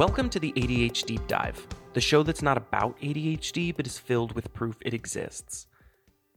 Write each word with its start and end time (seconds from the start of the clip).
Welcome 0.00 0.30
to 0.30 0.40
the 0.40 0.52
ADH 0.52 1.04
Deep 1.04 1.26
Dive, 1.26 1.66
the 1.92 2.00
show 2.00 2.22
that's 2.22 2.40
not 2.40 2.56
about 2.56 2.98
ADHD 3.00 3.76
but 3.76 3.86
is 3.86 3.98
filled 3.98 4.32
with 4.32 4.54
proof 4.54 4.78
it 4.80 4.94
exists. 4.94 5.66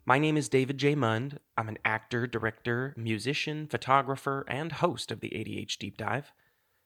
My 0.05 0.19
name 0.19 0.35
is 0.35 0.49
David 0.49 0.77
J. 0.77 0.95
Mund. 0.95 1.39
I'm 1.57 1.69
an 1.69 1.77
actor, 1.85 2.27
director, 2.27 2.93
musician, 2.97 3.67
photographer, 3.67 4.43
and 4.49 4.69
host 4.69 5.13
of 5.13 5.21
the 5.21 5.29
ADH 5.29 5.77
Deep 5.77 5.95
Dive. 5.95 6.33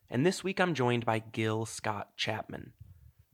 And 0.08 0.24
this 0.24 0.44
week 0.44 0.60
I'm 0.60 0.76
joined 0.76 1.04
by 1.04 1.18
Gil 1.18 1.66
Scott 1.66 2.16
Chapman. 2.16 2.74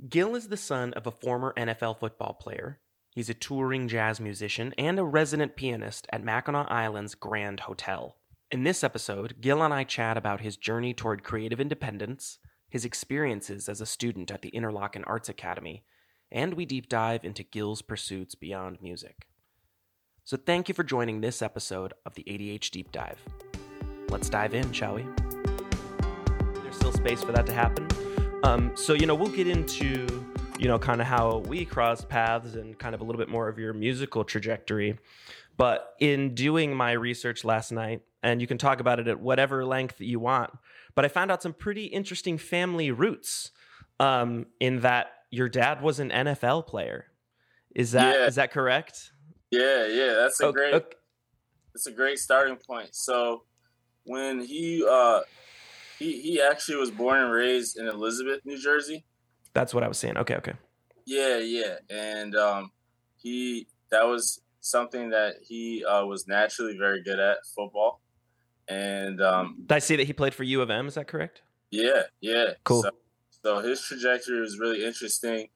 Gil 0.07 0.37
is 0.37 0.47
the 0.47 0.55
son 0.55 0.93
of 0.93 1.05
a 1.05 1.11
former 1.11 1.53
NFL 1.57 1.99
football 1.99 2.37
player. 2.39 2.79
He's 3.09 3.29
a 3.29 3.33
touring 3.33 3.89
jazz 3.89 4.21
musician 4.21 4.73
and 4.77 4.97
a 4.97 5.03
resident 5.03 5.57
pianist 5.57 6.07
at 6.13 6.23
Mackinac 6.23 6.71
Island's 6.71 7.13
Grand 7.13 7.59
Hotel. 7.59 8.15
In 8.49 8.63
this 8.63 8.85
episode, 8.85 9.41
Gil 9.41 9.61
and 9.61 9.73
I 9.73 9.83
chat 9.83 10.15
about 10.15 10.39
his 10.39 10.55
journey 10.55 10.93
toward 10.93 11.25
creative 11.25 11.59
independence, 11.59 12.39
his 12.73 12.85
experiences 12.85 13.69
as 13.69 13.81
a 13.81 13.85
student 13.85 14.31
at 14.31 14.41
the 14.41 14.49
Interlochen 14.49 15.03
Arts 15.05 15.29
Academy, 15.29 15.83
and 16.31 16.55
we 16.55 16.65
deep 16.65 16.89
dive 16.89 17.23
into 17.23 17.43
Gil's 17.43 17.83
pursuits 17.83 18.33
beyond 18.33 18.81
music. 18.81 19.27
So 20.23 20.37
thank 20.37 20.67
you 20.67 20.73
for 20.73 20.83
joining 20.83 21.21
this 21.21 21.43
episode 21.43 21.93
of 22.03 22.15
the 22.15 22.23
ADH 22.23 22.71
Deep 22.71 22.91
Dive. 22.91 23.19
Let's 24.09 24.27
dive 24.27 24.55
in, 24.55 24.71
shall 24.71 24.95
we? 24.95 25.05
There's 26.63 26.75
still 26.75 26.91
space 26.91 27.21
for 27.21 27.31
that 27.31 27.45
to 27.45 27.53
happen. 27.53 27.87
Um, 28.43 28.71
so, 28.75 28.93
you 28.93 29.05
know, 29.05 29.13
we'll 29.13 29.29
get 29.29 29.47
into, 29.47 30.25
you 30.57 30.67
know, 30.67 30.79
kind 30.79 30.99
of 30.99 31.05
how 31.05 31.43
we 31.45 31.65
crossed 31.65 32.09
paths 32.09 32.55
and 32.55 32.79
kind 32.79 32.95
of 32.95 33.01
a 33.01 33.03
little 33.03 33.19
bit 33.19 33.29
more 33.29 33.49
of 33.49 33.59
your 33.59 33.73
musical 33.73 34.23
trajectory. 34.23 34.97
But 35.57 35.93
in 35.99 36.33
doing 36.33 36.75
my 36.75 36.93
research 36.93 37.43
last 37.43 37.71
night, 37.71 38.01
and 38.23 38.41
you 38.41 38.47
can 38.47 38.57
talk 38.57 38.79
about 38.79 38.99
it 38.99 39.07
at 39.07 39.19
whatever 39.19 39.63
length 39.63 40.01
you 40.01 40.19
want, 40.19 40.49
but 40.95 41.05
I 41.05 41.07
found 41.07 41.31
out 41.31 41.41
some 41.41 41.53
pretty 41.53 41.85
interesting 41.85 42.37
family 42.37 42.91
roots 42.91 43.51
um, 43.99 44.45
in 44.59 44.81
that 44.81 45.07
your 45.31 45.49
dad 45.49 45.81
was 45.81 45.99
an 45.99 46.09
NFL 46.09 46.67
player. 46.67 47.07
Is 47.75 47.91
that 47.93 48.15
Yeah. 48.15 48.25
is 48.27 48.35
that 48.35 48.51
correct? 48.51 49.11
Yeah, 49.49 49.87
yeah, 49.87 50.13
that's 50.13 50.39
a 50.41 50.47
O- 50.47 50.51
great 50.51 50.71
that's 51.73 51.87
a 51.87 51.91
great 51.91 52.19
starting 52.19 52.55
point. 52.57 52.89
So 52.93 53.43
when 54.03 54.41
he 54.41 54.85
uh 54.87 55.21
he 55.97 56.21
he 56.21 56.41
actually 56.41 56.77
was 56.77 56.91
born 56.91 57.19
and 57.19 57.31
raised 57.31 57.77
in 57.77 57.87
Elizabeth, 57.87 58.41
New 58.45 58.61
Jersey. 58.61 59.05
that's 59.53 59.73
what 59.73 59.83
I 59.83 59.87
was 59.87 59.97
saying. 59.97 60.17
Okay, 60.17 60.35
okay. 60.35 60.53
Yeah, 61.05 61.37
yeah. 61.39 61.77
And 61.89 62.35
um 62.35 62.71
he 63.15 63.67
that 63.89 64.03
was 64.07 64.41
something 64.59 65.09
that 65.09 65.35
he 65.41 65.83
uh 65.83 66.05
was 66.05 66.27
naturally 66.27 66.77
very 66.77 67.01
good 67.01 67.19
at 67.19 67.37
football. 67.55 68.01
And 68.67 69.21
um 69.21 69.63
Did 69.67 69.75
I 69.75 69.79
see 69.79 69.95
that 69.95 70.07
he 70.07 70.13
played 70.13 70.33
for 70.33 70.43
U 70.43 70.61
of 70.61 70.69
M? 70.69 70.87
Is 70.87 70.95
that 70.95 71.07
correct? 71.07 71.41
yeah, 71.71 72.03
yeah. 72.21 72.51
Cool. 72.63 72.83
So, 72.83 72.89
so 73.43 73.59
his 73.59 73.81
trajectory 73.81 74.39
was 74.39 74.59
really 74.59 74.85
interesting. 74.85 75.47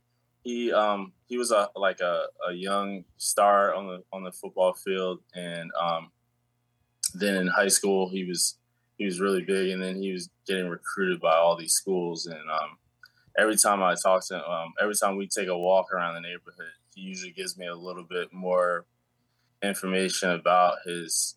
He 0.43 0.71
um 0.73 1.13
he 1.27 1.37
was 1.37 1.51
a 1.51 1.69
like 1.75 1.99
a, 1.99 2.25
a 2.49 2.53
young 2.53 3.03
star 3.17 3.73
on 3.73 3.87
the 3.87 4.03
on 4.11 4.23
the 4.23 4.31
football 4.31 4.73
field 4.73 5.19
and 5.35 5.69
um 5.79 6.11
then 7.13 7.35
in 7.35 7.47
high 7.47 7.67
school 7.67 8.09
he 8.09 8.23
was 8.23 8.57
he 8.97 9.05
was 9.05 9.19
really 9.19 9.41
big 9.41 9.69
and 9.69 9.81
then 9.81 10.01
he 10.01 10.11
was 10.11 10.29
getting 10.47 10.69
recruited 10.69 11.19
by 11.19 11.35
all 11.35 11.57
these 11.57 11.73
schools 11.73 12.25
and 12.27 12.49
um 12.49 12.77
every 13.37 13.57
time 13.57 13.83
I 13.83 13.95
talk 14.01 14.25
to 14.27 14.35
him 14.35 14.41
um 14.41 14.73
every 14.81 14.95
time 14.95 15.17
we 15.17 15.27
take 15.27 15.47
a 15.47 15.57
walk 15.57 15.91
around 15.91 16.15
the 16.15 16.21
neighborhood 16.21 16.71
he 16.95 17.01
usually 17.01 17.31
gives 17.31 17.57
me 17.57 17.67
a 17.67 17.75
little 17.75 18.03
bit 18.03 18.31
more 18.31 18.85
information 19.61 20.31
about 20.31 20.77
his 20.85 21.35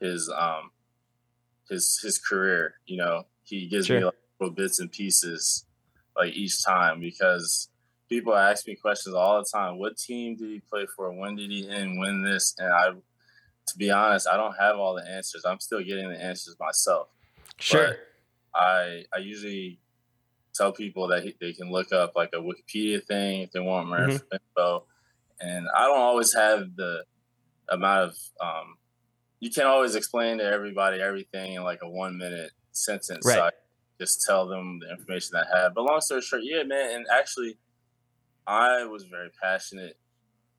his 0.00 0.30
um 0.30 0.70
his 1.68 1.98
his 2.02 2.18
career 2.18 2.74
you 2.86 2.96
know 2.96 3.24
he 3.44 3.66
gives 3.66 3.88
me 3.88 4.04
like 4.04 4.14
little 4.40 4.54
bits 4.54 4.80
and 4.80 4.90
pieces 4.92 5.64
like 6.16 6.32
each 6.34 6.64
time 6.64 7.00
because 7.00 7.68
people 8.08 8.34
ask 8.34 8.66
me 8.66 8.74
questions 8.76 9.14
all 9.14 9.38
the 9.38 9.46
time 9.52 9.78
what 9.78 9.96
team 9.96 10.36
did 10.36 10.48
he 10.50 10.60
play 10.70 10.86
for? 10.94 11.12
When 11.12 11.34
did 11.36 11.50
he 11.50 11.68
end? 11.68 11.98
Win 11.98 12.22
this? 12.22 12.54
And 12.58 12.72
i 12.72 12.90
to 13.68 13.78
be 13.78 13.90
honest 13.90 14.28
i 14.28 14.36
don't 14.36 14.54
have 14.60 14.76
all 14.76 14.94
the 14.94 15.04
answers. 15.08 15.44
I'm 15.44 15.58
still 15.60 15.82
getting 15.82 16.08
the 16.08 16.22
answers 16.22 16.56
myself. 16.60 17.08
Sure. 17.60 17.96
i 18.54 19.04
i 19.14 19.18
usually 19.18 19.80
tell 20.54 20.72
people 20.72 21.08
that 21.08 21.22
he, 21.24 21.34
they 21.40 21.52
can 21.52 21.70
look 21.70 21.92
up 21.92 22.12
like 22.16 22.30
a 22.32 22.36
wikipedia 22.36 23.04
thing 23.04 23.42
if 23.42 23.50
they 23.52 23.60
want 23.60 23.88
more 23.88 23.98
Mhm. 23.98 24.22
info. 24.32 24.86
And 25.40 25.66
i 25.76 25.80
don't 25.86 25.98
always 25.98 26.32
have 26.34 26.76
the 26.76 27.04
amount 27.68 28.10
of 28.10 28.16
um 28.40 28.78
you 29.40 29.50
can't 29.50 29.66
always 29.66 29.94
explain 29.94 30.38
to 30.38 30.44
everybody 30.44 31.00
everything 31.00 31.54
in 31.54 31.62
like 31.62 31.80
a 31.82 31.88
one 31.88 32.16
minute 32.18 32.50
sentence 32.72 33.24
so 33.24 33.30
Right. 33.30 33.52
I 33.52 33.56
just 34.00 34.24
tell 34.26 34.46
them 34.46 34.78
the 34.80 34.90
information 34.90 35.30
that 35.32 35.46
I 35.54 35.62
have 35.62 35.74
but 35.74 35.84
long 35.84 36.00
story 36.00 36.20
short 36.22 36.42
yeah 36.44 36.62
man 36.62 36.94
and 36.96 37.06
actually 37.12 37.56
i 38.46 38.84
was 38.84 39.04
very 39.04 39.30
passionate 39.42 39.98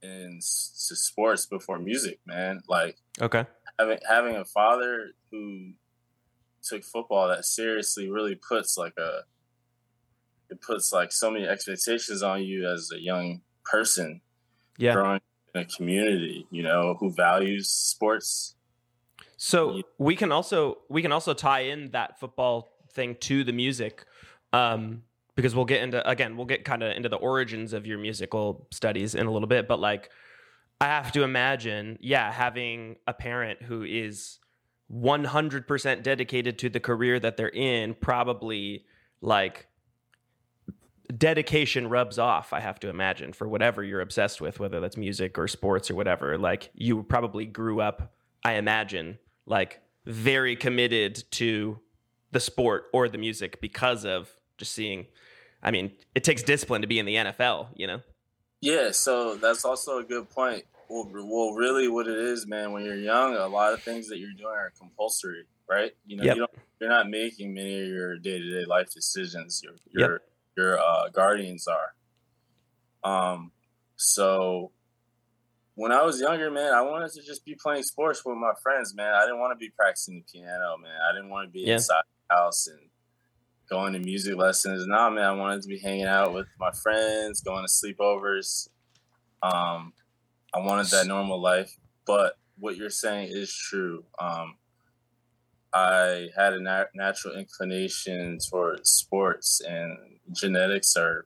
in 0.04 0.40
to 0.40 0.96
sports 0.96 1.46
before 1.46 1.80
music 1.80 2.20
man 2.26 2.62
like 2.68 2.98
Okay. 3.22 3.46
having 3.80 3.98
having 4.08 4.36
a 4.36 4.46
father 4.46 5.12
who 5.32 5.72
took 6.64 6.84
football 6.84 7.28
that 7.30 7.46
seriously 7.46 8.10
really 8.10 8.36
puts 8.36 8.78
like 8.78 8.94
a 8.98 9.22
it 10.50 10.62
puts 10.62 10.92
like 10.94 11.12
so 11.12 11.30
many 11.32 11.46
expectations 11.48 12.22
on 12.24 12.44
you 12.44 12.68
as 12.68 12.92
a 12.94 13.00
young 13.00 13.42
person 13.66 14.22
Yeah. 14.78 14.94
growing 14.94 15.22
in 15.56 15.62
a 15.62 15.66
community 15.66 16.46
you 16.52 16.64
know 16.64 16.96
who 17.00 17.12
values 17.14 17.70
sports 17.70 18.56
So 19.38 19.84
we 20.00 20.16
can 20.16 20.32
also 20.32 20.80
we 20.90 21.04
can 21.04 21.12
also 21.12 21.34
tie 21.34 21.62
in 21.62 21.92
that 21.92 22.20
football 22.20 22.70
thing 22.92 23.16
to 23.22 23.44
the 23.44 23.54
music, 23.54 24.04
um, 24.52 25.04
because 25.36 25.56
we'll 25.56 25.66
get 25.66 25.84
into 25.84 26.08
again 26.10 26.36
we'll 26.36 26.48
get 26.48 26.66
kind 26.66 26.82
of 26.82 26.96
into 26.98 27.08
the 27.08 27.18
origins 27.18 27.72
of 27.72 27.86
your 27.86 28.00
musical 28.00 28.68
studies 28.72 29.14
in 29.14 29.28
a 29.28 29.32
little 29.32 29.48
bit. 29.48 29.68
But 29.68 29.80
like, 29.80 30.10
I 30.82 30.86
have 30.86 31.12
to 31.12 31.22
imagine, 31.22 32.00
yeah, 32.02 32.32
having 32.32 32.96
a 33.06 33.14
parent 33.14 33.62
who 33.62 33.84
is 33.84 34.40
one 34.88 35.24
hundred 35.24 35.68
percent 35.68 36.04
dedicated 36.04 36.58
to 36.60 36.70
the 36.70 36.80
career 36.80 37.20
that 37.20 37.38
they're 37.38 37.50
in, 37.50 37.94
probably 37.94 38.86
like 39.22 39.68
dedication 41.16 41.88
rubs 41.88 42.20
off 42.20 42.52
i 42.52 42.60
have 42.60 42.82
to 42.82 42.90
imagine 42.90 43.32
for 43.32 43.48
whatever 43.48 43.82
you're 43.82 44.02
obsessed 44.02 44.42
with 44.42 44.60
whether 44.60 44.82
that's 44.82 44.98
music 44.98 45.38
or 45.38 45.48
sports 45.48 45.90
or 45.90 45.96
whatever 45.96 46.38
like 46.38 46.70
you 46.74 47.02
probably 47.02 47.46
grew 47.46 47.80
up 47.80 48.14
i 48.44 48.56
imagine 48.56 49.18
like 49.48 49.82
very 50.06 50.56
committed 50.56 51.24
to 51.32 51.80
the 52.32 52.40
sport 52.40 52.86
or 52.94 53.10
the 53.10 53.18
music 53.18 53.60
because 53.62 54.06
of 54.06 54.30
just 54.58 54.74
seeing 54.74 55.08
i 55.64 55.72
mean 55.72 55.92
it 56.14 56.24
takes 56.24 56.44
discipline 56.44 56.82
to 56.82 56.88
be 56.88 57.00
in 57.00 57.06
the 57.06 57.16
nfl 57.16 57.68
you 57.76 57.88
know? 57.88 58.02
Yeah 58.62 58.92
so 58.92 59.36
that's 59.36 59.66
also 59.66 59.98
a 60.00 60.04
good 60.04 60.30
point. 60.30 60.64
Well, 60.90 61.10
well 61.12 61.54
really 61.54 61.88
what 61.88 62.08
it 62.08 62.18
is 62.18 62.46
man 62.46 62.72
when 62.72 62.86
you're 62.86 62.96
young 62.96 63.36
a 63.36 63.48
lot 63.48 63.74
of 63.74 63.82
things 63.82 64.08
that 64.10 64.20
you're 64.20 64.32
doing 64.34 64.54
are 64.54 64.72
compulsory 64.78 65.46
right? 65.70 65.94
You 66.06 66.18
know 66.18 66.24
Yep. 66.24 66.36
you 66.36 66.40
don't 66.42 66.52
you're 66.80 66.90
not 66.90 67.10
making 67.10 67.54
many 67.54 67.82
of 67.82 67.88
your 67.88 68.18
day-to-day 68.20 68.66
life 68.66 68.94
decisions. 68.94 69.62
Your 69.64 69.74
Yep. 69.74 69.82
your 69.94 70.22
your 70.56 70.80
uh, 70.80 71.10
guardians 71.10 71.68
are. 71.68 71.94
Um 73.04 73.52
so 73.96 74.72
when 75.78 75.92
I 75.92 76.02
was 76.02 76.20
younger, 76.20 76.50
man, 76.50 76.74
I 76.74 76.82
wanted 76.82 77.12
to 77.14 77.22
just 77.22 77.46
be 77.46 77.56
playing 77.62 77.84
sports 77.84 78.24
with 78.26 78.36
my 78.36 78.52
friends, 78.64 78.96
man. 78.96 79.14
I 79.14 79.22
didn't 79.22 79.40
want 79.40 79.52
to 79.52 79.64
be 79.64 79.70
practicing 79.78 80.16
the 80.16 80.40
piano, 80.40 80.76
man. 80.82 80.98
I 81.08 81.14
didn't 81.14 81.30
want 81.30 81.48
to 81.48 81.52
be 81.52 81.62
Yeah. 81.62 81.76
inside 81.76 82.02
the 82.30 82.36
house 82.36 82.66
and 82.66 82.90
going 83.70 83.94
to 83.94 84.00
music 84.00 84.36
lessons. 84.36 84.88
Nah, 84.88 85.12
man, 85.12 85.24
I 85.24 85.34
wanted 85.34 85.62
to 85.62 85.68
be 85.68 85.78
hanging 85.78 86.06
out 86.08 86.34
with 86.34 86.48
my 86.60 86.72
friends, 86.72 87.42
going 87.42 87.64
to 87.64 87.72
sleepovers. 87.72 88.70
Um, 89.44 89.94
I 90.52 90.60
wanted 90.60 90.88
that 90.88 91.06
normal 91.06 91.40
life. 91.40 91.72
But 92.08 92.40
what 92.58 92.76
you're 92.76 92.90
saying 92.90 93.30
is 93.32 93.54
true. 93.54 94.04
Um, 94.18 94.58
I 95.74 96.30
had 96.36 96.54
a 96.54 96.60
nat- 96.60 96.96
natural 96.96 97.36
inclination 97.36 98.40
towards 98.50 98.90
sports, 98.90 99.62
and 99.62 99.96
genetics 100.32 100.96
are 100.96 101.24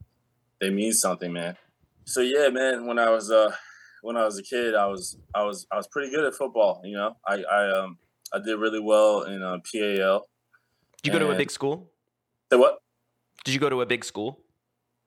they 0.60 0.68
mean 0.68 0.92
something, 0.92 1.32
man. 1.32 1.56
So 2.04 2.20
yeah, 2.20 2.48
man. 2.50 2.84
When 2.86 2.98
I 2.98 3.08
was 3.08 3.30
uh 3.30 3.54
when 4.02 4.16
I 4.16 4.24
was 4.24 4.38
a 4.38 4.42
kid, 4.42 4.74
I 4.74 4.86
was 4.86 5.16
I 5.34 5.42
was 5.44 5.66
I 5.72 5.76
was 5.76 5.88
pretty 5.88 6.10
good 6.10 6.24
at 6.24 6.34
football. 6.34 6.82
You 6.84 6.96
know, 6.96 7.16
I 7.26 7.42
I 7.42 7.70
um 7.78 7.98
I 8.34 8.38
did 8.38 8.56
really 8.58 8.80
well 8.80 9.22
in 9.22 9.42
uh, 9.42 9.58
PAL. 9.72 10.26
did 11.02 11.06
you 11.06 11.12
go 11.12 11.18
to 11.18 11.30
a 11.30 11.36
big 11.36 11.50
school 11.50 11.90
Say 12.52 12.58
what? 12.58 12.78
did 13.44 13.54
you 13.54 13.60
go 13.60 13.68
to 13.70 13.80
a 13.82 13.86
big 13.86 14.04
school 14.04 14.38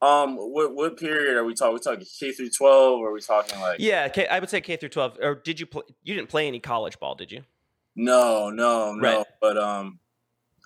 Um, 0.02 0.36
what 0.36 0.74
what 0.74 0.96
period 0.98 1.36
are 1.36 1.44
we 1.44 1.54
talking? 1.54 1.74
We 1.74 1.80
talking 1.80 2.06
K 2.20 2.32
through 2.32 2.50
twelve, 2.50 3.00
or 3.00 3.10
are 3.10 3.12
we 3.12 3.20
talking 3.20 3.58
like? 3.60 3.78
yeah 3.80 4.08
K, 4.08 4.26
i 4.26 4.38
would 4.40 4.50
say 4.50 4.60
k 4.60 4.76
through 4.76 4.90
12 4.90 5.18
or 5.22 5.34
did 5.36 5.58
you 5.60 5.66
play 5.66 5.82
you 6.02 6.14
didn't 6.14 6.28
play 6.28 6.46
any 6.48 6.60
college 6.60 6.98
ball 6.98 7.14
did 7.14 7.30
you 7.32 7.42
No, 7.94 8.50
no, 8.50 8.92
no. 8.92 9.00
Right. 9.18 9.26
But 9.40 9.56
um, 9.56 9.98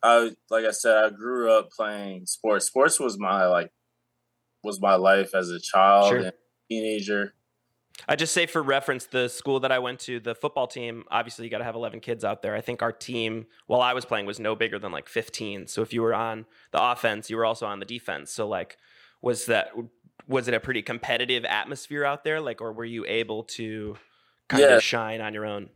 I 0.03 0.31
like 0.51 0.65
I 0.65 0.73
said, 0.73 0.97
I 1.05 1.11
grew 1.11 1.53
up 1.57 1.71
playing 1.71 2.27
sports. 2.27 2.67
Sports 2.67 2.99
was 2.99 3.19
my 3.19 3.47
like 3.47 3.71
was 4.65 4.81
my 4.81 4.97
life 4.97 5.31
as 5.35 5.49
a 5.51 5.61
child 5.61 6.09
Sure. 6.09 6.19
and 6.19 6.33
teenager. 6.69 7.35
I 8.09 8.17
just 8.17 8.33
say 8.33 8.47
for 8.47 8.63
reference, 8.63 9.07
the 9.07 9.29
school 9.29 9.61
that 9.61 9.73
I 9.73 9.79
went 9.79 10.01
to, 10.01 10.21
the 10.21 10.35
football 10.35 10.67
team, 10.67 11.05
obviously 11.11 11.45
you 11.45 11.51
got 11.51 11.59
to 11.59 11.65
have 11.65 11.75
11 11.75 12.01
kids 12.01 12.25
out 12.25 12.43
there. 12.43 12.55
I 12.55 12.61
think 12.61 12.83
our 12.83 12.93
team, 12.93 13.47
while 13.67 13.81
I 13.81 13.93
was 13.93 14.05
playing, 14.05 14.27
was 14.27 14.41
no 14.41 14.55
bigger 14.55 14.79
than 14.79 14.93
like 14.93 15.09
15. 15.09 15.67
So 15.67 15.83
if 15.83 15.93
you 15.93 16.03
were 16.03 16.15
on 16.15 16.47
the 16.73 16.83
offense, 16.83 17.31
you 17.31 17.37
were 17.37 17.45
also 17.45 17.67
on 17.67 17.79
the 17.79 17.87
defense. 17.87 18.31
So 18.31 18.49
like, 18.49 18.77
was 19.23 19.47
that 19.47 19.73
was 20.27 20.49
it 20.49 20.55
a 20.55 20.61
pretty 20.61 20.83
competitive 20.83 21.45
atmosphere 21.45 22.05
out 22.05 22.25
there? 22.25 22.41
Like, 22.41 22.61
or 22.61 22.73
were 22.73 22.85
you 22.85 23.05
able 23.07 23.45
to 23.45 23.97
kind 24.49 24.63
yeah. 24.63 24.77
of 24.77 24.83
shine 24.83 25.21
on 25.21 25.35
your 25.35 25.47
own? 25.47 25.71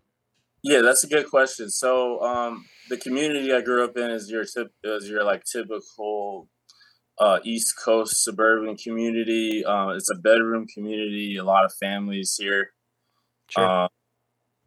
Yeah, 0.62 0.80
that's 0.80 1.04
a 1.04 1.08
good 1.08 1.28
question. 1.28 1.68
So 1.68 2.20
um, 2.22 2.64
the 2.88 2.96
community 2.96 3.52
I 3.52 3.60
grew 3.60 3.84
up 3.84 3.96
in 3.96 4.10
is 4.10 4.30
your 4.30 4.44
tip, 4.44 4.72
is 4.82 5.08
your 5.08 5.22
like 5.24 5.44
typical 5.44 6.48
uh, 7.18 7.38
East 7.44 7.74
Coast 7.82 8.22
suburban 8.24 8.76
community. 8.76 9.64
Uh, 9.64 9.88
it's 9.88 10.10
a 10.10 10.16
bedroom 10.16 10.66
community. 10.66 11.36
A 11.36 11.44
lot 11.44 11.64
of 11.64 11.72
families 11.74 12.36
here. 12.38 12.70
Sure. 13.48 13.84
Uh, 13.84 13.88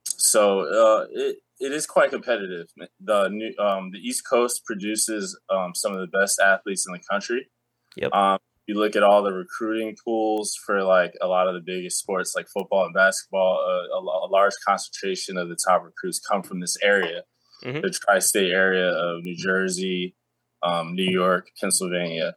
so 0.06 0.62
uh, 0.62 1.06
it 1.12 1.38
it 1.60 1.72
is 1.72 1.86
quite 1.86 2.12
competitive. 2.12 2.68
The 3.00 3.30
new 3.30 3.54
um, 3.58 3.92
the 3.92 4.00
East 4.00 4.24
Coast 4.30 4.64
produces 4.66 5.38
um, 5.50 5.74
some 5.76 5.94
of 5.94 6.00
the 6.00 6.20
best 6.20 6.40
athletes 6.40 6.86
in 6.88 6.94
the 6.94 7.02
country. 7.10 7.50
Yep. 7.96 8.14
Um, 8.14 8.38
you 8.68 8.76
look 8.76 8.96
at 8.96 9.04
all 9.04 9.24
the 9.24 9.34
recruiting 9.34 9.96
pools 10.04 10.56
for 10.66 10.84
like 10.84 11.14
a 11.22 11.28
lot 11.28 11.48
of 11.48 11.54
the 11.54 11.62
biggest 11.62 12.00
sports 12.00 12.36
like 12.36 12.48
football 12.48 12.86
and 12.86 12.94
basketball. 12.94 13.60
Uh, 13.66 13.98
a, 13.98 14.00
a, 14.00 14.30
large 14.30 14.54
concentration 14.66 15.38
of 15.38 15.48
the 15.48 15.56
top 15.56 15.84
recruits 15.84 16.20
come 16.20 16.44
from 16.44 16.60
this 16.60 16.78
area, 16.84 17.24
mm-hmm. 17.64 17.80
the 17.80 17.90
tri-state 17.90 18.52
area 18.52 18.90
of 18.90 19.24
New 19.24 19.36
Jersey, 19.36 20.16
um, 20.68 20.96
New 20.96 21.10
York, 21.10 21.50
Pennsylvania, 21.60 22.36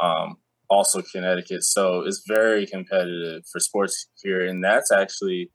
um, 0.00 0.36
also 0.70 1.02
Connecticut. 1.02 1.62
So 1.62 2.00
it's 2.00 2.24
very 2.26 2.66
competitive 2.66 3.42
for 3.50 3.60
sports 3.60 4.08
here, 4.22 4.46
and 4.46 4.64
that's 4.64 4.90
actually, 4.90 5.50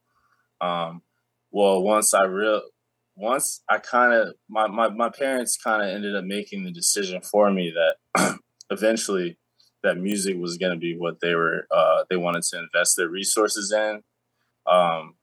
um, 0.62 1.02
well, 1.52 1.82
once 1.82 2.14
I 2.14 2.26
real, 2.26 2.62
once 3.16 3.64
I 3.70 3.80
kind 3.80 4.14
of 4.14 4.36
my, 4.48 4.68
my 4.68 4.90
my 4.90 5.10
parents 5.10 5.58
kind 5.58 5.82
of 5.82 5.90
ended 5.90 6.16
up 6.16 6.26
making 6.26 6.64
the 6.64 6.72
decision 6.72 7.22
for 7.22 7.52
me 7.52 7.74
that 7.74 8.38
eventually 8.70 9.38
that 9.84 9.98
music 9.98 10.36
was 10.38 10.58
going 10.58 10.74
to 10.74 10.80
be 10.80 10.96
what 10.96 11.20
they 11.22 11.34
were 11.34 11.68
uh, 11.72 12.04
they 12.10 12.18
wanted 12.18 12.44
to 12.44 12.60
invest 12.60 12.96
their 12.98 13.10
resources 13.10 13.72
in, 13.72 14.04
um, 14.68 15.16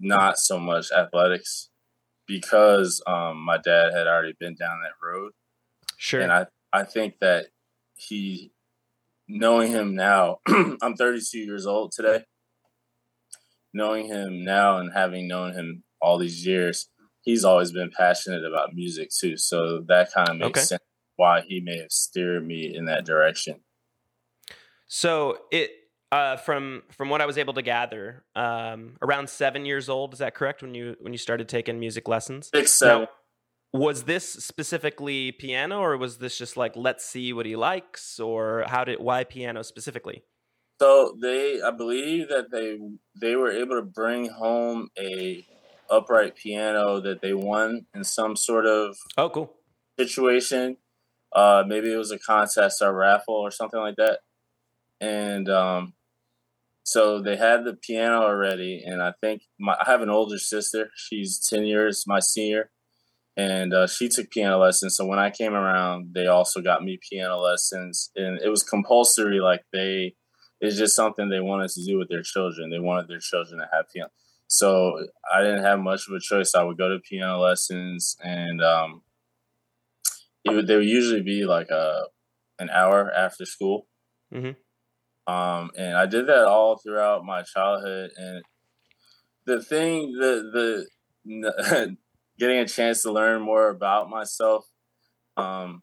not 0.00 0.38
so 0.38 0.58
much 0.58 0.90
athletics 0.90 1.68
because 2.26 3.02
um, 3.06 3.38
my 3.38 3.58
dad 3.58 3.92
had 3.92 4.06
already 4.06 4.34
been 4.40 4.54
down 4.54 4.80
that 4.82 5.06
road. 5.06 5.32
Sure. 6.02 6.20
And 6.20 6.32
I, 6.32 6.46
I 6.72 6.82
think 6.82 7.20
that 7.20 7.46
he, 7.94 8.50
knowing 9.28 9.70
him 9.70 9.94
now, 9.94 10.38
I'm 10.48 10.96
32 10.96 11.38
years 11.38 11.64
old 11.64 11.92
today. 11.92 12.24
Knowing 13.72 14.08
him 14.08 14.42
now 14.42 14.78
and 14.78 14.90
having 14.92 15.28
known 15.28 15.52
him 15.52 15.84
all 16.00 16.18
these 16.18 16.44
years, 16.44 16.88
he's 17.20 17.44
always 17.44 17.70
been 17.70 17.92
passionate 17.96 18.44
about 18.44 18.74
music 18.74 19.10
too. 19.16 19.36
So 19.36 19.84
that 19.86 20.12
kind 20.12 20.28
of 20.28 20.36
makes 20.38 20.58
okay. 20.58 20.64
sense 20.64 20.82
why 21.14 21.42
he 21.42 21.60
may 21.60 21.78
have 21.78 21.92
steered 21.92 22.44
me 22.44 22.74
in 22.74 22.86
that 22.86 23.04
direction. 23.04 23.60
So 24.88 25.38
it 25.52 25.70
uh, 26.10 26.36
from 26.36 26.82
from 26.90 27.10
what 27.10 27.20
I 27.20 27.26
was 27.26 27.38
able 27.38 27.54
to 27.54 27.62
gather, 27.62 28.24
um, 28.34 28.96
around 29.00 29.30
seven 29.30 29.64
years 29.64 29.88
old. 29.88 30.14
Is 30.14 30.18
that 30.18 30.34
correct? 30.34 30.62
When 30.62 30.74
you 30.74 30.96
when 30.98 31.12
you 31.12 31.18
started 31.18 31.48
taking 31.48 31.78
music 31.78 32.08
lessons? 32.08 32.50
Six, 32.52 32.72
seven. 32.72 33.02
Now, 33.02 33.08
was 33.72 34.04
this 34.04 34.30
specifically 34.30 35.32
piano, 35.32 35.80
or 35.80 35.96
was 35.96 36.18
this 36.18 36.36
just 36.36 36.56
like 36.56 36.72
let's 36.76 37.04
see 37.04 37.32
what 37.32 37.46
he 37.46 37.56
likes, 37.56 38.20
or 38.20 38.64
how 38.66 38.84
did 38.84 39.00
why 39.00 39.24
piano 39.24 39.62
specifically? 39.62 40.22
So 40.80 41.16
they, 41.20 41.60
I 41.62 41.70
believe 41.70 42.28
that 42.28 42.50
they 42.50 42.78
they 43.20 43.36
were 43.36 43.50
able 43.50 43.76
to 43.76 43.82
bring 43.82 44.28
home 44.28 44.88
a 44.98 45.46
upright 45.90 46.36
piano 46.36 47.00
that 47.00 47.20
they 47.20 47.34
won 47.34 47.86
in 47.94 48.04
some 48.04 48.36
sort 48.36 48.66
of 48.66 48.96
oh 49.16 49.30
cool 49.30 49.54
situation. 49.98 50.76
Uh, 51.34 51.64
maybe 51.66 51.90
it 51.90 51.96
was 51.96 52.10
a 52.10 52.18
contest 52.18 52.82
or 52.82 52.92
raffle 52.92 53.34
or 53.34 53.50
something 53.50 53.80
like 53.80 53.96
that 53.96 54.18
and 55.02 55.48
um, 55.50 55.94
so 56.84 57.20
they 57.20 57.36
had 57.36 57.64
the 57.64 57.74
piano 57.74 58.22
already. 58.22 58.82
And 58.86 59.02
I 59.02 59.12
think 59.20 59.42
my, 59.58 59.74
I 59.74 59.90
have 59.90 60.00
an 60.00 60.08
older 60.08 60.38
sister. 60.38 60.90
She's 60.96 61.38
ten 61.38 61.64
years 61.64 62.04
my 62.06 62.20
senior, 62.20 62.70
and 63.36 63.72
uh, 63.72 63.86
she 63.86 64.08
took 64.08 64.30
piano 64.30 64.58
lessons. 64.58 64.96
So 64.96 65.06
when 65.06 65.18
I 65.18 65.30
came 65.30 65.54
around, 65.54 66.12
they 66.14 66.26
also 66.26 66.60
got 66.60 66.82
me 66.82 66.98
piano 67.08 67.38
lessons, 67.38 68.10
and 68.16 68.40
it 68.40 68.48
was 68.48 68.62
compulsory. 68.62 69.40
Like 69.40 69.64
they, 69.72 70.14
it's 70.60 70.76
just 70.76 70.94
something 70.94 71.28
they 71.28 71.40
wanted 71.40 71.70
to 71.70 71.84
do 71.84 71.98
with 71.98 72.08
their 72.08 72.22
children. 72.22 72.70
They 72.70 72.78
wanted 72.78 73.08
their 73.08 73.20
children 73.20 73.60
to 73.60 73.68
have 73.72 73.86
piano. 73.92 74.10
So 74.48 75.06
I 75.32 75.40
didn't 75.42 75.64
have 75.64 75.80
much 75.80 76.06
of 76.08 76.14
a 76.14 76.20
choice. 76.20 76.54
I 76.54 76.62
would 76.62 76.76
go 76.76 76.88
to 76.88 76.98
piano 76.98 77.40
lessons, 77.40 78.16
and 78.22 78.62
um, 78.62 79.02
it 80.44 80.50
would, 80.50 80.66
they 80.66 80.76
would 80.76 80.86
usually 80.86 81.22
be 81.22 81.44
like 81.44 81.68
a 81.70 81.74
uh, 81.74 82.04
an 82.58 82.70
hour 82.70 83.10
after 83.10 83.44
school. 83.44 83.86
Mm-hmm. 84.32 85.32
Um, 85.32 85.70
and 85.76 85.96
I 85.96 86.06
did 86.06 86.26
that 86.26 86.44
all 86.44 86.76
throughout 86.76 87.24
my 87.24 87.42
childhood. 87.42 88.10
And 88.16 88.42
the 89.46 89.62
thing, 89.62 90.12
the 90.12 90.86
the 91.24 91.96
getting 92.42 92.58
a 92.58 92.66
chance 92.66 93.02
to 93.02 93.12
learn 93.12 93.40
more 93.40 93.68
about 93.68 94.10
myself, 94.10 94.66
um, 95.36 95.80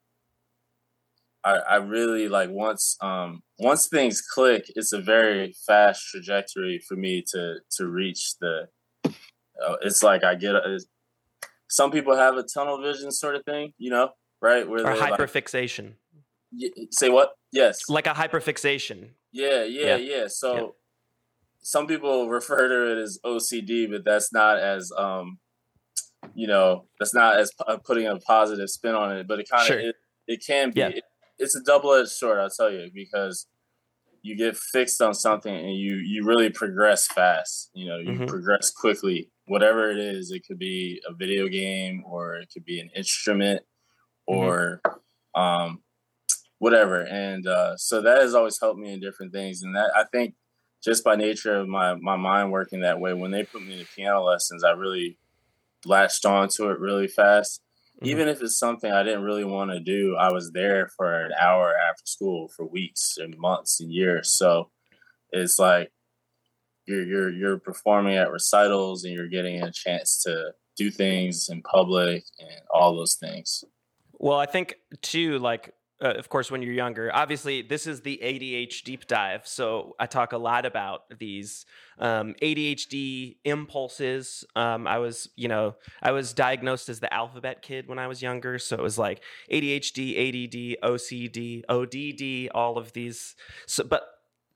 I, 1.41 1.53
I 1.55 1.75
really 1.77 2.27
like 2.27 2.49
once 2.49 2.97
um, 2.99 3.41
once 3.59 3.87
things 3.87 4.21
click, 4.21 4.65
it's 4.75 4.91
a 4.91 4.99
very 4.99 5.55
fast 5.65 6.05
trajectory 6.11 6.79
for 6.85 6.97
me 6.97 7.23
to 7.31 7.59
to 7.77 7.87
reach 7.87 8.37
the. 8.41 8.67
Uh, 9.05 9.75
it's 9.81 10.03
like 10.03 10.25
I 10.25 10.35
get 10.35 10.55
a, 10.55 10.79
some 11.69 11.91
people 11.91 12.13
have 12.17 12.35
a 12.35 12.43
tunnel 12.43 12.81
vision 12.81 13.09
sort 13.09 13.35
of 13.35 13.45
thing, 13.45 13.71
you 13.77 13.89
know, 13.89 14.09
right? 14.41 14.67
Where 14.67 14.85
or 14.85 14.95
hyperfixation. 14.95 15.93
Like, 16.51 16.73
say 16.91 17.09
what? 17.09 17.31
Yes. 17.53 17.89
Like 17.89 18.07
a 18.07 18.13
hyperfixation. 18.13 19.11
Yeah, 19.31 19.63
yeah, 19.63 19.95
yeah. 19.95 19.97
yeah. 19.97 20.27
So 20.27 20.55
yeah. 20.55 20.67
some 21.61 21.87
people 21.87 22.27
refer 22.27 22.67
to 22.67 22.91
it 22.91 23.01
as 23.01 23.17
OCD, 23.23 23.89
but 23.89 24.03
that's 24.03 24.33
not 24.33 24.59
as 24.59 24.91
um, 24.97 25.39
you 26.35 26.47
know, 26.47 26.85
that's 26.99 27.13
not 27.13 27.37
as 27.37 27.51
uh, 27.67 27.77
putting 27.77 28.07
a 28.07 28.17
positive 28.17 28.69
spin 28.69 28.95
on 28.95 29.15
it. 29.15 29.27
But 29.27 29.39
it 29.39 29.49
kind 29.49 29.61
of 29.61 29.67
sure. 29.67 29.79
it, 29.79 29.95
it 30.27 30.43
can 30.45 30.71
be. 30.71 30.79
Yeah. 30.81 30.89
It, 30.89 31.03
it's 31.37 31.55
a 31.55 31.63
double 31.63 31.93
edged 31.93 32.09
sword, 32.09 32.39
I'll 32.39 32.49
tell 32.49 32.69
you, 32.69 32.89
because 32.93 33.47
you 34.21 34.35
get 34.35 34.57
fixed 34.57 35.01
on 35.01 35.13
something 35.13 35.53
and 35.53 35.75
you 35.75 35.95
you 35.95 36.25
really 36.25 36.49
progress 36.49 37.07
fast. 37.07 37.69
You 37.73 37.87
know, 37.87 37.97
you 37.97 38.11
mm-hmm. 38.11 38.25
progress 38.25 38.71
quickly. 38.71 39.31
Whatever 39.45 39.89
it 39.89 39.97
is, 39.97 40.31
it 40.31 40.45
could 40.45 40.59
be 40.59 41.01
a 41.07 41.13
video 41.13 41.47
game 41.47 42.03
or 42.05 42.35
it 42.35 42.49
could 42.53 42.65
be 42.65 42.79
an 42.79 42.89
instrument 42.95 43.61
mm-hmm. 44.29 44.39
or 44.39 44.81
mm-hmm. 44.85 45.41
um 45.41 45.83
whatever. 46.59 47.01
And 47.01 47.47
uh, 47.47 47.77
so 47.77 48.01
that 48.01 48.21
has 48.21 48.35
always 48.35 48.59
helped 48.59 48.79
me 48.79 48.93
in 48.93 48.99
different 48.99 49.31
things. 49.31 49.63
And 49.63 49.75
that 49.75 49.91
I 49.95 50.03
think 50.11 50.35
just 50.83 51.03
by 51.03 51.15
nature 51.15 51.55
of 51.55 51.67
my 51.67 51.95
my 51.95 52.15
mind 52.15 52.51
working 52.51 52.81
that 52.81 52.99
way, 52.99 53.13
when 53.13 53.31
they 53.31 53.43
put 53.43 53.65
me 53.65 53.79
in 53.79 53.85
piano 53.95 54.23
lessons, 54.23 54.63
I 54.63 54.71
really 54.71 55.17
latched 55.85 56.25
onto 56.25 56.69
it 56.69 56.79
really 56.79 57.07
fast. 57.07 57.61
Mm-hmm. 57.97 58.07
Even 58.07 58.27
if 58.27 58.41
it's 58.41 58.57
something 58.57 58.91
I 58.91 59.03
didn't 59.03 59.23
really 59.23 59.43
want 59.43 59.71
to 59.71 59.79
do, 59.79 60.15
I 60.15 60.31
was 60.31 60.51
there 60.51 60.89
for 60.95 61.21
an 61.21 61.31
hour 61.39 61.73
after 61.89 62.05
school 62.05 62.49
for 62.55 62.65
weeks 62.65 63.15
and 63.17 63.37
months 63.37 63.79
and 63.79 63.91
years. 63.91 64.31
So 64.31 64.69
it's 65.31 65.59
like 65.59 65.91
you're 66.85 67.05
you're 67.05 67.31
you're 67.31 67.59
performing 67.59 68.15
at 68.15 68.31
recitals 68.31 69.03
and 69.03 69.13
you're 69.13 69.27
getting 69.27 69.61
a 69.61 69.71
chance 69.71 70.23
to 70.23 70.53
do 70.77 70.89
things 70.89 71.49
in 71.49 71.61
public 71.61 72.23
and 72.39 72.61
all 72.73 72.95
those 72.95 73.15
things. 73.15 73.63
Well, 74.13 74.39
I 74.39 74.45
think 74.45 74.75
too, 75.01 75.37
like 75.39 75.73
uh, 76.01 76.13
of 76.13 76.29
course, 76.29 76.49
when 76.49 76.61
you're 76.61 76.73
younger. 76.73 77.13
Obviously, 77.13 77.61
this 77.61 77.85
is 77.85 78.01
the 78.01 78.19
ADH 78.23 78.83
deep 78.83 79.05
dive. 79.07 79.45
So 79.45 79.95
I 79.99 80.05
talk 80.05 80.31
a 80.31 80.37
lot 80.37 80.65
about 80.65 81.19
these 81.19 81.65
um, 81.97 82.35
ADHD 82.41 83.37
impulses. 83.43 84.45
Um, 84.55 84.87
I 84.87 84.99
was, 84.99 85.29
you 85.35 85.47
know, 85.47 85.75
I 86.01 86.11
was 86.11 86.33
diagnosed 86.33 86.87
as 86.87 86.99
the 87.01 87.13
alphabet 87.13 87.61
kid 87.61 87.87
when 87.87 87.99
I 87.99 88.07
was 88.07 88.21
younger. 88.21 88.59
So 88.59 88.77
it 88.77 88.81
was 88.81 88.97
like 88.97 89.21
ADHD, 89.51 90.15
ADD, 90.15 90.89
OCD, 90.89 91.63
ODD, 91.67 92.51
all 92.55 92.77
of 92.77 92.93
these. 92.93 93.35
So, 93.65 93.83
but 93.83 94.07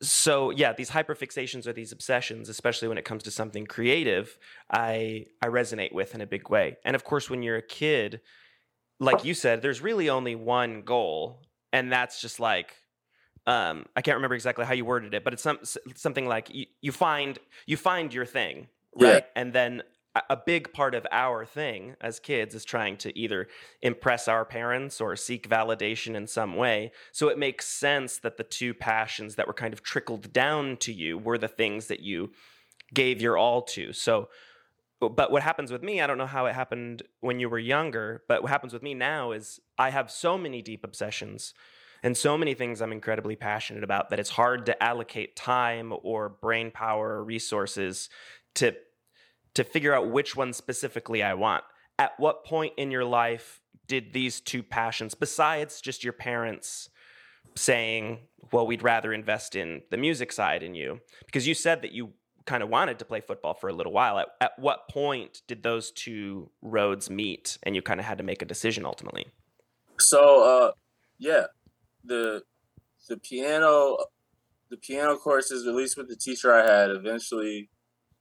so 0.01 0.49
yeah, 0.49 0.73
these 0.73 0.91
hyperfixations 0.91 1.67
or 1.67 1.73
these 1.73 1.91
obsessions, 1.91 2.49
especially 2.49 2.87
when 2.87 2.97
it 2.97 3.05
comes 3.05 3.23
to 3.23 3.31
something 3.31 3.65
creative, 3.65 4.37
I 4.71 5.25
I 5.41 5.47
resonate 5.47 5.93
with 5.93 6.15
in 6.15 6.21
a 6.21 6.27
big 6.27 6.49
way. 6.49 6.77
And 6.85 6.95
of 6.95 7.03
course, 7.03 7.29
when 7.29 7.43
you're 7.43 7.57
a 7.57 7.61
kid 7.61 8.21
like 9.03 9.25
you 9.25 9.33
said, 9.33 9.61
there's 9.61 9.81
really 9.81 10.09
only 10.09 10.35
one 10.35 10.81
goal, 10.81 11.41
and 11.71 11.91
that's 11.91 12.21
just 12.21 12.39
like 12.39 12.75
um, 13.45 13.85
I 13.95 14.01
can't 14.01 14.15
remember 14.15 14.35
exactly 14.35 14.65
how 14.65 14.73
you 14.73 14.85
worded 14.85 15.13
it, 15.13 15.23
but 15.23 15.33
it's 15.33 15.43
some 15.43 15.59
something 15.95 16.25
like 16.25 16.53
you, 16.53 16.65
you 16.81 16.91
find 16.91 17.39
you 17.65 17.77
find 17.77 18.13
your 18.13 18.25
thing, 18.25 18.67
right? 18.95 19.25
Yeah. 19.25 19.41
And 19.41 19.53
then 19.53 19.83
a 20.29 20.37
big 20.37 20.71
part 20.73 20.93
of 20.93 21.07
our 21.11 21.43
thing 21.43 21.95
as 21.99 22.19
kids 22.19 22.53
is 22.53 22.63
trying 22.63 22.97
to 22.97 23.17
either 23.17 23.47
impress 23.81 24.27
our 24.27 24.45
parents 24.45 25.01
or 25.01 25.15
seek 25.15 25.49
validation 25.49 26.15
in 26.15 26.27
some 26.27 26.55
way. 26.55 26.91
So 27.11 27.29
it 27.29 27.39
makes 27.39 27.65
sense 27.65 28.17
that 28.19 28.37
the 28.37 28.43
two 28.43 28.75
passions 28.75 29.35
that 29.35 29.47
were 29.47 29.53
kind 29.53 29.73
of 29.73 29.81
trickled 29.81 30.31
down 30.31 30.77
to 30.77 30.93
you 30.93 31.17
were 31.17 31.39
the 31.39 31.47
things 31.47 31.87
that 31.87 32.01
you 32.01 32.31
gave 32.93 33.21
your 33.21 33.37
all 33.37 33.63
to. 33.63 33.91
So, 33.91 34.29
but 35.09 35.31
what 35.31 35.43
happens 35.43 35.71
with 35.71 35.83
me, 35.83 36.01
I 36.01 36.07
don't 36.07 36.17
know 36.17 36.25
how 36.25 36.45
it 36.45 36.53
happened 36.53 37.03
when 37.21 37.39
you 37.39 37.49
were 37.49 37.59
younger, 37.59 38.23
but 38.27 38.41
what 38.41 38.51
happens 38.51 38.73
with 38.73 38.83
me 38.83 38.93
now 38.93 39.31
is 39.31 39.59
I 39.77 39.89
have 39.89 40.11
so 40.11 40.37
many 40.37 40.61
deep 40.61 40.83
obsessions 40.83 41.53
and 42.03 42.17
so 42.17 42.37
many 42.37 42.53
things 42.53 42.81
I'm 42.81 42.91
incredibly 42.91 43.35
passionate 43.35 43.83
about 43.83 44.09
that 44.09 44.19
it's 44.19 44.31
hard 44.31 44.65
to 44.65 44.83
allocate 44.83 45.35
time 45.35 45.93
or 46.03 46.29
brain 46.29 46.69
power 46.69 47.09
or 47.09 47.23
resources 47.23 48.09
to 48.55 48.75
to 49.55 49.63
figure 49.63 49.93
out 49.93 50.09
which 50.09 50.35
one 50.35 50.51
specifically 50.51 51.21
I 51.21 51.35
want. 51.35 51.63
At 51.99 52.19
what 52.19 52.43
point 52.43 52.73
in 52.75 52.89
your 52.89 53.05
life 53.05 53.61
did 53.87 54.11
these 54.11 54.41
two 54.41 54.63
passions, 54.63 55.13
besides 55.13 55.79
just 55.79 56.03
your 56.03 56.13
parents 56.13 56.89
saying, 57.55 58.19
well, 58.51 58.65
we'd 58.65 58.81
rather 58.81 59.13
invest 59.13 59.55
in 59.55 59.83
the 59.91 59.97
music 59.97 60.31
side 60.31 60.63
in 60.63 60.73
you? 60.73 61.01
Because 61.25 61.47
you 61.47 61.53
said 61.53 61.83
that 61.83 61.91
you 61.91 62.13
kind 62.45 62.63
of 62.63 62.69
wanted 62.69 62.99
to 62.99 63.05
play 63.05 63.21
football 63.21 63.53
for 63.53 63.69
a 63.69 63.73
little 63.73 63.91
while. 63.91 64.19
At, 64.19 64.27
at 64.41 64.59
what 64.59 64.87
point 64.89 65.41
did 65.47 65.63
those 65.63 65.91
two 65.91 66.49
roads 66.61 67.09
meet 67.09 67.57
and 67.63 67.75
you 67.75 67.81
kind 67.81 67.99
of 67.99 68.05
had 68.05 68.17
to 68.17 68.23
make 68.23 68.41
a 68.41 68.45
decision 68.45 68.85
ultimately? 68.85 69.27
So, 69.99 70.43
uh, 70.43 70.71
yeah, 71.19 71.45
the 72.03 72.43
the 73.07 73.17
piano 73.17 73.97
the 74.69 74.77
piano 74.77 75.17
courses, 75.17 75.67
at 75.67 75.75
least 75.75 75.97
with 75.97 76.09
the 76.09 76.15
teacher 76.15 76.53
I 76.53 76.65
had, 76.65 76.89
eventually 76.89 77.69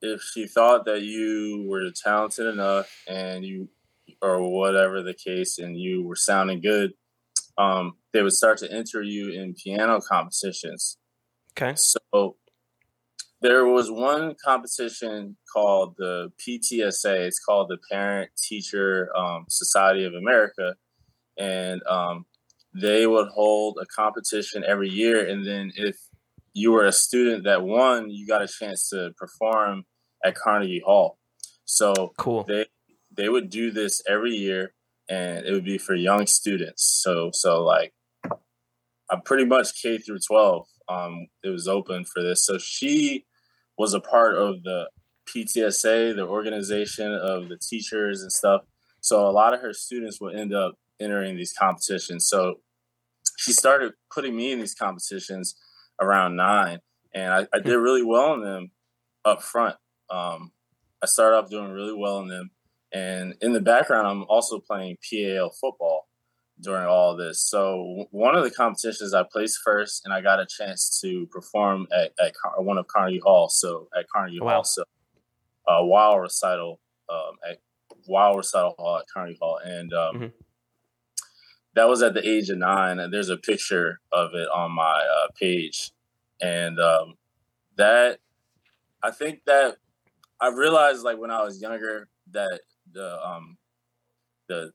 if 0.02 0.20
she 0.20 0.46
thought 0.46 0.84
that 0.84 1.02
you 1.02 1.64
were 1.68 1.88
talented 1.90 2.46
enough 2.46 2.90
and 3.08 3.44
you 3.44 3.68
or 4.20 4.42
whatever 4.50 5.02
the 5.02 5.14
case 5.14 5.58
and 5.58 5.78
you 5.78 6.02
were 6.04 6.16
sounding 6.16 6.60
good 6.60 6.92
um, 7.56 7.94
they 8.12 8.22
would 8.22 8.32
start 8.32 8.58
to 8.58 8.70
enter 8.70 9.00
you 9.00 9.30
in 9.30 9.54
piano 9.54 10.00
competitions 10.00 10.98
okay 11.52 11.74
so 11.76 12.36
there 13.42 13.66
was 13.66 13.90
one 13.90 14.34
competition 14.44 15.37
called 15.52 15.94
the 15.99 16.30
ptsa 16.40 17.26
it's 17.26 17.38
called 17.38 17.68
the 17.68 17.78
parent 17.90 18.30
teacher 18.42 19.11
um, 19.16 19.44
society 19.49 20.04
of 20.04 20.14
america 20.14 20.75
and 21.38 21.82
um, 21.88 22.25
they 22.75 23.06
would 23.06 23.28
hold 23.28 23.78
a 23.80 23.87
competition 23.87 24.64
every 24.66 24.88
year 24.88 25.26
and 25.26 25.46
then 25.46 25.72
if 25.75 25.96
you 26.54 26.70
were 26.72 26.84
a 26.84 26.92
student 26.92 27.44
that 27.44 27.62
won 27.62 28.11
you 28.11 28.26
got 28.26 28.42
a 28.42 28.49
chance 28.49 28.88
to 28.88 29.11
perform 29.16 29.84
at 30.25 30.34
Carnegie 30.34 30.82
Hall. 30.84 31.18
So 31.64 32.12
cool. 32.16 32.44
They 32.44 32.66
they 33.14 33.28
would 33.28 33.50
do 33.50 33.70
this 33.70 34.00
every 34.08 34.34
year, 34.34 34.75
and 35.08 35.44
it 35.44 35.52
would 35.52 35.64
be 35.64 35.78
for 35.78 35.94
young 35.94 36.26
students. 36.26 36.84
So 37.02 37.30
so 37.32 37.62
like, 37.62 37.92
I'm 39.11 39.22
pretty 39.25 39.44
much 39.44 39.80
K 39.80 39.99
through 39.99 40.20
12. 40.26 40.66
Um, 40.88 41.26
it 41.42 41.49
was 41.49 41.68
open 41.68 42.04
for 42.04 42.22
this. 42.22 42.44
So 42.44 42.58
she 42.58 43.25
was 43.82 43.94
a 43.94 44.00
part 44.00 44.36
of 44.36 44.62
the 44.62 44.88
PTSA, 45.28 46.14
the 46.14 46.24
organization 46.24 47.12
of 47.12 47.48
the 47.48 47.58
teachers 47.58 48.22
and 48.22 48.30
stuff. 48.30 48.60
So 49.00 49.28
a 49.28 49.32
lot 49.32 49.54
of 49.54 49.60
her 49.60 49.72
students 49.72 50.20
would 50.20 50.36
end 50.36 50.54
up 50.54 50.74
entering 51.00 51.36
these 51.36 51.52
competitions. 51.52 52.28
So 52.28 52.60
she 53.36 53.52
started 53.52 53.94
putting 54.14 54.36
me 54.36 54.52
in 54.52 54.60
these 54.60 54.76
competitions 54.76 55.56
around 56.00 56.36
nine, 56.36 56.78
and 57.12 57.32
I, 57.32 57.48
I 57.52 57.58
did 57.58 57.74
really 57.74 58.04
well 58.04 58.34
in 58.34 58.42
them 58.42 58.70
up 59.24 59.42
front. 59.42 59.74
Um, 60.08 60.52
I 61.02 61.06
started 61.06 61.38
off 61.38 61.50
doing 61.50 61.72
really 61.72 61.92
well 61.92 62.20
in 62.20 62.28
them, 62.28 62.50
and 62.92 63.34
in 63.40 63.52
the 63.52 63.60
background, 63.60 64.06
I'm 64.06 64.22
also 64.28 64.60
playing 64.60 64.98
PAL 65.10 65.50
football 65.60 66.01
during 66.62 66.87
all 66.87 67.16
this. 67.16 67.40
So 67.40 68.07
one 68.11 68.37
of 68.37 68.45
the 68.45 68.50
competitions, 68.50 69.14
I 69.14 69.25
placed 69.25 69.61
first, 69.64 70.02
and 70.04 70.14
I 70.14 70.21
got 70.21 70.40
a 70.40 70.47
chance 70.47 71.00
to 71.00 71.26
perform 71.26 71.87
at, 71.92 72.12
at 72.25 72.33
one 72.59 72.78
of 72.78 72.87
Carnegie 72.87 73.21
Hall. 73.23 73.49
So 73.49 73.88
at 73.97 74.07
Carnegie 74.09 74.40
wow. 74.40 74.54
Hall, 74.54 74.64
so 74.64 74.85
a 75.69 75.73
uh, 75.73 75.85
wow 75.85 76.19
recital 76.19 76.81
um, 77.09 77.37
at 77.49 77.59
wow 78.07 78.35
recital 78.35 78.75
hall 78.78 78.99
at 78.99 79.04
Carnegie 79.12 79.38
Hall, 79.40 79.59
and 79.64 79.92
um, 79.92 80.16
mm-hmm. 80.16 80.26
that 81.75 81.88
was 81.88 82.02
at 82.02 82.14
the 82.14 82.28
age 82.28 82.49
of 82.50 82.59
nine. 82.59 82.99
And 82.99 83.12
there's 83.12 83.28
a 83.28 83.37
picture 83.37 84.00
of 84.12 84.35
it 84.35 84.49
on 84.49 84.73
my 84.73 85.04
uh, 85.14 85.28
page, 85.38 85.92
and 86.40 86.81
um, 86.81 87.14
that 87.76 88.19
I 89.02 89.11
think 89.11 89.40
that 89.47 89.76
I 90.40 90.49
realized 90.49 91.04
like 91.04 91.19
when 91.19 91.31
I 91.31 91.42
was 91.42 91.61
younger 91.61 92.09
that 92.33 92.61
the 92.92 93.25
um 93.25 93.57
the 94.49 94.73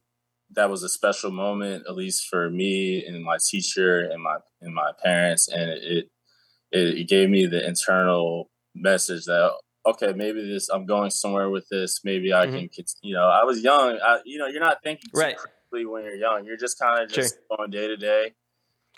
that 0.51 0.69
was 0.69 0.83
a 0.83 0.89
special 0.89 1.31
moment, 1.31 1.83
at 1.87 1.95
least 1.95 2.27
for 2.27 2.49
me 2.49 3.05
and 3.05 3.23
my 3.23 3.37
teacher 3.49 4.01
and 4.01 4.21
my 4.21 4.37
and 4.61 4.73
my 4.73 4.91
parents, 5.03 5.47
and 5.47 5.69
it 5.69 6.09
it, 6.71 6.97
it 6.99 7.07
gave 7.07 7.29
me 7.29 7.45
the 7.45 7.65
internal 7.65 8.49
message 8.75 9.25
that 9.25 9.53
okay, 9.85 10.13
maybe 10.13 10.45
this 10.45 10.69
I'm 10.69 10.85
going 10.85 11.09
somewhere 11.09 11.49
with 11.49 11.67
this. 11.69 12.01
Maybe 12.03 12.33
I 12.33 12.45
mm-hmm. 12.45 12.67
can, 12.73 12.85
you 13.01 13.15
know, 13.15 13.27
I 13.27 13.43
was 13.43 13.61
young. 13.61 13.97
I, 14.03 14.19
you 14.25 14.37
know, 14.37 14.47
you're 14.47 14.61
not 14.61 14.83
thinking 14.83 15.09
right. 15.13 15.37
when 15.71 16.03
you're 16.03 16.15
young. 16.15 16.45
You're 16.45 16.57
just 16.57 16.77
kind 16.77 17.03
of 17.03 17.09
just 17.09 17.35
sure. 17.35 17.57
going 17.57 17.71
day 17.71 17.87
to 17.87 17.97
day. 17.97 18.33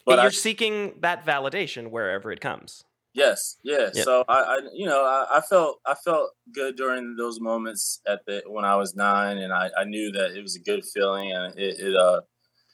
But 0.05 0.17
you're 0.17 0.27
I, 0.27 0.29
seeking 0.29 0.95
that 1.01 1.25
validation 1.25 1.91
wherever 1.91 2.31
it 2.31 2.41
comes. 2.41 2.83
Yes, 3.13 3.57
yeah. 3.63 3.89
Yep. 3.93 4.05
So 4.05 4.23
I, 4.27 4.41
I, 4.41 4.57
you 4.73 4.85
know, 4.85 5.03
I, 5.03 5.37
I, 5.37 5.41
felt 5.41 5.79
I 5.85 5.95
felt 5.95 6.31
good 6.53 6.75
during 6.75 7.15
those 7.15 7.39
moments 7.39 8.01
at 8.07 8.19
the 8.27 8.43
when 8.45 8.65
I 8.65 8.75
was 8.75 8.95
nine, 8.95 9.39
and 9.39 9.51
I, 9.51 9.69
I 9.77 9.83
knew 9.83 10.11
that 10.11 10.37
it 10.37 10.41
was 10.41 10.55
a 10.55 10.59
good 10.59 10.85
feeling, 10.85 11.31
and 11.31 11.57
it, 11.57 11.79
it 11.79 11.95
uh, 11.95 12.21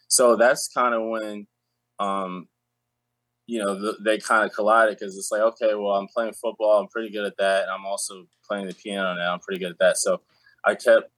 so 0.08 0.36
that's 0.36 0.68
kind 0.68 0.94
of 0.94 1.08
when, 1.08 1.48
um, 2.00 2.48
you 3.48 3.60
know, 3.60 3.80
the, 3.80 3.98
they 4.02 4.18
kind 4.18 4.46
of 4.46 4.54
collided 4.54 4.98
because 4.98 5.18
it's 5.18 5.32
like, 5.32 5.42
okay, 5.42 5.74
well, 5.74 5.94
I'm 5.94 6.08
playing 6.08 6.34
football, 6.34 6.80
I'm 6.80 6.88
pretty 6.88 7.12
good 7.12 7.26
at 7.26 7.38
that, 7.38 7.64
and 7.64 7.72
I'm 7.72 7.86
also 7.86 8.28
playing 8.48 8.68
the 8.68 8.74
piano 8.74 9.16
now, 9.16 9.34
I'm 9.34 9.40
pretty 9.40 9.60
good 9.60 9.72
at 9.72 9.80
that. 9.80 9.98
So 9.98 10.22
I 10.66 10.76
kept 10.76 11.12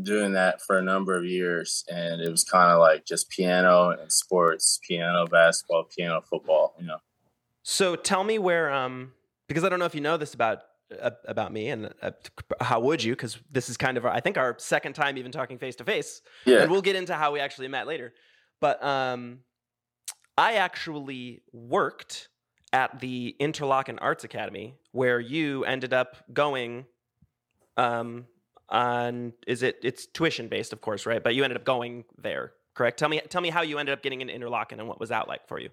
doing 0.00 0.32
that 0.32 0.62
for 0.62 0.78
a 0.78 0.82
number 0.82 1.16
of 1.16 1.24
years, 1.24 1.84
and 1.92 2.20
it 2.20 2.30
was 2.30 2.44
kind 2.44 2.70
of 2.70 2.78
like 2.78 3.04
just 3.06 3.28
piano 3.28 3.90
and 3.90 4.10
sports, 4.12 4.78
piano, 4.86 5.26
basketball, 5.26 5.84
piano, 5.84 6.20
football, 6.20 6.74
you 6.78 6.86
know. 6.86 6.98
So 7.62 7.96
tell 7.96 8.24
me 8.24 8.38
where, 8.38 8.72
um, 8.72 9.12
because 9.48 9.64
I 9.64 9.68
don't 9.68 9.78
know 9.78 9.84
if 9.84 9.94
you 9.94 10.00
know 10.00 10.16
this 10.16 10.34
about 10.34 10.58
uh, 11.00 11.10
about 11.26 11.52
me, 11.52 11.68
and 11.68 11.92
uh, 12.02 12.10
how 12.60 12.80
would 12.80 13.02
you? 13.02 13.12
Because 13.12 13.38
this 13.50 13.70
is 13.70 13.76
kind 13.76 13.96
of, 13.96 14.04
our, 14.04 14.12
I 14.12 14.20
think, 14.20 14.36
our 14.36 14.56
second 14.58 14.94
time 14.94 15.16
even 15.16 15.32
talking 15.32 15.58
face 15.58 15.76
to 15.76 15.84
face. 15.84 16.20
Yeah. 16.44 16.62
And 16.62 16.70
we'll 16.70 16.82
get 16.82 16.96
into 16.96 17.14
how 17.14 17.32
we 17.32 17.40
actually 17.40 17.68
met 17.68 17.86
later. 17.86 18.12
But 18.60 18.82
um, 18.84 19.38
I 20.36 20.54
actually 20.54 21.42
worked 21.52 22.28
at 22.72 23.00
the 23.00 23.36
Interlochen 23.40 23.98
Arts 24.00 24.24
Academy, 24.24 24.74
where 24.92 25.20
you 25.20 25.64
ended 25.64 25.92
up 25.92 26.16
going. 26.32 26.86
Um, 27.76 28.26
on 28.68 29.34
is 29.46 29.62
it? 29.62 29.76
It's 29.82 30.06
tuition 30.06 30.48
based, 30.48 30.72
of 30.72 30.80
course, 30.80 31.06
right? 31.06 31.22
But 31.22 31.34
you 31.34 31.44
ended 31.44 31.58
up 31.58 31.64
going 31.64 32.04
there, 32.20 32.52
correct? 32.74 32.98
Tell 32.98 33.08
me, 33.08 33.20
tell 33.28 33.42
me 33.42 33.50
how 33.50 33.62
you 33.62 33.78
ended 33.78 33.92
up 33.92 34.02
getting 34.02 34.20
into 34.20 34.32
Interlochen 34.32 34.78
and 34.78 34.88
what 34.88 34.98
was 34.98 35.10
that 35.10 35.28
like 35.28 35.46
for 35.46 35.60
you. 35.60 35.68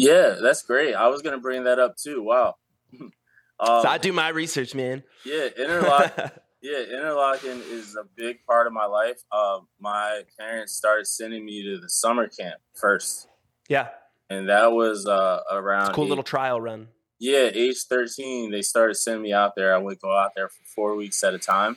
Yeah, 0.00 0.36
that's 0.40 0.62
great. 0.62 0.94
I 0.94 1.08
was 1.08 1.22
gonna 1.22 1.38
bring 1.38 1.64
that 1.64 1.78
up 1.78 1.96
too. 1.96 2.22
Wow. 2.22 2.56
um, 2.98 3.10
so 3.66 3.88
I 3.88 3.98
do 3.98 4.12
my 4.12 4.28
research, 4.28 4.74
man. 4.74 5.02
Yeah, 5.24 5.48
interlock. 5.56 6.14
yeah, 6.62 6.78
Interlochen 6.92 7.60
is 7.70 7.96
a 7.96 8.04
big 8.16 8.44
part 8.46 8.66
of 8.66 8.72
my 8.72 8.86
life. 8.86 9.20
Uh, 9.32 9.60
my 9.78 10.22
parents 10.38 10.74
started 10.74 11.06
sending 11.06 11.44
me 11.44 11.62
to 11.64 11.78
the 11.78 11.88
summer 11.88 12.28
camp 12.28 12.56
first. 12.74 13.28
Yeah. 13.68 13.88
And 14.28 14.48
that 14.48 14.72
was 14.72 15.06
uh, 15.06 15.40
around. 15.50 15.92
cool 15.94 16.04
eight, 16.04 16.10
little 16.10 16.24
trial 16.24 16.60
run. 16.60 16.88
Yeah, 17.18 17.50
age 17.52 17.82
13, 17.88 18.50
they 18.50 18.62
started 18.62 18.94
sending 18.94 19.22
me 19.22 19.32
out 19.32 19.54
there. 19.56 19.74
I 19.74 19.78
would 19.78 20.00
go 20.00 20.16
out 20.16 20.32
there 20.36 20.48
for 20.48 20.62
four 20.74 20.96
weeks 20.96 21.22
at 21.24 21.34
a 21.34 21.38
time. 21.38 21.76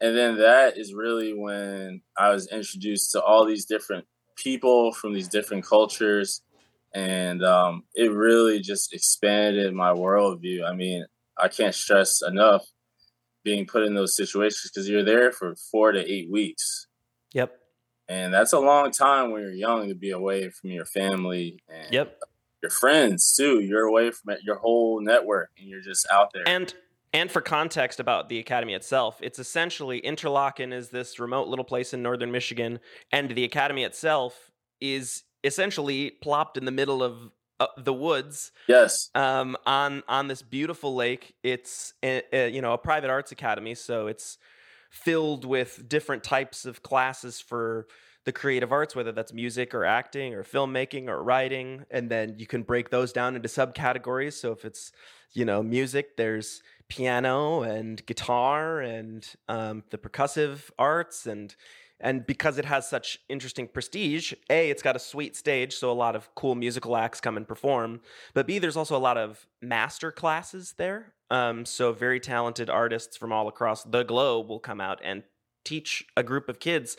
And 0.00 0.16
then 0.16 0.38
that 0.38 0.78
is 0.78 0.94
really 0.94 1.32
when 1.32 2.02
I 2.16 2.30
was 2.30 2.48
introduced 2.48 3.12
to 3.12 3.22
all 3.22 3.44
these 3.44 3.64
different 3.64 4.06
people 4.36 4.92
from 4.92 5.12
these 5.12 5.28
different 5.28 5.64
cultures 5.64 6.42
and 6.94 7.44
um, 7.44 7.84
it 7.94 8.12
really 8.12 8.60
just 8.60 8.92
expanded 8.94 9.74
my 9.74 9.92
worldview. 9.92 10.64
I 10.64 10.74
mean, 10.74 11.04
I 11.36 11.48
can't 11.48 11.74
stress 11.74 12.22
enough 12.22 12.64
being 13.44 13.66
put 13.66 13.84
in 13.84 13.94
those 13.94 14.16
situations 14.16 14.70
because 14.72 14.88
you're 14.88 15.04
there 15.04 15.32
for 15.32 15.54
four 15.70 15.92
to 15.92 16.00
eight 16.00 16.30
weeks. 16.30 16.86
Yep. 17.32 17.52
And 18.08 18.32
that's 18.32 18.52
a 18.52 18.58
long 18.58 18.90
time 18.90 19.30
when 19.30 19.42
you're 19.42 19.52
young 19.52 19.88
to 19.88 19.94
be 19.94 20.10
away 20.10 20.48
from 20.48 20.70
your 20.70 20.86
family 20.86 21.62
and 21.68 21.92
yep. 21.92 22.20
your 22.62 22.70
friends 22.70 23.34
too. 23.36 23.60
You're 23.60 23.84
away 23.84 24.10
from 24.10 24.34
your 24.42 24.56
whole 24.56 25.00
network 25.02 25.50
and 25.58 25.68
you're 25.68 25.82
just 25.82 26.06
out 26.10 26.30
there. 26.32 26.48
And 26.48 26.74
and 27.12 27.30
for 27.30 27.40
context 27.40 28.00
about 28.00 28.28
the 28.28 28.38
academy 28.38 28.74
itself, 28.74 29.18
it's 29.22 29.38
essentially 29.38 30.00
Interlochen 30.02 30.74
is 30.74 30.90
this 30.90 31.18
remote 31.18 31.48
little 31.48 31.64
place 31.64 31.94
in 31.94 32.02
northern 32.02 32.30
Michigan, 32.30 32.80
and 33.10 33.30
the 33.30 33.44
academy 33.44 33.84
itself 33.84 34.50
is 34.80 35.24
essentially 35.44 36.10
plopped 36.10 36.56
in 36.56 36.64
the 36.64 36.72
middle 36.72 37.02
of 37.02 37.30
uh, 37.60 37.66
the 37.76 37.92
woods. 37.92 38.52
Yes. 38.68 39.10
Um, 39.14 39.56
on 39.66 40.02
on 40.08 40.28
this 40.28 40.42
beautiful 40.42 40.94
lake. 40.94 41.34
It's 41.42 41.92
a, 42.04 42.22
a, 42.32 42.48
you 42.50 42.62
know 42.62 42.72
a 42.72 42.78
private 42.78 43.10
arts 43.10 43.32
academy, 43.32 43.74
so 43.74 44.06
it's 44.06 44.38
filled 44.90 45.44
with 45.44 45.88
different 45.88 46.24
types 46.24 46.64
of 46.64 46.82
classes 46.82 47.40
for 47.40 47.86
the 48.24 48.32
creative 48.32 48.72
arts, 48.72 48.94
whether 48.94 49.12
that's 49.12 49.32
music 49.32 49.74
or 49.74 49.84
acting 49.84 50.34
or 50.34 50.44
filmmaking 50.44 51.08
or 51.08 51.22
writing. 51.22 51.84
And 51.90 52.10
then 52.10 52.34
you 52.38 52.46
can 52.46 52.62
break 52.62 52.90
those 52.90 53.12
down 53.12 53.36
into 53.36 53.48
subcategories. 53.48 54.34
So 54.34 54.52
if 54.52 54.64
it's, 54.64 54.92
you 55.32 55.44
know, 55.44 55.62
music, 55.62 56.16
there's 56.16 56.62
piano 56.88 57.62
and 57.62 58.04
guitar 58.04 58.80
and 58.80 59.26
um, 59.48 59.84
the 59.90 59.98
percussive 59.98 60.70
arts 60.78 61.26
and 61.26 61.54
and 62.00 62.26
because 62.26 62.58
it 62.58 62.64
has 62.64 62.88
such 62.88 63.18
interesting 63.28 63.66
prestige 63.66 64.32
a 64.50 64.70
it's 64.70 64.82
got 64.82 64.96
a 64.96 64.98
sweet 64.98 65.36
stage 65.36 65.74
so 65.74 65.90
a 65.90 65.92
lot 65.92 66.14
of 66.14 66.34
cool 66.34 66.54
musical 66.54 66.96
acts 66.96 67.20
come 67.20 67.36
and 67.36 67.46
perform 67.46 68.00
but 68.34 68.46
b 68.46 68.58
there's 68.58 68.76
also 68.76 68.96
a 68.96 68.98
lot 68.98 69.16
of 69.16 69.46
master 69.60 70.10
classes 70.10 70.74
there 70.76 71.12
um, 71.30 71.66
so 71.66 71.92
very 71.92 72.20
talented 72.20 72.70
artists 72.70 73.16
from 73.16 73.32
all 73.32 73.48
across 73.48 73.84
the 73.84 74.02
globe 74.02 74.48
will 74.48 74.60
come 74.60 74.80
out 74.80 74.98
and 75.02 75.22
teach 75.64 76.06
a 76.16 76.22
group 76.22 76.48
of 76.48 76.60
kids 76.60 76.96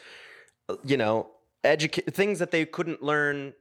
you 0.83 0.97
know 0.97 1.29
educate 1.63 2.13
things 2.13 2.39
that 2.39 2.51
they 2.51 2.65
couldn't 2.65 3.01
learn 3.01 3.53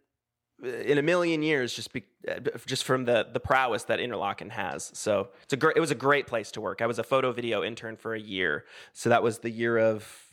uh, 0.62 0.68
in 0.68 0.98
a 0.98 1.02
million 1.02 1.42
years 1.42 1.72
just 1.72 1.92
be, 1.92 2.04
uh, 2.28 2.40
just 2.66 2.84
from 2.84 3.04
the 3.04 3.28
the 3.32 3.40
prowess 3.40 3.84
that 3.84 3.98
Interlochen 3.98 4.50
has. 4.50 4.90
So 4.94 5.28
it's 5.42 5.52
a 5.52 5.56
great 5.56 5.76
it 5.76 5.80
was 5.80 5.90
a 5.90 5.96
great 5.96 6.26
place 6.26 6.50
to 6.52 6.60
work. 6.60 6.82
I 6.82 6.86
was 6.86 6.98
a 6.98 7.04
photo 7.04 7.32
video 7.32 7.62
intern 7.62 7.96
for 7.96 8.14
a 8.14 8.20
year. 8.20 8.64
So 8.92 9.08
that 9.08 9.22
was 9.22 9.38
the 9.38 9.50
year 9.50 9.78
of 9.78 10.28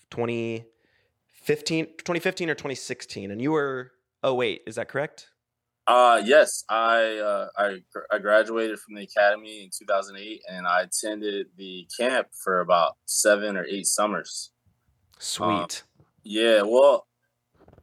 2015 1.45 1.85
2015 1.97 2.49
or 2.49 2.55
2016 2.55 3.31
and 3.31 3.41
you 3.41 3.51
were 3.51 3.91
08, 4.25 4.61
is 4.65 4.75
that 4.75 4.89
correct? 4.89 5.29
Uh 5.87 6.19
yes, 6.25 6.63
I 6.67 7.17
uh, 7.17 7.47
I 7.55 7.77
I 8.11 8.17
graduated 8.17 8.79
from 8.79 8.95
the 8.95 9.03
academy 9.03 9.63
in 9.63 9.69
2008 9.69 10.41
and 10.49 10.65
I 10.65 10.81
attended 10.81 11.47
the 11.57 11.87
camp 11.99 12.27
for 12.43 12.61
about 12.61 12.97
7 13.05 13.55
or 13.55 13.65
8 13.65 13.85
summers. 13.85 14.51
Sweet. 15.19 15.45
Um, 15.45 15.67
yeah, 16.23 16.63
well, 16.63 17.05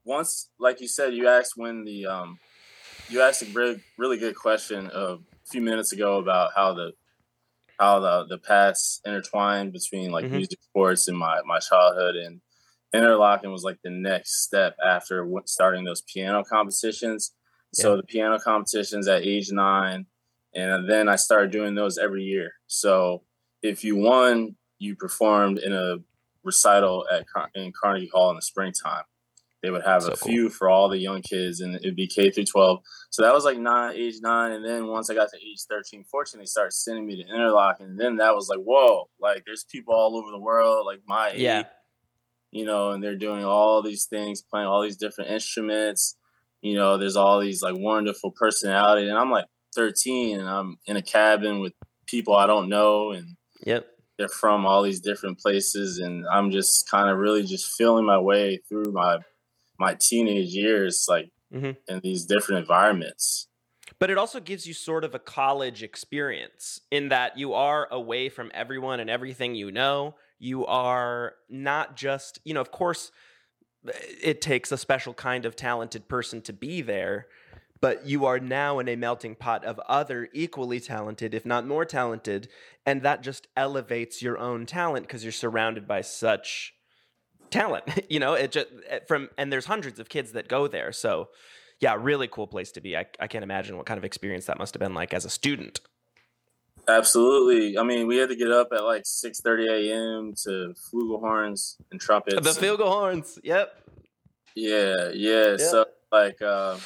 once, 0.04 0.50
like 0.58 0.80
you 0.80 0.88
said, 0.88 1.14
you 1.14 1.28
asked 1.28 1.52
when 1.56 1.84
the 1.84 2.06
um, 2.06 2.38
you 3.08 3.22
asked 3.22 3.42
a 3.42 3.46
really 3.52 3.80
really 3.96 4.18
good 4.18 4.34
question 4.34 4.90
a 4.92 5.18
few 5.48 5.60
minutes 5.60 5.92
ago 5.92 6.18
about 6.18 6.50
how 6.56 6.74
the 6.74 6.92
how 7.78 8.00
the 8.00 8.26
the 8.28 8.38
past 8.38 9.00
intertwined 9.06 9.72
between 9.72 10.10
like 10.10 10.24
mm-hmm. 10.24 10.36
music, 10.36 10.58
sports, 10.60 11.06
and 11.06 11.16
my 11.16 11.40
my 11.46 11.60
childhood, 11.60 12.16
and 12.16 12.40
Interlochen 12.94 13.50
was 13.50 13.62
like 13.62 13.78
the 13.82 13.90
next 13.90 14.42
step 14.42 14.76
after 14.84 15.28
starting 15.46 15.84
those 15.84 16.02
piano 16.02 16.44
competitions. 16.44 17.32
Yeah. 17.76 17.82
So 17.82 17.96
the 17.96 18.02
piano 18.02 18.38
competitions 18.38 19.08
at 19.08 19.22
age 19.22 19.50
nine, 19.50 20.06
and 20.54 20.88
then 20.88 21.08
I 21.08 21.16
started 21.16 21.50
doing 21.50 21.74
those 21.74 21.96
every 21.96 22.24
year. 22.24 22.52
So 22.66 23.22
if 23.62 23.82
you 23.82 23.96
won, 23.96 24.56
you 24.78 24.94
performed 24.96 25.58
in 25.58 25.72
a 25.72 25.96
recital 26.44 27.06
at 27.10 27.24
in 27.54 27.72
Carnegie 27.72 28.10
Hall 28.12 28.30
in 28.30 28.36
the 28.36 28.42
springtime. 28.42 29.04
They 29.62 29.70
would 29.70 29.84
have 29.84 30.02
so 30.02 30.10
a 30.10 30.16
few 30.16 30.50
for 30.50 30.68
all 30.68 30.88
the 30.88 30.98
young 30.98 31.22
kids, 31.22 31.60
and 31.60 31.76
it'd 31.76 31.94
be 31.94 32.08
K 32.08 32.30
through 32.30 32.46
12. 32.46 32.80
So 33.10 33.22
that 33.22 33.32
was 33.32 33.44
like 33.44 33.58
nine, 33.58 33.94
age 33.94 34.16
nine. 34.20 34.50
And 34.50 34.64
then 34.64 34.88
once 34.88 35.08
I 35.08 35.14
got 35.14 35.30
to 35.30 35.36
age 35.36 35.60
13, 35.70 36.04
14, 36.10 36.40
they 36.40 36.46
started 36.46 36.72
sending 36.72 37.06
me 37.06 37.22
to 37.22 37.30
Interlochen. 37.30 37.82
And 37.82 38.00
then 38.00 38.16
that 38.16 38.34
was 38.34 38.48
like, 38.48 38.58
whoa, 38.58 39.08
like 39.20 39.44
there's 39.46 39.64
people 39.70 39.94
all 39.94 40.16
over 40.16 40.32
the 40.32 40.40
world, 40.40 40.84
like 40.84 41.00
my 41.06 41.30
age, 41.30 41.38
yeah. 41.38 41.62
You 42.52 42.64
know, 42.64 42.90
and 42.90 43.02
they're 43.02 43.16
doing 43.16 43.44
all 43.44 43.82
these 43.82 44.06
things, 44.06 44.42
playing 44.42 44.68
all 44.68 44.82
these 44.82 44.96
different 44.96 45.30
instruments. 45.30 46.16
You 46.60 46.74
know, 46.74 46.96
there's 46.96 47.16
all 47.16 47.40
these 47.40 47.62
like 47.62 47.74
wonderful 47.76 48.30
personality. 48.30 49.08
And 49.08 49.18
I'm 49.18 49.30
like 49.30 49.46
13 49.74 50.38
and 50.38 50.48
I'm 50.48 50.78
in 50.86 50.96
a 50.96 51.02
cabin 51.02 51.58
with 51.60 51.72
people 52.06 52.36
I 52.36 52.46
don't 52.46 52.68
know. 52.68 53.10
And 53.10 53.36
yep 53.64 53.86
they're 54.18 54.28
from 54.28 54.66
all 54.66 54.82
these 54.82 55.00
different 55.00 55.38
places 55.38 55.98
and 55.98 56.26
i'm 56.30 56.50
just 56.50 56.88
kind 56.88 57.08
of 57.08 57.16
really 57.16 57.42
just 57.42 57.72
feeling 57.72 58.04
my 58.04 58.18
way 58.18 58.60
through 58.68 58.92
my 58.92 59.16
my 59.82 59.94
teenage 59.94 60.54
years, 60.54 61.06
like 61.08 61.30
mm-hmm. 61.52 61.72
in 61.88 62.00
these 62.02 62.24
different 62.24 62.60
environments. 62.60 63.48
But 63.98 64.10
it 64.10 64.18
also 64.18 64.40
gives 64.40 64.66
you 64.66 64.74
sort 64.74 65.04
of 65.04 65.14
a 65.14 65.18
college 65.18 65.82
experience 65.82 66.80
in 66.90 67.08
that 67.10 67.36
you 67.36 67.52
are 67.52 67.88
away 67.90 68.28
from 68.28 68.50
everyone 68.54 69.00
and 69.00 69.10
everything 69.10 69.54
you 69.54 69.70
know. 69.70 70.14
You 70.42 70.66
are 70.66 71.34
not 71.48 71.96
just, 71.96 72.40
you 72.44 72.52
know, 72.52 72.60
of 72.60 72.70
course, 72.70 73.12
it 74.22 74.40
takes 74.40 74.72
a 74.72 74.76
special 74.76 75.14
kind 75.14 75.46
of 75.46 75.56
talented 75.56 76.08
person 76.08 76.42
to 76.42 76.52
be 76.52 76.82
there, 76.82 77.26
but 77.80 78.06
you 78.06 78.26
are 78.26 78.38
now 78.38 78.78
in 78.78 78.88
a 78.88 78.96
melting 78.96 79.36
pot 79.36 79.64
of 79.64 79.80
other 79.88 80.28
equally 80.32 80.80
talented, 80.80 81.32
if 81.32 81.46
not 81.46 81.66
more 81.66 81.84
talented. 81.84 82.48
And 82.84 83.02
that 83.02 83.22
just 83.22 83.46
elevates 83.56 84.20
your 84.20 84.36
own 84.36 84.66
talent 84.66 85.06
because 85.06 85.24
you're 85.24 85.32
surrounded 85.32 85.86
by 85.86 86.00
such 86.00 86.74
talent 87.52 87.84
you 88.08 88.18
know 88.18 88.32
it 88.32 88.50
just 88.50 88.66
eh, 88.88 88.98
from 89.06 89.28
and 89.38 89.52
there's 89.52 89.66
hundreds 89.66 90.00
of 90.00 90.08
kids 90.08 90.32
that 90.32 90.48
go 90.48 90.66
there 90.66 90.90
so 90.90 91.28
yeah 91.80 91.94
really 91.98 92.26
cool 92.26 92.46
place 92.46 92.72
to 92.72 92.80
be 92.80 92.96
I, 92.96 93.04
I 93.20 93.28
can't 93.28 93.44
imagine 93.44 93.76
what 93.76 93.86
kind 93.86 93.98
of 93.98 94.04
experience 94.04 94.46
that 94.46 94.58
must 94.58 94.74
have 94.74 94.80
been 94.80 94.94
like 94.94 95.14
as 95.14 95.24
a 95.24 95.30
student 95.30 95.80
absolutely 96.88 97.78
i 97.78 97.82
mean 97.82 98.06
we 98.06 98.16
had 98.16 98.28
to 98.28 98.36
get 98.36 98.50
up 98.50 98.68
at 98.72 98.82
like 98.82 99.02
6 99.04 99.40
30 99.40 99.68
a.m 99.68 100.34
to 100.44 100.74
flugelhorns 100.74 101.76
and 101.90 102.00
trumpets 102.00 102.40
the 102.42 102.66
flugelhorns 102.66 103.38
yep 103.42 103.80
yeah 104.54 105.10
yeah 105.12 105.50
yep. 105.50 105.60
so 105.60 105.84
like 106.10 106.42
uh, 106.42 106.76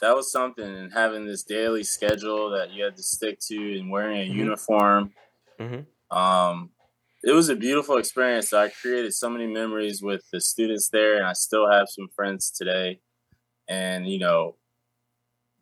that 0.00 0.16
was 0.16 0.32
something 0.32 0.64
and 0.64 0.92
having 0.92 1.24
this 1.24 1.44
daily 1.44 1.84
schedule 1.84 2.50
that 2.50 2.72
you 2.72 2.82
had 2.82 2.96
to 2.96 3.02
stick 3.02 3.38
to 3.40 3.78
and 3.78 3.90
wearing 3.90 4.18
a 4.18 4.24
mm-hmm. 4.24 4.38
uniform 4.38 5.12
mm-hmm. 5.60 6.16
um 6.16 6.70
it 7.22 7.32
was 7.32 7.48
a 7.48 7.56
beautiful 7.56 7.98
experience. 7.98 8.52
I 8.52 8.68
created 8.68 9.14
so 9.14 9.30
many 9.30 9.46
memories 9.46 10.02
with 10.02 10.24
the 10.32 10.40
students 10.40 10.88
there, 10.88 11.16
and 11.16 11.26
I 11.26 11.34
still 11.34 11.70
have 11.70 11.86
some 11.88 12.08
friends 12.14 12.50
today. 12.50 13.00
And 13.68 14.08
you 14.08 14.18
know, 14.18 14.56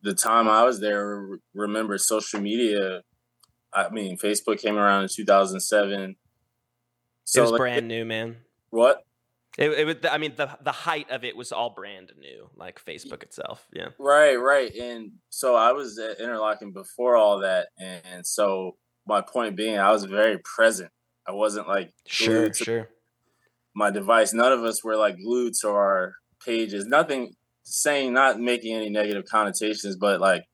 the 0.02 0.14
time 0.14 0.48
I 0.48 0.64
was 0.64 0.80
there, 0.80 1.38
remember 1.54 1.98
social 1.98 2.40
media. 2.40 3.02
I 3.72 3.88
mean, 3.90 4.16
Facebook 4.18 4.60
came 4.60 4.76
around 4.76 5.02
in 5.02 5.08
2007. 5.08 6.16
So 7.24 7.40
it 7.40 7.42
was 7.42 7.50
like, 7.52 7.58
brand 7.58 7.88
new, 7.88 8.04
man. 8.04 8.36
What? 8.70 9.04
It, 9.58 9.70
it 9.70 9.84
was. 9.86 9.96
I 10.10 10.18
mean, 10.18 10.34
the 10.36 10.50
the 10.62 10.72
height 10.72 11.10
of 11.10 11.24
it 11.24 11.36
was 11.36 11.52
all 11.52 11.70
brand 11.70 12.12
new, 12.18 12.50
like 12.56 12.84
Facebook 12.84 13.22
itself. 13.22 13.66
Yeah. 13.72 13.88
Right, 13.98 14.36
right. 14.36 14.72
And 14.74 15.12
so 15.28 15.56
I 15.56 15.72
was 15.72 15.98
at 15.98 16.18
Interlochen 16.18 16.72
before 16.72 17.16
all 17.16 17.40
that, 17.40 17.68
and 17.78 18.26
so 18.26 18.76
my 19.06 19.20
point 19.20 19.56
being, 19.56 19.78
I 19.78 19.90
was 19.90 20.04
very 20.04 20.38
present 20.38 20.90
I 21.30 21.32
wasn't 21.32 21.68
like 21.68 21.92
sure, 22.06 22.52
sure. 22.52 22.88
My 23.74 23.90
device. 23.90 24.32
None 24.32 24.52
of 24.52 24.64
us 24.64 24.82
were 24.82 24.96
like 24.96 25.16
glued 25.16 25.54
to 25.60 25.68
our 25.68 26.14
pages. 26.44 26.86
Nothing 26.86 27.34
saying, 27.62 28.12
not 28.12 28.40
making 28.40 28.74
any 28.74 28.90
negative 28.90 29.24
connotations, 29.26 29.96
but 29.96 30.20
like 30.20 30.44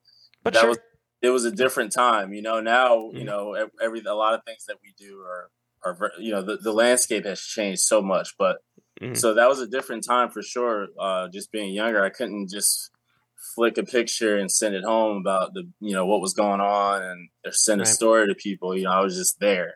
but 0.43 0.53
that 0.55 0.61
sure. 0.61 0.69
was 0.71 0.79
it 1.27 1.31
was 1.31 1.45
a 1.45 1.51
different 1.51 1.93
time. 1.93 2.33
You 2.33 2.43
know, 2.43 2.61
now 2.61 2.97
mm-hmm. 2.97 3.19
you 3.19 3.25
know 3.25 3.69
every 3.83 4.01
a 4.01 4.15
lot 4.15 4.35
of 4.35 4.45
things 4.45 4.65
that 4.67 4.77
we 4.83 4.95
do 4.97 5.21
are 5.21 5.51
are 5.85 6.13
you 6.19 6.33
know 6.33 6.43
the, 6.43 6.57
the 6.57 6.73
landscape 6.73 7.25
has 7.25 7.41
changed 7.41 7.83
so 7.83 8.01
much, 8.01 8.35
but 8.39 8.59
mm-hmm. 9.01 9.15
so 9.15 9.35
that 9.35 9.49
was 9.49 9.61
a 9.61 9.67
different 9.67 10.05
time 10.05 10.31
for 10.31 10.43
sure. 10.43 10.89
Uh, 10.99 11.29
just 11.29 11.53
being 11.53 11.75
younger, 11.75 12.05
I 12.05 12.11
couldn't 12.11 12.49
just 12.49 12.91
flick 13.55 13.79
a 13.79 13.85
picture 13.85 14.37
and 14.37 14.51
send 14.51 14.75
it 14.75 14.85
home 14.85 15.19
about 15.19 15.55
the 15.55 15.69
you 15.81 15.93
know 15.93 16.07
what 16.07 16.21
was 16.21 16.35
going 16.35 16.61
on 16.61 17.03
and 17.03 17.29
send 17.51 17.81
a 17.81 17.87
story 17.87 18.29
to 18.29 18.35
people. 18.35 18.77
You 18.77 18.85
know, 18.85 18.93
I 18.93 19.01
was 19.01 19.17
just 19.17 19.41
there. 19.41 19.75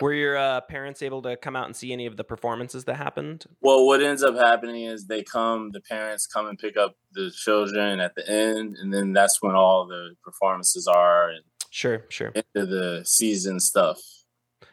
Were 0.00 0.12
your 0.12 0.36
uh, 0.36 0.60
parents 0.62 1.02
able 1.02 1.22
to 1.22 1.36
come 1.36 1.56
out 1.56 1.66
and 1.66 1.76
see 1.76 1.92
any 1.92 2.06
of 2.06 2.16
the 2.16 2.24
performances 2.24 2.84
that 2.84 2.96
happened? 2.96 3.44
Well, 3.60 3.86
what 3.86 4.02
ends 4.02 4.22
up 4.22 4.34
happening 4.36 4.84
is 4.84 5.06
they 5.06 5.22
come, 5.22 5.70
the 5.70 5.80
parents 5.80 6.26
come 6.26 6.46
and 6.46 6.58
pick 6.58 6.76
up 6.76 6.96
the 7.12 7.30
children 7.30 8.00
at 8.00 8.14
the 8.14 8.28
end, 8.28 8.76
and 8.80 8.92
then 8.92 9.12
that's 9.12 9.40
when 9.40 9.54
all 9.54 9.86
the 9.86 10.14
performances 10.22 10.86
are. 10.86 11.30
And 11.30 11.44
sure, 11.70 12.04
sure. 12.08 12.32
Into 12.34 12.66
the 12.66 13.02
season 13.04 13.60
stuff. 13.60 14.00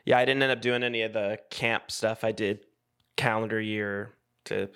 Yeah, 0.05 0.17
I 0.17 0.25
didn't 0.25 0.41
end 0.43 0.51
up 0.51 0.61
doing 0.61 0.83
any 0.83 1.03
of 1.03 1.13
the 1.13 1.39
camp 1.49 1.91
stuff. 1.91 2.23
I 2.23 2.31
did 2.31 2.65
calendar 3.17 3.61
year 3.61 4.13
to 4.45 4.69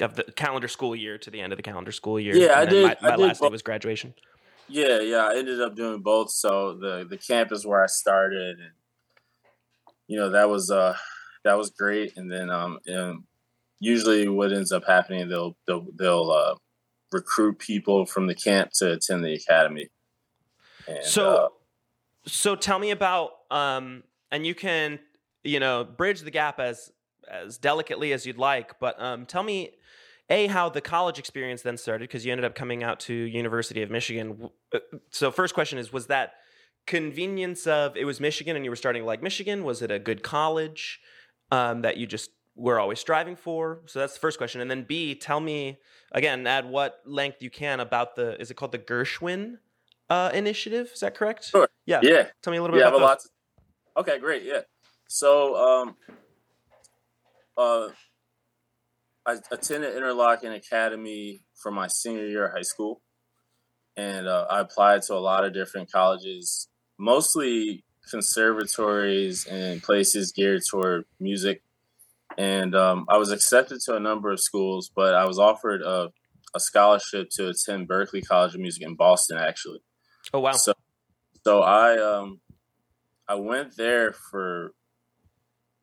of 0.00 0.16
the 0.16 0.24
calendar 0.34 0.68
school 0.68 0.96
year 0.96 1.18
to 1.18 1.30
the 1.30 1.40
end 1.40 1.52
of 1.52 1.56
the 1.56 1.62
calendar 1.62 1.92
school 1.92 2.18
year. 2.18 2.34
Yeah, 2.34 2.58
I 2.58 2.66
did. 2.66 2.84
My, 2.84 2.96
my 3.00 3.14
I 3.14 3.16
last 3.16 3.40
day 3.40 3.48
was 3.48 3.62
graduation. 3.62 4.14
Yeah, 4.68 5.00
yeah, 5.00 5.28
I 5.28 5.36
ended 5.36 5.60
up 5.60 5.76
doing 5.76 6.02
both. 6.02 6.30
So 6.30 6.74
the 6.74 7.06
the 7.08 7.16
camp 7.16 7.52
is 7.52 7.64
where 7.66 7.82
I 7.82 7.86
started, 7.86 8.58
and 8.58 8.72
you 10.08 10.18
know 10.18 10.30
that 10.30 10.48
was 10.48 10.70
uh 10.70 10.96
that 11.44 11.56
was 11.56 11.70
great. 11.70 12.16
And 12.16 12.30
then 12.30 12.50
um 12.50 12.78
and 12.86 13.24
usually 13.80 14.28
what 14.28 14.52
ends 14.52 14.72
up 14.72 14.84
happening 14.86 15.28
they'll 15.28 15.56
they'll 15.66 15.86
they'll 15.96 16.30
uh, 16.30 16.54
recruit 17.12 17.58
people 17.58 18.06
from 18.06 18.26
the 18.26 18.34
camp 18.34 18.70
to 18.74 18.92
attend 18.92 19.24
the 19.24 19.34
academy. 19.34 19.88
And, 20.88 21.04
so 21.04 21.36
uh, 21.36 21.48
so 22.26 22.56
tell 22.56 22.78
me 22.78 22.90
about 22.90 23.30
um 23.50 24.02
and 24.30 24.46
you 24.46 24.54
can 24.54 24.98
you 25.44 25.60
know 25.60 25.84
bridge 25.84 26.20
the 26.20 26.30
gap 26.30 26.60
as 26.60 26.90
as 27.28 27.58
delicately 27.58 28.12
as 28.12 28.24
you'd 28.26 28.38
like, 28.38 28.78
but 28.78 29.00
um 29.00 29.26
tell 29.26 29.42
me 29.42 29.72
a 30.28 30.48
how 30.48 30.68
the 30.68 30.80
college 30.80 31.18
experience 31.18 31.62
then 31.62 31.76
started 31.76 32.04
because 32.08 32.26
you 32.26 32.32
ended 32.32 32.44
up 32.44 32.54
coming 32.54 32.82
out 32.82 32.98
to 32.98 33.14
University 33.14 33.82
of 33.82 33.90
Michigan. 33.90 34.50
Uh, 34.74 34.78
so 35.10 35.30
first 35.30 35.54
question 35.54 35.78
is 35.78 35.92
was 35.92 36.08
that 36.08 36.34
convenience 36.86 37.66
of 37.66 37.96
it 37.96 38.04
was 38.04 38.20
Michigan 38.20 38.56
and 38.56 38.64
you 38.64 38.70
were 38.70 38.76
starting 38.76 39.04
like 39.04 39.22
Michigan? 39.22 39.64
Was 39.64 39.82
it 39.82 39.90
a 39.90 39.98
good 39.98 40.22
college? 40.22 41.00
um, 41.50 41.82
that 41.82 41.96
you 41.96 42.06
just 42.06 42.30
were 42.54 42.80
always 42.80 42.98
striving 42.98 43.36
for? 43.36 43.80
So 43.86 43.98
that's 43.98 44.14
the 44.14 44.20
first 44.20 44.38
question. 44.38 44.60
And 44.60 44.70
then 44.70 44.82
B, 44.82 45.14
tell 45.14 45.40
me 45.40 45.78
again 46.12 46.46
at 46.46 46.66
what 46.66 47.00
length 47.04 47.42
you 47.42 47.50
can 47.50 47.80
about 47.80 48.16
the 48.16 48.40
is 48.40 48.50
it 48.50 48.54
called 48.54 48.72
the 48.72 48.78
Gershwin 48.78 49.58
uh, 50.08 50.30
initiative? 50.32 50.90
Is 50.94 51.00
that 51.00 51.14
correct? 51.14 51.44
Sure. 51.44 51.68
Yeah. 51.84 52.00
Yeah. 52.02 52.28
Tell 52.42 52.50
me 52.50 52.58
a 52.58 52.62
little 52.62 52.74
bit 52.74 52.80
Yeah, 52.80 52.86
I 52.86 52.88
about 52.88 53.00
have 53.00 53.08
a 53.08 53.10
lot. 53.10 53.20
To, 53.20 54.00
okay, 54.00 54.18
great. 54.18 54.42
Yeah. 54.44 54.60
So, 55.08 55.56
um, 55.56 55.96
uh, 57.56 57.88
I 59.24 59.36
attended 59.50 59.94
Interlochen 59.94 60.54
Academy 60.54 61.42
for 61.54 61.70
my 61.70 61.86
senior 61.86 62.26
year 62.26 62.46
of 62.46 62.52
high 62.52 62.62
school, 62.62 63.02
and 63.96 64.26
uh, 64.28 64.46
I 64.50 64.60
applied 64.60 65.02
to 65.02 65.14
a 65.14 65.18
lot 65.18 65.44
of 65.44 65.52
different 65.52 65.90
colleges, 65.90 66.68
mostly 66.98 67.84
conservatories 68.10 69.46
and 69.46 69.82
places 69.82 70.32
geared 70.32 70.62
toward 70.68 71.04
music. 71.20 71.62
And 72.38 72.74
um, 72.74 73.06
I 73.08 73.16
was 73.16 73.32
accepted 73.32 73.80
to 73.86 73.96
a 73.96 74.00
number 74.00 74.30
of 74.30 74.40
schools, 74.40 74.90
but 74.94 75.14
I 75.14 75.24
was 75.24 75.38
offered 75.38 75.82
a, 75.82 76.10
a 76.54 76.60
scholarship 76.60 77.30
to 77.30 77.48
attend 77.48 77.88
Berklee 77.88 78.26
College 78.26 78.54
of 78.54 78.60
Music 78.60 78.82
in 78.82 78.94
Boston, 78.94 79.38
actually. 79.38 79.80
Oh 80.32 80.40
wow. 80.40 80.52
So, 80.52 80.74
so 81.44 81.62
I 81.62 81.98
um, 81.98 82.40
I 83.28 83.36
went 83.36 83.76
there 83.76 84.12
for 84.12 84.72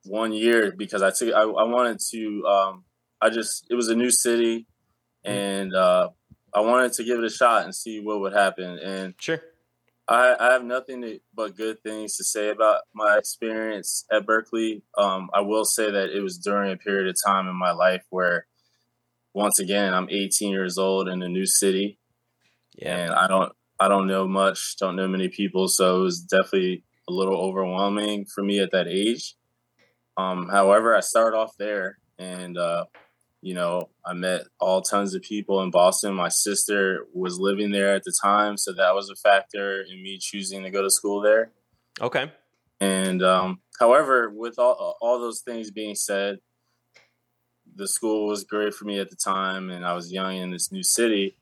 one 0.06 0.34
year 0.34 0.74
because 0.76 1.02
I 1.02 1.12
took 1.12 1.34
I, 1.34 1.42
I 1.42 1.64
wanted 1.64 2.00
to 2.12 2.46
um, 2.46 2.84
I 3.22 3.30
just 3.30 3.66
it 3.70 3.76
was 3.76 3.88
a 3.88 3.96
new 3.96 4.12
city, 4.12 4.68
and 5.24 5.74
uh, 5.74 6.10
I 6.54 6.60
wanted 6.60 6.94
to 6.94 7.04
give 7.04 7.20
it 7.20 7.26
a 7.26 7.30
shot 7.30 7.64
and 7.64 7.74
see 7.74 8.00
what 8.00 8.20
would 8.20 8.34
happen. 8.34 8.78
And 8.80 9.16
Sure. 9.20 9.42
I, 10.08 10.36
I 10.40 10.52
have 10.54 10.64
nothing 10.66 11.02
to, 11.02 11.20
but 11.34 11.56
good 11.56 11.82
things 11.82 12.18
to 12.18 12.24
say 12.24 12.50
about 12.50 12.82
my 12.94 13.18
experience 13.18 14.06
at 14.12 14.26
Berklee. 14.26 14.82
Um, 14.98 15.30
I 15.34 15.42
will 15.42 15.66
say 15.66 15.90
that 15.92 16.10
it 16.10 16.22
was 16.22 16.38
during 16.38 16.72
a 16.72 16.78
period 16.78 17.08
of 17.08 17.16
time 17.26 17.48
in 17.48 17.56
my 17.56 17.72
life 17.72 18.04
where, 18.10 18.48
once 19.34 19.60
again, 19.60 19.94
I'm 19.94 20.10
18 20.10 20.52
years 20.52 20.78
old 20.78 21.08
in 21.10 21.22
a 21.24 21.30
new 21.30 21.46
city 21.46 22.00
Yeah. 22.76 22.98
and 22.98 23.14
I 23.14 23.28
don't 23.28 23.52
I 23.80 23.88
don't 23.90 24.08
know 24.08 24.28
much, 24.28 24.78
don't 24.78 24.96
know 24.96 25.08
many 25.08 25.28
people, 25.30 25.68
so 25.68 26.00
it 26.00 26.04
was 26.04 26.22
definitely 26.22 26.84
a 27.10 27.14
little 27.14 27.36
overwhelming 27.36 28.26
for 28.26 28.44
me 28.44 28.60
at 28.60 28.72
that 28.72 28.88
age. 28.88 29.36
Um, 30.18 30.50
however, 30.50 30.96
I 30.96 31.02
started 31.02 31.38
off 31.38 31.58
there, 31.58 31.98
and 32.20 32.58
uh, 32.58 32.86
you 33.44 33.54
know, 33.54 33.90
I 34.06 34.14
met 34.14 34.44
all 34.62 34.82
tons 34.82 35.14
of 35.14 35.22
people 35.22 35.62
in 35.64 35.70
Boston. 35.70 36.14
My 36.14 36.30
sister 36.30 37.06
was 37.14 37.40
living 37.40 37.72
there 37.72 37.94
at 37.94 38.06
the 38.06 38.14
time, 38.24 38.56
so 38.56 38.72
that 38.72 38.96
was 38.96 39.10
a 39.10 39.16
factor 39.16 39.82
in 39.82 40.02
me 40.02 40.18
choosing 40.18 40.64
to 40.64 40.70
go 40.70 40.82
to 40.82 40.90
school 40.90 41.20
there. 41.20 41.52
Okay. 42.00 42.32
And 42.80 43.22
um, 43.22 43.60
however, 43.78 44.30
with 44.30 44.58
all 44.58 44.96
all 45.02 45.20
those 45.20 45.42
things 45.42 45.72
being 45.72 45.94
said, 45.94 46.38
the 47.76 47.86
school 47.86 48.28
was 48.28 48.46
great 48.46 48.74
for 48.74 48.86
me 48.86 49.00
at 49.00 49.10
the 49.10 49.18
time, 49.18 49.70
and 49.70 49.86
I 49.86 49.94
was 49.94 50.10
young 50.10 50.38
in 50.38 50.52
this 50.52 50.72
new 50.72 50.84
city. 50.84 51.36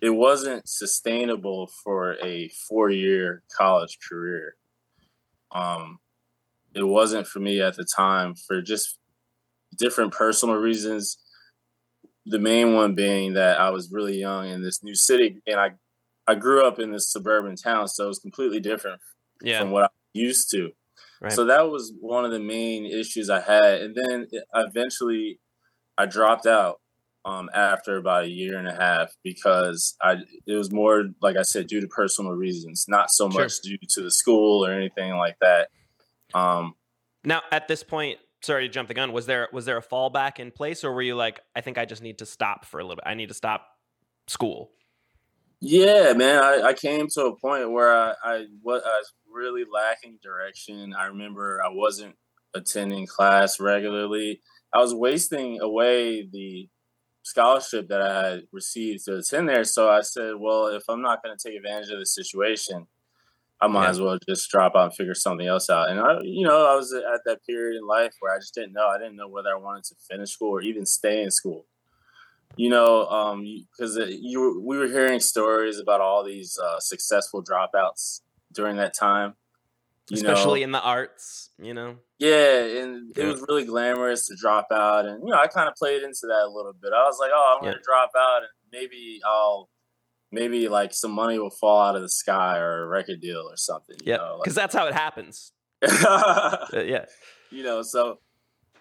It 0.00 0.10
wasn't 0.10 0.66
sustainable 0.66 1.70
for 1.84 2.16
a 2.24 2.48
four 2.66 2.88
year 2.88 3.42
college 3.54 3.98
career. 4.08 4.56
Um, 5.54 5.98
it 6.74 6.84
wasn't 6.84 7.26
for 7.26 7.40
me 7.40 7.60
at 7.60 7.76
the 7.76 7.84
time 7.84 8.34
for 8.34 8.62
just 8.62 8.98
different 9.76 10.12
personal 10.12 10.56
reasons. 10.56 11.18
The 12.26 12.38
main 12.38 12.74
one 12.74 12.94
being 12.94 13.34
that 13.34 13.58
I 13.60 13.70
was 13.70 13.90
really 13.90 14.18
young 14.18 14.48
in 14.48 14.62
this 14.62 14.82
new 14.82 14.94
city, 14.94 15.40
and 15.46 15.58
I 15.58 15.72
I 16.26 16.36
grew 16.36 16.64
up 16.64 16.78
in 16.78 16.92
this 16.92 17.10
suburban 17.10 17.56
town, 17.56 17.88
so 17.88 18.04
it 18.04 18.08
was 18.08 18.20
completely 18.20 18.60
different 18.60 19.00
Yeah. 19.42 19.58
from 19.60 19.72
what 19.72 19.84
I'm 19.84 19.90
used 20.14 20.50
to. 20.52 20.70
Right. 21.20 21.32
So 21.32 21.44
that 21.46 21.68
was 21.68 21.92
one 22.00 22.24
of 22.24 22.30
the 22.30 22.38
main 22.40 22.86
issues 22.86 23.28
I 23.28 23.40
had, 23.40 23.80
and 23.82 23.94
then 23.96 24.28
eventually 24.54 25.40
I 25.98 26.06
dropped 26.06 26.46
out 26.46 26.80
um, 27.24 27.50
after 27.54 27.96
about 27.96 28.24
a 28.24 28.28
year 28.28 28.56
and 28.58 28.66
a 28.68 28.74
half 28.74 29.12
because 29.22 29.96
I 30.00 30.18
it 30.46 30.54
was 30.54 30.72
more 30.72 31.04
like 31.20 31.36
I 31.36 31.42
said 31.42 31.66
due 31.66 31.80
to 31.80 31.88
personal 31.88 32.32
reasons, 32.32 32.86
not 32.88 33.10
so 33.10 33.28
Sure. 33.30 33.42
much 33.42 33.60
due 33.60 33.78
to 33.90 34.00
the 34.02 34.10
school 34.10 34.64
or 34.64 34.72
anything 34.72 35.16
like 35.16 35.36
that. 35.40 35.70
Um, 36.34 36.74
Now, 37.24 37.42
at 37.52 37.68
this 37.68 37.82
point, 37.84 38.18
sorry 38.42 38.66
to 38.66 38.72
jump 38.72 38.88
the 38.88 38.94
gun. 38.94 39.12
Was 39.12 39.26
there 39.26 39.48
was 39.52 39.64
there 39.64 39.76
a 39.76 39.82
fallback 39.82 40.38
in 40.38 40.50
place, 40.50 40.84
or 40.84 40.92
were 40.92 41.02
you 41.02 41.14
like, 41.14 41.40
I 41.56 41.60
think 41.60 41.78
I 41.78 41.84
just 41.84 42.02
need 42.02 42.18
to 42.18 42.26
stop 42.26 42.64
for 42.64 42.80
a 42.80 42.82
little 42.82 42.96
bit. 42.96 43.04
I 43.06 43.14
need 43.14 43.28
to 43.28 43.34
stop 43.34 43.66
school. 44.26 44.72
Yeah, 45.60 46.12
man, 46.14 46.42
I, 46.42 46.62
I 46.68 46.72
came 46.72 47.06
to 47.08 47.26
a 47.26 47.36
point 47.36 47.70
where 47.70 47.94
I, 47.94 48.14
I 48.24 48.46
was 48.62 48.82
I 48.84 48.98
was 48.98 49.12
really 49.32 49.64
lacking 49.72 50.18
direction. 50.22 50.92
I 50.92 51.06
remember 51.06 51.62
I 51.64 51.68
wasn't 51.70 52.16
attending 52.54 53.06
class 53.06 53.60
regularly. 53.60 54.40
I 54.74 54.78
was 54.78 54.94
wasting 54.94 55.60
away 55.60 56.28
the 56.30 56.68
scholarship 57.22 57.88
that 57.88 58.02
I 58.02 58.28
had 58.28 58.42
received 58.52 59.04
to 59.04 59.18
attend 59.18 59.48
there. 59.48 59.64
So 59.64 59.88
I 59.88 60.00
said, 60.00 60.34
well, 60.38 60.66
if 60.66 60.82
I'm 60.88 61.02
not 61.02 61.22
going 61.22 61.36
to 61.36 61.48
take 61.48 61.56
advantage 61.56 61.90
of 61.90 61.98
the 61.98 62.06
situation, 62.06 62.86
I 63.62 63.68
might 63.68 63.84
Yeah. 63.84 63.90
as 63.90 64.00
well 64.00 64.18
just 64.28 64.50
drop 64.50 64.74
out 64.76 64.84
and 64.86 64.94
figure 64.94 65.14
something 65.14 65.46
else 65.46 65.70
out. 65.70 65.88
And 65.88 66.00
I, 66.00 66.18
you 66.22 66.44
know, 66.46 66.66
I 66.66 66.74
was 66.74 66.92
at 66.92 67.20
that 67.26 67.44
period 67.46 67.78
in 67.78 67.86
life 67.86 68.12
where 68.20 68.34
I 68.34 68.38
just 68.38 68.54
didn't 68.54 68.72
know. 68.72 68.88
I 68.88 68.98
didn't 68.98 69.16
know 69.16 69.28
whether 69.28 69.50
I 69.50 69.56
wanted 69.58 69.84
to 69.84 69.94
finish 70.10 70.30
school 70.32 70.50
or 70.50 70.60
even 70.60 70.84
stay 70.84 71.22
in 71.22 71.30
school 71.30 71.66
you 72.58 72.68
know, 72.68 73.06
um, 73.08 73.42
because 73.72 73.96
you 74.20 74.38
were- 74.38 74.60
we 74.60 74.76
were 74.76 74.86
hearing 74.86 75.18
stories 75.20 75.78
about 75.78 76.02
all 76.02 76.22
these 76.22 76.58
uh, 76.58 76.78
successful 76.80 77.42
dropouts 77.42 78.20
during 78.52 78.76
that 78.76 78.92
time. 78.92 79.34
You 80.10 80.16
Especially 80.18 80.60
know, 80.60 80.64
in 80.64 80.72
the 80.72 80.82
arts, 80.82 81.48
you 81.58 81.72
know. 81.72 81.96
yeah, 82.18 82.58
and 82.82 83.10
it 83.16 83.24
was 83.24 83.42
really 83.48 83.64
glamorous 83.64 84.26
to 84.26 84.36
drop 84.38 84.66
out, 84.70 85.06
and 85.06 85.22
you 85.26 85.32
know, 85.32 85.38
I 85.40 85.46
kind 85.46 85.66
of 85.66 85.74
played 85.76 86.02
into 86.02 86.26
that 86.26 86.42
a 86.44 86.50
little 86.50 86.74
bit. 86.74 86.92
I 86.92 87.04
was 87.06 87.18
like, 87.18 87.30
oh, 87.34 87.56
I'm 87.58 87.64
Yeah. 87.64 87.70
gonna 87.70 87.82
drop 87.82 88.10
out, 88.14 88.42
and 88.42 88.52
maybe 88.70 89.22
I'll, 89.24 89.70
maybe 90.32 90.68
like 90.68 90.94
some 90.94 91.12
money 91.12 91.38
will 91.38 91.50
fall 91.50 91.80
out 91.82 91.94
of 91.94 92.02
the 92.02 92.08
sky 92.08 92.58
or 92.58 92.82
a 92.82 92.86
record 92.86 93.20
deal 93.20 93.46
or 93.48 93.56
something. 93.56 93.96
Yeah, 94.04 94.36
because 94.42 94.54
that's 94.54 94.74
how 94.74 94.86
it 94.86 94.94
happens. 94.94 95.52
Uh, 95.84 96.66
yeah. 96.74 97.06
you 97.50 97.64
know 97.64 97.82
so 97.82 98.20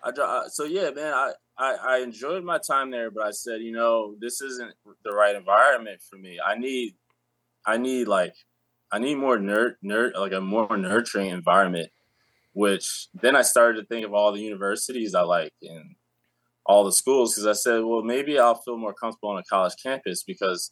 i 0.04 0.12
so 0.50 0.66
yeah 0.66 0.92
man 0.92 1.12
I, 1.12 1.32
I 1.58 1.78
i 1.88 1.98
enjoyed 1.98 2.44
my 2.44 2.60
time 2.60 2.92
there 2.92 3.10
but 3.10 3.26
i 3.26 3.32
said 3.32 3.62
you 3.62 3.72
know 3.72 4.14
this 4.20 4.40
isn't 4.40 4.74
the 5.04 5.12
right 5.12 5.36
environment 5.36 6.00
for 6.08 6.18
me 6.18 6.40
i 6.46 6.56
need 6.56 6.94
i 7.66 7.78
need 7.78 8.08
like 8.08 8.36
i 8.92 9.00
need 9.00 9.16
more 9.16 9.40
nerd 9.40 9.78
nerd 9.84 10.14
like 10.16 10.32
a 10.32 10.42
more 10.42 10.78
nurturing 10.78 11.32
environment 11.32 11.90
which 12.54 13.08
then 13.16 13.36
i 13.36 13.42
started 13.42 13.82
to 13.82 13.88
think 13.88 14.06
of 14.06 14.14
all 14.14 14.32
the 14.32 14.42
universities 14.42 15.16
i 15.16 15.22
like 15.22 15.54
and 15.64 15.96
all 16.68 16.84
the 16.84 16.92
schools 16.92 17.34
because 17.34 17.48
i 17.48 17.54
said 17.54 17.84
well 17.84 18.04
maybe 18.04 18.38
i'll 18.38 18.62
feel 18.62 18.78
more 18.78 18.94
comfortable 18.94 19.30
on 19.30 19.40
a 19.40 19.44
college 19.44 19.74
campus 19.82 20.24
because 20.24 20.72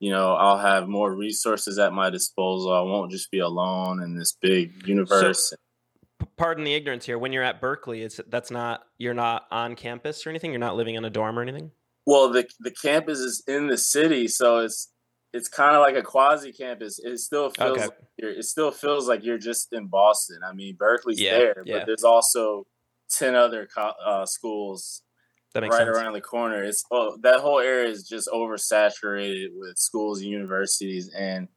you 0.00 0.10
know 0.12 0.34
i'll 0.34 0.58
have 0.58 0.88
more 0.88 1.12
resources 1.14 1.78
at 1.78 1.92
my 1.92 2.08
disposal 2.10 2.72
i 2.72 2.80
won't 2.80 3.10
just 3.10 3.30
be 3.30 3.40
alone 3.40 4.02
in 4.02 4.16
this 4.16 4.32
big 4.40 4.86
universe 4.86 5.50
P- 6.20 6.26
Pardon 6.36 6.64
the 6.64 6.74
ignorance 6.74 7.06
here. 7.06 7.16
When 7.16 7.32
you're 7.32 7.44
at 7.44 7.60
Berklee, 7.60 8.02
it's 8.04 8.20
that's 8.28 8.50
not 8.50 8.82
you're 8.98 9.14
not 9.14 9.46
on 9.52 9.76
campus 9.76 10.26
or 10.26 10.30
anything. 10.30 10.50
You're 10.50 10.58
not 10.58 10.74
living 10.74 10.96
in 10.96 11.04
a 11.04 11.10
dorm 11.10 11.38
or 11.38 11.42
anything. 11.42 11.70
Well, 12.06 12.28
the 12.30 12.44
the 12.58 12.72
campus 12.72 13.20
is 13.20 13.44
in 13.46 13.68
the 13.68 13.76
city, 13.78 14.26
so 14.26 14.58
it's 14.58 14.92
it's 15.32 15.48
kind 15.48 15.76
of 15.76 15.80
like 15.80 15.94
a 15.94 16.02
quasi 16.02 16.50
campus. 16.52 16.98
It 16.98 17.18
still 17.18 17.50
feels 17.50 17.70
Okay. 17.78 17.82
like 17.82 17.98
you're, 18.16 18.30
it 18.32 18.44
still 18.44 18.72
feels 18.72 19.06
like 19.08 19.22
you're 19.24 19.38
just 19.38 19.72
in 19.72 19.86
Boston. 19.86 20.38
I 20.44 20.52
mean, 20.52 20.76
Berklee's 20.76 21.20
Yeah, 21.20 21.38
there, 21.38 21.62
yeah. 21.64 21.78
but 21.78 21.86
there's 21.86 22.02
also 22.04 22.66
ten 23.10 23.36
other 23.36 23.68
co- 23.72 23.94
uh, 24.04 24.26
schools 24.26 25.02
That 25.54 25.62
makes 25.62 25.74
right 25.74 25.86
sense. 25.86 25.96
around 25.96 26.12
the 26.12 26.20
corner. 26.20 26.62
It's 26.62 26.84
oh, 26.90 27.16
that 27.22 27.40
whole 27.40 27.58
area 27.58 27.88
is 27.88 28.06
just 28.06 28.28
oversaturated 28.28 29.48
with 29.54 29.78
schools 29.78 30.20
and 30.20 30.30
universities, 30.30 31.10
and 31.16 31.48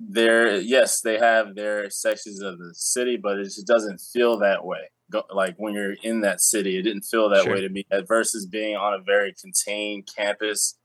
there, 0.00 0.56
yes, 0.56 1.00
they 1.00 1.18
have 1.18 1.54
their 1.54 1.90
sections 1.90 2.40
of 2.40 2.58
the 2.58 2.72
city, 2.74 3.16
but 3.16 3.38
it 3.38 3.44
just 3.44 3.66
doesn't 3.66 3.98
feel 3.98 4.38
that 4.38 4.64
way. 4.64 4.90
Go, 5.10 5.24
like 5.32 5.56
when 5.56 5.74
you're 5.74 5.96
in 6.02 6.20
that 6.20 6.40
city, 6.40 6.78
it 6.78 6.82
didn't 6.82 7.02
feel 7.02 7.30
that 7.30 7.44
Sure. 7.44 7.54
way 7.54 7.62
to 7.62 7.68
me. 7.68 7.84
Versus 8.06 8.46
being 8.46 8.76
on 8.76 8.94
a 8.94 8.98
very 8.98 9.34
contained 9.40 10.08
campus 10.14 10.78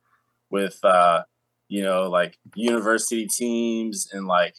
with, 0.50 0.80
uh, 0.84 1.24
you 1.68 1.84
know, 1.84 2.10
like 2.10 2.40
university 2.56 3.28
teams 3.28 4.08
and 4.14 4.26
like, 4.26 4.56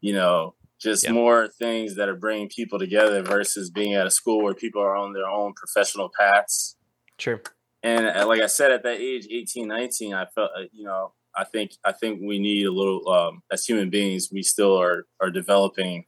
you 0.00 0.12
know, 0.12 0.55
just 0.78 1.04
Yeah. 1.04 1.12
more 1.12 1.48
things 1.48 1.96
that 1.96 2.08
are 2.08 2.16
bringing 2.16 2.48
people 2.48 2.78
together 2.78 3.22
versus 3.22 3.70
being 3.70 3.94
at 3.94 4.06
a 4.06 4.10
school 4.10 4.42
where 4.42 4.54
people 4.54 4.82
are 4.82 4.96
on 4.96 5.12
their 5.12 5.26
own 5.26 5.54
professional 5.54 6.10
paths. 6.18 6.76
True. 7.18 7.40
And 7.82 8.06
uh, 8.06 8.26
like 8.26 8.40
I 8.42 8.46
said, 8.46 8.72
at 8.72 8.82
that 8.82 9.00
age, 9.00 9.26
18, 9.30 9.68
19, 9.68 10.12
I 10.14 10.26
felt, 10.26 10.50
uh, 10.56 10.64
you 10.72 10.84
know, 10.84 11.12
I 11.34 11.44
think, 11.44 11.72
I 11.84 11.92
think 11.92 12.20
we 12.22 12.38
need 12.38 12.66
a 12.66 12.72
little, 12.72 13.08
um, 13.08 13.42
as 13.50 13.64
human 13.64 13.90
beings, 13.90 14.28
we 14.32 14.42
still 14.42 14.76
are, 14.80 15.06
are 15.20 15.30
developing 15.30 16.06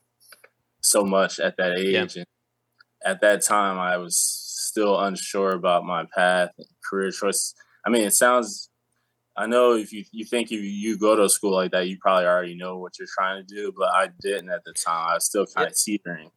so 0.81 1.04
much 1.04 1.38
at 1.38 1.57
that 1.59 1.78
age. 1.78 1.92
Yeah. 2.16 2.22
And 2.22 2.26
at 3.04 3.20
that 3.20 3.42
time, 3.42 3.78
I 3.78 3.96
was 3.96 4.18
still 4.18 4.98
unsure 4.98 5.52
about 5.52 5.85
my 5.85 6.04
path, 6.14 6.50
career 6.88 7.11
choice. 7.11 7.54
I 7.87 7.90
mean, 7.90 8.04
it 8.04 8.12
sounds, 8.14 8.70
I 9.38 9.46
know 9.46 9.74
if 9.74 9.92
you, 9.92 10.05
you 10.11 10.24
think 10.24 10.51
if 10.51 10.61
you 10.61 10.98
go 10.98 11.14
to 11.14 11.22
a 11.22 11.29
school 11.29 11.53
like 11.53 11.70
that, 11.70 11.88
you 11.88 11.96
probably 12.01 12.27
already 12.27 12.57
know 12.57 12.79
what 12.79 12.98
you're 12.98 13.09
trying 13.16 13.46
to 13.46 13.55
do, 13.55 13.72
but 13.77 13.88
I 13.94 14.09
didn't 14.20 14.51
at 14.51 14.64
the 14.64 14.72
time. 14.72 15.11
I 15.11 15.14
was 15.14 15.27
still 15.27 15.46
kind 15.46 15.68
of 15.68 15.77
teetering. 15.77 16.31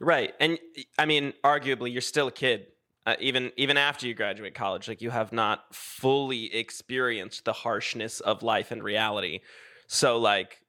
Right, 0.00 0.34
and 0.40 0.58
I 0.98 1.06
mean, 1.06 1.32
arguably, 1.44 1.92
you're 1.92 2.00
still 2.00 2.28
a 2.28 2.32
kid. 2.32 2.66
Uh, 3.06 3.14
even 3.20 3.52
even 3.56 3.76
after 3.76 4.06
you 4.06 4.14
graduate 4.14 4.54
college, 4.54 4.88
like 4.88 5.00
you 5.00 5.10
have 5.10 5.32
not 5.32 5.64
fully 5.72 6.54
experienced 6.54 7.44
the 7.44 7.52
harshness 7.52 8.20
of 8.20 8.42
life 8.42 8.72
and 8.72 8.82
reality. 8.82 9.40
So, 9.86 10.18
like, 10.18 10.60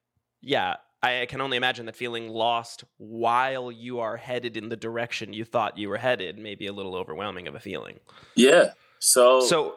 yeah, 0.42 0.76
I 1.04 1.26
can 1.28 1.42
only 1.42 1.58
imagine 1.58 1.88
that 1.88 1.96
feeling 1.96 2.30
lost 2.30 2.84
while 2.98 3.72
you 3.72 4.00
are 4.00 4.18
headed 4.18 4.56
in 4.56 4.70
the 4.70 4.78
direction 4.78 5.34
you 5.34 5.46
thought 5.46 5.78
you 5.78 5.90
were 5.90 5.98
headed 5.98 6.38
may 6.38 6.56
be 6.56 6.68
a 6.68 6.74
little 6.74 6.96
overwhelming 6.96 7.48
of 7.48 7.56
a 7.56 7.60
feeling. 7.60 8.00
Yeah. 8.36 8.72
So 9.00 9.42
So, 9.42 9.76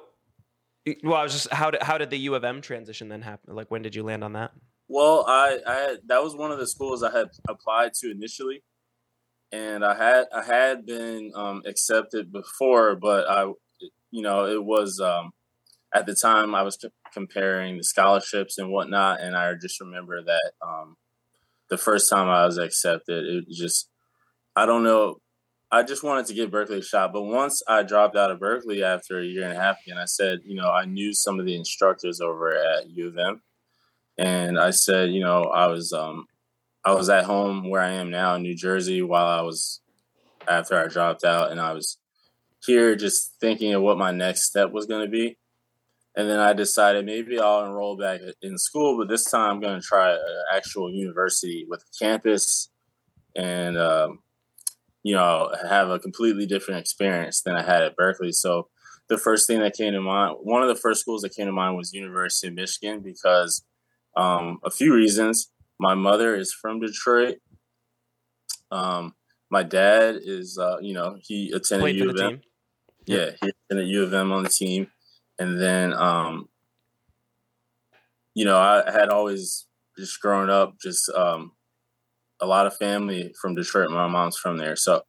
well, 1.03 1.15
I 1.15 1.23
was 1.23 1.33
just 1.33 1.53
how 1.53 1.71
did 1.71 1.83
how 1.83 1.99
did 1.99 2.11
the 2.11 2.19
U 2.19 2.35
of 2.35 2.45
M 2.45 2.61
transition 2.61 3.09
then 3.09 3.23
happen? 3.23 3.55
Like, 3.55 3.71
when 3.71 3.83
did 3.83 3.95
you 3.95 4.03
land 4.03 4.23
on 4.23 4.35
that? 4.35 4.53
Well, 4.89 5.25
I, 5.27 5.61
I 5.67 5.75
had, 5.75 5.99
that 6.07 6.23
was 6.23 6.37
one 6.37 6.51
of 6.51 6.59
the 6.59 6.67
schools 6.67 7.03
I 7.03 7.11
had 7.11 7.31
applied 7.49 7.95
to 7.95 8.11
initially, 8.11 8.63
and 9.51 9.85
I 9.85 9.95
had 9.97 10.27
I 10.35 10.45
had 10.45 10.85
been 10.85 11.33
um, 11.35 11.63
accepted 11.67 12.31
before, 12.31 12.95
but 12.97 13.29
I, 13.29 13.45
you 14.11 14.23
know, 14.23 14.47
it 14.47 14.63
was 14.63 15.01
um, 15.01 15.33
at 15.95 16.07
the 16.07 16.15
time 16.15 16.55
I 16.55 16.63
was 16.63 16.79
c- 16.81 16.89
comparing 17.15 17.79
the 17.79 17.85
scholarships 17.85 18.59
and 18.59 18.71
whatnot, 18.71 19.21
and 19.21 19.35
I 19.37 19.55
just 19.55 19.81
remember 19.81 20.23
that 20.23 20.53
um, 20.61 20.97
the 21.71 21.79
first 21.79 22.11
time 22.11 22.29
I 22.29 22.45
was 22.45 22.59
accepted, 22.59 23.25
it 23.25 23.45
just 23.51 23.89
I 24.55 24.67
don't 24.67 24.85
know. 24.85 25.17
I 25.75 25.83
just 25.83 26.05
wanted 26.05 26.27
to 26.27 26.35
give 26.35 26.51
Berklee 26.51 26.79
a 26.79 26.83
shot, 26.83 27.13
but 27.13 27.23
once 27.23 27.61
I 27.67 27.83
dropped 27.83 28.15
out 28.15 28.31
of 28.31 28.39
Berklee 28.39 28.83
after 28.83 29.19
a 29.19 29.25
year 29.25 29.43
and 29.43 29.53
a 29.53 29.61
half, 29.61 29.79
and 29.89 29.99
I 29.99 30.05
said, 30.05 30.39
you 30.45 30.55
know, 30.55 30.71
I 30.71 30.85
knew 30.85 31.13
some 31.13 31.41
of 31.41 31.47
the 31.47 31.57
instructors 31.57 32.21
over 32.21 32.55
at 32.57 32.89
U 32.91 33.09
of 33.09 33.19
M, 33.19 33.43
and 34.17 34.57
I 34.57 34.71
said, 34.71 35.11
you 35.11 35.19
know, 35.19 35.43
I 35.43 35.67
was 35.67 35.93
um, 35.93 36.27
I 36.85 36.95
was 36.95 37.09
at 37.11 37.25
home 37.25 37.71
where 37.71 37.81
I 37.81 37.91
am 37.91 38.09
now 38.09 38.37
in 38.37 38.43
New 38.43 38.55
Jersey 38.55 39.03
while 39.03 39.27
I 39.27 39.41
was 39.41 39.81
after 40.47 40.79
I 40.79 40.87
dropped 40.87 41.25
out, 41.25 41.51
and 41.51 41.61
I 41.61 41.73
was 41.73 41.99
here 42.65 42.95
just 42.95 43.35
thinking 43.41 43.75
of 43.75 43.83
what 43.83 43.99
my 43.99 44.13
next 44.13 44.45
step 44.45 44.71
was 44.71 44.87
going 44.87 45.05
to 45.05 45.11
be. 45.11 45.39
And 46.15 46.31
then 46.31 46.39
I 46.39 46.53
decided 46.53 47.05
maybe 47.05 47.41
I'll 47.41 47.67
enroll 47.67 47.97
back 47.97 48.21
in 48.43 48.59
school, 48.59 48.97
but 48.97 49.09
this 49.09 49.29
time 49.29 49.51
I'm 49.51 49.61
going 49.61 49.81
to 49.81 49.85
try 49.85 50.13
an 50.13 50.21
actual 50.55 50.89
university 50.89 51.67
with 51.69 51.83
a 51.83 52.05
campus 52.05 52.71
and, 53.35 53.77
um, 53.77 54.21
you 55.05 55.15
know, 55.15 55.53
have 55.71 55.91
a 55.91 56.01
completely 56.01 56.47
different 56.47 56.81
experience 56.81 57.43
than 57.43 57.55
I 57.55 57.63
had 57.63 57.83
at 57.83 57.97
Berklee. 57.97 58.35
So 58.35 58.69
the 59.09 59.19
first 59.19 59.47
thing 59.47 59.61
that 59.61 59.77
came 59.77 59.93
to 59.93 60.01
mind, 60.01 60.39
one 60.43 60.63
of 60.63 60.69
the 60.69 60.75
first 60.75 61.03
schools 61.03 61.23
that 61.23 61.37
came 61.37 61.47
to 61.47 61.53
mind 61.53 61.77
was 61.77 61.93
University 61.93 62.49
of 62.49 62.55
Michigan 62.55 63.01
because 63.01 63.65
um, 64.17 64.59
a 64.65 64.71
few 64.71 64.93
reasons. 64.93 65.51
My 65.79 65.95
mother 65.95 66.35
is 66.35 66.53
from 66.53 66.81
Detroit. 66.81 67.39
Um, 68.71 69.15
my 69.51 69.63
dad 69.63 70.21
is, 70.23 70.57
uh, 70.57 70.79
you 70.81 70.95
know, 70.95 71.19
he 71.21 71.51
attended 71.51 71.83
Played 71.83 71.97
U 71.97 72.11
of 72.11 72.21
M. 72.21 72.41
Yeah, 73.07 73.31
he 73.43 73.53
attended 73.71 73.89
U 73.89 74.05
of 74.05 74.15
M 74.15 74.33
on 74.33 74.45
the 74.45 74.49
team, 74.49 74.89
and 75.39 75.61
then, 75.61 75.93
um, 75.93 76.49
you 78.35 78.45
know, 78.45 78.57
I 78.59 78.91
had 78.91 79.11
always 79.11 79.67
just 79.99 80.21
growing 80.21 80.49
up, 80.49 80.79
just 80.81 81.11
um, 81.11 81.53
a 82.41 82.47
lot 82.47 82.67
of 82.67 82.77
family 82.77 83.33
from 83.41 83.55
Detroit. 83.55 83.91
My 83.91 84.07
mom's 84.09 84.37
from 84.37 84.59
there, 84.59 84.77
so 84.77 85.03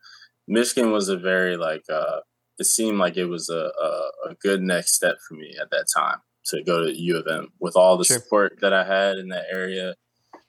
Michigan 0.48 0.92
was 0.92 1.10
a 1.10 1.18
very 1.18 1.58
like. 1.58 1.84
Uh, 1.90 2.22
it 2.58 2.66
seemed 2.66 2.98
like 3.00 3.18
it 3.18 3.26
was 3.26 3.50
a, 3.50 3.70
a, 3.82 4.30
a 4.30 4.36
good 4.42 4.62
next 4.62 4.94
step 4.96 5.18
for 5.28 5.34
me 5.34 5.56
at 5.62 5.70
that 5.72 5.88
time 5.94 6.20
to 6.46 6.64
go 6.64 6.86
to 6.86 6.96
U 6.98 7.18
of 7.18 7.28
M 7.28 7.50
with 7.60 7.76
all 7.76 7.98
the 7.98 8.06
Sure. 8.06 8.20
support 8.20 8.60
that 8.62 8.72
I 8.72 8.86
had 8.86 9.18
in 9.18 9.28
that 9.30 9.46
area, 9.52 9.96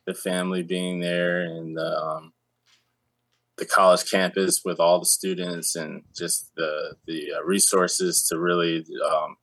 the 0.07 0.15
family 0.15 0.63
being 0.63 1.01
there, 1.01 1.41
and 1.41 1.77
the 1.77 1.99
um, 1.99 2.33
the 3.57 3.65
college 3.67 4.09
campus 4.11 4.63
with 4.65 4.79
all 4.79 4.99
the 4.99 5.07
students 5.07 5.75
and 5.75 6.03
just 6.15 6.55
the 6.57 6.95
the 7.07 7.33
uh, 7.39 7.45
resources 7.45 8.27
to 8.29 8.39
really 8.39 8.85
um, 9.11 9.37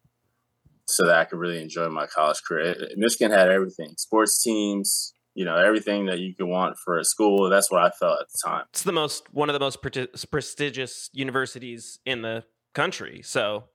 so 0.86 1.06
that 1.06 1.18
I 1.18 1.26
could 1.26 1.40
really 1.40 1.62
enjoy 1.62 1.90
my 1.90 2.06
college 2.06 2.42
career. 2.48 2.76
Michigan 2.96 3.32
had 3.32 3.50
everything: 3.50 3.96
sports 3.98 4.42
teams, 4.44 5.13
you 5.36 5.46
know, 5.46 5.56
everything 5.58 6.06
that 6.08 6.20
you 6.20 6.36
could 6.36 6.46
want 6.48 6.78
for 6.78 6.98
a 6.98 7.04
school. 7.04 7.50
That's 7.50 7.72
what 7.72 7.82
I 7.82 7.90
felt 7.90 8.22
at 8.22 8.28
the 8.32 8.40
time. 8.46 8.66
It's 8.70 8.84
the 8.84 8.92
most 8.92 9.34
one 9.34 9.50
of 9.50 9.54
the 9.54 9.60
most 9.60 9.82
pre- 9.82 10.08
prestigious 10.32 11.10
universities 11.14 12.00
in 12.06 12.22
the 12.22 12.44
country. 12.74 13.22
So, 13.24 13.66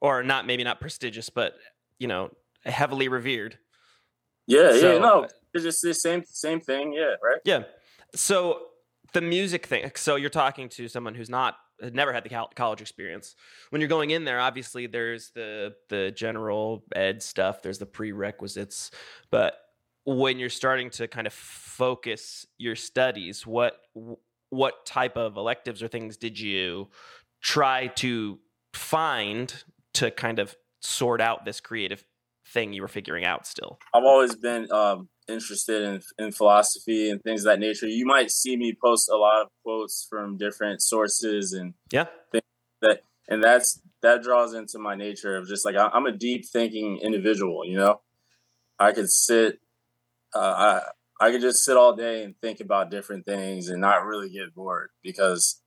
or 0.00 0.22
not 0.22 0.46
maybe 0.46 0.64
not 0.64 0.80
prestigious, 0.80 1.30
but 1.30 1.54
you 1.98 2.08
know, 2.08 2.30
heavily 2.64 3.08
revered. 3.08 3.58
Yeah, 4.46 4.72
So- 4.78 4.92
yeah, 4.94 4.98
no, 4.98 5.26
it's 5.54 5.64
just 5.64 5.82
the 5.82 5.94
same 5.94 6.24
same 6.26 6.60
thing. 6.60 6.92
Yeah, 6.92 7.14
right. 7.22 7.40
Yeah. 7.44 7.64
So 8.14 8.68
the 9.12 9.20
music 9.20 9.66
thing. 9.66 9.90
So 9.96 10.16
you're 10.16 10.30
talking 10.30 10.68
to 10.70 10.88
someone 10.88 11.14
who's 11.14 11.30
not 11.30 11.56
had 11.82 11.94
never 11.94 12.12
had 12.12 12.24
the 12.24 12.30
college 12.54 12.80
experience. 12.80 13.34
When 13.70 13.80
you're 13.80 13.88
going 13.88 14.10
in 14.10 14.24
there, 14.24 14.40
obviously 14.40 14.86
there's 14.86 15.30
the 15.34 15.74
the 15.88 16.10
general 16.10 16.84
ed 16.94 17.22
stuff. 17.22 17.60
There's 17.62 17.78
the 17.78 17.86
prerequisites, 17.86 18.90
but 19.30 19.58
when 20.06 20.38
you're 20.38 20.48
starting 20.48 20.88
to 20.90 21.08
kind 21.08 21.26
of 21.26 21.32
focus 21.32 22.46
your 22.58 22.76
studies, 22.76 23.46
what 23.46 23.80
what 24.50 24.86
type 24.86 25.16
of 25.16 25.36
electives 25.36 25.82
or 25.82 25.88
things 25.88 26.16
did 26.16 26.38
you 26.38 26.88
try 27.42 27.88
to 27.88 28.38
find 28.72 29.64
to 29.94 30.10
kind 30.12 30.38
of 30.38 30.54
sort 30.80 31.20
out 31.20 31.44
this 31.44 31.60
creative 31.60 32.04
thing 32.46 32.72
you 32.72 32.80
were 32.80 32.88
figuring 32.88 33.24
out 33.24 33.46
still? 33.46 33.78
I've 33.92 34.04
always 34.04 34.36
been 34.36 34.70
um, 34.70 35.08
interested 35.26 35.82
in, 35.82 36.24
in 36.24 36.32
philosophy 36.32 37.10
and 37.10 37.20
things 37.22 37.40
of 37.40 37.46
that 37.46 37.58
nature. 37.58 37.88
You 37.88 38.06
might 38.06 38.30
see 38.30 38.56
me 38.56 38.76
post 38.80 39.08
a 39.08 39.16
lot 39.16 39.42
of 39.42 39.48
quotes 39.64 40.06
from 40.08 40.36
different 40.36 40.80
sources, 40.82 41.52
and 41.52 41.74
Yeah. 41.90 42.06
that 42.82 43.02
and 43.28 43.42
that's 43.42 43.80
that 44.02 44.22
draws 44.22 44.54
into 44.54 44.78
my 44.78 44.94
nature 44.94 45.36
of 45.36 45.48
just 45.48 45.64
like 45.64 45.74
I'm 45.76 46.06
a 46.06 46.12
deep 46.12 46.46
thinking 46.46 46.98
individual. 46.98 47.64
You 47.64 47.78
know, 47.78 48.00
I 48.78 48.92
could 48.92 49.10
sit, 49.10 49.58
uh, 50.36 50.82
I 51.20 51.26
I 51.26 51.30
could 51.30 51.40
just 51.40 51.64
sit 51.64 51.76
all 51.76 51.96
day 51.96 52.22
and 52.24 52.34
think 52.40 52.60
about 52.60 52.90
different 52.90 53.24
things 53.24 53.68
and 53.68 53.80
not 53.80 54.04
really 54.04 54.28
get 54.28 54.54
bored 54.54 54.90
because 55.02 55.62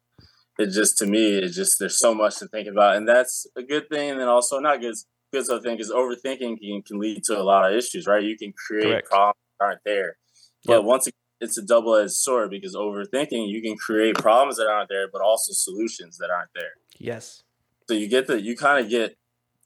it 0.59 0.67
just 0.67 0.97
to 0.99 1.05
me 1.05 1.37
it 1.37 1.49
just 1.49 1.79
there's 1.79 1.97
so 1.97 2.13
much 2.13 2.37
to 2.39 2.47
think 2.47 2.67
about, 2.67 2.95
and 2.95 3.07
that's 3.07 3.47
a 3.55 3.63
good 3.63 3.89
thing, 3.89 4.11
and 4.11 4.19
then 4.19 4.27
also 4.27 4.59
not 4.59 4.81
good 4.81 4.95
good 5.31 5.45
so 5.45 5.59
thing 5.59 5.77
is 5.79 5.91
overthinking 5.91 6.59
can, 6.59 6.81
can 6.81 6.99
lead 6.99 7.23
to 7.23 7.39
a 7.39 7.43
lot 7.43 7.69
of 7.69 7.77
issues, 7.77 8.07
right? 8.07 8.23
You 8.23 8.37
can 8.37 8.53
create 8.53 8.83
Correct. 8.89 9.09
problems 9.09 9.37
that 9.59 9.65
aren't 9.65 9.83
there. 9.85 10.17
But 10.65 10.77
Yep. 10.77 10.83
once 10.83 11.07
again, 11.07 11.15
it's 11.41 11.57
a 11.57 11.61
double 11.61 11.95
edged 11.95 12.11
sword 12.11 12.49
because 12.49 12.75
overthinking, 12.75 13.47
you 13.49 13.61
can 13.61 13.77
create 13.77 14.15
problems 14.15 14.57
that 14.57 14.67
aren't 14.67 14.89
there, 14.89 15.07
but 15.11 15.21
also 15.21 15.53
solutions 15.53 16.17
that 16.17 16.29
aren't 16.29 16.49
there. 16.53 16.73
Yes. 16.97 17.43
So 17.87 17.93
you 17.93 18.07
get 18.07 18.27
the 18.27 18.41
you 18.41 18.55
kind 18.57 18.83
of 18.83 18.89
get 18.89 19.15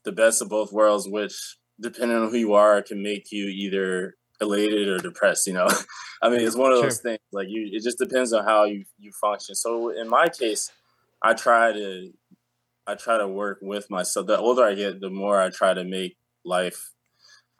the 0.04 0.12
best 0.12 0.40
of 0.40 0.48
both 0.48 0.72
worlds, 0.72 1.08
which 1.08 1.34
depending 1.80 2.16
on 2.16 2.30
who 2.30 2.36
you 2.36 2.54
are, 2.54 2.80
can 2.82 3.02
make 3.02 3.32
you 3.32 3.46
either 3.46 4.14
elated 4.40 4.88
or 4.88 4.98
depressed. 4.98 5.46
You 5.46 5.54
know, 5.54 5.68
I 6.22 6.28
mean, 6.30 6.40
it's 6.40 6.56
one 6.56 6.72
of 6.72 6.80
those 6.80 7.00
things. 7.00 7.20
Like 7.32 7.48
you, 7.48 7.68
it 7.72 7.82
just 7.82 7.98
depends 7.98 8.32
on 8.32 8.44
how 8.44 8.64
you 8.64 8.84
you 8.98 9.12
function. 9.12 9.54
So 9.54 9.90
in 9.90 10.08
my 10.08 10.28
case, 10.28 10.70
I 11.22 11.34
try 11.34 11.72
to 11.72 12.12
I 12.86 12.94
try 12.94 13.18
to 13.18 13.26
work 13.28 13.58
with 13.62 13.90
myself. 13.90 14.26
The 14.26 14.38
older 14.38 14.64
I 14.64 14.74
get, 14.74 15.00
the 15.00 15.10
more 15.10 15.40
I 15.40 15.50
try 15.50 15.74
to 15.74 15.84
make 15.84 16.16
life. 16.44 16.92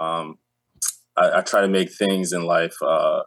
Um, 0.01 0.39
I, 1.17 1.39
I 1.39 1.41
try 1.43 1.61
to 1.63 1.69
make 1.69 1.93
things 1.93 2.33
in 2.33 2.43
life. 2.45 2.77
Uh, 2.83 3.23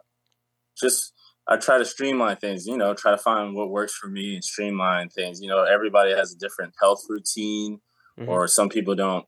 just 0.80 1.12
I 1.48 1.56
try 1.56 1.78
to 1.78 1.84
streamline 1.84 2.36
things. 2.36 2.66
You 2.66 2.76
know, 2.76 2.94
try 2.94 3.10
to 3.10 3.18
find 3.18 3.54
what 3.54 3.70
works 3.70 3.94
for 3.94 4.08
me 4.08 4.34
and 4.34 4.44
streamline 4.44 5.08
things. 5.08 5.40
You 5.40 5.48
know, 5.48 5.64
everybody 5.64 6.12
has 6.14 6.32
a 6.32 6.38
different 6.38 6.74
health 6.80 7.02
routine, 7.08 7.80
Mhm. 8.18 8.28
or 8.28 8.46
some 8.48 8.68
people 8.68 8.94
don't 8.94 9.26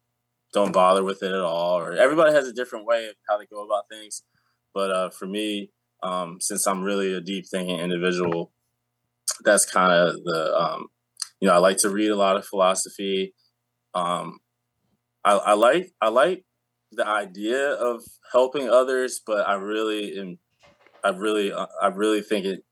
don't 0.53 0.73
bother 0.73 1.05
with 1.05 1.23
it 1.23 1.33
at 1.33 1.41
all, 1.41 1.79
or 1.79 1.93
everybody 1.93 2.33
has 2.33 2.49
a 2.49 2.53
different 2.53 2.87
way 2.87 3.07
of 3.07 3.15
how 3.29 3.39
they 3.39 3.47
go 3.47 3.65
about 3.65 3.89
things. 3.91 4.23
But 4.75 4.91
uh, 4.91 5.11
for 5.11 5.27
me, 5.27 5.71
um, 6.03 6.39
since 6.41 6.67
I'm 6.67 6.83
really 6.83 7.15
a 7.15 7.21
deep 7.21 7.47
thinking 7.49 7.79
individual, 7.79 8.53
that's 9.45 9.65
kind 9.65 9.93
of 9.93 10.15
the 10.25 10.57
um, 10.57 10.87
you 11.41 11.49
know 11.49 11.55
I 11.55 11.59
like 11.59 11.79
to 11.79 11.91
read 11.91 12.11
a 12.11 12.17
lot 12.17 12.37
of 12.37 12.47
philosophy. 12.47 13.35
Um, 13.95 14.39
I, 15.25 15.33
I 15.33 15.53
like 15.55 15.93
I 16.01 16.09
like 16.09 16.45
the 16.93 17.07
idea 17.07 17.73
of 17.73 18.03
helping 18.33 18.69
others, 18.69 19.21
but 19.25 19.49
I 19.49 19.55
really 19.55 20.19
am 20.19 20.39
I 21.05 21.11
really 21.11 21.53
uh, 21.53 21.67
I 21.81 21.89
really 21.89 22.23
think 22.23 22.45
it, 22.45 22.65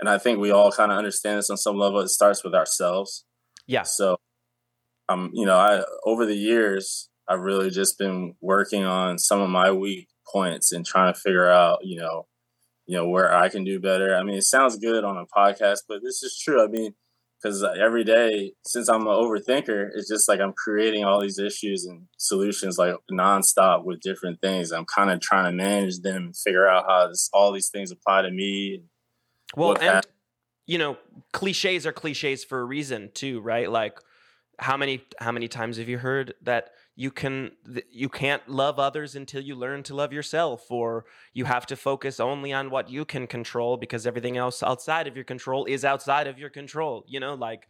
and 0.00 0.08
I 0.08 0.18
think 0.18 0.38
we 0.38 0.50
all 0.50 0.72
kind 0.72 0.92
of 0.92 0.98
understand 0.98 1.38
this 1.38 1.50
on 1.50 1.56
some 1.56 1.76
level. 1.76 2.00
It 2.00 2.08
starts 2.08 2.44
with 2.44 2.54
ourselves. 2.54 3.24
Yeah. 3.66 3.82
So, 3.82 4.18
um, 5.08 5.30
you 5.32 5.46
know, 5.46 5.56
I 5.56 5.82
over 6.04 6.26
the 6.26 6.36
years 6.36 7.08
I've 7.28 7.40
really 7.40 7.70
just 7.70 7.98
been 7.98 8.34
working 8.40 8.84
on 8.84 9.18
some 9.18 9.40
of 9.40 9.50
my 9.50 9.70
weak 9.72 10.08
points 10.30 10.72
and 10.72 10.84
trying 10.84 11.12
to 11.12 11.18
figure 11.18 11.48
out, 11.48 11.80
you 11.82 11.98
know, 11.98 12.26
you 12.86 12.96
know 12.96 13.08
where 13.08 13.34
I 13.34 13.48
can 13.48 13.64
do 13.64 13.80
better. 13.80 14.14
I 14.14 14.22
mean, 14.22 14.36
it 14.36 14.42
sounds 14.42 14.76
good 14.76 15.04
on 15.04 15.16
a 15.16 15.26
podcast, 15.26 15.80
but 15.88 16.02
this 16.02 16.22
is 16.22 16.38
true. 16.38 16.62
I 16.62 16.66
mean, 16.66 16.94
because 17.44 17.62
uh, 17.62 17.72
every 17.72 18.04
day 18.04 18.52
since 18.66 18.88
I'm 18.88 19.02
an 19.02 19.06
overthinker, 19.06 19.90
it's 19.94 20.08
just 20.08 20.28
like 20.28 20.40
I'm 20.40 20.52
creating 20.52 21.04
all 21.04 21.20
these 21.20 21.38
issues 21.38 21.84
and 21.84 22.06
solutions 22.16 22.78
like 22.78 22.94
nonstop 23.10 23.84
with 23.84 24.00
different 24.00 24.40
things. 24.40 24.72
I'm 24.72 24.86
kind 24.86 25.10
of 25.10 25.20
trying 25.20 25.44
to 25.44 25.52
manage 25.52 26.00
them, 26.00 26.32
figure 26.32 26.68
out 26.68 26.84
how 26.88 27.08
this, 27.08 27.28
all 27.32 27.52
these 27.52 27.68
things 27.68 27.90
apply 27.90 28.22
to 28.22 28.30
me. 28.30 28.82
Well, 29.56 29.76
and 29.80 30.06
you 30.66 30.78
know, 30.78 30.96
cliches 31.32 31.86
are 31.86 31.92
cliches 31.92 32.44
for 32.44 32.60
a 32.60 32.64
reason 32.64 33.10
too, 33.12 33.40
right? 33.40 33.70
Like 33.70 33.98
how 34.58 34.76
many 34.76 35.02
how 35.18 35.32
many 35.32 35.48
times 35.48 35.76
have 35.76 35.88
you 35.88 35.98
heard 35.98 36.34
that 36.42 36.70
you 36.96 37.10
can 37.10 37.50
you 37.90 38.08
can't 38.08 38.48
love 38.48 38.78
others 38.78 39.16
until 39.16 39.40
you 39.40 39.54
learn 39.54 39.82
to 39.82 39.94
love 39.94 40.12
yourself 40.12 40.70
or 40.70 41.04
you 41.32 41.44
have 41.44 41.66
to 41.66 41.76
focus 41.76 42.20
only 42.20 42.52
on 42.52 42.70
what 42.70 42.88
you 42.88 43.04
can 43.04 43.26
control 43.26 43.76
because 43.76 44.06
everything 44.06 44.36
else 44.36 44.62
outside 44.62 45.06
of 45.06 45.16
your 45.16 45.24
control 45.24 45.64
is 45.64 45.84
outside 45.84 46.26
of 46.26 46.38
your 46.38 46.50
control 46.50 47.04
you 47.08 47.18
know 47.18 47.34
like 47.34 47.68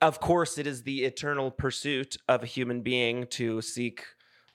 of 0.00 0.20
course 0.20 0.58
it 0.58 0.66
is 0.66 0.82
the 0.84 1.04
eternal 1.04 1.50
pursuit 1.50 2.16
of 2.28 2.42
a 2.42 2.46
human 2.46 2.82
being 2.82 3.26
to 3.26 3.60
seek 3.60 4.04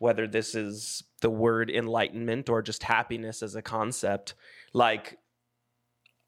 whether 0.01 0.25
this 0.25 0.55
is 0.55 1.03
the 1.21 1.29
word 1.29 1.69
enlightenment 1.69 2.49
or 2.49 2.63
just 2.63 2.81
happiness 2.81 3.43
as 3.43 3.53
a 3.53 3.61
concept. 3.61 4.33
Like 4.73 5.19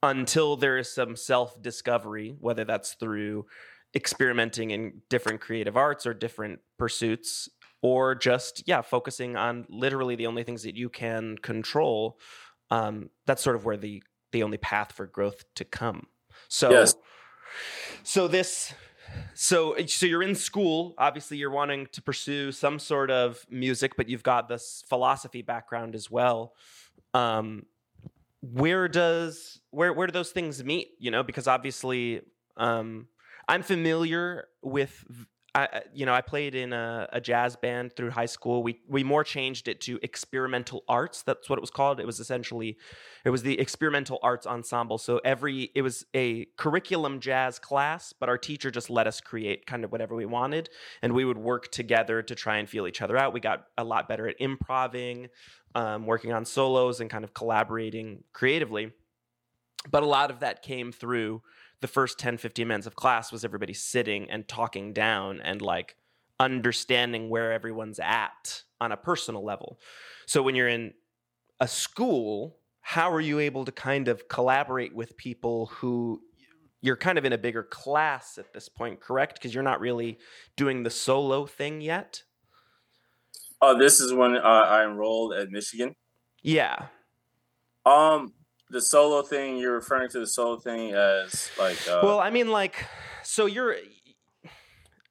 until 0.04 0.56
there 0.56 0.78
is 0.78 0.94
some 0.94 1.16
self 1.16 1.60
discovery 1.60 2.36
whether 2.40 2.66
that's 2.66 2.94
through 2.94 3.48
experimenting 3.96 4.72
in 4.72 5.02
different 5.10 5.42
creative 5.42 5.78
arts 5.78 6.06
or 6.06 6.14
different 6.14 6.60
pursuits 6.78 7.50
or 7.82 8.16
just 8.16 8.64
yeah 8.66 8.82
focusing 8.82 9.36
on 9.36 9.66
literally 9.70 10.16
the 10.16 10.26
only 10.26 10.44
things 10.44 10.64
that 10.64 10.76
you 10.76 10.90
can 10.90 11.38
control 11.38 12.18
um, 12.72 13.10
that's 13.28 13.44
sort 13.44 13.56
of 13.56 13.66
where 13.66 13.78
the 13.78 14.02
the 14.32 14.42
only 14.42 14.58
path 14.58 14.92
for 14.92 15.06
growth 15.06 15.44
to 15.56 15.64
come. 15.64 16.08
So 16.48 16.72
yes. 16.72 16.96
so 18.02 18.28
this 18.28 18.74
so 19.36 19.76
so 19.86 20.08
you're 20.08 20.24
in 20.24 20.34
school 20.34 20.96
obviously 20.98 21.38
you're 21.38 21.52
wanting 21.52 21.86
to 21.92 22.02
pursue 22.02 22.52
some 22.52 22.80
sort 22.80 23.12
of 23.12 23.46
music 23.48 23.96
but 23.96 24.10
you've 24.10 24.24
got 24.24 24.48
this 24.48 24.84
philosophy 24.88 25.44
background 25.44 25.94
as 25.94 26.10
well. 26.10 26.54
Um, 27.14 27.68
where 28.42 28.88
does 28.88 29.62
where 29.70 29.94
where 29.94 30.08
do 30.08 30.14
those 30.14 30.32
things 30.32 30.64
meet? 30.64 30.90
You 30.98 31.12
know 31.12 31.22
because 31.22 31.48
obviously 31.48 32.22
um, 32.58 33.08
I'm 33.48 33.64
familiar 33.64 34.48
with 34.62 35.06
I, 35.56 35.84
you 35.94 36.08
know, 36.08 36.14
I 36.16 36.22
played 36.22 36.56
in 36.56 36.74
a, 36.74 37.08
a, 37.14 37.22
jazz 37.22 37.56
band 37.56 37.96
through 37.96 38.10
high 38.10 38.26
school. 38.26 38.64
We 38.64 38.80
we 38.88 39.04
more 39.04 39.24
changed 39.24 39.68
it 39.68 39.82
to 39.82 40.00
experimental 40.02 40.84
arts. 40.88 41.22
That's 41.22 41.48
what 41.48 41.58
it 41.58 41.62
was 41.62 41.70
called. 41.70 42.00
It 42.00 42.08
was 42.08 42.20
essentially, 42.20 42.76
it 43.24 43.30
was 43.30 43.44
the 43.44 43.60
experimental 43.60 44.18
arts 44.24 44.48
ensemble. 44.48 44.98
So 44.98 45.22
every 45.24 45.70
it 45.76 45.84
was 45.84 46.08
a 46.16 46.46
curriculum 46.58 47.20
jazz 47.20 47.60
class, 47.60 48.14
but 48.20 48.30
our 48.30 48.38
teacher 48.38 48.72
just 48.72 48.90
let 48.90 49.06
us 49.06 49.22
create 49.22 49.68
kind 49.68 49.84
of 49.84 49.92
whatever 49.92 50.16
we 50.16 50.26
wanted, 50.26 50.72
and 51.04 51.14
we 51.14 51.24
would 51.24 51.38
work 51.38 51.72
together 51.72 52.24
to 52.24 52.34
try 52.34 52.58
and 52.58 52.68
feel 52.68 52.88
each 52.88 53.04
other 53.04 53.16
out. 53.16 53.32
We 53.32 53.40
got 53.40 53.68
a 53.78 53.84
lot 53.84 54.08
better 54.08 54.28
at 54.28 54.38
improvising, 54.40 55.30
um, 55.76 56.08
working 56.08 56.34
on 56.34 56.46
solos, 56.46 57.00
and 57.00 57.12
kind 57.12 57.24
of 57.24 57.36
collaborating 57.36 58.24
creatively. 58.34 58.92
But 59.92 60.02
a 60.02 60.08
lot 60.08 60.32
of 60.32 60.40
that 60.40 60.64
came 60.64 60.92
through 60.92 61.44
the 61.84 61.88
first 61.90 62.18
10 62.18 62.38
15 62.38 62.66
minutes 62.66 62.88
of 62.88 62.96
class 62.96 63.30
was 63.30 63.44
everybody 63.44 63.74
sitting 63.74 64.32
and 64.32 64.48
talking 64.48 64.94
down 64.94 65.42
and 65.42 65.62
like 65.62 65.98
understanding 66.40 67.30
where 67.30 67.52
everyone's 67.52 68.00
at 68.00 68.64
on 68.80 68.94
a 68.94 68.98
personal 68.98 69.44
level. 69.44 69.82
So 70.26 70.42
when 70.42 70.56
you're 70.56 70.70
in 70.70 70.94
a 71.60 71.68
school 71.68 72.58
how 72.80 73.12
are 73.12 73.22
you 73.22 73.40
able 73.40 73.66
to 73.66 73.72
kind 73.72 74.08
of 74.08 74.28
collaborate 74.30 74.96
with 74.96 75.16
people 75.18 75.68
who 75.68 76.22
you're 76.82 76.98
kind 76.98 77.18
of 77.18 77.26
in 77.26 77.34
a 77.34 77.38
bigger 77.38 77.64
class 77.64 78.38
at 78.38 78.54
this 78.54 78.70
point 78.70 79.02
correct? 79.02 79.36
Because 79.36 79.54
you're 79.54 79.64
not 79.64 79.82
really 79.82 80.20
doing 80.56 80.84
the 80.84 80.90
solo 80.90 81.46
thing 81.46 81.82
yet? 81.82 82.24
Oh 83.62 83.78
this 83.78 84.00
is 84.00 84.14
when 84.14 84.38
uh, 84.38 84.40
i 84.42 84.86
enrolled 84.86 85.34
at 85.34 85.52
michigan. 85.52 85.96
Yeah. 86.42 86.88
Um 87.86 88.34
the 88.74 88.82
solo 88.82 89.22
thing 89.22 89.58
you're 89.58 89.76
referring 89.76 90.10
to 90.10 90.20
the 90.20 90.28
solo 90.28 90.58
thing 90.58 90.94
as 90.94 91.50
like 91.58 91.78
uh, 91.88 92.02
well 92.04 92.20
i 92.20 92.30
mean 92.30 92.52
like 92.52 92.86
so 93.24 93.46
you're 93.46 93.76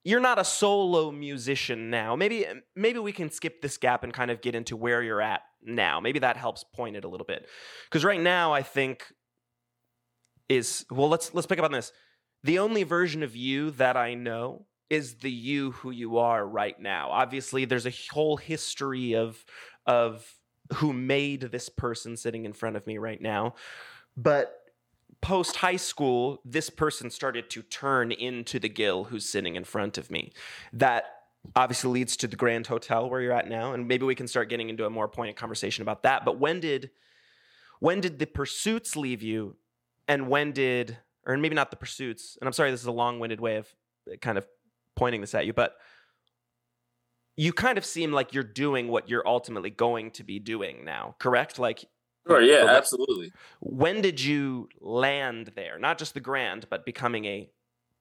you're 0.04 0.20
not 0.20 0.38
a 0.38 0.44
solo 0.44 1.10
musician 1.10 1.90
now. 1.90 2.16
Maybe 2.16 2.46
maybe 2.74 2.98
we 2.98 3.12
can 3.12 3.30
skip 3.30 3.62
this 3.62 3.76
gap 3.76 4.02
and 4.02 4.12
kind 4.12 4.30
of 4.30 4.40
get 4.40 4.54
into 4.54 4.76
where 4.76 5.02
you're 5.02 5.22
at 5.22 5.42
now. 5.62 6.00
Maybe 6.00 6.18
that 6.18 6.36
helps 6.36 6.64
point 6.64 6.96
it 6.96 7.04
a 7.04 7.08
little 7.08 7.26
bit. 7.26 7.46
Because 7.88 8.04
right 8.04 8.20
now 8.20 8.52
i 8.52 8.62
think 8.62 9.04
is 10.48 10.84
well 10.90 11.08
let's 11.08 11.32
let's 11.34 11.46
pick 11.46 11.58
up 11.58 11.64
on 11.64 11.72
this. 11.72 11.92
The 12.44 12.58
only 12.58 12.82
version 12.82 13.22
of 13.22 13.36
you 13.36 13.70
that 13.72 13.96
i 13.96 14.14
know 14.14 14.66
is 14.90 15.14
the 15.16 15.30
you 15.30 15.72
who 15.72 15.90
you 15.90 16.18
are 16.18 16.46
right 16.46 16.78
now. 16.80 17.10
Obviously 17.10 17.64
there's 17.64 17.86
a 17.86 17.94
whole 18.10 18.36
history 18.36 19.14
of 19.14 19.44
of 19.86 20.26
who 20.74 20.92
made 20.92 21.42
this 21.42 21.68
person 21.68 22.16
sitting 22.16 22.44
in 22.44 22.52
front 22.52 22.76
of 22.76 22.86
me 22.86 22.98
right 22.98 23.20
now. 23.20 23.54
But 24.16 24.58
post 25.20 25.56
high 25.56 25.76
school, 25.76 26.40
this 26.44 26.70
person 26.70 27.10
started 27.10 27.48
to 27.50 27.62
turn 27.62 28.12
into 28.12 28.58
the 28.58 28.68
Gil 28.68 29.04
who's 29.04 29.28
sitting 29.28 29.56
in 29.56 29.64
front 29.64 29.98
of 29.98 30.10
me. 30.10 30.32
That 30.72 31.04
obviously 31.56 31.90
leads 31.90 32.16
to 32.18 32.26
the 32.26 32.36
Grand 32.36 32.66
Hotel 32.66 33.08
where 33.08 33.20
you're 33.20 33.32
at 33.32 33.48
now, 33.48 33.72
and 33.72 33.88
maybe 33.88 34.04
we 34.04 34.14
can 34.14 34.28
start 34.28 34.48
getting 34.48 34.68
into 34.68 34.86
a 34.86 34.90
more 34.90 35.08
pointed 35.08 35.36
conversation 35.36 35.82
about 35.82 36.02
that. 36.04 36.24
But 36.24 36.38
when 36.38 36.60
did 36.60 36.90
when 37.82 38.00
did 38.00 38.20
the 38.20 38.26
pursuits 38.26 38.94
leave 38.94 39.24
you, 39.24 39.56
and 40.06 40.28
when 40.28 40.52
did, 40.52 40.98
or 41.26 41.36
maybe 41.36 41.56
not 41.56 41.72
the 41.72 41.76
pursuits? 41.76 42.38
And 42.40 42.46
I'm 42.46 42.52
sorry, 42.52 42.70
this 42.70 42.78
is 42.78 42.86
a 42.86 42.92
long-winded 42.92 43.40
way 43.40 43.56
of 43.56 43.66
kind 44.20 44.38
of 44.38 44.46
pointing 44.94 45.20
this 45.20 45.34
at 45.34 45.46
you, 45.46 45.52
but 45.52 45.74
you 47.36 47.52
kind 47.52 47.78
of 47.78 47.84
seem 47.84 48.12
like 48.12 48.34
you're 48.34 48.42
doing 48.42 48.88
what 48.88 49.08
you're 49.08 49.26
ultimately 49.26 49.70
going 49.70 50.10
to 50.12 50.24
be 50.24 50.38
doing 50.38 50.84
now, 50.84 51.14
correct? 51.18 51.58
Like, 51.58 51.84
sure, 52.26 52.42
yeah, 52.42 52.66
absolutely. 52.68 53.32
When 53.60 54.02
did 54.02 54.20
you 54.20 54.68
land 54.80 55.52
there? 55.56 55.78
Not 55.78 55.98
just 55.98 56.14
the 56.14 56.20
grand, 56.20 56.66
but 56.68 56.84
becoming 56.84 57.24
a, 57.24 57.50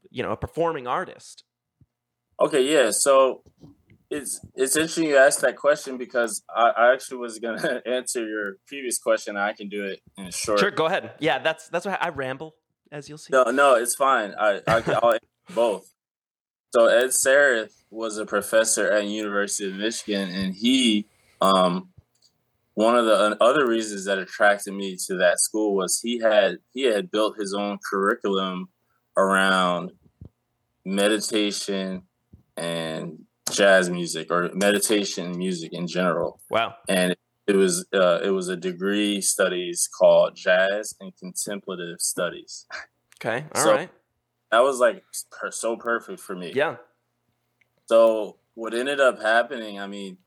you 0.10 0.24
know, 0.24 0.32
a 0.32 0.38
performing 0.38 0.88
artist. 0.88 1.44
Okay, 2.40 2.62
yeah. 2.62 2.92
So 2.92 3.44
it's 4.10 4.46
it's 4.56 4.76
interesting 4.76 5.06
you 5.06 5.18
asked 5.18 5.42
that 5.42 5.56
question 5.56 5.98
because 5.98 6.44
I, 6.54 6.72
I 6.76 6.94
actually 6.94 7.18
was 7.18 7.40
gonna 7.40 7.82
answer 7.86 8.28
your 8.28 8.56
previous 8.68 9.00
question. 9.00 9.38
I 9.38 9.54
can 9.54 9.70
do 9.70 9.86
it 9.86 10.02
in 10.18 10.32
short. 10.32 10.60
Sure, 10.60 10.72
go 10.72 10.86
ahead. 10.86 11.14
Yeah, 11.20 11.40
that's 11.40 11.70
that's 11.70 11.86
what 11.86 12.02
I, 12.02 12.08
I 12.08 12.10
ramble, 12.10 12.56
as 12.92 13.08
you'll 13.08 13.18
see. 13.18 13.32
No, 13.32 13.46
no, 13.46 13.76
it's 13.76 13.96
fine. 13.96 14.34
I, 14.38 14.62
I 14.68 14.80
will 14.80 15.18
both. 15.56 15.91
So 16.74 16.86
Ed 16.86 17.10
Sarath 17.10 17.74
was 17.90 18.18
a 18.18 18.26
professor 18.26 18.90
at 18.90 19.06
University 19.06 19.70
of 19.70 19.76
Michigan, 19.76 20.30
and 20.30 20.56
he, 20.56 21.06
um, 21.42 21.90
one 22.76 22.96
of 22.96 23.06
the 23.06 23.38
other 23.42 23.68
reasons 23.68 24.06
that 24.06 24.18
attracted 24.18 24.74
me 24.74 24.96
to 25.08 25.18
that 25.18 25.42
school 25.42 25.76
was 25.76 26.00
he 26.00 26.20
had 26.20 26.58
he 26.74 26.84
had 26.84 27.12
built 27.12 27.38
his 27.38 27.54
own 27.54 27.78
curriculum 27.90 28.70
around 29.18 29.92
meditation 30.86 32.04
and 32.56 33.20
jazz 33.52 33.90
music 33.90 34.32
or 34.32 34.50
meditation 34.54 35.38
music 35.38 35.74
in 35.74 35.88
general. 35.88 36.40
Wow! 36.50 36.76
And 36.88 37.14
it 37.48 37.56
was 37.58 37.86
uh, 37.94 38.20
it 38.24 38.30
was 38.30 38.48
a 38.48 38.56
degree 38.56 39.20
studies 39.20 39.90
called 40.00 40.38
jazz 40.38 40.96
and 41.02 41.12
contemplative 41.18 42.00
studies. 42.00 42.66
Okay, 43.20 43.46
all 43.54 43.64
so, 43.64 43.76
right 43.76 43.90
that 44.52 44.60
was 44.60 44.80
like 44.80 45.04
per- 45.32 45.52
so 45.52 45.78
perfect 45.78 46.20
for 46.20 46.36
me. 46.36 46.52
Yeah. 46.54 46.78
So 47.88 48.38
what 48.54 48.74
ended 48.74 49.00
up 49.00 49.22
happening, 49.22 49.80
I 49.80 49.88
mean, 49.88 50.18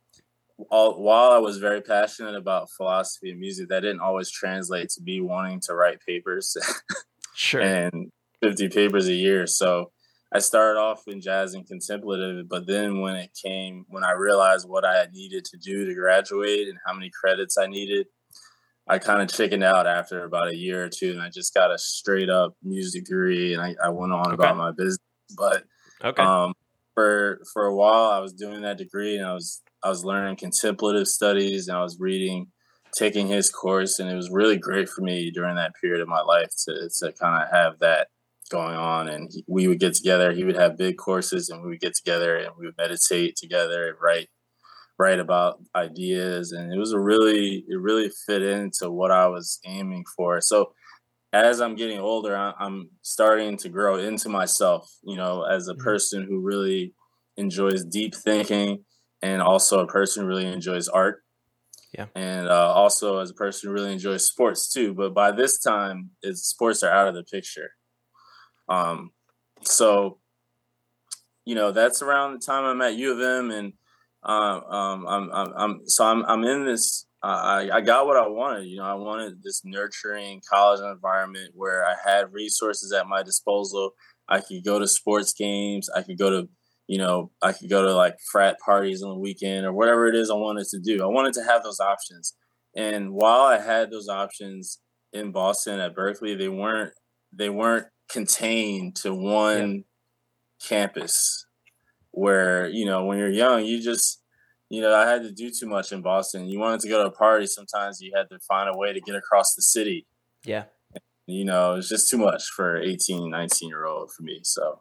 all, 0.71 1.03
while 1.03 1.31
I 1.31 1.39
was 1.39 1.59
very 1.59 1.81
passionate 1.81 2.35
about 2.35 2.71
philosophy 2.71 3.31
and 3.31 3.41
music, 3.41 3.69
that 3.69 3.81
didn't 3.81 4.01
always 4.01 4.31
translate 4.31 4.89
to 4.91 5.03
me 5.03 5.21
wanting 5.21 5.61
to 5.61 5.75
write 5.75 6.01
papers. 6.07 6.57
sure. 7.35 7.61
And 7.61 8.11
50 8.43 8.69
papers 8.69 9.09
a 9.09 9.15
year. 9.15 9.47
So 9.47 9.91
I 10.33 10.39
started 10.39 10.79
off 10.79 11.07
in 11.07 11.21
jazz 11.21 11.55
and 11.55 11.67
contemplative, 11.67 12.49
but 12.49 12.67
then 12.67 13.01
when 13.01 13.17
it 13.17 13.31
came, 13.41 13.85
when 13.89 14.05
I 14.05 14.13
realized 14.13 14.69
what 14.69 14.85
I 14.85 15.07
needed 15.13 15.45
to 15.47 15.57
do 15.57 15.85
to 15.85 15.95
graduate 15.95 16.69
and 16.69 16.79
how 16.85 16.93
many 16.93 17.11
credits 17.11 17.57
I 17.57 17.67
needed, 17.67 18.07
I 18.87 18.99
kind 18.99 19.23
of 19.23 19.33
chickened 19.33 19.65
out 19.65 19.87
after 19.87 20.25
about 20.25 20.49
a 20.49 20.57
year 20.57 20.85
or 20.85 20.89
two, 20.89 21.13
and 21.13 21.23
I 21.23 21.31
just 21.31 21.55
got 21.55 21.73
a 21.73 21.79
straight 21.79 22.29
up 22.29 22.55
music 22.63 23.05
degree, 23.05 23.55
and 23.55 23.63
I, 23.63 23.75
I 23.83 23.89
went 23.89 24.13
on 24.13 24.27
okay. 24.27 24.35
about 24.35 24.57
my 24.57 24.73
business. 24.73 24.99
But 25.37 25.65
okay. 26.05 26.23
um, 26.23 26.53
for 26.95 27.41
for 27.53 27.65
a 27.65 27.75
while, 27.75 28.11
I 28.11 28.19
was 28.19 28.35
doing 28.35 28.63
that 28.63 28.79
degree, 28.79 29.17
and 29.17 29.27
I 29.27 29.33
was 29.33 29.63
I 29.83 29.89
was 29.89 30.05
learning 30.05 30.37
contemplative 30.37 31.09
studies, 31.09 31.69
and 31.69 31.79
I 31.79 31.83
was 31.83 31.99
reading, 31.99 32.49
taking 32.97 33.27
his 33.27 33.51
course, 33.51 33.99
and 33.99 34.11
it 34.11 34.15
was 34.15 34.31
really 34.31 34.59
great 34.59 34.89
for 34.89 35.01
me 35.01 35.31
during 35.31 35.57
that 35.57 35.73
period 35.81 36.03
of 36.03 36.09
my 36.09 36.21
life 36.21 36.51
to 36.67 36.91
to 36.99 37.13
kind 37.13 37.43
of 37.43 37.51
have 37.51 37.79
that 37.81 38.09
going 38.51 38.77
on. 38.77 39.09
And 39.09 39.31
he, 39.33 39.45
we 39.49 39.67
would 39.67 39.81
get 39.81 39.95
together. 39.95 40.33
He 40.33 40.45
would 40.45 40.57
have 40.57 40.77
big 40.77 40.99
courses, 40.99 41.49
and 41.49 41.63
we 41.63 41.71
would 41.71 41.81
get 41.81 41.95
together 41.95 42.37
and 42.37 42.51
we 42.59 42.67
would 42.67 42.77
meditate 42.77 43.37
together 43.37 43.89
and 43.89 43.97
write 43.99 44.29
write 44.99 45.19
about 45.19 45.59
ideas 45.75 46.53
and 46.53 46.73
it 46.73 46.79
was 46.79 46.93
a 46.93 47.01
really 47.01 47.65
it 47.69 47.81
really 47.81 48.11
fit 48.27 48.43
into 48.43 48.91
what 48.91 49.11
i 49.11 49.27
was 49.27 49.59
aiming 49.67 50.05
for. 50.17 50.41
So 50.41 50.73
as 51.33 51.61
i'm 51.61 51.75
getting 51.75 51.99
older 51.99 52.37
i'm 52.37 52.89
starting 53.03 53.57
to 53.57 53.69
grow 53.69 53.97
into 53.97 54.29
myself 54.29 54.89
you 55.03 55.17
know 55.17 55.43
as 55.43 55.67
a 55.67 55.73
mm-hmm. 55.73 55.83
person 55.83 56.23
who 56.23 56.39
really 56.39 56.95
enjoys 57.37 57.85
deep 57.85 58.15
thinking 58.15 58.85
and 59.23 59.41
also 59.41 59.81
a 59.81 59.87
person 59.87 60.23
who 60.23 60.29
really 60.29 60.47
enjoys 60.47 60.87
art. 60.87 61.23
Yeah. 61.93 62.07
And 62.15 62.49
uh, 62.49 62.73
also 62.73 63.21
as 63.21 63.31
a 63.31 63.35
person 63.35 63.69
who 63.69 63.75
really 63.75 63.93
enjoys 63.93 64.27
sports 64.27 64.71
too. 64.71 64.93
But 64.95 65.15
by 65.15 65.31
this 65.31 65.59
time 65.61 66.11
is 66.23 66.45
sports 66.45 66.83
are 66.83 66.91
out 66.91 67.09
of 67.09 67.15
the 67.15 67.25
picture. 67.25 67.71
Um, 68.69 69.13
so, 69.63 70.19
you 71.45 71.55
know, 71.55 71.73
that's 71.73 72.03
around 72.03 72.35
the 72.35 72.39
time 72.45 72.65
I'm 72.65 72.83
at 72.83 72.97
U 72.97 73.13
of 73.13 73.21
M, 73.21 73.51
and 73.51 73.73
uh, 74.25 74.61
um, 74.69 75.07
I'm, 75.07 75.31
I'm, 75.33 75.53
I'm, 75.57 75.81
so 75.87 76.05
I'm, 76.05 76.25
I'm 76.25 76.45
in 76.45 76.65
this. 76.65 77.07
Uh, 77.23 77.27
I, 77.27 77.77
I 77.77 77.81
got 77.81 78.07
what 78.07 78.17
I 78.17 78.27
wanted. 78.27 78.67
You 78.67 78.79
know, 78.79 78.85
I 78.85 78.95
wanted 78.95 79.43
this 79.43 79.63
nurturing 79.65 80.43
college 80.49 80.81
environment 80.81 81.53
where 81.55 81.85
I 81.85 81.95
had 82.05 82.33
resources 82.33 82.93
at 82.93 83.07
my 83.07 83.23
disposal. 83.23 83.93
I 84.29 84.41
could 84.41 84.65
go 84.65 84.79
to 84.79 84.87
sports 84.87 85.33
games. 85.33 85.89
I 85.95 86.03
could 86.03 86.19
go 86.19 86.31
to, 86.31 86.49
you 86.87 86.99
know, 86.99 87.31
I 87.43 87.53
could 87.53 87.71
go 87.71 87.83
to 87.83 87.95
like 87.95 88.17
frat 88.31 88.57
parties 88.65 89.03
on 89.03 89.11
the 89.11 89.19
weekend 89.19 89.67
or 89.67 89.73
whatever 89.73 90.07
it 90.07 90.15
is 90.15 90.31
I 90.31 90.35
wanted 90.35 90.67
to 90.69 90.81
do. 90.81 91.03
I 91.03 91.07
wanted 91.07 91.35
to 91.35 91.45
have 91.45 91.63
those 91.63 91.81
options. 91.81 92.35
And 92.77 93.13
while 93.13 93.43
I 93.43 93.59
had 93.59 93.91
those 93.91 94.09
options 94.09 94.81
in 95.13 95.33
Boston 95.33 95.81
at 95.81 95.95
Berklee, 95.95 96.39
they 96.39 96.49
weren't 96.49 96.93
they 97.33 97.51
weren't 97.51 97.87
contained 98.09 98.97
to 98.97 99.15
one 99.15 99.75
yeah. 99.75 100.69
campus 100.69 101.47
where, 102.15 102.69
you 102.69 102.85
know, 102.87 103.05
when 103.05 103.19
you're 103.19 103.31
young, 103.31 103.65
you 103.65 103.83
just 103.83 104.21
you 104.71 104.81
know, 104.81 104.95
I 104.95 105.09
had 105.09 105.23
to 105.23 105.31
do 105.31 105.51
too 105.51 105.67
much 105.67 105.93
in 105.93 106.03
Boston. 106.03 106.49
You 106.49 106.59
wanted 106.59 106.81
to 106.81 106.89
go 106.89 107.03
to 107.03 107.09
a 107.09 107.13
party, 107.13 107.47
sometimes 107.47 108.01
you 108.01 108.13
had 108.15 108.29
to 108.31 108.39
find 108.41 108.69
a 108.69 108.77
way 108.77 108.93
to 108.93 109.01
get 109.01 109.15
across 109.15 109.55
the 109.55 109.63
city. 109.63 110.07
Yeah. 110.45 110.65
You 111.27 111.45
know, 111.45 111.75
it's 111.75 111.89
just 111.89 112.11
too 112.11 112.19
much 112.19 112.49
for 112.49 112.77
18, 112.77 113.31
19 113.31 113.69
year 113.69 113.87
old 113.87 114.13
for 114.13 114.23
me. 114.23 114.41
So, 114.43 114.81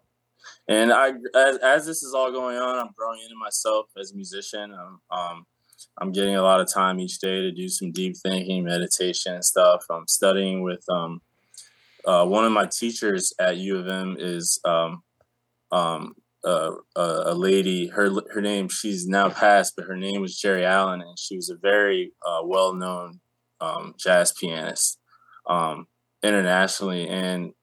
and 0.67 0.91
I, 0.91 1.13
as, 1.35 1.57
as 1.57 1.85
this 1.85 2.03
is 2.03 2.13
all 2.13 2.31
going 2.31 2.57
on, 2.57 2.79
I'm 2.79 2.93
growing 2.97 3.21
into 3.21 3.35
myself 3.35 3.87
as 3.99 4.11
a 4.11 4.15
musician. 4.15 4.73
I'm, 4.73 4.99
um, 5.17 5.45
I'm 5.99 6.11
getting 6.11 6.35
a 6.35 6.41
lot 6.41 6.59
of 6.59 6.71
time 6.73 6.99
each 6.99 7.19
day 7.19 7.41
to 7.41 7.51
do 7.51 7.69
some 7.69 7.91
deep 7.91 8.15
thinking, 8.17 8.63
meditation 8.63 9.35
and 9.35 9.45
stuff. 9.45 9.85
I'm 9.89 10.07
studying 10.07 10.63
with 10.63 10.83
um, 10.89 11.21
uh, 12.05 12.25
one 12.25 12.45
of 12.45 12.51
my 12.51 12.65
teachers 12.65 13.33
at 13.39 13.57
U 13.57 13.77
of 13.77 13.87
M 13.87 14.17
is 14.19 14.59
um, 14.65 15.03
um, 15.71 16.15
uh, 16.45 16.71
a 16.95 17.33
lady. 17.33 17.87
Her 17.87 18.11
her 18.33 18.41
name 18.41 18.69
she's 18.69 19.07
now 19.07 19.29
passed, 19.29 19.73
but 19.75 19.85
her 19.85 19.97
name 19.97 20.21
was 20.21 20.39
Geri 20.39 20.65
Allen, 20.65 21.01
and 21.01 21.17
she 21.17 21.35
was 21.35 21.49
a 21.49 21.55
very 21.55 22.13
uh, 22.25 22.41
well 22.43 22.73
known 22.73 23.19
um, 23.61 23.95
jazz 23.97 24.31
pianist 24.31 24.99
um, 25.47 25.87
internationally 26.21 27.07
and 27.07 27.53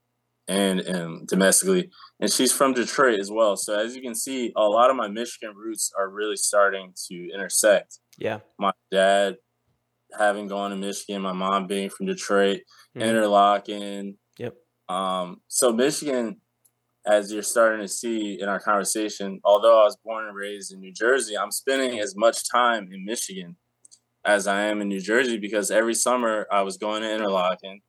and 0.48 0.80
and 0.80 1.26
domestically. 1.26 1.90
And 2.20 2.30
she's 2.30 2.52
from 2.52 2.74
Detroit 2.74 3.18
as 3.18 3.30
well. 3.30 3.56
So 3.56 3.78
as 3.78 3.96
you 3.96 4.02
can 4.02 4.14
see, 4.14 4.52
a 4.56 4.62
lot 4.62 4.90
of 4.90 4.96
my 4.96 5.08
Michigan 5.08 5.54
roots 5.56 5.90
are 5.98 6.08
really 6.08 6.36
starting 6.36 6.92
to 7.08 7.30
intersect. 7.32 7.98
Yeah. 8.18 8.40
My 8.58 8.72
dad 8.90 9.36
having 10.18 10.48
gone 10.48 10.70
to 10.70 10.76
Michigan, 10.76 11.22
my 11.22 11.32
mom 11.32 11.66
being 11.66 11.88
from 11.88 12.06
Detroit, 12.06 12.60
mm-hmm. 12.96 13.00
Interlochen. 13.00 14.16
Yep. 14.38 14.54
Um, 14.88 15.40
so 15.48 15.72
Michigan, 15.72 16.40
as 17.06 17.32
you're 17.32 17.42
starting 17.42 17.80
to 17.80 17.88
see 17.88 18.40
in 18.40 18.48
our 18.48 18.60
conversation, 18.60 19.40
although 19.44 19.80
I 19.80 19.84
was 19.84 19.96
born 20.04 20.26
and 20.26 20.36
raised 20.36 20.72
in 20.72 20.80
New 20.80 20.92
Jersey, 20.92 21.36
I'm 21.36 21.50
spending 21.50 21.98
as 21.98 22.14
much 22.16 22.48
time 22.50 22.88
in 22.92 23.04
Michigan 23.04 23.56
as 24.24 24.46
I 24.46 24.62
am 24.64 24.80
in 24.80 24.88
New 24.88 25.00
Jersey 25.00 25.38
because 25.38 25.70
every 25.70 25.94
summer 25.94 26.46
I 26.52 26.62
was 26.62 26.76
going 26.76 27.02
to 27.02 27.08
Interlochen. 27.08 27.80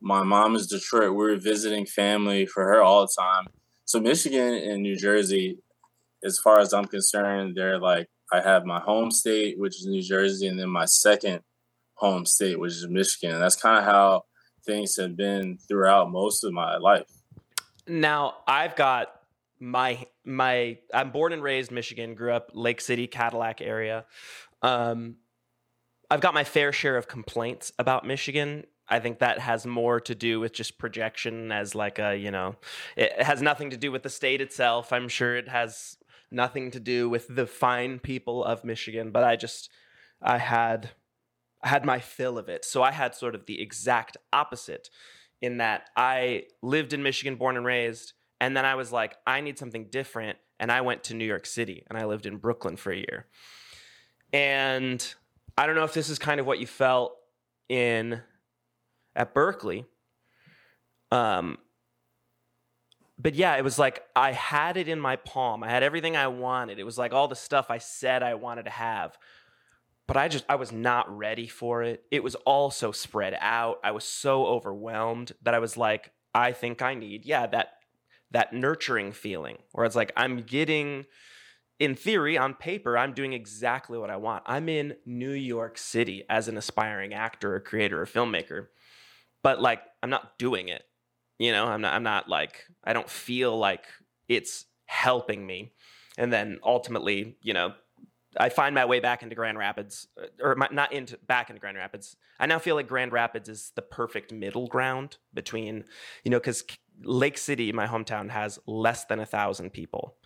My 0.00 0.22
mom 0.22 0.54
is 0.54 0.68
Detroit. 0.68 1.10
We 1.10 1.24
were 1.24 1.36
visiting 1.36 1.84
family 1.84 2.46
for 2.46 2.64
her 2.64 2.82
all 2.82 3.02
the 3.02 3.14
time. 3.18 3.48
So 3.84 4.00
Michigan 4.00 4.54
and 4.54 4.82
New 4.82 4.96
Jersey, 4.96 5.58
as 6.24 6.38
far 6.38 6.60
as 6.60 6.72
I'm 6.72 6.86
concerned, 6.86 7.54
they're 7.56 7.78
like 7.78 8.08
I 8.32 8.40
have 8.40 8.64
my 8.64 8.80
home 8.80 9.10
state, 9.10 9.58
which 9.58 9.76
is 9.76 9.86
New 9.86 10.02
Jersey, 10.02 10.46
and 10.46 10.58
then 10.58 10.68
my 10.68 10.84
second 10.84 11.40
home 11.94 12.26
state, 12.26 12.60
which 12.60 12.72
is 12.72 12.86
Michigan. 12.88 13.34
And 13.34 13.42
that's 13.42 13.56
kind 13.56 13.78
of 13.78 13.84
how 13.84 14.24
things 14.66 14.96
have 14.96 15.16
been 15.16 15.58
throughout 15.66 16.10
most 16.10 16.44
of 16.44 16.52
my 16.52 16.76
life. 16.76 17.06
Now, 17.88 18.36
I've 18.46 18.76
got 18.76 19.08
my 19.60 20.06
my 20.24 20.78
I'm 20.94 21.10
born 21.10 21.32
and 21.32 21.42
raised 21.42 21.70
Michigan, 21.70 22.14
grew 22.14 22.32
up 22.32 22.50
Lake 22.54 22.80
City, 22.80 23.06
Cadillac 23.06 23.60
area. 23.60 24.04
Um, 24.62 25.16
I've 26.10 26.20
got 26.20 26.34
my 26.34 26.44
fair 26.44 26.72
share 26.72 26.96
of 26.96 27.08
complaints 27.08 27.72
about 27.78 28.06
Michigan. 28.06 28.64
I 28.88 29.00
think 29.00 29.18
that 29.18 29.38
has 29.40 29.66
more 29.66 30.00
to 30.00 30.14
do 30.14 30.40
with 30.40 30.52
just 30.52 30.78
projection 30.78 31.52
as 31.52 31.74
like 31.74 31.98
a, 31.98 32.16
you 32.16 32.30
know, 32.30 32.56
it 32.96 33.20
has 33.20 33.42
nothing 33.42 33.70
to 33.70 33.76
do 33.76 33.92
with 33.92 34.02
the 34.02 34.08
state 34.08 34.40
itself. 34.40 34.92
I'm 34.92 35.08
sure 35.08 35.36
it 35.36 35.48
has 35.48 35.98
nothing 36.30 36.70
to 36.70 36.80
do 36.80 37.08
with 37.08 37.26
the 37.28 37.46
fine 37.46 37.98
people 37.98 38.42
of 38.42 38.64
Michigan, 38.64 39.10
but 39.10 39.24
I 39.24 39.36
just 39.36 39.70
I 40.22 40.38
had 40.38 40.90
I 41.62 41.68
had 41.68 41.84
my 41.84 41.98
fill 41.98 42.38
of 42.38 42.48
it. 42.48 42.64
So 42.64 42.82
I 42.82 42.92
had 42.92 43.14
sort 43.14 43.34
of 43.34 43.46
the 43.46 43.60
exact 43.60 44.16
opposite 44.32 44.88
in 45.40 45.58
that 45.58 45.88
I 45.96 46.44
lived 46.62 46.92
in 46.92 47.02
Michigan, 47.02 47.36
born 47.36 47.56
and 47.56 47.64
raised, 47.64 48.12
and 48.40 48.56
then 48.56 48.64
I 48.64 48.74
was 48.74 48.92
like, 48.92 49.16
I 49.26 49.40
need 49.40 49.58
something 49.58 49.86
different, 49.90 50.38
and 50.60 50.72
I 50.72 50.80
went 50.80 51.04
to 51.04 51.14
New 51.14 51.24
York 51.24 51.46
City 51.46 51.84
and 51.88 51.98
I 51.98 52.04
lived 52.04 52.26
in 52.26 52.36
Brooklyn 52.36 52.76
for 52.76 52.92
a 52.92 52.96
year. 52.96 53.26
And 54.32 55.14
I 55.56 55.66
don't 55.66 55.76
know 55.76 55.84
if 55.84 55.94
this 55.94 56.08
is 56.08 56.18
kind 56.18 56.40
of 56.40 56.46
what 56.46 56.58
you 56.58 56.66
felt 56.66 57.16
in 57.68 58.20
at 59.14 59.34
Berklee. 59.34 59.84
Um, 61.10 61.58
but 63.18 63.34
yeah, 63.34 63.56
it 63.56 63.64
was 63.64 63.78
like 63.78 64.02
I 64.14 64.32
had 64.32 64.76
it 64.76 64.88
in 64.88 65.00
my 65.00 65.16
palm. 65.16 65.64
I 65.64 65.70
had 65.70 65.82
everything 65.82 66.16
I 66.16 66.28
wanted. 66.28 66.78
It 66.78 66.84
was 66.84 66.98
like 66.98 67.12
all 67.12 67.28
the 67.28 67.36
stuff 67.36 67.66
I 67.70 67.78
said 67.78 68.22
I 68.22 68.34
wanted 68.34 68.64
to 68.64 68.70
have. 68.70 69.18
But 70.08 70.16
I 70.16 70.26
just 70.26 70.44
I 70.48 70.56
was 70.56 70.72
not 70.72 71.16
ready 71.16 71.46
for 71.46 71.84
it. 71.84 72.02
It 72.10 72.24
was 72.24 72.34
all 72.34 72.72
so 72.72 72.90
spread 72.90 73.36
out. 73.40 73.78
I 73.84 73.92
was 73.92 74.04
so 74.04 74.46
overwhelmed 74.46 75.32
that 75.42 75.54
I 75.54 75.60
was 75.60 75.76
like, 75.76 76.10
I 76.34 76.50
think 76.52 76.82
I 76.82 76.94
need, 76.94 77.24
yeah, 77.24 77.46
that 77.46 77.74
that 78.30 78.52
nurturing 78.52 79.12
feeling 79.12 79.58
where 79.72 79.86
it's 79.86 79.94
like 79.94 80.12
I'm 80.16 80.38
getting 80.38 81.04
in 81.78 81.94
theory, 81.94 82.36
on 82.36 82.54
paper, 82.54 82.98
I'm 82.98 83.12
doing 83.12 83.32
exactly 83.32 83.98
what 83.98 84.10
I 84.10 84.16
want. 84.16 84.42
I'm 84.46 84.68
in 84.68 84.96
New 85.06 85.30
York 85.30 85.78
City 85.78 86.24
as 86.28 86.48
an 86.48 86.56
aspiring 86.56 87.14
actor, 87.14 87.54
or 87.54 87.60
creator, 87.60 88.02
or 88.02 88.06
filmmaker, 88.06 88.66
but 89.42 89.60
like 89.60 89.82
I'm 90.02 90.10
not 90.10 90.38
doing 90.38 90.68
it. 90.68 90.82
You 91.38 91.52
know, 91.52 91.66
I'm 91.66 91.80
not. 91.82 91.94
I'm 91.94 92.02
not 92.02 92.28
like 92.28 92.64
I 92.82 92.92
don't 92.92 93.08
feel 93.08 93.56
like 93.56 93.84
it's 94.26 94.64
helping 94.86 95.46
me. 95.46 95.72
And 96.16 96.32
then 96.32 96.58
ultimately, 96.64 97.36
you 97.42 97.54
know, 97.54 97.74
I 98.38 98.48
find 98.48 98.74
my 98.74 98.84
way 98.84 99.00
back 99.00 99.22
into 99.22 99.34
Grand 99.34 99.58
Rapids, 99.58 100.06
uh, 100.20 100.26
or 100.40 100.54
my, 100.54 100.68
not 100.70 100.92
into 100.92 101.18
back 101.26 101.50
into 101.50 101.60
Grand 101.60 101.76
Rapids. 101.76 102.16
I 102.38 102.46
now 102.46 102.58
feel 102.58 102.76
like 102.76 102.88
Grand 102.88 103.12
Rapids 103.12 103.48
is 103.48 103.72
the 103.74 103.82
perfect 103.82 104.32
middle 104.32 104.68
ground 104.68 105.18
between, 105.34 105.84
you 106.24 106.30
know, 106.30 106.38
because 106.38 106.64
Lake 107.02 107.38
City, 107.38 107.72
my 107.72 107.86
hometown, 107.86 108.30
has 108.30 108.58
less 108.66 109.04
than 109.04 109.20
a 109.20 109.26
thousand 109.26 109.72
people. 109.72 110.16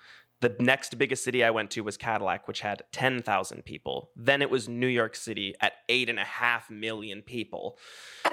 The 0.42 0.56
next 0.58 0.98
biggest 0.98 1.22
city 1.22 1.44
I 1.44 1.50
went 1.50 1.70
to 1.70 1.82
was 1.82 1.96
Cadillac, 1.96 2.48
which 2.48 2.62
had 2.62 2.82
10,000 2.90 3.64
people. 3.64 4.10
Then 4.16 4.42
it 4.42 4.50
was 4.50 4.68
New 4.68 4.88
York 4.88 5.14
City 5.14 5.54
at 5.60 5.74
eight 5.88 6.08
and 6.08 6.18
a 6.18 6.24
half 6.24 6.68
million 6.68 7.22
people, 7.22 7.78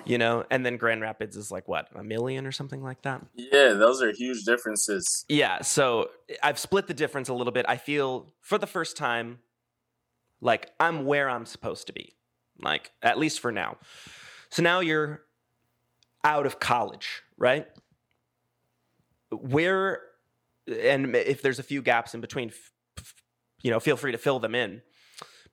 you 0.05 0.17
know? 0.17 0.43
And 0.49 0.65
then 0.65 0.77
Grand 0.77 1.01
Rapids 1.01 1.37
is 1.37 1.51
like, 1.51 1.67
what, 1.67 1.87
a 1.93 2.03
million 2.03 2.47
or 2.47 2.51
something 2.51 2.81
like 2.81 3.03
that? 3.03 3.21
Yeah, 3.35 3.73
those 3.73 4.01
are 4.01 4.11
huge 4.11 4.43
differences. 4.43 5.23
Yeah. 5.29 5.61
So 5.61 6.09
I've 6.41 6.57
split 6.57 6.87
the 6.87 6.95
difference 6.95 7.29
a 7.29 7.33
little 7.35 7.53
bit. 7.53 7.67
I 7.69 7.77
feel 7.77 8.33
for 8.41 8.57
the 8.57 8.65
first 8.65 8.97
time 8.97 9.37
like 10.41 10.71
I'm 10.79 11.05
where 11.05 11.29
I'm 11.29 11.45
supposed 11.45 11.87
to 11.87 11.93
be, 11.93 12.15
like 12.61 12.91
at 13.01 13.17
least 13.17 13.39
for 13.39 13.51
now. 13.51 13.77
So 14.49 14.63
now 14.63 14.79
you're 14.79 15.21
out 16.23 16.45
of 16.45 16.59
college, 16.59 17.23
right? 17.37 17.67
Where 19.31 20.01
and 20.67 21.15
if 21.15 21.41
there's 21.41 21.59
a 21.59 21.63
few 21.63 21.81
gaps 21.81 22.13
in 22.13 22.21
between, 22.21 22.51
you 23.61 23.71
know, 23.71 23.79
feel 23.79 23.97
free 23.97 24.11
to 24.11 24.17
fill 24.17 24.39
them 24.39 24.55
in. 24.55 24.81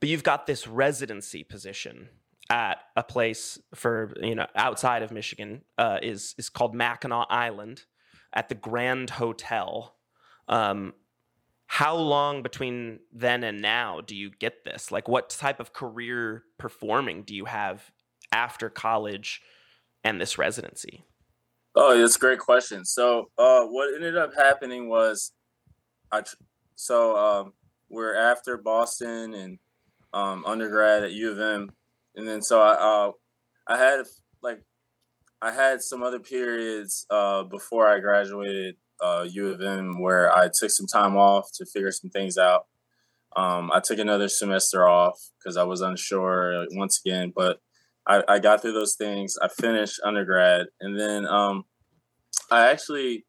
But 0.01 0.09
you've 0.09 0.23
got 0.23 0.47
this 0.47 0.67
residency 0.67 1.43
position 1.43 2.09
at 2.51 2.79
a 2.95 3.03
place 3.03 3.59
for 3.75 4.13
you 4.21 4.35
know 4.35 4.47
outside 4.55 5.03
of 5.03 5.11
Michigan 5.11 5.63
uh, 5.79 5.99
is 6.03 6.35
is 6.39 6.49
called 6.49 6.75
Mackinac 6.75 7.27
Island 7.31 7.85
at 8.33 8.49
the 8.49 8.55
Grand 8.55 9.11
Hotel. 9.11 9.97
Um, 10.49 10.95
how 11.67 11.97
long 11.97 12.43
between 12.43 13.01
then 13.13 13.43
and 13.45 13.61
now 13.61 14.01
do 14.01 14.15
you 14.15 14.31
get 14.31 14.65
this? 14.65 14.93
Like, 14.93 15.09
what 15.09 15.31
type 15.31 15.61
of 15.61 15.73
career 15.73 16.45
performing 16.59 17.23
do 17.23 17.35
you 17.35 17.45
have 17.47 17.91
after 18.33 18.71
college 18.71 19.41
and 20.05 20.21
this 20.21 20.39
residency? 20.39 21.05
Oh, 21.75 21.99
that's 21.99 22.17
a 22.17 22.21
great 22.21 22.39
question. 22.39 22.85
So, 22.85 23.31
uh, 23.37 23.65
what 23.65 23.95
ended 23.95 24.17
up 24.17 24.31
happening 24.35 24.89
was, 24.89 25.33
I 26.13 26.23
so 26.77 27.17
um, 27.17 27.53
we're 27.89 28.17
after 28.17 28.57
Boston 28.57 29.35
and 29.35 29.59
um, 30.13 30.45
undergrad 30.47 31.03
at 31.03 31.13
U 31.13 31.33
of 31.33 31.41
M, 31.41 31.71
and 32.15 32.29
then 32.29 32.43
so 32.43 32.61
I 32.61 32.73
uh, 32.75 33.13
I 33.67 33.77
had 33.77 34.05
like 34.43 34.63
I 35.43 35.53
had 35.53 35.83
some 35.83 36.03
other 36.03 36.21
periods 36.21 37.07
uh, 37.11 37.43
before 37.43 37.89
I 37.89 37.99
graduated 37.99 38.77
uh, 39.01 39.27
U 39.29 39.49
of 39.49 39.61
M 39.61 40.01
where 40.01 40.35
I 40.35 40.49
took 40.53 40.71
some 40.71 40.87
time 40.87 41.17
off 41.17 41.51
to 41.55 41.67
figure 41.67 41.93
some 41.93 42.11
things 42.11 42.39
out. 42.39 42.67
Um, 43.37 43.71
I 43.73 43.81
took 43.81 43.99
another 43.99 44.29
semester 44.29 44.89
off 44.89 45.21
because 45.39 45.57
I 45.57 45.65
was 45.65 45.83
unsure 45.83 46.67
once 46.73 47.01
again, 47.05 47.33
but 47.37 47.61
I, 48.07 48.23
I 48.29 48.39
got 48.39 48.63
through 48.63 48.73
those 48.73 48.95
things. 48.95 49.37
I 49.43 49.49
finished 49.49 50.01
undergrad, 50.05 50.69
and 50.81 50.99
then 50.99 51.27
um, 51.27 51.65
I 52.51 52.71
actually 52.71 53.27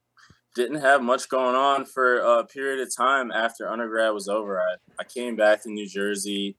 didn't 0.56 0.82
have 0.82 1.02
much 1.02 1.30
going 1.30 1.56
on 1.56 1.86
for 1.86 2.18
a 2.18 2.46
period 2.46 2.80
of 2.80 2.96
time 2.96 3.32
after 3.32 3.70
undergrad 3.70 4.14
was 4.14 4.28
over. 4.28 4.60
I, 4.60 4.76
I 5.00 5.04
came 5.04 5.36
back 5.36 5.64
to 5.64 5.70
New 5.72 5.88
Jersey 5.88 6.58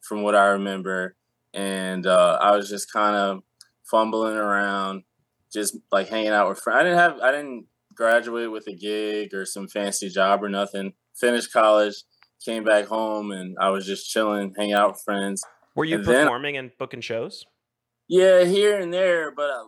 from 0.00 0.22
what 0.22 0.34
I 0.34 0.46
remember, 0.46 1.16
and 1.52 2.06
uh, 2.06 2.38
I 2.40 2.54
was 2.56 2.68
just 2.68 2.92
kind 2.92 3.16
of 3.16 3.42
fumbling 3.90 4.36
around, 4.36 5.02
just 5.52 5.76
like 5.90 6.08
hanging 6.08 6.30
out 6.30 6.48
with 6.48 6.60
friends. 6.60 6.78
I 6.78 6.82
didn't 6.84 6.98
have, 6.98 7.20
I 7.20 7.32
didn't 7.32 7.66
graduate 8.04 8.50
with 8.50 8.66
a 8.66 8.72
gig 8.74 9.34
or 9.34 9.44
some 9.44 9.68
fancy 9.68 10.08
job 10.08 10.42
or 10.42 10.48
nothing. 10.48 10.94
Finished 11.18 11.52
college, 11.52 11.96
came 12.44 12.64
back 12.64 12.86
home, 12.86 13.30
and 13.30 13.56
I 13.60 13.68
was 13.68 13.84
just 13.84 14.08
chilling, 14.10 14.54
hanging 14.56 14.72
out 14.72 14.92
with 14.92 15.02
friends. 15.04 15.42
Were 15.76 15.84
you 15.84 15.96
And 15.96 16.04
then- 16.06 16.24
performing 16.26 16.56
and 16.56 16.70
booking 16.78 17.02
shows? 17.02 17.44
Yeah, 18.08 18.44
here 18.44 18.80
and 18.80 18.92
there, 18.92 19.30
but 19.32 19.50
uh, 19.50 19.64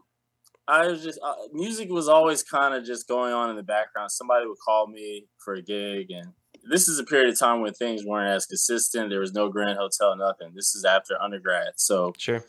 I 0.67 0.87
was 0.89 1.03
just 1.03 1.21
uh, 1.23 1.35
music 1.53 1.91
was 1.91 2.09
always 2.09 2.43
kind 2.43 2.75
of 2.75 2.85
just 2.85 3.07
going 3.07 3.33
on 3.33 3.51
in 3.51 3.57
the 3.57 3.63
background. 3.63 4.11
Somebody 4.11 4.47
would 4.47 4.59
call 4.65 4.87
me 4.89 5.27
for 5.45 5.55
a 5.55 5.63
gig, 5.63 6.11
and 6.11 6.33
this 6.71 6.89
is 6.89 6.99
a 6.99 7.05
period 7.05 7.29
of 7.33 7.39
time 7.39 7.61
when 7.61 7.73
things 7.75 8.03
weren't 8.05 8.31
as 8.31 8.47
consistent. 8.47 9.11
There 9.11 9.21
was 9.21 9.33
no 9.35 9.49
Grand 9.51 9.79
Hotel, 9.79 10.17
nothing. 10.17 10.53
This 10.57 10.75
is 10.75 10.85
after 10.85 11.21
undergrad, 11.21 11.75
so 11.77 12.13
Sure. 12.19 12.43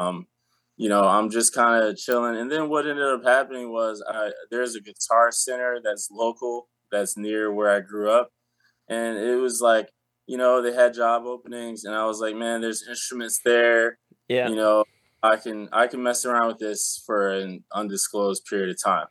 um, 0.00 0.26
you 0.78 0.88
know, 0.88 1.02
I'm 1.02 1.28
just 1.28 1.52
kind 1.52 1.84
of 1.84 1.96
chilling. 1.96 2.36
And 2.36 2.50
then 2.50 2.68
what 2.68 2.86
ended 2.86 3.04
up 3.04 3.24
happening 3.24 3.72
was 3.72 4.02
I, 4.08 4.30
there's 4.52 4.76
a 4.76 4.80
guitar 4.80 5.32
center 5.32 5.80
that's 5.82 6.08
local, 6.10 6.68
that's 6.92 7.16
near 7.16 7.52
where 7.52 7.68
I 7.68 7.80
grew 7.80 8.12
up. 8.12 8.30
And 8.88 9.18
it 9.18 9.34
was 9.34 9.60
like, 9.60 9.90
you 10.28 10.36
know, 10.36 10.62
they 10.62 10.72
had 10.72 10.94
job 10.94 11.24
openings 11.24 11.84
and 11.84 11.96
I 11.96 12.04
was 12.04 12.20
like, 12.20 12.36
man, 12.36 12.60
there's 12.60 12.86
instruments 12.88 13.40
there. 13.44 13.98
Yeah. 14.28 14.48
You 14.48 14.54
know, 14.54 14.84
I 15.20 15.34
can 15.34 15.68
I 15.72 15.88
can 15.88 16.00
mess 16.00 16.24
around 16.24 16.46
with 16.46 16.58
this 16.58 17.02
for 17.04 17.30
an 17.30 17.64
undisclosed 17.72 18.44
period 18.44 18.70
of 18.70 18.80
time. 18.80 19.06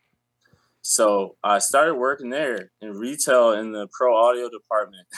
So 0.84 1.36
I 1.44 1.60
started 1.60 1.96
working 1.96 2.30
there 2.30 2.72
in 2.80 2.92
retail 2.92 3.52
in 3.52 3.74
the 3.74 3.90
pro 3.92 4.16
audio 4.16 4.50
department. 4.50 5.08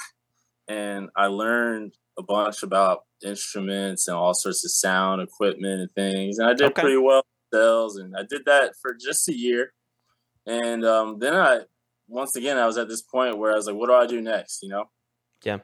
And 0.68 1.10
I 1.16 1.26
learned 1.26 1.96
a 2.20 2.24
bunch 2.24 2.62
about 2.62 3.06
instruments 3.26 4.08
and 4.08 4.16
all 4.16 4.34
sorts 4.34 4.64
of 4.66 4.72
sound 4.72 5.22
equipment 5.22 5.82
and 5.82 5.92
things. 5.94 6.38
And 6.38 6.48
I 6.48 6.54
did 6.54 6.68
Okay. 6.72 6.82
pretty 6.82 6.98
well 6.98 7.24
sales, 7.52 7.98
and 7.98 8.16
I 8.16 8.24
did 8.30 8.44
that 8.46 8.74
for 8.82 8.94
just 8.94 9.28
a 9.30 9.36
year. 9.36 9.74
And 10.46 10.86
um, 10.86 11.18
then 11.20 11.34
I, 11.36 11.62
once 12.08 12.36
again, 12.36 12.58
I 12.58 12.66
was 12.68 12.78
at 12.78 12.88
this 12.90 13.02
point 13.02 13.38
where 13.38 13.52
I 13.52 13.56
was 13.56 13.66
like, 13.68 13.76
"What 13.76 13.88
do 13.88 13.94
I 13.96 14.06
do 14.06 14.22
next?" 14.22 14.62
You 14.62 14.70
know? 14.70 14.90
Yeah. 15.44 15.60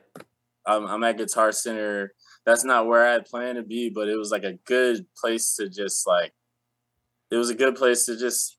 I'm, 0.66 0.88
I'm 0.88 1.04
at 1.04 1.18
Guitar 1.18 1.52
Center. 1.52 2.14
That's 2.46 2.64
not 2.64 2.88
where 2.88 3.06
I 3.08 3.12
had 3.14 3.26
planned 3.26 3.58
to 3.58 3.64
be, 3.64 3.90
but 3.90 4.08
it 4.08 4.16
was 4.18 4.32
like 4.32 4.44
a 4.44 4.54
good 4.66 5.06
place 5.20 5.56
to 5.58 5.70
just 5.70 6.08
like. 6.08 6.34
It 7.32 7.36
was 7.38 7.50
a 7.50 7.56
good 7.56 7.76
place 7.76 8.06
to 8.06 8.18
just 8.18 8.58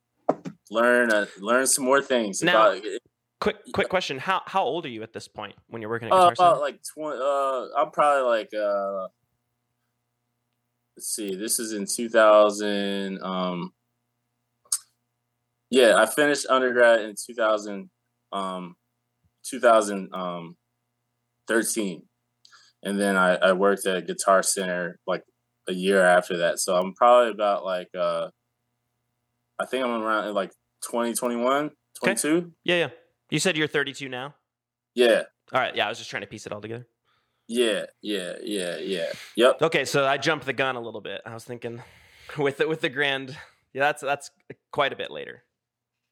learn 0.71 1.13
uh, 1.13 1.27
learn 1.41 1.67
some 1.67 1.85
more 1.85 2.03
things 2.03 2.43
Now- 2.43 2.73
about 2.73 2.85
Quick 3.41 3.57
quick 3.75 3.89
question. 3.89 4.19
How 4.19 4.43
how 4.47 4.65
old 4.65 4.87
are 4.87 4.91
you 4.91 5.03
at 5.03 5.13
this 5.13 5.29
point 5.29 5.55
when 5.69 5.83
you're 5.83 5.91
working 5.91 6.09
at 6.09 6.15
Uh, 6.15 6.31
Guitar 6.31 6.37
Center? 6.37 6.49
about 6.51 6.61
like 6.63 6.81
twenty. 6.83 7.19
Uh, 7.21 7.67
I'm 7.79 7.91
probably 7.91 8.23
like 8.23 8.49
uh, 8.55 9.09
let's 10.97 11.09
see. 11.09 11.35
This 11.37 11.59
is 11.59 11.73
in 11.73 11.87
2000. 11.87 13.23
Um, 13.23 13.73
yeah, 15.71 15.97
I 15.97 16.07
finished 16.07 16.47
undergrad 16.49 17.01
in 17.01 17.15
2000. 17.15 17.91
Um, 18.33 18.77
2000. 19.45 20.15
Um, 20.15 20.57
13, 21.49 22.03
and 22.83 22.99
then 22.99 23.17
I, 23.17 23.37
I 23.37 23.53
worked 23.53 23.87
at 23.87 24.07
Guitar 24.09 24.43
Center 24.43 24.99
like 25.07 25.23
a 25.69 25.73
year 25.73 26.03
after 26.05 26.39
that. 26.39 26.59
So 26.59 26.75
I'm 26.75 26.93
probably 26.95 27.31
about 27.31 27.65
like 27.65 27.89
uh, 27.97 28.31
I 29.61 29.67
think 29.67 29.85
I'm 29.85 30.03
around 30.03 30.35
like 30.35 30.51
2021, 30.83 31.71
22. 32.03 32.53
yeah, 32.65 32.77
yeah. 32.77 32.89
You 33.31 33.39
said 33.39 33.57
you're 33.57 33.69
32 33.69 34.09
now. 34.09 34.35
Yeah, 34.95 35.23
All 35.53 35.61
right. 35.61 35.75
Yeah, 35.77 35.87
I 35.87 35.89
was 35.91 35.99
just 35.99 36.09
trying 36.09 36.23
to 36.23 36.27
piece 36.27 36.47
it 36.47 36.53
all 36.53 36.61
together. 36.61 36.87
yeah, 37.49 37.85
yeah, 38.01 38.35
yeah, 38.43 38.79
yeah. 38.79 39.07
Yep. 39.37 39.63
Okay, 39.63 39.85
so 39.85 40.07
I 40.07 40.17
jumped 40.17 40.47
the 40.47 40.53
gun 40.55 40.75
a 40.77 40.81
little 40.81 41.03
bit. 41.03 41.21
I 41.27 41.35
was 41.35 41.45
thinking 41.45 41.83
with 42.39 42.59
the, 42.59 42.67
with 42.69 42.81
the 42.81 42.89
grand. 42.89 43.37
Yeah, 43.75 43.83
that's 43.83 44.01
that's 44.01 44.31
quite 44.73 44.93
a 44.93 44.97
bit 44.97 45.11
later. 45.11 45.43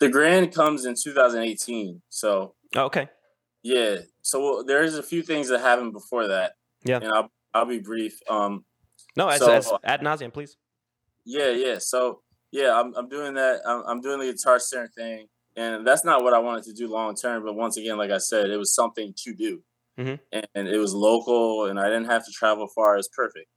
The 0.00 0.10
Grand 0.10 0.52
comes 0.52 0.84
in 0.84 0.96
2018. 1.02 2.02
So 2.10 2.54
Oh, 2.76 2.82
okay. 2.86 3.08
yeah, 3.62 3.98
so 4.20 4.62
there's 4.66 4.96
a 4.98 5.02
few 5.02 5.22
things 5.22 5.48
that 5.48 5.60
happened 5.60 5.92
before 5.94 6.26
that. 6.28 6.52
Yeah. 6.84 6.96
and 6.96 7.06
I'll 7.10 7.30
I'll 7.54 7.64
be 7.64 7.78
brief. 7.78 8.18
Um, 8.28 8.64
No, 9.16 9.28
as, 9.28 9.40
So- 9.40 9.52
as 9.52 9.72
ad 9.82 10.00
nauseum, 10.02 10.32
please. 10.32 10.56
yeah, 11.24 11.50
yeah. 11.50 11.78
So 11.78 12.20
yeah, 12.52 12.78
I'm 12.78 12.92
I'm 12.96 13.08
doing 13.08 13.32
that. 13.34 13.60
I'm 13.66 13.82
I'm 13.86 14.00
doing 14.02 14.18
the 14.20 14.30
guitar 14.30 14.58
center 14.58 14.88
thing, 14.94 15.28
and 15.56 15.86
that's 15.86 16.04
not 16.04 16.22
what 16.22 16.34
I 16.34 16.38
wanted 16.38 16.64
to 16.64 16.72
do 16.72 16.88
long 16.88 17.14
term. 17.14 17.44
But 17.44 17.54
once 17.54 17.76
again, 17.76 17.96
like 17.96 18.10
I 18.10 18.18
said, 18.18 18.50
it 18.50 18.56
was 18.56 18.74
something 18.74 19.14
to 19.24 19.34
do, 19.34 19.62
Mhm. 19.98 20.18
and, 20.32 20.46
and 20.54 20.68
it 20.68 20.78
was 20.78 20.92
local, 20.94 21.66
and 21.66 21.78
I 21.78 21.84
didn't 21.84 22.06
have 22.06 22.24
to 22.26 22.32
travel 22.32 22.66
far. 22.68 22.96
It's 22.96 23.08
perfect, 23.08 23.48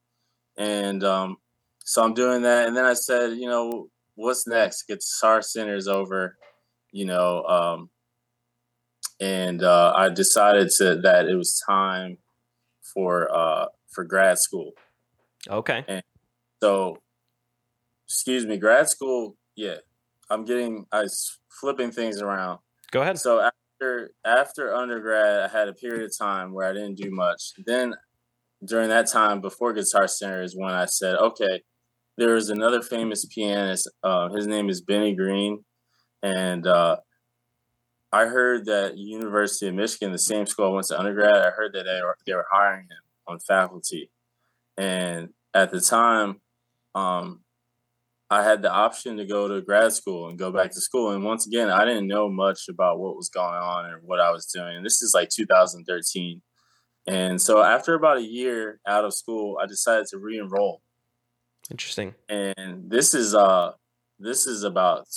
and 0.57 1.03
um, 1.03 1.37
so 1.83 2.03
I'm 2.03 2.13
doing 2.13 2.41
that. 2.43 2.67
And 2.67 2.75
then 2.75 2.85
I 2.85 2.93
said, 2.93 3.37
you 3.37 3.47
know, 3.47 3.89
what's 4.15 4.47
next? 4.47 4.83
Get 4.83 5.01
center 5.01 5.41
Centers 5.41 5.87
over, 5.87 6.37
you 6.91 7.05
know, 7.05 7.43
um, 7.45 7.89
and 9.19 9.63
uh, 9.63 9.93
I 9.95 10.09
decided 10.09 10.69
to 10.77 10.95
that 11.01 11.27
it 11.27 11.35
was 11.35 11.61
time 11.67 12.17
for 12.81 13.31
uh, 13.35 13.67
for 13.89 14.03
grad 14.03 14.37
school. 14.37 14.73
Okay. 15.49 15.83
and 15.87 16.03
So, 16.61 16.97
excuse 18.05 18.45
me, 18.45 18.57
grad 18.57 18.89
school. 18.89 19.37
Yeah, 19.55 19.77
I'm 20.29 20.45
getting. 20.45 20.85
I 20.91 21.03
was 21.03 21.39
flipping 21.49 21.91
things 21.91 22.21
around. 22.21 22.59
Go 22.91 23.01
ahead. 23.01 23.19
So 23.19 23.41
after 23.41 24.11
after 24.25 24.75
undergrad, 24.75 25.39
I 25.39 25.47
had 25.47 25.67
a 25.67 25.73
period 25.73 26.03
of 26.03 26.17
time 26.17 26.53
where 26.53 26.67
I 26.67 26.73
didn't 26.73 26.95
do 26.95 27.11
much. 27.11 27.53
Then 27.65 27.95
during 28.65 28.89
that 28.89 29.07
time, 29.07 29.41
before 29.41 29.73
Guitar 29.73 30.07
Center, 30.07 30.41
is 30.41 30.55
when 30.55 30.71
I 30.71 30.85
said, 30.85 31.15
okay, 31.15 31.61
there 32.17 32.35
is 32.35 32.49
another 32.49 32.81
famous 32.81 33.25
pianist. 33.25 33.89
Uh, 34.03 34.29
his 34.29 34.47
name 34.47 34.69
is 34.69 34.81
Benny 34.81 35.15
Green, 35.15 35.63
and 36.23 36.65
uh, 36.65 36.97
I 38.11 38.25
heard 38.25 38.65
that 38.65 38.97
University 38.97 39.67
of 39.67 39.75
Michigan, 39.75 40.11
the 40.11 40.17
same 40.17 40.45
school 40.45 40.65
I 40.65 40.69
went 40.69 40.87
to 40.87 40.99
undergrad, 40.99 41.35
I 41.35 41.51
heard 41.51 41.73
that 41.73 41.83
they 41.83 42.01
were 42.01 42.17
they 42.25 42.33
were 42.33 42.47
hiring 42.51 42.83
him 42.83 43.03
on 43.27 43.39
faculty, 43.39 44.09
and 44.77 45.29
at 45.53 45.71
the 45.71 45.81
time, 45.81 46.41
um, 46.95 47.41
I 48.29 48.43
had 48.43 48.61
the 48.61 48.71
option 48.71 49.17
to 49.17 49.25
go 49.25 49.47
to 49.47 49.61
grad 49.61 49.93
school 49.93 50.27
and 50.27 50.37
go 50.37 50.51
back 50.51 50.71
to 50.71 50.81
school. 50.81 51.11
And 51.11 51.23
once 51.23 51.47
again, 51.47 51.69
I 51.69 51.85
didn't 51.85 52.07
know 52.07 52.29
much 52.29 52.67
about 52.67 52.99
what 52.99 53.15
was 53.15 53.29
going 53.29 53.55
on 53.55 53.85
or 53.85 54.01
what 54.03 54.19
I 54.19 54.31
was 54.31 54.45
doing. 54.47 54.83
This 54.83 55.01
is 55.01 55.13
like 55.13 55.29
2013. 55.29 56.41
And 57.07 57.41
so 57.41 57.63
after 57.63 57.93
about 57.93 58.17
a 58.17 58.23
year 58.23 58.81
out 58.85 59.05
of 59.05 59.13
school, 59.13 59.57
I 59.61 59.65
decided 59.65 60.07
to 60.07 60.17
re-enroll. 60.17 60.81
Interesting. 61.71 62.15
And 62.27 62.89
this 62.89 63.13
is 63.13 63.33
uh 63.33 63.71
this 64.19 64.45
is 64.45 64.63
about 64.63 65.07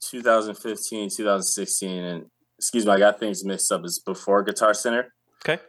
2015, 0.00 1.10
2016 1.10 2.04
and 2.04 2.26
excuse 2.58 2.86
me, 2.86 2.92
I 2.92 2.98
got 2.98 3.20
things 3.20 3.44
mixed 3.44 3.70
up. 3.70 3.84
It's 3.84 3.98
before 3.98 4.42
Guitar 4.42 4.74
Center. 4.74 5.12
Okay. 5.44 5.62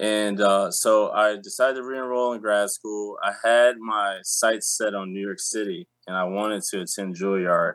And 0.00 0.40
uh, 0.40 0.70
so 0.70 1.10
I 1.10 1.36
decided 1.36 1.76
to 1.76 1.82
re-enroll 1.82 2.32
in 2.32 2.40
grad 2.40 2.70
school. 2.70 3.18
I 3.22 3.34
had 3.44 3.76
my 3.78 4.20
sights 4.22 4.74
set 4.74 4.94
on 4.94 5.12
New 5.12 5.20
York 5.20 5.38
City, 5.38 5.86
and 6.06 6.16
I 6.16 6.24
wanted 6.24 6.62
to 6.70 6.80
attend 6.80 7.16
Juilliard. 7.16 7.74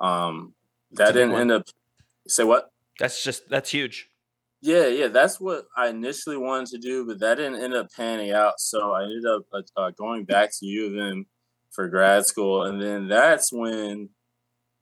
Um, 0.00 0.54
that 0.90 0.98
That's 0.98 1.10
a 1.10 1.12
big 1.14 1.28
didn't 1.28 1.40
end 1.40 1.52
up. 1.52 1.68
Say 2.26 2.42
what? 2.42 2.70
That's 2.98 3.22
just 3.22 3.48
that's 3.48 3.70
huge. 3.70 4.08
Yeah, 4.60 4.86
yeah, 4.86 5.08
that's 5.08 5.40
what 5.40 5.66
I 5.76 5.88
initially 5.88 6.36
wanted 6.36 6.68
to 6.68 6.78
do, 6.78 7.06
but 7.06 7.20
that 7.20 7.36
didn't 7.36 7.62
end 7.62 7.74
up 7.74 7.88
panning 7.96 8.32
out. 8.32 8.58
So 8.58 8.92
I 8.92 9.04
ended 9.04 9.24
up 9.26 9.42
uh, 9.52 9.62
uh, 9.76 9.90
going 9.90 10.24
back 10.24 10.50
to 10.50 10.66
U 10.66 10.86
of 10.86 11.12
M 11.12 11.26
for 11.70 11.88
grad 11.88 12.26
school, 12.26 12.64
and 12.64 12.80
then 12.80 13.08
that's 13.08 13.52
when, 13.52 14.10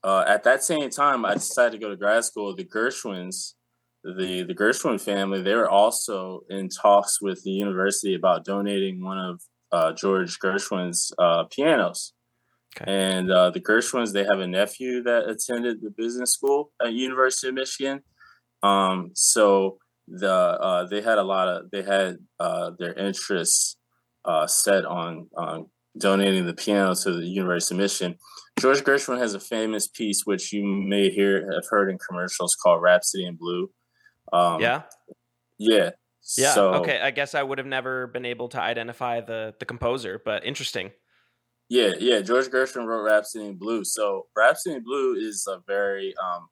uh, 0.03 0.23
at 0.27 0.43
that 0.43 0.63
same 0.63 0.89
time, 0.89 1.25
I 1.25 1.33
decided 1.35 1.73
to 1.73 1.77
go 1.77 1.89
to 1.89 1.95
grad 1.95 2.25
school. 2.25 2.55
The 2.55 2.65
Gershwins, 2.65 3.53
the 4.03 4.43
the 4.43 4.55
Gershwin 4.55 4.99
family, 4.99 5.41
they 5.41 5.55
were 5.55 5.69
also 5.69 6.41
in 6.49 6.69
talks 6.69 7.21
with 7.21 7.43
the 7.43 7.51
university 7.51 8.15
about 8.15 8.45
donating 8.45 9.03
one 9.03 9.19
of 9.19 9.41
uh, 9.71 9.93
George 9.93 10.39
Gershwin's 10.39 11.11
uh, 11.17 11.45
pianos. 11.45 12.13
Okay. 12.77 12.91
And 12.91 13.29
uh, 13.31 13.51
the 13.51 13.59
Gershwins, 13.59 14.13
they 14.13 14.23
have 14.23 14.39
a 14.39 14.47
nephew 14.47 15.03
that 15.03 15.29
attended 15.29 15.81
the 15.81 15.91
business 15.91 16.31
school 16.31 16.71
at 16.81 16.93
University 16.93 17.49
of 17.49 17.55
Michigan. 17.55 18.01
Um, 18.63 19.11
so 19.13 19.77
the 20.07 20.33
uh, 20.33 20.85
they 20.85 21.01
had 21.01 21.17
a 21.17 21.23
lot 21.23 21.47
of 21.47 21.71
they 21.71 21.83
had 21.83 22.17
uh, 22.39 22.71
their 22.79 22.93
interests 22.93 23.77
uh, 24.25 24.47
set 24.47 24.85
on 24.85 25.27
on 25.37 25.67
donating 25.97 26.45
the 26.45 26.53
piano 26.53 26.95
to 26.95 27.13
the 27.13 27.25
University 27.25 27.75
of 27.75 27.79
Michigan. 27.81 28.17
George 28.59 28.81
Gershwin 28.81 29.19
has 29.19 29.33
a 29.33 29.39
famous 29.39 29.87
piece 29.87 30.25
which 30.25 30.53
you 30.53 30.63
may 30.63 31.09
hear 31.09 31.51
have 31.51 31.65
heard 31.69 31.89
in 31.89 31.97
commercials 31.97 32.55
called 32.55 32.81
Rhapsody 32.81 33.25
in 33.25 33.35
Blue. 33.35 33.69
Um, 34.31 34.61
yeah. 34.61 34.83
yeah, 35.57 35.91
Yeah. 36.37 36.53
So, 36.53 36.73
okay. 36.75 36.99
I 37.01 37.11
guess 37.11 37.35
I 37.35 37.43
would 37.43 37.57
have 37.57 37.67
never 37.67 38.07
been 38.07 38.25
able 38.25 38.49
to 38.49 38.61
identify 38.61 39.21
the 39.21 39.53
the 39.59 39.65
composer, 39.65 40.21
but 40.23 40.45
interesting. 40.45 40.91
Yeah, 41.69 41.93
yeah. 41.99 42.21
George 42.21 42.47
Gershwin 42.47 42.85
wrote 42.85 43.03
Rhapsody 43.03 43.45
in 43.45 43.55
Blue. 43.55 43.83
So 43.85 44.27
Rhapsody 44.35 44.75
in 44.75 44.83
Blue 44.83 45.15
is 45.15 45.47
a 45.47 45.61
very 45.65 46.13
um, 46.21 46.49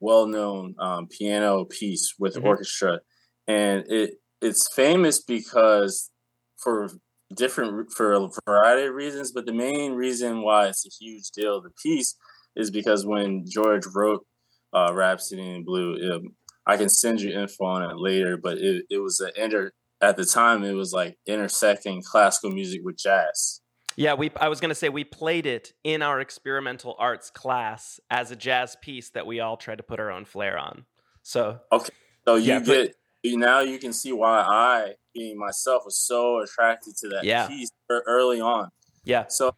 well-known 0.00 0.74
um, 0.78 1.06
piano 1.06 1.64
piece 1.64 2.14
with 2.18 2.34
mm-hmm. 2.34 2.46
orchestra, 2.46 3.00
and 3.46 3.84
it 3.88 4.14
it's 4.42 4.72
famous 4.74 5.20
because 5.22 6.10
for 6.56 6.88
different 7.34 7.92
for 7.92 8.12
a 8.12 8.28
variety 8.44 8.88
of 8.88 8.94
reasons, 8.94 9.32
but 9.32 9.46
the 9.46 9.52
main 9.52 9.92
reason 9.92 10.42
why 10.42 10.66
it's 10.68 10.86
a 10.86 10.90
huge 10.90 11.30
deal, 11.30 11.60
the 11.60 11.70
piece, 11.82 12.16
is 12.56 12.70
because 12.70 13.06
when 13.06 13.44
George 13.48 13.86
wrote 13.94 14.26
uh, 14.72 14.92
Rhapsody 14.92 15.48
in 15.48 15.64
Blue, 15.64 15.94
it, 15.94 16.22
I 16.70 16.76
can 16.76 16.88
send 16.88 17.20
you 17.20 17.32
info 17.32 17.64
on 17.64 17.82
it 17.82 17.96
later, 17.96 18.36
but 18.36 18.58
it, 18.58 18.84
it 18.88 18.98
was 18.98 19.18
an 19.18 19.32
inter 19.36 19.72
at 20.00 20.16
the 20.16 20.24
time 20.24 20.62
it 20.62 20.72
was 20.72 20.92
like 20.92 21.18
intersecting 21.26 22.00
classical 22.00 22.50
music 22.50 22.82
with 22.84 22.96
jazz. 22.96 23.60
Yeah, 23.96 24.14
we 24.14 24.30
I 24.40 24.48
was 24.48 24.60
going 24.60 24.68
to 24.68 24.76
say 24.76 24.88
we 24.88 25.02
played 25.02 25.46
it 25.46 25.72
in 25.82 26.00
our 26.00 26.20
experimental 26.20 26.94
arts 26.96 27.28
class 27.28 27.98
as 28.08 28.30
a 28.30 28.36
jazz 28.36 28.76
piece 28.80 29.10
that 29.10 29.26
we 29.26 29.40
all 29.40 29.56
tried 29.56 29.78
to 29.78 29.82
put 29.82 29.98
our 29.98 30.12
own 30.12 30.24
flair 30.24 30.56
on. 30.56 30.86
So 31.22 31.58
Okay. 31.72 31.90
So 32.24 32.36
you 32.36 32.52
yeah, 32.52 32.60
get 32.60 32.94
but, 33.24 33.32
now 33.32 33.60
you 33.60 33.78
can 33.78 33.92
see 33.92 34.12
why 34.12 34.40
I 34.40 34.94
being 35.12 35.36
myself 35.36 35.82
was 35.84 35.98
so 35.98 36.40
attracted 36.40 36.94
to 36.98 37.08
that 37.08 37.24
yeah. 37.24 37.48
piece 37.48 37.72
early 37.90 38.40
on. 38.40 38.68
Yeah. 39.02 39.24
So 39.26 39.56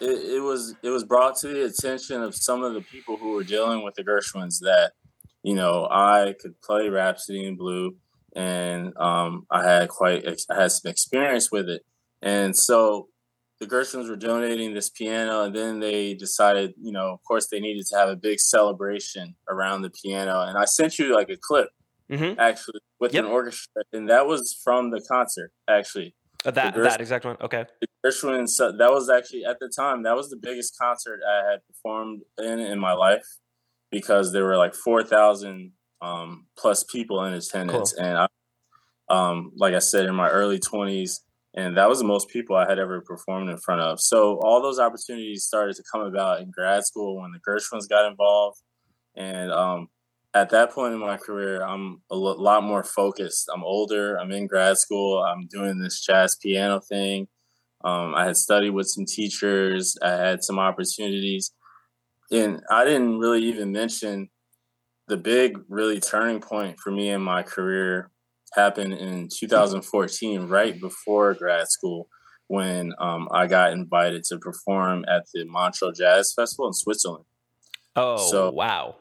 it, 0.00 0.36
it 0.36 0.42
was 0.42 0.74
it 0.82 0.88
was 0.88 1.04
brought 1.04 1.36
to 1.40 1.48
the 1.48 1.66
attention 1.66 2.22
of 2.22 2.34
some 2.34 2.62
of 2.62 2.72
the 2.72 2.80
people 2.80 3.18
who 3.18 3.32
were 3.32 3.44
dealing 3.44 3.84
with 3.84 3.96
the 3.96 4.02
Gershwins 4.02 4.60
that 4.60 4.92
you 5.42 5.54
know 5.54 5.86
I 5.90 6.34
could 6.40 6.60
play 6.60 6.88
Rhapsody 6.88 7.46
in 7.46 7.56
Blue 7.56 7.96
and 8.34 8.96
um, 8.96 9.46
I 9.50 9.64
had 9.64 9.88
quite 9.88 10.26
I 10.50 10.54
had 10.54 10.72
some 10.72 10.90
experience 10.90 11.50
with 11.50 11.68
it, 11.68 11.84
and 12.22 12.56
so 12.56 13.08
the 13.60 13.66
Gershwins 13.66 14.08
were 14.08 14.16
donating 14.16 14.74
this 14.74 14.88
piano, 14.88 15.42
and 15.42 15.54
then 15.54 15.80
they 15.80 16.14
decided, 16.14 16.74
you 16.80 16.92
know, 16.92 17.12
of 17.12 17.24
course, 17.24 17.48
they 17.48 17.58
needed 17.58 17.84
to 17.86 17.96
have 17.96 18.08
a 18.08 18.14
big 18.14 18.38
celebration 18.38 19.34
around 19.48 19.82
the 19.82 19.90
piano, 19.90 20.42
and 20.42 20.56
I 20.56 20.64
sent 20.64 20.98
you 20.98 21.14
like 21.14 21.30
a 21.30 21.36
clip, 21.36 21.70
mm-hmm. 22.10 22.38
actually, 22.38 22.80
with 23.00 23.14
yep. 23.14 23.24
an 23.24 23.30
orchestra, 23.30 23.82
and 23.92 24.08
that 24.08 24.26
was 24.26 24.58
from 24.62 24.90
the 24.90 25.00
concert, 25.00 25.50
actually. 25.68 26.14
Uh, 26.44 26.52
that 26.52 26.76
that 26.76 27.00
exact 27.00 27.24
one, 27.24 27.36
okay. 27.40 27.64
The 27.80 27.88
Gershwins, 28.06 28.56
that 28.58 28.90
was 28.90 29.10
actually 29.10 29.44
at 29.44 29.58
the 29.58 29.68
time 29.68 30.04
that 30.04 30.14
was 30.14 30.30
the 30.30 30.36
biggest 30.36 30.78
concert 30.78 31.20
I 31.28 31.50
had 31.50 31.60
performed 31.66 32.22
in 32.38 32.60
in 32.60 32.78
my 32.78 32.92
life 32.92 33.26
because 33.90 34.32
there 34.32 34.44
were 34.44 34.56
like 34.56 34.74
four 34.74 35.02
thousand 35.02 35.72
um, 36.00 36.46
plus 36.56 36.84
people 36.84 37.24
in 37.24 37.34
attendance, 37.34 37.92
cool. 37.92 38.04
and 38.04 38.18
I, 38.18 38.28
um, 39.08 39.52
like 39.56 39.74
I 39.74 39.80
said, 39.80 40.06
in 40.06 40.14
my 40.14 40.28
early 40.28 40.58
twenties, 40.58 41.20
and 41.54 41.76
that 41.76 41.88
was 41.88 41.98
the 41.98 42.06
most 42.06 42.28
people 42.28 42.56
I 42.56 42.68
had 42.68 42.78
ever 42.78 43.00
performed 43.00 43.50
in 43.50 43.58
front 43.58 43.80
of. 43.80 44.00
So 44.00 44.38
all 44.42 44.62
those 44.62 44.78
opportunities 44.78 45.44
started 45.44 45.76
to 45.76 45.82
come 45.90 46.02
about 46.02 46.40
in 46.40 46.50
grad 46.50 46.84
school 46.84 47.20
when 47.20 47.32
the 47.32 47.40
Gershwins 47.40 47.88
got 47.88 48.08
involved, 48.08 48.58
and 49.16 49.50
um, 49.50 49.88
at 50.34 50.50
that 50.50 50.72
point 50.72 50.94
in 50.94 51.00
my 51.00 51.16
career, 51.16 51.62
I'm 51.62 52.02
a 52.10 52.16
lot 52.16 52.62
more 52.62 52.84
focused. 52.84 53.48
I'm 53.52 53.64
older. 53.64 54.16
I'm 54.16 54.30
in 54.30 54.46
grad 54.46 54.76
school. 54.78 55.22
I'm 55.22 55.46
doing 55.46 55.78
this 55.78 56.00
jazz 56.04 56.36
piano 56.40 56.80
thing. 56.80 57.28
Um, 57.84 58.14
I 58.14 58.26
had 58.26 58.36
studied 58.36 58.70
with 58.70 58.88
some 58.88 59.04
teachers. 59.06 59.96
I 60.02 60.10
had 60.10 60.44
some 60.44 60.58
opportunities, 60.58 61.52
and 62.30 62.62
I 62.70 62.84
didn't 62.84 63.18
really 63.18 63.42
even 63.44 63.72
mention 63.72 64.28
the 65.06 65.16
big, 65.16 65.58
really 65.68 66.00
turning 66.00 66.40
point 66.40 66.78
for 66.78 66.90
me 66.90 67.10
in 67.10 67.22
my 67.22 67.42
career 67.42 68.10
happened 68.54 68.94
in 68.94 69.28
2014, 69.28 70.48
right 70.48 70.80
before 70.80 71.34
grad 71.34 71.68
school, 71.68 72.08
when 72.46 72.92
um, 72.98 73.28
I 73.32 73.46
got 73.46 73.72
invited 73.72 74.24
to 74.24 74.38
perform 74.38 75.04
at 75.08 75.24
the 75.32 75.44
Montreux 75.44 75.92
Jazz 75.92 76.32
Festival 76.34 76.66
in 76.66 76.72
Switzerland. 76.72 77.24
Oh, 77.96 78.16
so, 78.16 78.50
wow! 78.50 78.96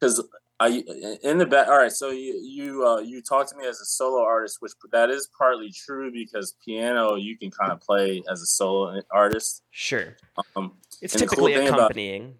Because 0.00 0.22
I 0.60 0.82
in 1.22 1.38
the 1.38 1.46
back. 1.46 1.68
All 1.68 1.78
right, 1.78 1.92
so 1.92 2.10
you 2.10 2.38
you 2.42 2.86
uh, 2.86 2.98
you 2.98 3.22
talked 3.22 3.50
to 3.50 3.56
me 3.56 3.66
as 3.66 3.80
a 3.80 3.84
solo 3.84 4.22
artist, 4.22 4.58
which 4.60 4.72
that 4.92 5.08
is 5.08 5.28
partly 5.38 5.72
true 5.72 6.12
because 6.12 6.54
piano 6.64 7.14
you 7.14 7.38
can 7.38 7.50
kind 7.50 7.72
of 7.72 7.80
play 7.80 8.22
as 8.30 8.42
a 8.42 8.46
solo 8.46 9.00
artist. 9.10 9.62
Sure. 9.70 10.16
Um, 10.56 10.72
it's 11.00 11.14
typically 11.14 11.54
cool 11.54 11.66
accompanying. 11.66 12.22
About, 12.22 12.34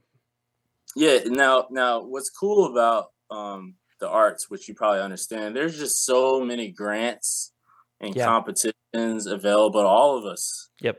yeah. 0.97 1.20
Now, 1.26 1.66
now, 1.70 2.03
what's 2.03 2.30
cool 2.30 2.70
about 2.70 3.07
um, 3.30 3.74
the 4.01 4.09
arts, 4.09 4.51
which 4.51 4.68
you 4.68 4.74
probably 4.74 5.01
understand, 5.01 5.55
there's 5.55 5.78
just 5.78 6.05
so 6.05 6.41
many 6.41 6.70
grants 6.70 7.53
and 8.01 8.14
yeah. 8.14 8.24
competitions 8.24 9.26
available 9.26 9.82
to 9.82 9.86
all 9.86 10.16
of 10.16 10.24
us. 10.24 10.70
Yep. 10.80 10.99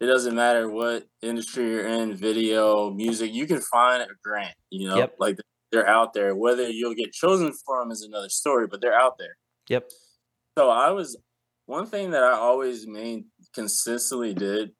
It 0.00 0.06
doesn't 0.06 0.36
matter 0.36 0.70
what 0.70 1.08
industry 1.22 1.68
you're 1.70 1.86
in, 1.86 2.14
video, 2.14 2.90
music, 2.90 3.32
you 3.32 3.46
can 3.46 3.60
find 3.60 4.00
a 4.00 4.06
grant, 4.22 4.54
you 4.70 4.88
know, 4.88 4.96
yep. 4.96 5.16
like 5.18 5.38
they're 5.72 5.88
out 5.88 6.12
there. 6.14 6.36
Whether 6.36 6.68
you'll 6.68 6.94
get 6.94 7.12
chosen 7.12 7.52
for 7.66 7.80
them 7.80 7.90
is 7.90 8.02
another 8.02 8.28
story, 8.28 8.68
but 8.68 8.80
they're 8.80 8.98
out 8.98 9.18
there. 9.18 9.36
Yep. 9.68 9.90
So 10.56 10.70
I 10.70 10.90
was, 10.90 11.18
one 11.66 11.86
thing 11.86 12.12
that 12.12 12.22
I 12.22 12.30
always 12.30 12.86
main 12.86 13.26
consistently 13.52 14.34
did, 14.34 14.70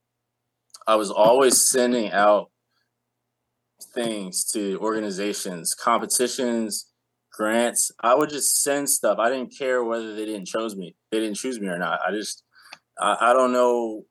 I 0.87 0.95
was 0.95 1.11
always 1.11 1.69
sending 1.69 2.13
out 2.13 2.51
things 3.83 4.45
to 4.53 4.79
organizations, 4.81 5.75
competitions, 5.75 6.87
grants. 7.33 7.91
I 8.03 8.15
would 8.15 8.31
just 8.31 8.63
send 8.63 8.89
stuff. 8.91 9.19
I 9.19 9.31
didn't 9.31 9.55
care 9.57 9.85
whether 9.85 10.15
they 10.15 10.25
didn't 10.25 10.47
choose 10.49 10.77
me. 10.77 10.97
They 11.11 11.21
didn't 11.21 11.37
choose 11.37 11.61
me 11.61 11.69
or 11.69 11.79
not. 11.79 12.01
I 12.07 12.11
just 12.11 12.43
I, 12.99 13.17
I 13.21 13.33
don't 13.33 13.53
know. 13.53 14.05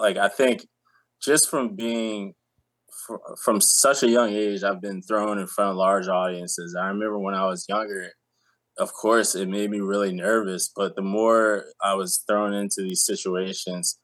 Like 0.00 0.16
I 0.16 0.28
think 0.28 0.66
just 1.22 1.48
from 1.48 1.76
being 1.76 2.34
from 3.42 3.60
such 3.60 4.02
a 4.02 4.08
young 4.08 4.30
age, 4.30 4.62
I've 4.62 4.80
been 4.80 5.02
thrown 5.02 5.38
in 5.38 5.46
front 5.46 5.70
of 5.70 5.76
large 5.76 6.08
audiences. 6.08 6.76
I 6.78 6.88
remember 6.88 7.18
when 7.18 7.34
I 7.34 7.46
was 7.46 7.66
younger, 7.68 8.10
of 8.78 8.92
course, 8.92 9.34
it 9.34 9.48
made 9.48 9.70
me 9.70 9.80
really 9.80 10.12
nervous. 10.12 10.70
But 10.74 10.96
the 10.96 11.02
more 11.02 11.66
I 11.82 11.94
was 11.94 12.22
thrown 12.26 12.52
into 12.52 12.82
these 12.82 13.04
situations, 13.04 13.98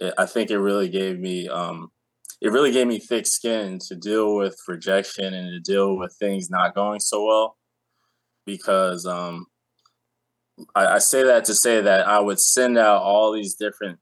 it, 0.00 0.14
I 0.18 0.26
think 0.26 0.50
it 0.50 0.58
really 0.58 0.88
gave 0.88 1.18
me 1.18 1.48
um, 1.48 1.90
it 2.44 2.52
really 2.52 2.70
gave 2.70 2.86
me 2.86 2.98
thick 2.98 3.26
skin 3.26 3.78
to 3.88 3.96
deal 3.96 4.36
with 4.36 4.54
rejection 4.68 5.32
and 5.32 5.48
to 5.48 5.72
deal 5.72 5.96
with 5.96 6.14
things 6.20 6.50
not 6.50 6.74
going 6.74 7.00
so 7.00 7.24
well 7.24 7.56
because 8.44 9.06
um, 9.06 9.46
I, 10.74 10.86
I, 10.86 10.98
say 10.98 11.24
that 11.24 11.46
to 11.46 11.54
say 11.54 11.80
that 11.80 12.06
I 12.06 12.20
would 12.20 12.38
send 12.38 12.76
out 12.76 13.00
all 13.00 13.32
these 13.32 13.54
different 13.54 13.98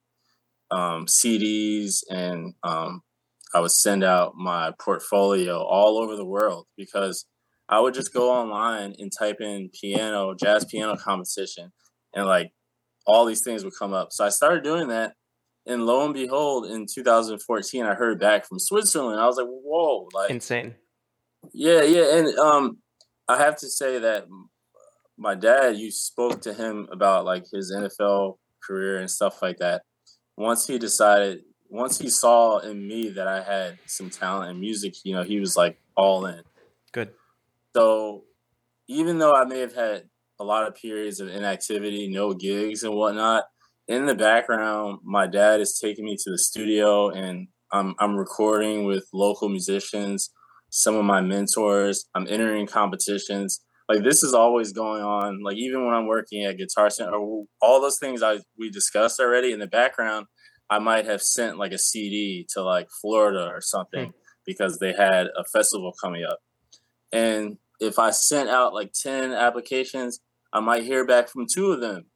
um, 0.73 1.07
CDs 1.07 2.03
and 2.11 2.55
um, 2.65 3.03
I 3.55 3.61
would 3.61 3.71
send 3.71 4.03
out 4.03 4.35
my 4.35 4.73
portfolio 4.81 5.63
all 5.63 6.03
over 6.03 6.17
the 6.17 6.27
world 6.27 6.67
because 6.77 7.25
I 7.69 7.79
would 7.79 7.95
just 7.95 8.13
go 8.13 8.33
online 8.33 8.97
and 8.99 9.13
type 9.17 9.41
in 9.41 9.71
piano, 9.73 10.35
jazz 10.35 10.65
piano 10.65 10.97
competition, 10.97 11.71
and 12.13 12.27
like 12.27 12.51
all 13.07 13.25
these 13.25 13.45
things 13.45 13.63
would 13.63 13.79
come 13.79 13.95
up. 13.95 14.09
So 14.11 14.25
I 14.25 14.31
started 14.31 14.65
doing 14.65 14.89
that 14.89 15.15
and 15.67 15.87
lo 15.87 16.05
and 16.05 16.15
behold, 16.15 16.67
in 16.67 16.87
2014, 16.93 17.85
I 17.85 17.95
heard 17.95 18.19
back 18.19 18.47
from 18.47 18.59
Switzerland. 18.59 19.21
I 19.21 19.27
was 19.27 19.37
like, 19.37 19.47
"Whoa!" 19.47 20.09
Like 20.13 20.31
insane. 20.31 20.75
Yeah, 21.53 21.83
yeah, 21.83 22.19
and 22.19 22.39
um, 22.39 22.79
I 23.29 23.39
have 23.39 23.57
to 23.59 23.69
say 23.69 23.99
that 23.99 24.27
my 25.17 25.35
dad, 25.35 25.77
you 25.77 25.91
spoke 25.91 26.41
to 26.43 26.53
him 26.53 26.89
about 26.91 27.25
like 27.25 27.45
his 27.53 27.73
NFL 27.73 28.39
career 28.63 28.99
and 28.99 29.11
stuff 29.11 29.43
like 29.43 29.59
that. 29.59 29.83
Once 30.37 30.67
he 30.67 30.79
decided, 30.79 31.43
once 31.69 31.99
he 31.99 32.09
saw 32.09 32.59
in 32.59 32.87
me 32.87 33.11
that 33.11 33.29
I 33.29 33.43
had 33.43 33.79
some 33.87 34.11
talent 34.11 34.51
in 34.51 34.61
music, 34.61 34.95
you 35.05 35.15
know, 35.15 35.23
he 35.23 35.41
was 35.41 35.57
like 35.57 35.79
all 35.97 36.27
in. 36.27 36.43
Good. 36.93 37.11
So, 37.75 38.25
even 38.89 39.19
though 39.19 39.33
I 39.33 39.45
may 39.45 39.61
have 39.61 39.75
had 39.75 40.05
a 40.41 40.45
lot 40.45 40.67
of 40.67 40.75
periods 40.75 41.21
of 41.21 41.29
inactivity, 41.29 42.09
no 42.09 42.35
gigs 42.35 42.83
and 42.83 42.95
whatnot, 42.95 43.45
in 43.93 44.07
the 44.07 44.15
background, 44.15 45.01
my 45.05 45.27
dad 45.27 45.61
is 45.61 45.79
taking 45.79 46.07
me 46.07 46.17
to 46.17 46.31
the 46.31 46.39
studio 46.39 47.11
and 47.11 47.49
I'm 47.73 47.95
I'm 47.99 48.17
recording 48.17 48.87
with 48.87 49.07
local 49.13 49.51
musicians, 49.51 50.31
some 50.71 50.95
of 50.95 51.05
my 51.05 51.21
mentors. 51.21 52.07
I'm 52.15 52.27
entering 52.27 52.67
competitions. 52.67 53.61
Like 53.91 54.03
this 54.03 54.23
is 54.23 54.33
always 54.33 54.73
going 54.73 55.03
on. 55.03 55.43
Like 55.43 55.59
even 55.59 55.85
when 55.85 55.95
I'm 55.95 56.07
working 56.07 56.45
at 56.45 56.57
Guitar 56.57 56.89
Center, 56.89 57.15
all 57.17 57.47
those 57.81 57.99
things 57.99 58.23
I 58.23 58.39
we 58.59 58.71
discussed 58.71 59.21
already 59.21 59.53
in 59.53 59.59
the 59.59 59.67
background. 59.67 60.27
I 60.71 60.79
might 60.79 61.05
have 61.05 61.21
sent 61.21 61.59
like 61.59 61.73
a 61.73 61.79
CD 61.79 62.47
to 62.55 62.63
like 62.63 62.89
Florida 63.03 63.47
or 63.47 63.61
something 63.61 64.07
hmm. 64.07 64.19
because 64.47 64.79
they 64.79 64.95
had 64.95 65.27
a 65.37 65.45
festival 65.53 65.93
coming 66.03 66.25
up. 66.25 66.39
And 67.13 67.59
if 67.79 67.99
I 67.99 68.11
sent 68.11 68.49
out 68.49 68.73
like 68.73 68.93
10 68.95 69.33
applications, 69.33 70.21
I 70.51 70.61
might 70.61 70.85
hear 70.85 71.07
back 71.07 71.29
from 71.29 71.47
two 71.47 71.73
of 71.73 71.83
them 71.83 72.07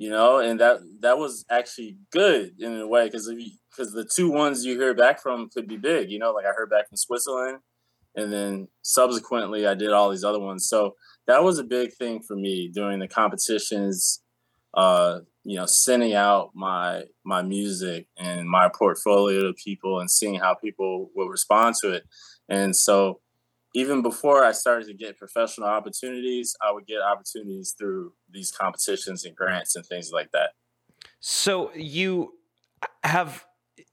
you 0.00 0.08
know, 0.08 0.38
and 0.38 0.58
that 0.60 0.78
that 1.00 1.18
was 1.18 1.44
actually 1.50 1.98
good 2.10 2.54
in 2.58 2.80
a 2.80 2.86
way 2.86 3.04
because 3.04 3.30
because 3.70 3.92
the 3.92 4.08
two 4.16 4.30
ones 4.30 4.64
you 4.64 4.78
hear 4.78 4.94
back 4.94 5.20
from 5.20 5.50
could 5.50 5.68
be 5.68 5.76
big, 5.76 6.10
you 6.10 6.18
know, 6.18 6.32
like 6.32 6.46
I 6.46 6.54
heard 6.56 6.70
back 6.70 6.88
from 6.88 6.96
Switzerland, 6.96 7.58
and 8.16 8.32
then 8.32 8.68
subsequently 8.80 9.66
I 9.66 9.74
did 9.74 9.92
all 9.92 10.08
these 10.08 10.24
other 10.24 10.40
ones. 10.40 10.66
So 10.70 10.94
that 11.26 11.44
was 11.44 11.58
a 11.58 11.64
big 11.64 11.92
thing 11.92 12.22
for 12.22 12.34
me 12.34 12.70
during 12.72 12.98
the 12.98 13.08
competitions, 13.08 14.22
uh, 14.72 15.18
you 15.44 15.56
know 15.56 15.66
sending 15.66 16.14
out 16.14 16.52
my 16.54 17.04
my 17.24 17.42
music 17.42 18.06
and 18.16 18.48
my 18.48 18.70
portfolio 18.70 19.42
to 19.42 19.52
people 19.52 20.00
and 20.00 20.10
seeing 20.10 20.36
how 20.36 20.54
people 20.54 21.10
will 21.14 21.28
respond 21.28 21.74
to 21.82 21.90
it 21.90 22.04
and 22.48 22.74
so 22.74 23.20
even 23.74 24.02
before 24.02 24.44
i 24.44 24.52
started 24.52 24.86
to 24.86 24.94
get 24.94 25.16
professional 25.16 25.68
opportunities 25.68 26.54
i 26.62 26.72
would 26.72 26.86
get 26.86 27.00
opportunities 27.00 27.74
through 27.78 28.12
these 28.30 28.50
competitions 28.50 29.24
and 29.24 29.36
grants 29.36 29.76
and 29.76 29.84
things 29.86 30.10
like 30.12 30.30
that 30.32 30.50
so 31.20 31.72
you 31.74 32.32
have 33.02 33.44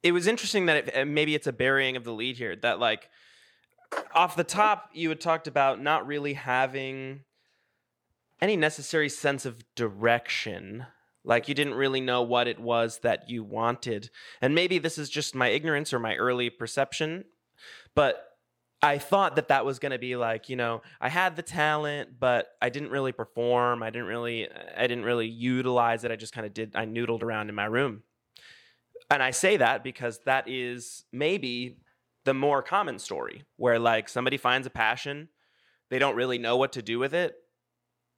it 0.03 0.11
was 0.11 0.27
interesting 0.27 0.65
that 0.65 0.87
it, 0.87 1.05
maybe 1.05 1.35
it's 1.35 1.47
a 1.47 1.53
burying 1.53 1.95
of 1.95 2.03
the 2.03 2.13
lead 2.13 2.37
here 2.37 2.55
that 2.55 2.79
like 2.79 3.09
off 4.13 4.35
the 4.35 4.43
top 4.43 4.89
you 4.93 5.09
had 5.09 5.21
talked 5.21 5.47
about 5.47 5.81
not 5.81 6.05
really 6.05 6.33
having 6.33 7.21
any 8.41 8.55
necessary 8.55 9.09
sense 9.09 9.45
of 9.45 9.63
direction 9.75 10.85
like 11.27 11.49
you 11.49 11.53
didn't 11.53 11.73
really 11.73 11.99
know 11.99 12.21
what 12.21 12.47
it 12.47 12.57
was 12.57 12.99
that 12.99 13.29
you 13.29 13.43
wanted. 13.43 14.09
And 14.41 14.55
maybe 14.55 14.79
this 14.79 14.97
is 14.97 15.09
just 15.09 15.35
my 15.35 15.49
ignorance 15.49 15.93
or 15.93 15.99
my 15.99 16.15
early 16.15 16.49
perception, 16.49 17.25
but 17.93 18.26
I 18.81 18.99
thought 18.99 19.35
that 19.37 19.47
that 19.47 19.65
was 19.65 19.79
going 19.79 19.91
to 19.91 19.97
be 19.97 20.15
like, 20.15 20.49
you 20.49 20.55
know, 20.55 20.83
I 21.01 21.09
had 21.09 21.35
the 21.35 21.41
talent, 21.41 22.19
but 22.19 22.49
I 22.61 22.69
didn't 22.69 22.91
really 22.91 23.11
perform. 23.11 23.81
I 23.81 23.89
didn't 23.89 24.07
really 24.07 24.47
I 24.77 24.87
didn't 24.87 25.03
really 25.03 25.27
utilize 25.27 26.03
it. 26.03 26.11
I 26.11 26.15
just 26.15 26.33
kind 26.33 26.45
of 26.45 26.53
did 26.53 26.75
I 26.75 26.85
noodled 26.85 27.23
around 27.23 27.49
in 27.49 27.55
my 27.55 27.65
room. 27.65 28.03
And 29.09 29.23
I 29.23 29.31
say 29.31 29.57
that 29.57 29.83
because 29.83 30.19
that 30.25 30.47
is 30.47 31.05
maybe 31.11 31.77
the 32.25 32.33
more 32.33 32.61
common 32.61 32.99
story 32.99 33.43
where 33.55 33.79
like 33.79 34.09
somebody 34.09 34.37
finds 34.37 34.67
a 34.67 34.69
passion, 34.69 35.29
they 35.89 35.97
don't 35.97 36.15
really 36.15 36.37
know 36.37 36.57
what 36.57 36.73
to 36.73 36.81
do 36.81 36.99
with 36.99 37.13
it, 37.13 37.35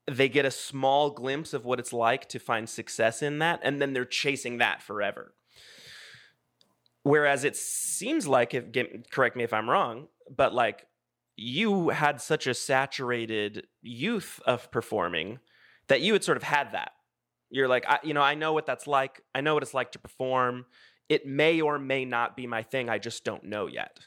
they 0.07 0.27
get 0.27 0.45
a 0.45 0.51
small 0.51 1.11
glimpse 1.11 1.53
of 1.53 1.65
what 1.65 1.79
it's 1.79 1.93
like 1.93 2.27
to 2.29 2.39
find 2.39 2.67
success 2.67 3.21
in 3.21 3.39
that, 3.39 3.59
and 3.63 3.81
then 3.81 3.93
they're 3.93 4.05
chasing 4.05 4.57
that 4.57 4.81
forever. 4.81 5.35
Whereas 7.03 7.43
it 7.43 7.55
seems 7.55 8.27
like, 8.27 8.53
if 8.53 8.65
correct 9.11 9.35
me 9.35 9.43
if 9.43 9.53
I'm 9.53 9.69
wrong, 9.69 10.07
but 10.35 10.53
like 10.53 10.85
you 11.35 11.89
had 11.89 12.21
such 12.21 12.47
a 12.47 12.53
saturated 12.53 13.67
youth 13.81 14.41
of 14.45 14.69
performing 14.71 15.39
that 15.87 16.01
you 16.01 16.13
had 16.13 16.23
sort 16.23 16.37
of 16.37 16.43
had 16.43 16.73
that. 16.73 16.91
You're 17.49 17.67
like, 17.67 17.85
I, 17.87 17.99
you 18.03 18.13
know, 18.13 18.21
I 18.21 18.35
know 18.35 18.53
what 18.53 18.65
that's 18.65 18.87
like. 18.87 19.21
I 19.33 19.41
know 19.41 19.53
what 19.53 19.63
it's 19.63 19.73
like 19.73 19.93
to 19.93 19.99
perform. 19.99 20.65
It 21.07 21.25
may 21.25 21.61
or 21.61 21.79
may 21.79 22.05
not 22.05 22.35
be 22.35 22.45
my 22.45 22.61
thing. 22.61 22.89
I 22.89 22.99
just 22.99 23.23
don't 23.23 23.45
know 23.45 23.67
yet. 23.67 23.99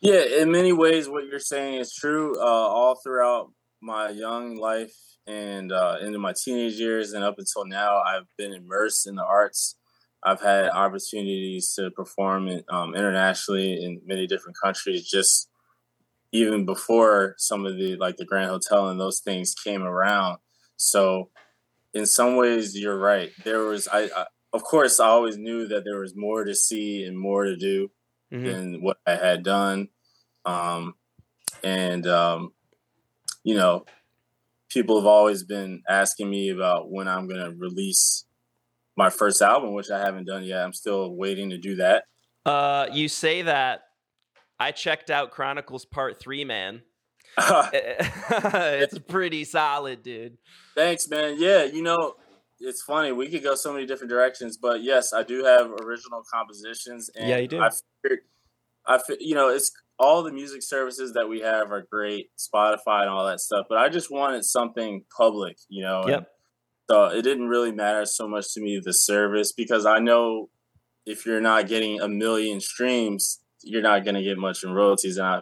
Yeah, 0.00 0.22
in 0.40 0.50
many 0.50 0.72
ways, 0.72 1.08
what 1.08 1.26
you're 1.26 1.38
saying 1.38 1.74
is 1.74 1.94
true. 1.94 2.34
Uh, 2.38 2.44
all 2.44 2.96
throughout 2.96 3.52
my 3.80 4.10
young 4.10 4.56
life 4.56 4.94
and 5.26 5.72
uh, 5.72 5.96
into 6.00 6.18
my 6.18 6.32
teenage 6.32 6.74
years 6.74 7.12
and 7.12 7.24
up 7.24 7.38
until 7.38 7.64
now, 7.64 8.00
I've 8.00 8.26
been 8.36 8.52
immersed 8.52 9.06
in 9.06 9.14
the 9.14 9.24
arts. 9.24 9.76
I've 10.22 10.40
had 10.40 10.70
opportunities 10.70 11.72
to 11.74 11.90
perform 11.90 12.48
in, 12.48 12.64
um, 12.68 12.94
internationally 12.94 13.82
in 13.82 14.00
many 14.04 14.26
different 14.26 14.56
countries. 14.62 15.08
Just 15.08 15.48
even 16.32 16.64
before 16.64 17.34
some 17.38 17.64
of 17.64 17.76
the 17.76 17.96
like 17.96 18.16
the 18.16 18.24
Grand 18.24 18.50
Hotel 18.50 18.88
and 18.88 19.00
those 19.00 19.20
things 19.20 19.54
came 19.54 19.82
around. 19.82 20.38
So, 20.76 21.30
in 21.94 22.06
some 22.06 22.36
ways, 22.36 22.78
you're 22.78 22.98
right. 22.98 23.30
There 23.44 23.60
was 23.60 23.88
I, 23.88 24.10
I 24.14 24.26
of 24.52 24.62
course 24.62 25.00
I 25.00 25.06
always 25.06 25.36
knew 25.36 25.66
that 25.68 25.84
there 25.84 26.00
was 26.00 26.16
more 26.16 26.44
to 26.44 26.54
see 26.54 27.04
and 27.04 27.18
more 27.18 27.44
to 27.44 27.56
do 27.56 27.90
mm-hmm. 28.32 28.44
than 28.44 28.82
what 28.82 28.98
I 29.06 29.16
had 29.16 29.42
done. 29.42 29.88
Um, 30.44 30.94
and 31.62 32.06
um, 32.06 32.52
you 33.44 33.54
know, 33.54 33.84
people 34.68 34.96
have 34.98 35.06
always 35.06 35.42
been 35.42 35.82
asking 35.88 36.28
me 36.28 36.50
about 36.50 36.90
when 36.90 37.08
I'm 37.08 37.28
going 37.28 37.40
to 37.40 37.56
release 37.56 38.25
my 38.96 39.10
first 39.10 39.42
album, 39.42 39.74
which 39.74 39.90
I 39.90 39.98
haven't 39.98 40.26
done 40.26 40.44
yet. 40.44 40.62
I'm 40.62 40.72
still 40.72 41.14
waiting 41.14 41.50
to 41.50 41.58
do 41.58 41.76
that. 41.76 42.04
Uh, 42.44 42.86
you 42.92 43.08
say 43.08 43.42
that. 43.42 43.82
I 44.58 44.72
checked 44.72 45.10
out 45.10 45.30
Chronicles 45.32 45.84
Part 45.84 46.18
Three, 46.18 46.44
man. 46.44 46.82
it's 47.38 48.98
pretty 49.00 49.44
solid, 49.44 50.02
dude. 50.02 50.38
Thanks, 50.74 51.08
man. 51.08 51.36
Yeah, 51.38 51.64
you 51.64 51.82
know, 51.82 52.14
it's 52.58 52.82
funny. 52.82 53.12
We 53.12 53.28
could 53.28 53.42
go 53.42 53.54
so 53.54 53.72
many 53.72 53.84
different 53.84 54.10
directions, 54.10 54.56
but 54.56 54.82
yes, 54.82 55.12
I 55.12 55.22
do 55.22 55.44
have 55.44 55.70
original 55.82 56.22
compositions. 56.32 57.10
And 57.14 57.28
yeah, 57.28 57.36
you 57.36 57.48
do. 57.48 57.60
I 57.60 57.70
figured, 58.02 58.20
I, 58.86 58.98
you 59.20 59.34
know, 59.34 59.50
it's 59.50 59.70
all 59.98 60.22
the 60.22 60.32
music 60.32 60.62
services 60.62 61.12
that 61.12 61.28
we 61.28 61.40
have 61.40 61.70
are 61.70 61.86
great, 61.90 62.30
Spotify 62.38 63.02
and 63.02 63.10
all 63.10 63.26
that 63.26 63.40
stuff. 63.40 63.66
But 63.68 63.78
I 63.78 63.88
just 63.88 64.10
wanted 64.10 64.44
something 64.44 65.04
public, 65.14 65.58
you 65.68 65.82
know. 65.82 66.04
Yep. 66.06 66.28
So 66.88 67.06
it 67.06 67.22
didn't 67.22 67.48
really 67.48 67.72
matter 67.72 68.04
so 68.04 68.28
much 68.28 68.54
to 68.54 68.60
me 68.60 68.80
the 68.82 68.92
service 68.92 69.52
because 69.52 69.86
I 69.86 69.98
know 69.98 70.50
if 71.04 71.26
you're 71.26 71.40
not 71.40 71.68
getting 71.68 72.00
a 72.00 72.08
million 72.08 72.60
streams, 72.60 73.40
you're 73.62 73.82
not 73.82 74.04
going 74.04 74.14
to 74.14 74.22
get 74.22 74.38
much 74.38 74.62
in 74.62 74.72
royalties. 74.72 75.16
And 75.16 75.26
I, 75.26 75.40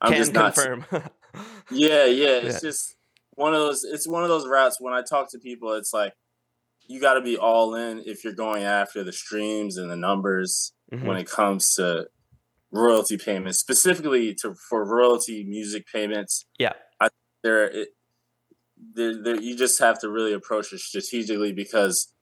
I'm 0.00 0.12
Can 0.12 0.18
just 0.18 0.34
confirm. 0.34 0.86
not. 0.90 1.12
yeah, 1.70 2.04
yeah. 2.04 2.38
It's 2.38 2.62
yeah. 2.62 2.70
just 2.70 2.96
one 3.32 3.54
of 3.54 3.60
those. 3.60 3.84
It's 3.84 4.08
one 4.08 4.22
of 4.22 4.28
those 4.28 4.46
routes. 4.46 4.80
When 4.80 4.94
I 4.94 5.02
talk 5.02 5.30
to 5.32 5.38
people, 5.38 5.72
it's 5.74 5.92
like 5.92 6.14
you 6.88 7.00
got 7.00 7.14
to 7.14 7.20
be 7.20 7.36
all 7.36 7.74
in 7.74 8.02
if 8.06 8.24
you're 8.24 8.32
going 8.32 8.62
after 8.62 9.04
the 9.04 9.12
streams 9.12 9.76
and 9.76 9.90
the 9.90 9.96
numbers 9.96 10.72
mm-hmm. 10.92 11.06
when 11.06 11.16
it 11.16 11.28
comes 11.28 11.74
to 11.74 12.06
royalty 12.70 13.16
payments, 13.16 13.58
specifically 13.58 14.34
to 14.34 14.54
for 14.68 14.84
royalty 14.84 15.44
music 15.44 15.86
payments. 15.92 16.46
Yeah, 16.58 16.72
I, 17.00 17.08
there, 17.42 17.68
it, 17.68 17.88
there, 18.94 19.22
there, 19.22 19.40
you 19.40 19.56
just 19.56 19.78
have 19.78 20.00
to 20.00 20.08
really 20.08 20.32
approach 20.32 20.72
it 20.72 20.80
strategically 20.80 21.52
because 21.52 22.12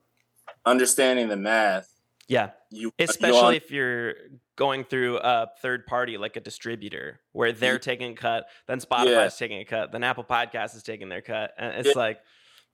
understanding 0.64 1.28
the 1.28 1.36
math. 1.36 1.88
Yeah, 2.28 2.50
you 2.70 2.92
especially 2.98 3.54
you 3.54 3.56
if 3.56 3.70
you're 3.70 4.14
going 4.56 4.84
through 4.84 5.18
a 5.18 5.48
third 5.60 5.86
party 5.86 6.16
like 6.16 6.36
a 6.36 6.40
distributor 6.40 7.20
where 7.32 7.52
they're 7.52 7.78
taking 7.78 8.12
a 8.12 8.14
cut, 8.14 8.46
then 8.66 8.80
Spotify's 8.80 9.06
yeah. 9.06 9.28
taking 9.28 9.60
a 9.60 9.64
cut, 9.64 9.92
then 9.92 10.02
Apple 10.02 10.24
Podcast 10.24 10.74
is 10.74 10.82
taking 10.82 11.08
their 11.08 11.20
cut, 11.22 11.52
and 11.58 11.74
it's 11.76 11.94
yeah. 11.94 12.00
like. 12.02 12.18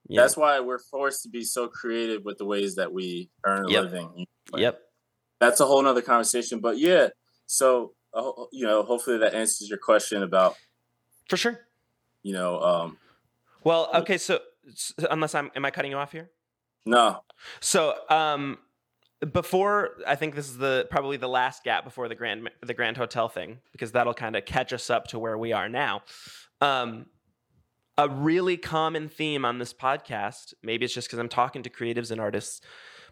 Yeah. 0.09 0.23
That's 0.23 0.35
why 0.35 0.59
we're 0.61 0.79
forced 0.79 1.25
to 1.25 1.29
be 1.29 1.45
so 1.45 1.69
creative 1.69 2.25
with 2.25 2.39
the 2.39 2.47
ways 2.47 2.77
that 2.77 2.91
we 2.91 3.29
earn 3.45 3.67
a 3.67 3.71
yep. 3.71 3.83
living. 3.85 4.25
yep. 4.57 4.81
That's 5.41 5.61
a 5.61 5.67
whole 5.67 5.83
nother 5.83 6.01
conversation. 6.01 6.61
But 6.61 6.79
yeah, 6.79 7.09
so, 7.45 7.93
uh, 8.15 8.33
you 8.51 8.65
know, 8.65 8.83
hopefully 8.83 9.19
that 9.19 9.35
answers 9.35 9.69
your 9.69 9.77
question 9.77 10.23
about. 10.23 10.57
For 11.29 11.37
sure. 11.37 11.61
You 12.23 12.33
know. 12.33 12.61
Um, 12.61 12.97
well, 13.65 13.91
okay. 13.95 14.19
So, 14.19 14.41
unless 15.11 15.35
I'm, 15.35 15.51
am 15.55 15.65
I 15.65 15.71
cutting 15.71 15.91
you 15.91 15.97
off 15.97 16.13
here? 16.13 16.31
No. 16.87 17.23
So, 17.61 17.95
um, 18.09 18.59
before 19.33 19.91
I 20.07 20.17
think 20.17 20.35
this 20.35 20.49
is 20.49 20.59
the 20.59 20.87
probably 20.91 21.17
the 21.17 21.29
last 21.29 21.63
gap 21.63 21.85
before 21.85 22.09
the 22.09 22.15
grand 22.15 22.49
the 22.63 22.75
Grand 22.75 22.97
Hotel 22.97 23.29
thing 23.29 23.59
because 23.73 23.93
that'll 23.93 24.15
kind 24.15 24.35
of 24.35 24.47
catch 24.47 24.73
us 24.73 24.89
up 24.89 25.09
to 25.09 25.19
where 25.19 25.37
we 25.37 25.53
are 25.53 25.69
now. 25.69 26.03
Um, 26.61 27.07
a 27.99 28.09
really 28.09 28.57
common 28.57 29.09
theme 29.09 29.45
on 29.45 29.59
this 29.59 29.75
podcast, 29.75 30.55
maybe 30.63 30.87
it's 30.87 30.95
just 30.95 31.09
because 31.09 31.19
I'm 31.19 31.29
talking 31.29 31.63
to 31.65 31.71
creatives 31.71 32.11
and 32.11 32.21
artists, 32.21 32.63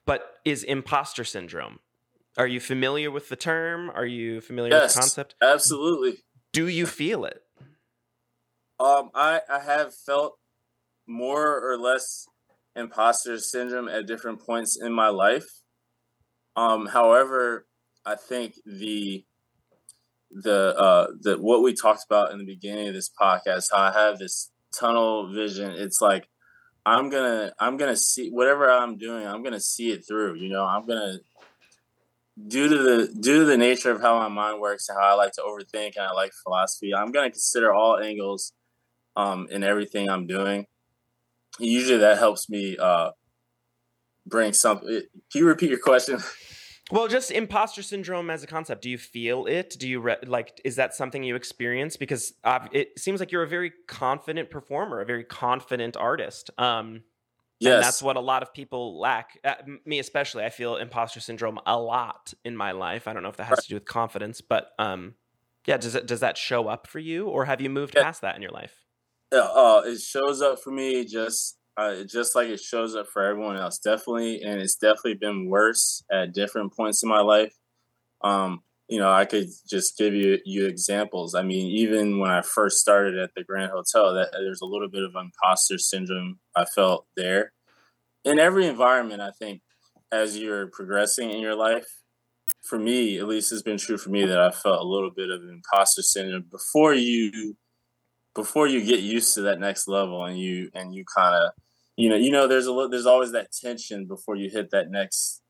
but 0.06 0.36
is 0.46 0.62
imposter 0.62 1.24
syndrome. 1.24 1.80
Are 2.38 2.46
you 2.46 2.60
familiar 2.60 3.10
with 3.10 3.28
the 3.28 3.36
term? 3.36 3.90
Are 3.90 4.06
you 4.06 4.40
familiar 4.40 4.70
yes, 4.70 4.82
with 4.82 4.92
the 4.94 5.00
concept? 5.00 5.34
Absolutely. 5.42 6.24
Do 6.52 6.68
you 6.68 6.86
feel 6.86 7.24
it? 7.24 7.42
Um, 8.80 9.10
I, 9.14 9.40
I 9.50 9.60
have 9.60 9.94
felt 9.94 10.38
more 11.06 11.60
or 11.60 11.76
less 11.76 12.26
imposter 12.76 13.38
syndrome 13.38 13.88
at 13.88 14.06
different 14.06 14.40
points 14.40 14.80
in 14.80 14.92
my 14.92 15.08
life. 15.08 15.48
Um, 16.54 16.86
however, 16.86 17.66
I 18.04 18.14
think 18.14 18.54
the 18.64 19.24
the 20.30 20.76
uh 20.76 21.06
the 21.20 21.36
what 21.36 21.62
we 21.62 21.72
talked 21.72 22.04
about 22.04 22.32
in 22.32 22.38
the 22.38 22.44
beginning 22.44 22.88
of 22.88 22.94
this 22.94 23.10
podcast, 23.10 23.68
how 23.72 23.78
I 23.78 23.92
have 23.92 24.18
this 24.18 24.50
tunnel 24.72 25.32
vision. 25.32 25.72
It's 25.72 26.00
like 26.00 26.28
I'm 26.86 27.10
gonna 27.10 27.52
I'm 27.58 27.76
gonna 27.76 27.96
see 27.96 28.30
whatever 28.30 28.70
I'm 28.70 28.96
doing, 28.98 29.26
I'm 29.26 29.42
gonna 29.42 29.60
see 29.60 29.90
it 29.90 30.06
through. 30.06 30.36
You 30.36 30.48
know, 30.50 30.64
I'm 30.64 30.86
gonna 30.86 31.18
due 32.46 32.68
to 32.68 32.76
the 32.76 33.14
due 33.20 33.40
to 33.40 33.44
the 33.44 33.56
nature 33.56 33.90
of 33.90 34.00
how 34.00 34.18
my 34.18 34.28
mind 34.28 34.60
works 34.60 34.88
and 34.88 34.98
how 34.98 35.08
I 35.08 35.14
like 35.14 35.32
to 35.32 35.42
overthink 35.42 35.96
and 35.96 36.06
I 36.06 36.12
like 36.12 36.32
philosophy, 36.32 36.94
I'm 36.94 37.12
gonna 37.12 37.30
consider 37.30 37.72
all 37.72 37.98
angles 37.98 38.52
um, 39.18 39.48
in 39.50 39.62
everything 39.62 40.08
I'm 40.08 40.26
doing. 40.26 40.66
Usually, 41.58 41.98
that 41.98 42.18
helps 42.18 42.48
me 42.48 42.78
uh, 42.78 43.10
bring 44.24 44.52
something. 44.52 44.88
Can 44.88 45.02
you 45.34 45.46
repeat 45.46 45.68
your 45.68 45.80
question? 45.80 46.20
Well, 46.90 47.06
just 47.06 47.30
imposter 47.30 47.82
syndrome 47.82 48.30
as 48.30 48.42
a 48.42 48.46
concept. 48.46 48.80
Do 48.80 48.88
you 48.88 48.96
feel 48.96 49.44
it? 49.44 49.76
Do 49.78 49.86
you 49.86 50.00
re- 50.00 50.16
like? 50.24 50.58
Is 50.64 50.76
that 50.76 50.94
something 50.94 51.22
you 51.22 51.36
experience? 51.36 51.98
Because 51.98 52.32
uh, 52.44 52.60
it 52.72 52.98
seems 52.98 53.20
like 53.20 53.30
you're 53.30 53.42
a 53.42 53.46
very 53.46 53.74
confident 53.86 54.48
performer, 54.48 55.02
a 55.02 55.04
very 55.04 55.22
confident 55.22 55.98
artist. 55.98 56.48
Um, 56.56 57.02
Yes. 57.60 57.74
And 57.74 57.82
that's 57.82 58.02
what 58.02 58.16
a 58.16 58.20
lot 58.20 58.42
of 58.42 58.54
people 58.54 59.00
lack. 59.00 59.38
Uh, 59.42 59.54
me 59.84 59.98
especially, 59.98 60.44
I 60.44 60.50
feel 60.50 60.76
imposter 60.76 61.18
syndrome 61.18 61.58
a 61.66 61.76
lot 61.78 62.32
in 62.44 62.56
my 62.56 62.70
life. 62.70 63.08
I 63.08 63.12
don't 63.12 63.24
know 63.24 63.30
if 63.30 63.36
that 63.38 63.46
has 63.48 63.56
right. 63.56 63.62
to 63.64 63.68
do 63.68 63.74
with 63.74 63.84
confidence, 63.84 64.40
but 64.40 64.70
um, 64.78 65.14
yeah, 65.66 65.76
does 65.76 65.96
it 65.96 66.06
does 66.06 66.20
that 66.20 66.38
show 66.38 66.68
up 66.68 66.86
for 66.86 67.00
you, 67.00 67.26
or 67.26 67.46
have 67.46 67.60
you 67.60 67.68
moved 67.68 67.94
yeah. 67.96 68.04
past 68.04 68.20
that 68.20 68.36
in 68.36 68.42
your 68.42 68.52
life? 68.52 68.84
Uh, 69.30 69.82
it 69.84 70.00
shows 70.00 70.40
up 70.40 70.58
for 70.62 70.70
me 70.70 71.04
just 71.04 71.58
uh, 71.76 72.02
just 72.04 72.34
like 72.34 72.48
it 72.48 72.60
shows 72.60 72.96
up 72.96 73.06
for 73.08 73.22
everyone 73.22 73.56
else. 73.56 73.78
Definitely, 73.78 74.42
and 74.42 74.60
it's 74.60 74.74
definitely 74.74 75.14
been 75.14 75.48
worse 75.48 76.02
at 76.10 76.32
different 76.32 76.74
points 76.74 77.02
in 77.02 77.08
my 77.08 77.20
life. 77.20 77.54
Um, 78.22 78.62
you 78.88 78.98
know, 78.98 79.12
I 79.12 79.26
could 79.26 79.48
just 79.68 79.96
give 79.98 80.14
you 80.14 80.38
you 80.44 80.66
examples. 80.66 81.34
I 81.34 81.42
mean, 81.42 81.66
even 81.66 82.18
when 82.18 82.30
I 82.30 82.42
first 82.42 82.78
started 82.78 83.18
at 83.18 83.30
the 83.36 83.44
Grand 83.44 83.70
Hotel, 83.70 84.14
that 84.14 84.30
there's 84.32 84.62
a 84.62 84.66
little 84.66 84.88
bit 84.88 85.04
of 85.04 85.14
imposter 85.14 85.78
syndrome 85.78 86.38
I 86.56 86.64
felt 86.64 87.06
there. 87.16 87.52
In 88.24 88.38
every 88.38 88.66
environment, 88.66 89.20
I 89.20 89.30
think 89.38 89.62
as 90.10 90.38
you're 90.38 90.66
progressing 90.68 91.30
in 91.30 91.40
your 91.40 91.54
life, 91.54 91.86
for 92.62 92.78
me, 92.78 93.18
at 93.18 93.28
least, 93.28 93.52
it's 93.52 93.62
been 93.62 93.78
true 93.78 93.98
for 93.98 94.10
me 94.10 94.24
that 94.24 94.40
I 94.40 94.50
felt 94.50 94.80
a 94.80 94.84
little 94.84 95.10
bit 95.10 95.30
of 95.30 95.42
imposter 95.42 96.02
syndrome 96.02 96.46
before 96.50 96.94
you 96.94 97.56
before 98.34 98.66
you 98.66 98.84
get 98.84 99.00
used 99.00 99.34
to 99.34 99.42
that 99.42 99.60
next 99.60 99.88
level 99.88 100.24
and 100.24 100.38
you 100.38 100.70
and 100.74 100.94
you 100.94 101.04
kind 101.16 101.34
of 101.34 101.52
you 101.96 102.08
know 102.08 102.16
you 102.16 102.30
know 102.30 102.46
there's 102.46 102.68
a 102.68 102.88
there's 102.90 103.06
always 103.06 103.32
that 103.32 103.48
tension 103.52 104.06
before 104.06 104.36
you 104.36 104.50
hit 104.50 104.70
that 104.70 104.90
next 104.90 105.42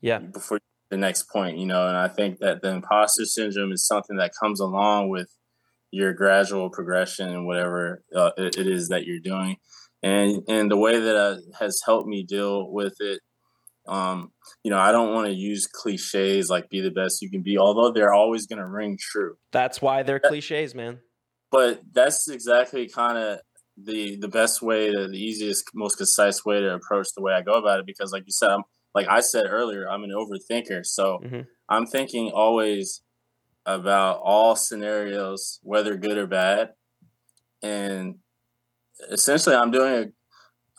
yeah. 0.00 0.18
before 0.18 0.60
the 0.90 0.96
next 0.96 1.28
point 1.30 1.56
you 1.56 1.66
know 1.66 1.88
and 1.88 1.96
i 1.96 2.08
think 2.08 2.38
that 2.38 2.60
the 2.60 2.68
imposter 2.68 3.24
syndrome 3.24 3.72
is 3.72 3.86
something 3.86 4.16
that 4.16 4.32
comes 4.40 4.60
along 4.60 5.08
with 5.08 5.28
your 5.94 6.12
gradual 6.12 6.70
progression 6.70 7.28
and 7.28 7.46
whatever 7.46 8.02
uh, 8.16 8.32
it, 8.36 8.58
it 8.58 8.66
is 8.66 8.88
that 8.88 9.06
you're 9.06 9.20
doing. 9.20 9.56
And 10.02 10.42
and 10.48 10.70
the 10.70 10.76
way 10.76 10.98
that 10.98 11.16
uh, 11.16 11.36
has 11.60 11.80
helped 11.86 12.08
me 12.08 12.24
deal 12.24 12.70
with 12.70 12.96
it 13.00 13.20
um 13.86 14.32
you 14.62 14.70
know 14.70 14.78
i 14.78 14.90
don't 14.90 15.12
want 15.12 15.26
to 15.26 15.34
use 15.34 15.66
cliches 15.66 16.48
like 16.48 16.70
be 16.70 16.80
the 16.80 16.90
best 16.90 17.20
you 17.20 17.28
can 17.28 17.42
be 17.42 17.58
although 17.58 17.92
they're 17.92 18.14
always 18.14 18.46
going 18.46 18.58
to 18.58 18.66
ring 18.66 18.96
true. 18.98 19.36
That's 19.52 19.82
why 19.82 20.02
they're 20.02 20.18
cliches 20.18 20.74
man 20.74 21.00
but 21.54 21.80
that's 21.92 22.28
exactly 22.28 22.88
kind 22.88 23.16
of 23.16 23.38
the 23.76 24.16
the 24.16 24.28
best 24.28 24.60
way 24.60 24.90
to 24.90 25.06
the 25.06 25.16
easiest 25.16 25.70
most 25.72 25.96
concise 25.96 26.44
way 26.44 26.60
to 26.60 26.74
approach 26.74 27.08
the 27.16 27.22
way 27.22 27.32
i 27.32 27.40
go 27.40 27.52
about 27.52 27.78
it 27.78 27.86
because 27.86 28.12
like 28.12 28.24
you 28.26 28.32
said 28.32 28.50
i'm 28.50 28.62
like 28.94 29.06
i 29.08 29.20
said 29.20 29.46
earlier 29.48 29.88
i'm 29.88 30.02
an 30.02 30.10
overthinker 30.10 30.84
so 30.84 31.20
mm-hmm. 31.24 31.40
i'm 31.68 31.86
thinking 31.86 32.30
always 32.30 33.02
about 33.66 34.20
all 34.22 34.56
scenarios 34.56 35.60
whether 35.62 35.96
good 35.96 36.18
or 36.18 36.26
bad 36.26 36.70
and 37.62 38.16
essentially 39.10 39.54
i'm 39.54 39.70
doing 39.70 39.94
a 39.94 40.06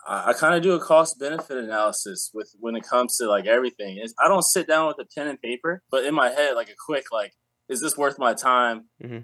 I 0.07 0.33
kind 0.33 0.53
of 0.53 0.61
do 0.61 0.73
a 0.73 0.79
cost 0.79 1.17
benefit 1.17 1.57
analysis 1.57 2.29
with 2.31 2.53
when 2.59 2.75
it 2.75 2.83
comes 2.87 3.17
to 3.17 3.27
like 3.27 3.47
everything. 3.47 3.97
It's, 3.99 4.13
I 4.23 4.27
don't 4.27 4.43
sit 4.43 4.67
down 4.67 4.85
with 4.85 4.99
a 4.99 5.05
pen 5.15 5.27
and 5.27 5.41
paper, 5.41 5.81
but 5.89 6.05
in 6.05 6.13
my 6.13 6.29
head, 6.29 6.53
like 6.53 6.69
a 6.69 6.75
quick, 6.85 7.05
like, 7.11 7.33
is 7.69 7.81
this 7.81 7.97
worth 7.97 8.19
my 8.19 8.35
time? 8.35 8.85
Mm-hmm. 9.03 9.21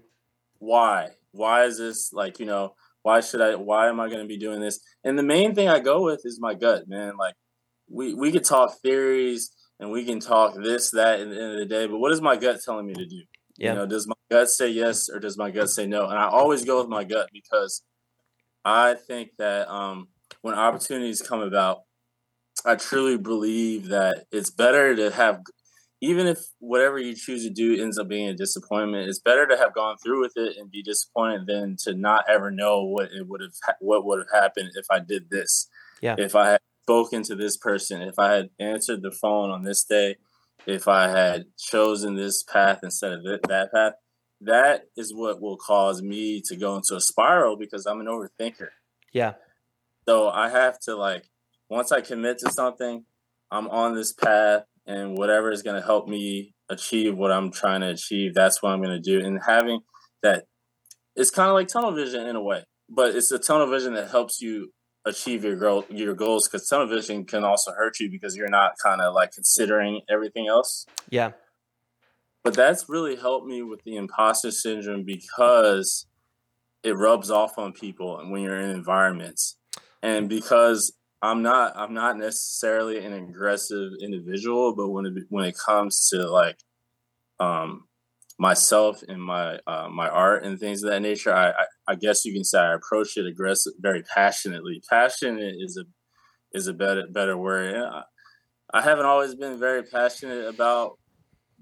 Why? 0.58 1.10
Why 1.32 1.66
is 1.66 1.78
this 1.78 2.12
like 2.14 2.40
you 2.40 2.46
know 2.46 2.76
why 3.04 3.22
should 3.22 3.42
i 3.42 3.56
why 3.56 3.88
am 3.90 4.00
i 4.00 4.08
going 4.08 4.22
to 4.22 4.28
be 4.28 4.38
doing 4.38 4.60
this? 4.60 4.80
And 5.04 5.18
the 5.18 5.24
main 5.24 5.56
thing 5.56 5.70
i 5.70 5.80
go 5.80 6.04
with 6.04 6.22
is 6.26 6.40
my 6.40 6.54
gut 6.54 6.88
man. 6.88 7.18
Like 7.18 7.36
we 7.90 8.14
we 8.14 8.32
could 8.32 8.46
talk 8.46 8.80
theories 8.82 9.52
and 9.80 9.92
we 9.92 10.06
can 10.06 10.20
talk 10.20 10.56
this 10.56 10.92
that 10.92 11.20
at 11.20 11.30
the 11.30 11.36
end 11.36 11.54
of 11.54 11.58
the 11.58 11.66
day 11.66 11.88
but 11.88 11.98
what 11.98 12.12
is 12.12 12.22
my 12.22 12.36
gut 12.36 12.60
telling 12.64 12.86
me 12.86 12.94
to 12.94 13.06
do? 13.06 13.22
Yeah. 13.58 13.72
you 13.72 13.80
know 13.80 13.86
does 13.86 14.08
my 14.08 14.16
gut 14.30 14.50
say 14.50 14.70
yes 14.70 15.10
or 15.10 15.20
does 15.20 15.38
my 15.38 15.52
gut 15.52 15.70
say 15.70 15.86
no? 15.86 16.08
And 16.08 16.18
i 16.18 16.28
always 16.28 16.64
go 16.64 16.80
with 16.80 16.90
my 16.90 17.04
gut 17.04 17.30
because 17.34 17.84
i 18.64 18.94
think 18.94 19.32
that 19.38 19.70
um 19.70 20.08
when 20.42 20.54
opportunities 20.54 21.22
come 21.22 21.42
about 21.42 21.82
i 22.66 22.76
truly 22.76 23.18
believe 23.18 23.88
that 23.90 24.26
it's 24.32 24.52
better 24.52 24.96
to 24.96 25.12
have 25.12 25.42
even 26.02 26.26
if 26.26 26.40
whatever 26.58 26.98
you 26.98 27.16
choose 27.16 27.44
to 27.44 27.50
do 27.52 27.82
ends 27.82 28.00
up 28.00 28.08
being 28.08 28.28
a 28.28 28.34
disappointment, 28.34 29.08
it's 29.08 29.20
better 29.20 29.48
to 29.48 29.56
have 29.56 29.74
gone 29.76 29.98
through 30.04 30.22
with 30.22 30.34
it 30.36 30.58
and 30.58 30.72
be 30.72 30.82
disappointed 30.82 31.46
than 31.46 31.78
to 31.84 31.94
not 31.94 32.26
ever 32.28 32.50
know 32.50 32.84
what 32.84 33.10
it 33.12 33.28
would 33.28 33.42
have 33.42 33.76
what 33.80 34.04
would 34.04 34.20
have 34.20 34.42
happened 34.42 34.72
if 34.74 34.88
I 34.90 35.00
did 35.00 35.30
this. 35.30 35.70
Yeah. 36.02 36.16
If 36.18 36.36
I 36.36 36.52
had 36.52 36.62
spoken 36.84 37.22
to 37.24 37.36
this 37.36 37.56
person, 37.56 38.02
if 38.02 38.18
I 38.18 38.34
had 38.34 38.50
answered 38.60 39.04
the 39.04 39.12
phone 39.12 39.52
on 39.52 39.64
this 39.64 39.84
day, 39.84 40.18
if 40.66 40.88
I 40.88 41.10
had 41.10 41.46
chosen 41.60 42.16
this 42.16 42.42
path 42.42 42.80
instead 42.82 43.14
of 43.14 43.24
that 43.24 43.70
path, 43.72 43.94
that 44.42 44.86
is 44.98 45.14
what 45.14 45.40
will 45.40 45.58
cause 45.58 46.02
me 46.02 46.42
to 46.46 46.56
go 46.56 46.76
into 46.76 46.96
a 46.96 47.02
spiral 47.02 47.56
because 47.56 47.86
I'm 47.86 48.00
an 48.00 48.08
overthinker. 48.08 48.70
Yeah. 49.14 49.34
So 50.08 50.30
I 50.30 50.50
have 50.50 50.80
to 50.82 50.96
like 50.96 51.26
once 51.70 51.92
I 51.92 52.02
commit 52.02 52.40
to 52.40 52.52
something, 52.52 53.06
I'm 53.52 53.68
on 53.68 53.94
this 53.94 54.14
path 54.14 54.64
and 54.92 55.18
whatever 55.18 55.52
is 55.52 55.64
going 55.64 55.80
to 55.80 55.86
help 55.86 56.08
me 56.08 56.54
achieve 56.70 57.16
what 57.16 57.32
I'm 57.32 57.52
trying 57.52 57.82
to 57.82 57.90
achieve, 57.90 58.34
that's 58.34 58.62
what 58.62 58.72
I'm 58.72 58.82
going 58.82 58.92
to 58.92 59.00
do. 59.00 59.26
And 59.26 59.40
having 59.46 59.80
that, 60.22 60.46
it's 61.16 61.32
kind 61.32 61.50
of 61.50 61.54
like 61.54 61.68
tunnel 61.68 61.94
vision 61.94 62.28
in 62.28 62.36
a 62.36 62.42
way, 62.42 62.66
but 62.90 63.16
it's 63.16 63.32
a 63.32 63.40
tunnel 63.40 63.68
vision 63.68 63.94
that 63.94 64.12
helps 64.12 64.42
you 64.42 64.72
achieve 65.06 65.44
your 65.44 65.56
goal, 65.56 65.86
your 65.90 66.14
goals. 66.14 66.48
Because 66.48 66.68
tunnel 66.68 66.88
vision 66.88 67.26
can 67.26 67.44
also 67.44 67.72
hurt 67.72 68.00
you 68.00 68.10
because 68.10 68.36
you're 68.36 68.50
not 68.50 68.74
kind 68.84 69.02
of 69.02 69.14
like 69.14 69.32
considering 69.32 70.02
everything 70.10 70.48
else. 70.48 70.86
Yeah. 71.10 71.32
But 72.44 72.54
that's 72.54 72.90
really 72.90 73.16
helped 73.16 73.48
me 73.48 73.62
with 73.62 73.84
the 73.84 73.96
imposter 73.96 74.52
syndrome 74.52 75.04
because 75.04 76.08
it 76.84 76.98
rubs 76.98 77.30
off 77.30 77.58
on 77.58 77.72
people 77.72 78.20
and 78.20 78.32
when 78.32 78.42
you're 78.42 78.60
in 78.60 78.72
environments, 78.72 79.58
and 80.02 80.28
because 80.28 80.92
I'm 81.22 81.42
not 81.42 81.74
I'm 81.76 81.94
not 81.94 82.18
necessarily 82.18 83.04
an 83.06 83.14
aggressive 83.14 83.92
individual, 84.02 84.76
but 84.76 84.90
when 84.90 85.06
it 85.06 85.14
when 85.30 85.46
it 85.46 85.56
comes 85.58 86.10
to 86.10 86.28
like 86.30 86.58
um 87.40 87.84
myself 88.40 89.04
and 89.08 89.22
my 89.22 89.60
uh, 89.68 89.88
my 89.88 90.10
art 90.10 90.44
and 90.44 90.60
things 90.60 90.84
of 90.84 90.90
that 90.90 91.02
nature, 91.02 91.34
I, 91.34 91.50
I, 91.52 91.66
I 91.90 91.96
guess 91.96 92.26
you 92.26 92.34
can 92.34 92.44
say 92.44 92.60
I 92.60 92.74
approach 92.74 93.16
it 93.18 93.28
aggressive, 93.28 93.74
very 93.80 94.04
passionately. 94.04 94.82
Passionate 94.90 95.56
is 95.60 95.78
a 95.78 95.84
is 96.58 96.68
a 96.68 96.74
better 96.74 97.06
better 97.08 97.38
word. 97.38 97.76
I, 97.76 98.02
I 98.74 98.82
haven't 98.82 99.06
always 99.06 99.36
been 99.36 99.60
very 99.60 99.84
passionate 99.84 100.48
about 100.48 100.98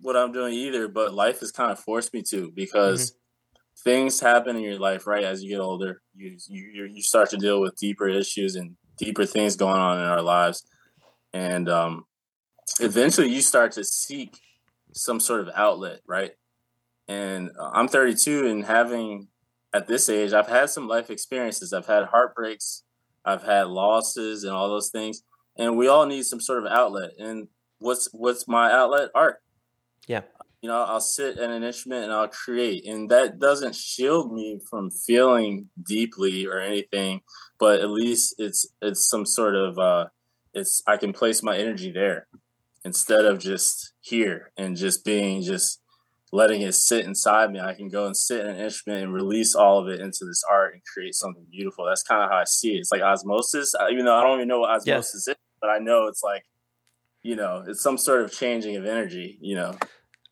what 0.01 0.15
I'm 0.15 0.31
doing 0.31 0.53
either, 0.53 0.87
but 0.87 1.13
life 1.13 1.41
has 1.41 1.51
kind 1.51 1.71
of 1.71 1.79
forced 1.79 2.13
me 2.13 2.21
to 2.29 2.51
because 2.55 3.11
mm-hmm. 3.11 3.81
things 3.83 4.21
happen 4.21 4.55
in 4.55 4.61
your 4.61 4.79
life, 4.79 5.05
right? 5.05 5.25
As 5.25 5.43
you 5.43 5.49
get 5.49 5.59
older, 5.59 6.01
you 6.15 6.37
you 6.47 6.85
you 6.93 7.01
start 7.01 7.29
to 7.31 7.37
deal 7.37 7.59
with 7.59 7.75
deeper 7.75 8.07
issues 8.07 8.55
and 8.55 8.77
deeper 8.99 9.25
things 9.25 9.55
going 9.55 9.79
on 9.79 9.97
in 9.97 10.05
our 10.05 10.21
lives. 10.21 10.63
And 11.33 11.69
um, 11.69 12.05
eventually 12.79 13.29
you 13.29 13.41
start 13.41 13.71
to 13.73 13.83
seek 13.83 14.39
some 14.93 15.19
sort 15.19 15.41
of 15.41 15.49
outlet, 15.55 16.01
right? 16.05 16.31
And 17.07 17.51
I'm 17.59 17.87
32 17.87 18.47
and 18.47 18.65
having 18.65 19.27
at 19.73 19.87
this 19.87 20.09
age, 20.09 20.33
I've 20.33 20.47
had 20.47 20.69
some 20.69 20.87
life 20.87 21.09
experiences. 21.09 21.73
I've 21.73 21.87
had 21.87 22.05
heartbreaks, 22.05 22.83
I've 23.23 23.43
had 23.43 23.67
losses 23.67 24.43
and 24.43 24.53
all 24.53 24.69
those 24.69 24.89
things. 24.89 25.23
And 25.57 25.77
we 25.77 25.87
all 25.87 26.05
need 26.05 26.23
some 26.23 26.39
sort 26.39 26.65
of 26.65 26.71
outlet. 26.71 27.11
And 27.19 27.47
what's 27.79 28.09
what's 28.11 28.47
my 28.47 28.71
outlet? 28.71 29.09
Art. 29.15 29.41
Yeah 30.07 30.21
you 30.61 30.69
know 30.69 30.83
i'll 30.83 31.01
sit 31.01 31.37
at 31.37 31.49
an 31.49 31.63
instrument 31.63 32.03
and 32.03 32.13
i'll 32.13 32.27
create. 32.27 32.85
And 32.85 33.09
that 33.09 33.39
doesn't 33.39 33.75
shield 33.75 34.33
me 34.33 34.59
from 34.69 34.91
feeling 34.91 35.69
deeply 35.81 36.45
or 36.45 36.59
anything 36.59 37.21
but 37.59 37.81
at 37.81 37.89
least 37.89 38.35
it's 38.37 38.65
it's 38.81 39.09
some 39.09 39.25
sort 39.25 39.55
of 39.55 39.77
uh 39.77 40.07
it's 40.53 40.81
i 40.87 40.97
can 40.97 41.13
place 41.13 41.43
my 41.43 41.57
energy 41.57 41.91
there 41.91 42.27
instead 42.85 43.25
of 43.25 43.39
just 43.39 43.93
here 44.01 44.51
and 44.57 44.77
just 44.77 45.03
being 45.05 45.41
just 45.41 45.81
letting 46.31 46.61
it 46.61 46.75
sit 46.75 47.05
inside 47.05 47.51
me. 47.51 47.59
I 47.59 47.73
can 47.73 47.89
go 47.89 48.05
and 48.05 48.15
sit 48.15 48.41
in 48.41 48.51
an 48.51 48.57
instrument 48.57 49.01
and 49.01 49.11
release 49.11 49.55
all 49.55 49.79
of 49.79 49.87
it 49.87 49.99
into 49.99 50.25
this 50.25 50.43
art 50.47 50.75
and 50.75 50.83
create 50.85 51.15
something 51.15 51.43
beautiful. 51.49 51.85
That's 51.85 52.03
kind 52.03 52.23
of 52.23 52.29
how 52.29 52.37
i 52.37 52.43
see 52.43 52.75
it. 52.75 52.81
It's 52.81 52.91
like 52.91 53.01
osmosis. 53.01 53.73
Even 53.91 54.05
though 54.05 54.15
i 54.15 54.21
don't 54.21 54.37
even 54.37 54.47
know 54.47 54.59
what 54.59 54.69
osmosis 54.69 55.27
is 55.27 55.35
but 55.61 55.69
i 55.69 55.77
know 55.77 56.07
it's 56.07 56.23
like 56.23 56.43
you 57.21 57.35
know 57.35 57.63
it's 57.67 57.81
some 57.81 57.97
sort 57.97 58.21
of 58.21 58.31
changing 58.31 58.75
of 58.75 58.85
energy 58.85 59.37
you 59.41 59.55
know 59.55 59.75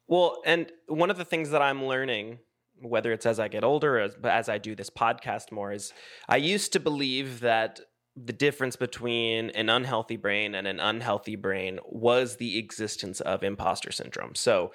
well, 0.08 0.42
and 0.46 0.72
one 0.88 1.10
of 1.10 1.18
the 1.18 1.26
things 1.26 1.50
that 1.50 1.62
I'm 1.62 1.86
learning, 1.86 2.40
whether 2.82 3.12
it's 3.12 3.26
as 3.26 3.40
I 3.40 3.48
get 3.48 3.64
older 3.64 3.98
or 3.98 4.02
as, 4.02 4.16
as 4.24 4.50
I 4.50 4.58
do 4.58 4.76
this 4.76 4.90
podcast 4.90 5.52
more, 5.52 5.72
is 5.72 5.94
I 6.30 6.38
used 6.38 6.74
to 6.74 6.80
believe 6.80 7.42
that 7.42 7.80
the 8.16 8.34
difference 8.34 8.76
between 8.76 9.52
an 9.52 9.70
unhealthy 9.70 10.18
brain 10.18 10.56
and 10.56 10.66
an 10.66 10.80
unhealthy 10.80 11.36
brain 11.36 11.80
was 11.86 12.38
the 12.38 12.58
existence 12.58 13.22
of 13.22 13.44
imposter 13.44 13.92
syndrome. 13.92 14.34
So, 14.34 14.72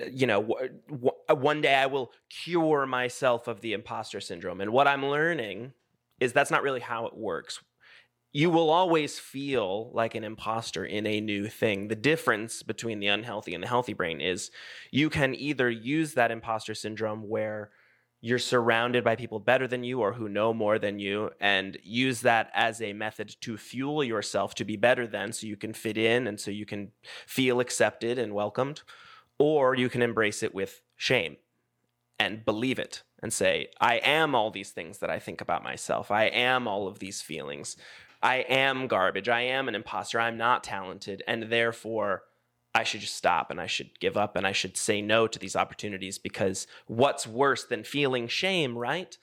uh, 0.00 0.06
you 0.12 0.26
know, 0.26 0.42
w- 0.42 0.68
w- 0.90 1.10
uh, 1.28 1.36
one 1.36 1.62
day 1.62 1.74
I 1.74 1.86
will 1.86 2.12
cure 2.28 2.86
myself 2.86 3.48
of 3.48 3.62
the 3.62 3.72
imposter 3.72 4.20
syndrome. 4.20 4.60
And 4.60 4.72
what 4.72 4.86
I'm 4.86 5.06
learning 5.06 5.72
is 6.18 6.34
that's 6.34 6.50
not 6.50 6.62
really 6.62 6.80
how 6.80 7.06
it 7.06 7.16
works 7.16 7.60
you 8.32 8.48
will 8.48 8.70
always 8.70 9.18
feel 9.18 9.90
like 9.92 10.14
an 10.14 10.22
imposter 10.22 10.84
in 10.84 11.06
a 11.06 11.20
new 11.20 11.48
thing. 11.48 11.88
The 11.88 11.96
difference 11.96 12.62
between 12.62 13.00
the 13.00 13.08
unhealthy 13.08 13.54
and 13.54 13.62
the 13.62 13.68
healthy 13.68 13.92
brain 13.92 14.20
is 14.20 14.50
you 14.92 15.10
can 15.10 15.34
either 15.34 15.68
use 15.68 16.14
that 16.14 16.30
imposter 16.30 16.74
syndrome 16.74 17.28
where 17.28 17.70
you're 18.20 18.38
surrounded 18.38 19.02
by 19.02 19.16
people 19.16 19.40
better 19.40 19.66
than 19.66 19.82
you 19.82 20.00
or 20.00 20.12
who 20.12 20.28
know 20.28 20.52
more 20.52 20.78
than 20.78 20.98
you 20.98 21.30
and 21.40 21.78
use 21.82 22.20
that 22.20 22.50
as 22.54 22.80
a 22.82 22.92
method 22.92 23.34
to 23.40 23.56
fuel 23.56 24.04
yourself 24.04 24.54
to 24.54 24.64
be 24.64 24.76
better 24.76 25.06
than 25.06 25.32
so 25.32 25.46
you 25.46 25.56
can 25.56 25.72
fit 25.72 25.96
in 25.96 26.26
and 26.26 26.38
so 26.38 26.50
you 26.50 26.66
can 26.66 26.92
feel 27.26 27.60
accepted 27.60 28.18
and 28.18 28.34
welcomed 28.34 28.82
or 29.38 29.74
you 29.74 29.88
can 29.88 30.02
embrace 30.02 30.42
it 30.42 30.54
with 30.54 30.82
shame 30.96 31.36
and 32.18 32.44
believe 32.44 32.78
it 32.78 33.02
and 33.22 33.32
say 33.32 33.68
i 33.80 33.94
am 33.96 34.34
all 34.34 34.50
these 34.50 34.70
things 34.70 34.98
that 34.98 35.08
i 35.08 35.18
think 35.18 35.40
about 35.40 35.64
myself 35.64 36.10
i 36.10 36.24
am 36.24 36.68
all 36.68 36.86
of 36.86 36.98
these 36.98 37.22
feelings 37.22 37.74
I 38.22 38.36
am 38.36 38.86
garbage. 38.86 39.28
I 39.28 39.42
am 39.42 39.68
an 39.68 39.74
imposter. 39.74 40.20
I'm 40.20 40.36
not 40.36 40.62
talented. 40.62 41.22
And 41.26 41.44
therefore, 41.44 42.24
I 42.74 42.84
should 42.84 43.00
just 43.00 43.16
stop 43.16 43.50
and 43.50 43.60
I 43.60 43.66
should 43.66 43.98
give 43.98 44.16
up 44.16 44.36
and 44.36 44.46
I 44.46 44.52
should 44.52 44.76
say 44.76 45.02
no 45.02 45.26
to 45.26 45.38
these 45.38 45.56
opportunities 45.56 46.18
because 46.18 46.66
what's 46.86 47.26
worse 47.26 47.64
than 47.64 47.82
feeling 47.82 48.28
shame, 48.28 48.76
right? 48.76 49.16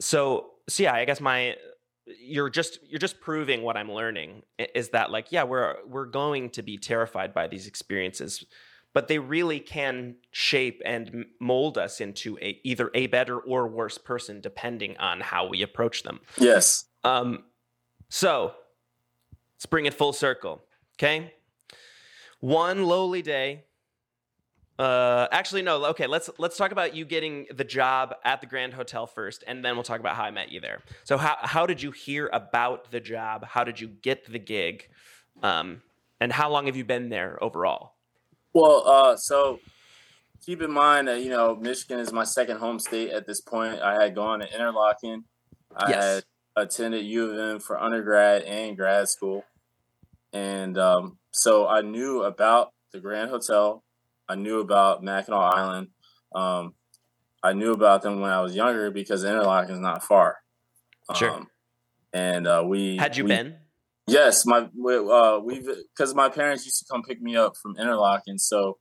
So, 0.00 0.50
so 0.68 0.82
yeah, 0.82 0.94
I 0.94 1.04
guess 1.04 1.20
my 1.20 1.56
you're 2.06 2.50
just 2.50 2.80
you're 2.86 2.98
just 2.98 3.20
proving 3.20 3.62
what 3.62 3.78
I'm 3.78 3.90
learning 3.90 4.42
is 4.74 4.90
that 4.90 5.10
like 5.10 5.32
yeah, 5.32 5.44
we're 5.44 5.76
we're 5.86 6.04
going 6.04 6.50
to 6.50 6.62
be 6.62 6.76
terrified 6.76 7.32
by 7.32 7.46
these 7.46 7.66
experiences, 7.66 8.44
but 8.92 9.08
they 9.08 9.18
really 9.18 9.60
can 9.60 10.16
shape 10.30 10.82
and 10.84 11.24
mold 11.40 11.78
us 11.78 12.00
into 12.00 12.36
a 12.42 12.60
either 12.64 12.90
a 12.94 13.06
better 13.06 13.38
or 13.38 13.66
worse 13.66 13.96
person 13.96 14.42
depending 14.42 14.98
on 14.98 15.20
how 15.20 15.46
we 15.46 15.62
approach 15.62 16.02
them. 16.02 16.20
Yes. 16.38 16.84
Um 17.04 17.44
so, 18.08 18.54
let's 19.56 19.66
bring 19.66 19.86
it 19.86 19.94
full 19.94 20.12
circle, 20.12 20.62
okay? 20.96 21.34
One 22.40 22.84
lowly 22.84 23.22
day. 23.22 23.64
Uh, 24.78 25.28
actually, 25.30 25.62
no. 25.62 25.84
Okay, 25.86 26.06
let's 26.06 26.30
let's 26.38 26.56
talk 26.56 26.72
about 26.72 26.94
you 26.94 27.04
getting 27.04 27.46
the 27.54 27.64
job 27.64 28.14
at 28.24 28.40
the 28.40 28.46
Grand 28.46 28.74
Hotel 28.74 29.06
first, 29.06 29.44
and 29.46 29.64
then 29.64 29.74
we'll 29.74 29.84
talk 29.84 30.00
about 30.00 30.16
how 30.16 30.24
I 30.24 30.30
met 30.30 30.50
you 30.50 30.60
there. 30.60 30.82
So, 31.04 31.16
how 31.16 31.36
how 31.40 31.64
did 31.66 31.80
you 31.80 31.92
hear 31.92 32.28
about 32.32 32.90
the 32.90 33.00
job? 33.00 33.44
How 33.44 33.64
did 33.64 33.80
you 33.80 33.88
get 33.88 34.30
the 34.30 34.38
gig? 34.38 34.88
Um, 35.42 35.82
and 36.20 36.32
how 36.32 36.50
long 36.50 36.66
have 36.66 36.76
you 36.76 36.84
been 36.84 37.08
there 37.08 37.42
overall? 37.42 37.94
Well, 38.52 38.86
uh, 38.86 39.16
so 39.16 39.60
keep 40.44 40.60
in 40.60 40.72
mind 40.72 41.08
that 41.08 41.22
you 41.22 41.30
know 41.30 41.54
Michigan 41.54 42.00
is 42.00 42.12
my 42.12 42.24
second 42.24 42.58
home 42.58 42.80
state 42.80 43.10
at 43.10 43.26
this 43.26 43.40
point. 43.40 43.80
I 43.80 44.02
had 44.02 44.14
gone 44.14 44.40
to 44.40 44.46
Interlochen. 44.48 45.22
I 45.76 45.90
yes. 45.90 46.04
had 46.04 46.24
attended 46.56 47.04
U 47.06 47.30
of 47.30 47.38
M 47.38 47.60
for 47.60 47.80
undergrad 47.80 48.42
and 48.42 48.76
grad 48.76 49.08
school, 49.08 49.44
and 50.32 50.78
um, 50.78 51.18
so 51.30 51.66
I 51.66 51.82
knew 51.82 52.22
about 52.22 52.72
the 52.92 53.00
Grand 53.00 53.30
Hotel. 53.30 53.82
I 54.28 54.36
knew 54.36 54.60
about 54.60 55.02
Mackinac 55.02 55.54
Island. 55.54 55.88
Um, 56.34 56.74
I 57.42 57.52
knew 57.52 57.72
about 57.72 58.02
them 58.02 58.20
when 58.20 58.30
I 58.30 58.40
was 58.40 58.54
younger 58.54 58.90
because 58.90 59.24
Interlochen 59.24 59.70
is 59.70 59.78
not 59.78 60.02
far. 60.02 60.38
Sure. 61.14 61.30
Um, 61.30 61.48
and 62.12 62.46
uh, 62.46 62.64
we 62.66 62.96
had 62.96 63.16
you 63.16 63.24
we, 63.24 63.28
been? 63.28 63.56
Yes, 64.06 64.46
my 64.46 64.68
uh, 64.88 65.40
we've 65.42 65.68
because 65.94 66.14
my 66.14 66.28
parents 66.28 66.64
used 66.64 66.78
to 66.80 66.86
come 66.90 67.02
pick 67.02 67.20
me 67.20 67.36
up 67.36 67.56
from 67.56 67.74
Interlochen, 67.76 68.38
so 68.38 68.78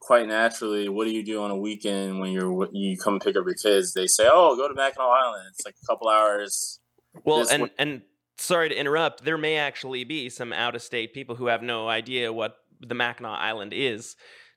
quite 0.00 0.28
naturally, 0.28 0.88
what 0.88 1.06
do 1.06 1.10
you 1.10 1.24
do 1.24 1.42
on 1.42 1.50
a 1.50 1.56
weekend 1.56 2.20
when 2.20 2.30
you're 2.30 2.68
you 2.72 2.96
come 2.96 3.18
pick 3.18 3.36
up 3.36 3.44
your 3.46 3.54
kids? 3.54 3.94
They 3.94 4.06
say, 4.06 4.28
"Oh, 4.30 4.54
go 4.56 4.68
to 4.68 4.74
Mackinac 4.74 5.08
Island. 5.08 5.48
It's 5.50 5.64
like 5.64 5.76
a 5.82 5.86
couple 5.86 6.08
hours." 6.08 6.80
Well, 7.22 7.46
and 7.48 7.70
and 7.78 8.02
sorry 8.38 8.68
to 8.68 8.74
interrupt, 8.74 9.24
there 9.24 9.38
may 9.38 9.56
actually 9.56 10.04
be 10.04 10.28
some 10.28 10.52
out 10.52 10.74
of 10.74 10.82
state 10.82 11.14
people 11.14 11.36
who 11.36 11.46
have 11.46 11.62
no 11.62 11.88
idea 11.88 12.32
what 12.32 12.56
the 12.80 12.94
Mackinac 12.94 13.38
Island 13.40 13.72
is. 13.74 14.16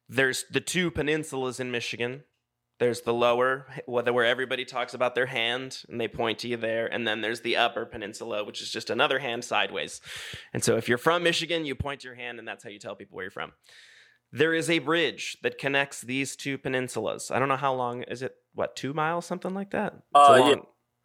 There's 0.09 0.45
the 0.49 0.61
two 0.61 0.89
peninsulas 0.89 1.59
in 1.59 1.71
Michigan. 1.71 2.23
There's 2.79 3.01
the 3.01 3.13
lower, 3.13 3.67
where 3.87 4.25
everybody 4.25 4.63
talks 4.63 4.93
about 4.93 5.15
their 5.15 5.25
hand 5.25 5.81
and 5.89 5.99
they 5.99 6.07
point 6.07 6.39
to 6.39 6.47
you 6.47 6.57
there. 6.57 6.85
And 6.85 7.07
then 7.07 7.21
there's 7.21 7.41
the 7.41 7.57
upper 7.57 7.85
peninsula, 7.85 8.43
which 8.43 8.61
is 8.61 8.71
just 8.71 8.91
another 8.91 9.17
hand 9.17 9.43
sideways. 9.43 9.99
And 10.53 10.63
so 10.63 10.77
if 10.77 10.87
you're 10.87 10.99
from 10.99 11.23
Michigan, 11.23 11.65
you 11.65 11.73
point 11.73 12.03
your 12.03 12.13
hand 12.13 12.37
and 12.37 12.47
that's 12.47 12.63
how 12.63 12.69
you 12.69 12.77
tell 12.77 12.95
people 12.95 13.15
where 13.15 13.25
you're 13.25 13.31
from. 13.31 13.53
There 14.31 14.53
is 14.53 14.69
a 14.69 14.77
bridge 14.77 15.37
that 15.41 15.57
connects 15.57 16.01
these 16.01 16.35
two 16.35 16.59
peninsulas. 16.59 17.31
I 17.31 17.39
don't 17.39 17.49
know 17.49 17.57
how 17.57 17.73
long 17.73 18.03
is 18.03 18.21
it, 18.21 18.35
what, 18.53 18.75
two 18.75 18.93
miles, 18.93 19.25
something 19.25 19.55
like 19.55 19.71
that? 19.71 19.95
Uh, 20.13 20.43
yeah, 20.45 20.55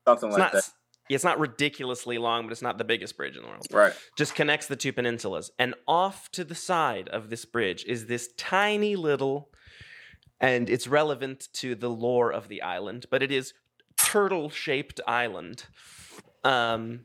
something 0.06 0.30
like 0.30 0.38
not, 0.38 0.52
that 0.52 0.68
it's 1.14 1.24
not 1.24 1.38
ridiculously 1.38 2.18
long, 2.18 2.44
but 2.44 2.52
it's 2.52 2.62
not 2.62 2.78
the 2.78 2.84
biggest 2.84 3.16
bridge 3.16 3.36
in 3.36 3.42
the 3.42 3.48
world. 3.48 3.66
Right. 3.70 3.92
Just 4.16 4.34
connects 4.34 4.66
the 4.66 4.76
two 4.76 4.92
peninsulas. 4.92 5.50
And 5.58 5.74
off 5.86 6.30
to 6.32 6.44
the 6.44 6.54
side 6.54 7.08
of 7.08 7.30
this 7.30 7.44
bridge 7.44 7.84
is 7.86 8.06
this 8.06 8.30
tiny 8.36 8.96
little, 8.96 9.50
and 10.40 10.68
it's 10.68 10.86
relevant 10.86 11.48
to 11.54 11.74
the 11.74 11.90
lore 11.90 12.32
of 12.32 12.48
the 12.48 12.62
island, 12.62 13.06
but 13.10 13.22
it 13.22 13.30
is 13.30 13.54
turtle 13.96 14.50
shaped 14.50 15.00
island. 15.06 15.66
Um, 16.44 17.00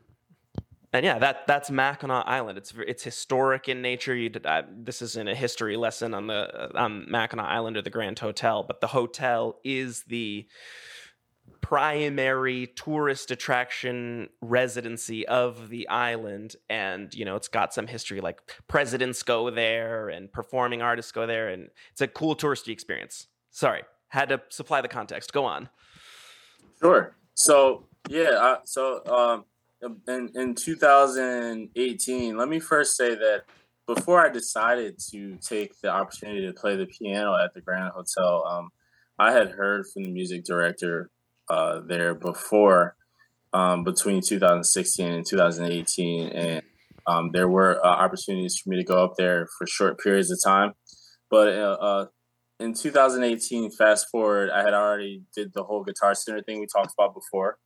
and 0.94 1.06
yeah, 1.06 1.20
that 1.20 1.46
that's 1.48 1.70
Mackinac 1.70 2.26
Island. 2.28 2.58
It's 2.58 2.74
it's 2.88 3.04
historic 3.04 3.68
in 3.68 3.82
nature. 3.82 4.16
You 4.16 4.30
did, 4.30 4.46
uh, 4.46 4.64
this 4.72 5.02
isn't 5.02 5.28
a 5.28 5.36
history 5.36 5.76
lesson 5.76 6.14
on 6.14 6.28
the 6.28 6.72
on 6.76 7.06
Mackinac 7.10 7.46
Island 7.46 7.78
or 7.78 7.82
the 7.82 7.90
Grand 7.90 8.18
Hotel, 8.20 8.64
but 8.64 8.80
the 8.80 8.88
hotel 8.88 9.60
is 9.64 10.04
the 10.06 10.48
primary 11.68 12.68
tourist 12.76 13.30
attraction 13.30 14.30
residency 14.42 15.28
of 15.28 15.68
the 15.68 15.88
island. 15.90 16.56
And 16.70 17.14
you 17.14 17.26
know 17.26 17.36
it's 17.36 17.50
got 17.50 17.74
some 17.74 17.88
history 17.88 18.22
like 18.22 18.40
presidents 18.70 19.22
go 19.22 19.50
there 19.50 20.08
and 20.08 20.32
performing 20.32 20.82
artists 20.82 21.12
go 21.12 21.28
there. 21.28 21.50
And 21.50 21.70
it's 21.92 22.00
a 22.00 22.08
cool 22.08 22.36
touristy 22.36 22.70
experience. 22.70 23.28
Sorry 23.52 23.84
had 24.10 24.30
to 24.30 24.42
supply 24.48 24.80
the 24.80 24.88
context. 24.88 25.34
Go 25.34 25.44
on. 25.44 25.68
Sure. 26.80 27.18
So 27.34 27.84
yeah 28.10 28.30
uh, 28.30 28.58
so 28.64 29.06
um 29.06 29.44
in, 30.08 30.32
in 30.36 30.56
2018 30.56 32.38
let 32.38 32.48
me 32.48 32.60
first 32.60 32.96
say 32.96 33.16
that 33.16 33.44
before 33.86 34.26
i 34.26 34.30
decided 34.30 34.98
to 34.98 35.36
take 35.38 35.80
the 35.82 35.90
opportunity 35.90 36.46
to 36.46 36.54
play 36.54 36.76
the 36.76 36.86
piano 36.86 37.36
at 37.36 37.54
the 37.54 37.62
grand 37.62 37.92
hotel 37.94 38.46
um, 38.48 38.70
i 39.20 39.32
had 39.32 39.50
heard 39.52 39.86
from 39.94 40.04
the 40.04 40.10
music 40.10 40.44
director 40.46 41.10
uh, 41.50 41.82
there 41.86 42.14
before 42.14 42.96
um, 43.54 43.84
between 43.84 44.22
2016 44.22 45.12
and 45.12 45.26
2018, 45.26 46.30
and 46.30 46.62
um, 47.06 47.32
there 47.32 47.48
were 47.48 47.84
uh, 47.86 47.90
opportunities 47.90 48.58
for 48.58 48.70
me 48.70 48.78
to 48.78 48.84
go 48.84 49.04
up 49.04 49.14
there 49.18 49.48
for 49.58 49.66
short 49.66 50.00
periods 50.00 50.30
of 50.32 50.40
time. 50.44 50.74
But 51.30 51.50
uh, 51.50 51.78
uh 51.80 52.06
in 52.60 52.74
2018, 52.74 53.72
fast 53.72 54.08
forward, 54.10 54.50
I 54.50 54.60
had 54.60 54.74
already 54.74 55.22
did 55.36 55.54
the 55.54 55.64
whole 55.64 55.84
Guitar 55.84 56.16
Center 56.16 56.42
thing 56.42 56.60
we 56.60 56.66
talked 56.66 56.94
about 56.98 57.14
before, 57.14 57.60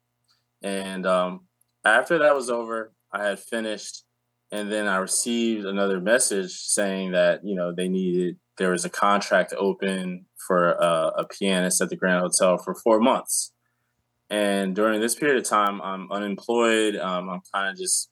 and 0.61 1.05
um, 1.05 1.47
after 1.86 2.17
that 2.19 2.36
was 2.36 2.49
over, 2.49 2.93
I 3.11 3.23
had 3.23 3.39
finished, 3.39 4.03
and 4.51 4.71
then 4.71 4.88
I 4.88 4.97
received 4.97 5.65
another 5.65 5.99
message 5.99 6.51
saying 6.51 7.11
that 7.13 7.41
you 7.43 7.55
know 7.55 7.73
they 7.73 7.88
needed 7.88 8.38
there 8.57 8.71
was 8.71 8.86
a 8.86 8.89
contract 8.89 9.53
open 9.57 10.25
for 10.47 10.73
a, 10.73 11.11
a 11.17 11.25
pianist 11.27 11.82
at 11.82 11.89
the 11.89 11.95
Grand 11.95 12.21
Hotel 12.21 12.57
for 12.57 12.75
four 12.75 12.99
months. 12.99 13.53
And 14.32 14.73
during 14.73 15.01
this 15.01 15.13
period 15.13 15.38
of 15.38 15.43
time, 15.43 15.82
I'm 15.82 16.09
unemployed. 16.09 16.95
Um, 16.95 17.29
I'm 17.29 17.41
kind 17.53 17.69
of 17.69 17.77
just, 17.77 18.09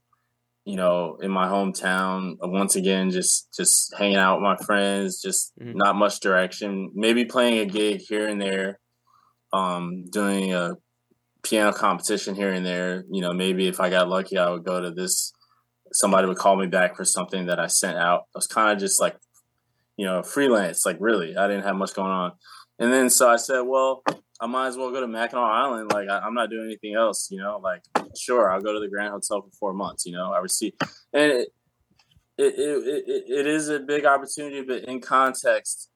you 0.65 0.75
know, 0.75 1.17
in 1.21 1.31
my 1.31 1.47
hometown 1.47 2.33
uh, 2.43 2.49
once 2.49 2.75
again, 2.75 3.09
just 3.09 3.47
just 3.55 3.95
hanging 3.97 4.17
out 4.17 4.35
with 4.35 4.43
my 4.43 4.57
friends, 4.57 5.21
just 5.21 5.53
mm-hmm. 5.57 5.77
not 5.77 5.95
much 5.95 6.19
direction. 6.19 6.91
Maybe 6.93 7.23
playing 7.23 7.59
a 7.59 7.65
gig 7.65 8.01
here 8.01 8.27
and 8.27 8.39
there, 8.39 8.79
um, 9.53 10.03
doing 10.11 10.53
a 10.53 10.73
piano 11.41 11.71
competition 11.71 12.35
here 12.35 12.51
and 12.51 12.65
there. 12.65 13.05
You 13.09 13.21
know, 13.21 13.31
maybe 13.31 13.69
if 13.69 13.79
I 13.79 13.89
got 13.89 14.09
lucky, 14.09 14.37
I 14.37 14.49
would 14.49 14.65
go 14.65 14.81
to 14.81 14.91
this. 14.91 15.31
Somebody 15.93 16.27
would 16.27 16.37
call 16.37 16.57
me 16.57 16.67
back 16.67 16.97
for 16.97 17.05
something 17.05 17.45
that 17.45 17.61
I 17.61 17.67
sent 17.67 17.97
out. 17.97 18.23
I 18.35 18.39
was 18.39 18.45
kind 18.45 18.73
of 18.73 18.77
just 18.77 18.99
like, 18.99 19.15
you 19.95 20.05
know, 20.05 20.21
freelance. 20.21 20.85
Like 20.85 20.97
really, 20.99 21.37
I 21.37 21.47
didn't 21.47 21.63
have 21.63 21.77
much 21.77 21.93
going 21.93 22.11
on. 22.11 22.33
And 22.79 22.91
then 22.91 23.09
so 23.09 23.29
I 23.29 23.35
said, 23.35 23.61
well, 23.61 24.03
I 24.41 24.47
might 24.47 24.67
as 24.67 24.77
well 24.77 24.91
go 24.91 25.01
to 25.01 25.07
Mackinac 25.07 25.43
Island. 25.43 25.91
Like 25.91 26.09
I, 26.09 26.25
am 26.25 26.33
not 26.33 26.49
doing 26.49 26.65
anything 26.65 26.95
else, 26.95 27.27
you 27.29 27.39
know. 27.39 27.59
Like 27.61 27.83
sure, 28.17 28.51
I'll 28.51 28.61
go 28.61 28.73
to 28.73 28.79
the 28.79 28.87
Grand 28.87 29.11
Hotel 29.11 29.41
for 29.41 29.51
four 29.59 29.73
months. 29.73 30.05
You 30.05 30.13
know, 30.13 30.31
I 30.31 30.39
receive, 30.39 30.73
and 31.13 31.31
it 31.31 31.49
it, 32.37 32.53
it 32.57 33.03
it 33.07 33.23
it 33.39 33.47
is 33.47 33.67
a 33.67 33.79
big 33.79 34.05
opportunity, 34.05 34.61
but 34.61 34.85
in 34.85 35.01
context, 35.01 35.89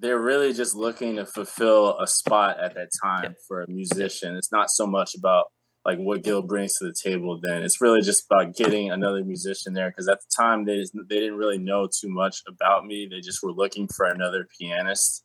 they're 0.00 0.18
really 0.18 0.52
just 0.52 0.74
looking 0.74 1.16
to 1.16 1.26
fulfill 1.26 1.98
a 2.00 2.08
spot 2.08 2.58
at 2.58 2.74
that 2.74 2.88
time 3.02 3.36
for 3.46 3.62
a 3.62 3.70
musician. 3.70 4.36
It's 4.36 4.50
not 4.50 4.70
so 4.70 4.86
much 4.86 5.14
about 5.14 5.46
like 5.84 5.98
what 5.98 6.24
Gil 6.24 6.42
brings 6.42 6.76
to 6.78 6.86
the 6.86 6.92
table. 6.92 7.38
Then 7.40 7.62
it's 7.62 7.80
really 7.80 8.02
just 8.02 8.26
about 8.28 8.56
getting 8.56 8.90
another 8.90 9.24
musician 9.24 9.74
there 9.74 9.90
because 9.90 10.08
at 10.08 10.18
the 10.20 10.30
time 10.36 10.64
they 10.64 10.84
they 11.08 11.20
didn't 11.20 11.38
really 11.38 11.58
know 11.58 11.86
too 11.86 12.08
much 12.08 12.42
about 12.48 12.84
me. 12.84 13.06
They 13.08 13.20
just 13.20 13.44
were 13.44 13.52
looking 13.52 13.86
for 13.86 14.06
another 14.06 14.48
pianist. 14.58 15.24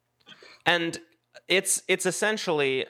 And 0.66 0.98
it's 1.48 1.84
it's 1.88 2.06
essentially 2.06 2.86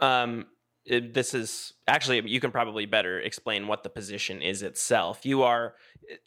um 0.00 0.46
it, 0.84 1.14
this 1.14 1.32
is 1.32 1.74
actually 1.86 2.28
you 2.28 2.40
can 2.40 2.50
probably 2.50 2.86
better 2.86 3.20
explain 3.20 3.68
what 3.68 3.82
the 3.82 3.88
position 3.88 4.42
is 4.42 4.62
itself. 4.62 5.24
You 5.24 5.42
are 5.42 5.74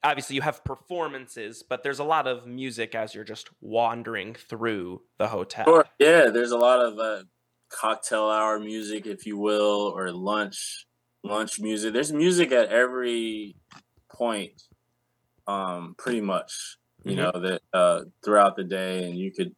obviously 0.03 0.35
you 0.35 0.41
have 0.41 0.63
performances, 0.63 1.63
but 1.67 1.83
there's 1.83 1.99
a 1.99 2.03
lot 2.03 2.27
of 2.27 2.47
music 2.47 2.95
as 2.95 3.13
you're 3.13 3.25
just 3.25 3.49
wandering 3.61 4.33
through 4.33 5.01
the 5.17 5.27
hotel. 5.27 5.65
Sure. 5.65 5.85
Yeah, 5.99 6.29
there's 6.29 6.51
a 6.51 6.57
lot 6.57 6.79
of 6.79 6.97
uh, 6.99 7.23
cocktail 7.69 8.29
hour 8.29 8.59
music, 8.59 9.05
if 9.05 9.25
you 9.25 9.37
will, 9.37 9.93
or 9.95 10.11
lunch 10.11 10.87
lunch 11.23 11.59
music. 11.59 11.93
There's 11.93 12.13
music 12.13 12.51
at 12.51 12.69
every 12.69 13.55
point, 14.11 14.61
um, 15.47 15.95
pretty 15.97 16.21
much. 16.21 16.77
You 17.03 17.17
mm-hmm. 17.17 17.21
know 17.21 17.49
that 17.49 17.61
uh, 17.73 18.01
throughout 18.23 18.55
the 18.55 18.63
day, 18.63 19.03
and 19.03 19.17
you 19.17 19.31
could 19.31 19.53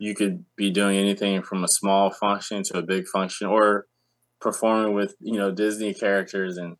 you 0.00 0.14
could 0.16 0.46
be 0.56 0.70
doing 0.70 0.96
anything 0.96 1.42
from 1.42 1.62
a 1.62 1.68
small 1.68 2.10
function 2.10 2.64
to 2.64 2.78
a 2.78 2.82
big 2.82 3.06
function 3.06 3.46
or 3.48 3.86
performing 4.40 4.94
with 4.94 5.14
you 5.20 5.38
know 5.38 5.52
disney 5.52 5.92
characters 5.94 6.56
and 6.56 6.76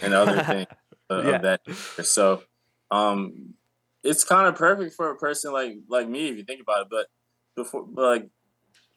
and 0.00 0.14
other 0.14 0.42
things 0.50 0.68
of, 1.10 1.24
Yeah. 1.26 1.36
of 1.36 1.42
that. 1.42 1.60
So, 2.06 2.44
um, 2.92 3.54
it's 4.04 4.24
kind 4.24 4.46
of 4.48 4.54
perfect 4.54 4.94
for 4.94 5.10
a 5.10 5.16
person 5.16 5.52
like 5.52 5.74
like 5.88 6.08
me 6.08 6.28
if 6.30 6.36
you 6.38 6.44
think 6.44 6.62
about 6.62 6.82
it. 6.82 6.88
But 6.90 7.06
before, 7.56 7.86
like, 7.92 8.30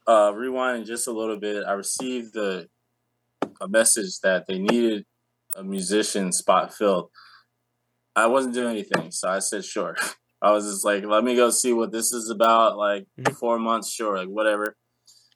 uh, 0.08 0.32
rewinding 0.34 0.86
just 0.86 1.08
a 1.08 1.12
little 1.12 1.38
bit, 1.38 1.66
I 1.66 1.74
received 1.74 2.34
the 2.36 2.70
a 3.62 3.68
message 3.68 4.20
that 4.22 4.46
they 4.48 4.60
needed 4.60 5.06
a 5.58 5.64
musician 5.64 6.32
spot 6.32 6.74
filled. 6.74 7.10
I 8.16 8.28
wasn't 8.28 8.54
doing 8.54 8.70
anything, 8.78 9.12
so 9.12 9.28
I 9.30 9.40
said 9.40 9.66
sure. 9.66 9.98
I 10.44 10.52
was 10.52 10.66
just 10.70 10.84
like, 10.86 11.06
let 11.06 11.24
me 11.24 11.36
go 11.36 11.50
see 11.50 11.74
what 11.74 11.92
this 11.92 12.12
is 12.12 12.30
about. 12.30 12.78
Like 12.78 13.08
Mhm. 13.20 13.36
four 13.38 13.58
months, 13.60 13.90
sure, 13.92 14.18
like 14.18 14.28
whatever. 14.28 14.76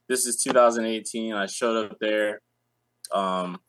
This 0.09 0.25
is 0.27 0.35
2018. 0.37 1.33
I 1.33 1.45
showed 1.47 1.91
up 1.91 1.97
there, 1.99 2.41
um, 3.13 3.59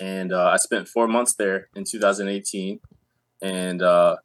and 0.00 0.32
uh, 0.32 0.48
I 0.48 0.56
spent 0.56 0.88
four 0.88 1.08
months 1.08 1.34
there 1.34 1.68
in 1.74 1.84
2018, 1.84 2.80
and 3.42 3.82
uh, 3.82 4.16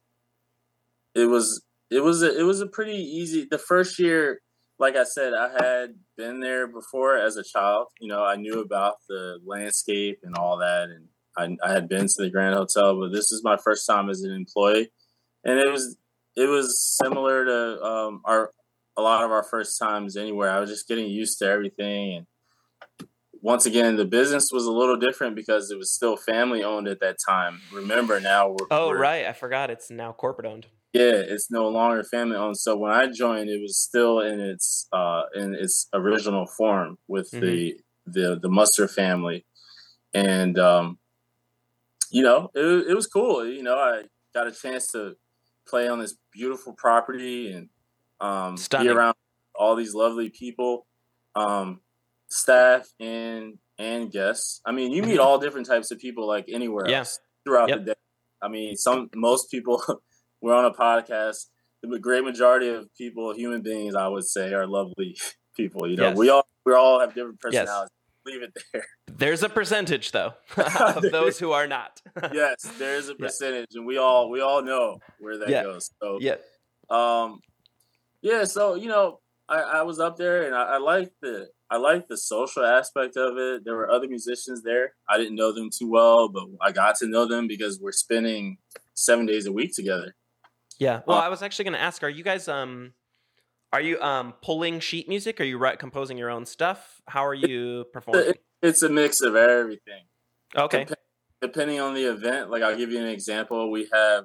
it 1.15 1.25
was 1.25 1.63
it 1.89 2.01
was 2.03 2.23
a, 2.23 2.39
it 2.39 2.43
was 2.43 2.61
a 2.61 2.67
pretty 2.67 2.97
easy. 2.97 3.45
The 3.49 3.57
first 3.59 3.99
year, 3.99 4.41
like 4.79 4.95
I 4.95 5.03
said, 5.03 5.33
I 5.33 5.49
had 5.63 5.95
been 6.17 6.39
there 6.39 6.67
before 6.67 7.17
as 7.17 7.37
a 7.37 7.43
child. 7.43 7.87
You 7.99 8.07
know, 8.09 8.23
I 8.23 8.35
knew 8.35 8.59
about 8.61 8.95
the 9.07 9.39
landscape 9.45 10.19
and 10.23 10.35
all 10.35 10.57
that, 10.57 10.89
and 10.89 11.07
I, 11.37 11.55
I 11.67 11.73
had 11.73 11.87
been 11.87 12.07
to 12.07 12.13
the 12.23 12.29
Grand 12.31 12.55
Hotel, 12.55 12.99
but 12.99 13.11
this 13.11 13.31
is 13.31 13.43
my 13.43 13.57
first 13.57 13.85
time 13.87 14.09
as 14.09 14.21
an 14.23 14.31
employee, 14.31 14.91
and 15.43 15.59
it 15.59 15.71
was 15.71 15.97
it 16.35 16.47
was 16.47 16.79
similar 16.79 17.45
to 17.45 17.83
um, 17.83 18.21
our 18.25 18.51
a 18.95 19.01
lot 19.01 19.23
of 19.23 19.31
our 19.31 19.43
first 19.43 19.79
times 19.79 20.15
anywhere. 20.17 20.49
I 20.51 20.59
was 20.59 20.69
just 20.69 20.87
getting 20.87 21.09
used 21.09 21.39
to 21.39 21.45
everything, 21.45 22.17
and 22.17 22.27
once 23.41 23.65
again, 23.65 23.95
the 23.97 24.05
business 24.05 24.49
was 24.51 24.65
a 24.65 24.71
little 24.71 24.95
different 24.97 25.35
because 25.35 25.69
it 25.71 25.77
was 25.77 25.91
still 25.91 26.15
family 26.15 26.63
owned 26.63 26.87
at 26.87 26.99
that 27.01 27.17
time. 27.27 27.59
Remember 27.73 28.19
now, 28.21 28.49
we're, 28.49 28.67
Oh, 28.71 28.87
we're- 28.89 28.99
right. 28.99 29.25
I 29.25 29.33
forgot. 29.33 29.69
It's 29.69 29.89
now 29.89 30.11
corporate 30.13 30.47
owned. 30.47 30.67
yeah, 30.93 31.01
it's 31.15 31.49
no 31.51 31.67
longer 31.67 32.03
family 32.03 32.35
owned. 32.37 32.57
So 32.57 32.77
when 32.77 32.91
I 32.91 33.07
joined, 33.07 33.49
it 33.49 33.59
was 33.61 33.77
still 33.77 34.19
in 34.21 34.39
its 34.39 34.87
uh, 34.93 35.23
in 35.35 35.55
its 35.55 35.87
original 35.93 36.45
form 36.45 36.97
with 37.07 37.31
the 37.31 37.75
the 38.05 38.37
the 38.41 38.49
Musser 38.49 38.87
family, 38.87 39.45
and 40.13 40.57
um, 40.59 40.99
you 42.11 42.21
know 42.21 42.49
it, 42.53 42.89
it 42.91 42.93
was 42.95 43.07
cool. 43.07 43.45
You 43.45 43.63
know, 43.63 43.75
I 43.75 44.03
got 44.35 44.45
a 44.47 44.51
chance 44.51 44.87
to 44.89 45.15
play 45.67 45.87
on 45.87 45.99
this 45.99 46.15
beautiful 46.31 46.73
property 46.73 47.51
and 47.53 47.69
um, 48.21 48.55
be 48.79 48.89
around 48.89 49.15
all 49.55 49.75
these 49.75 49.93
lovely 49.93 50.29
people, 50.29 50.85
um, 51.35 51.79
staff 52.29 52.87
and 52.99 53.57
and 53.79 54.11
guests. 54.11 54.61
I 54.65 54.71
mean, 54.71 54.91
you 54.91 55.01
meet 55.03 55.19
all 55.25 55.37
different 55.39 55.67
types 55.67 55.91
of 55.91 55.99
people 55.99 56.27
like 56.27 56.45
anywhere 56.47 56.87
Yeah. 56.87 56.99
else 56.99 57.19
throughout 57.43 57.69
Yep. 57.69 57.79
the 57.79 57.85
day. 57.85 57.99
I 58.41 58.47
mean, 58.47 58.75
some 58.75 59.09
most 59.15 59.49
people 59.49 59.81
we're 60.41 60.53
on 60.55 60.65
a 60.65 60.71
podcast. 60.73 61.47
The 61.81 61.99
great 61.99 62.23
majority 62.23 62.69
of 62.69 62.87
people, 62.95 63.33
human 63.33 63.61
beings, 63.61 63.93
I 63.93 64.07
would 64.07 64.23
say, 64.25 64.53
are 64.53 64.65
lovely 64.65 65.17
people. 65.57 65.87
You 65.89 65.97
know, 65.97 66.09
Yes. 66.09 66.17
we 66.17 66.29
all 66.29 66.47
we 66.65 66.73
all 66.73 66.99
have 66.99 67.13
different 67.13 67.39
Yes. 67.51 67.67
Personalities. 68.25 68.25
Leave 68.25 68.43
it 68.43 68.63
there. 68.73 68.85
There's 69.15 69.43
a 69.43 69.49
percentage, 69.49 70.11
though, 70.11 70.33
of 70.57 71.01
those 71.11 71.39
who 71.39 71.51
are 71.51 71.67
not. 71.67 72.01
yes, 72.33 72.63
there 72.79 72.95
is 72.95 73.09
a 73.09 73.13
Yeah. 73.13 73.17
percentage, 73.27 73.67
and 73.73 73.85
we 73.85 73.97
all 73.97 74.29
we 74.29 74.41
all 74.41 74.61
know 74.63 74.99
where 75.19 75.37
that 75.37 75.49
Yeah. 75.49 75.63
goes. 75.63 75.89
So 76.01 76.17
yeah. 76.21 76.35
um 76.89 77.39
yeah 78.21 78.43
so 78.45 78.75
you 78.75 78.87
know 78.87 79.19
i, 79.49 79.59
I 79.59 79.81
was 79.83 79.99
up 79.99 80.15
there 80.17 80.43
and 80.45 80.53
I, 80.55 80.75
I 80.75 80.77
liked 80.77 81.13
the 81.21 81.47
i 81.69 81.77
liked 81.77 82.07
the 82.09 82.17
social 82.17 82.63
aspect 82.65 83.15
of 83.17 83.37
it 83.37 83.63
there 83.65 83.75
were 83.75 83.89
other 83.89 84.07
musicians 84.07 84.63
there 84.63 84.93
i 85.09 85.17
didn't 85.17 85.35
know 85.35 85.51
them 85.53 85.69
too 85.69 85.89
well 85.89 86.27
but 86.29 86.43
i 86.61 86.71
got 86.71 86.95
to 86.97 87.07
know 87.07 87.25
them 87.25 87.47
because 87.47 87.79
we're 87.79 87.91
spending 87.93 88.57
seven 88.95 89.25
days 89.25 89.45
a 89.45 89.51
week 89.51 89.73
together 89.73 90.13
Yeah. 90.79 91.01
Well, 91.07 91.17
Uh, 91.19 91.21
I 91.21 91.29
was 91.29 91.41
actually 91.41 91.65
going 91.65 91.73
to 91.79 91.81
ask: 91.81 92.03
Are 92.03 92.09
you 92.09 92.23
guys 92.23 92.47
um, 92.47 92.93
are 93.73 93.81
you 93.81 93.99
um 94.01 94.33
pulling 94.41 94.79
sheet 94.79 95.09
music? 95.09 95.41
Are 95.41 95.45
you 95.45 95.57
write, 95.57 95.79
composing 95.79 96.17
your 96.17 96.29
own 96.29 96.45
stuff? 96.45 97.01
How 97.07 97.25
are 97.25 97.33
you 97.33 97.85
performing? 97.91 98.35
it's 98.61 98.81
a 98.81 98.87
mix 98.87 99.19
of 99.19 99.35
everything 99.35 100.03
Okay. 100.55 100.85
Dep- 100.85 100.97
depending 101.41 101.81
on 101.81 101.93
the 101.93 102.05
event 102.05 102.49
like 102.49 102.63
i'll 102.63 102.77
give 102.77 102.89
you 102.91 102.99
an 103.01 103.07
example 103.07 103.69
we 103.69 103.89
have 103.91 104.23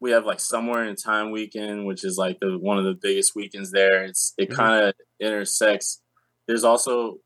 we 0.00 0.10
have 0.10 0.26
like 0.26 0.38
somewhere 0.38 0.84
in 0.84 0.94
time 0.96 1.30
weekend 1.30 1.86
which 1.86 2.04
is 2.04 2.18
like 2.18 2.36
the 2.40 2.58
one 2.58 2.76
of 2.76 2.84
the 2.84 2.92
biggest 3.00 3.34
weekends 3.34 3.70
there 3.70 4.04
it's 4.04 4.34
it 4.36 4.50
Mhm. 4.50 4.54
kind 4.56 4.84
of 4.84 4.94
intersects 5.18 6.02
there's 6.46 6.64
also 6.64 7.16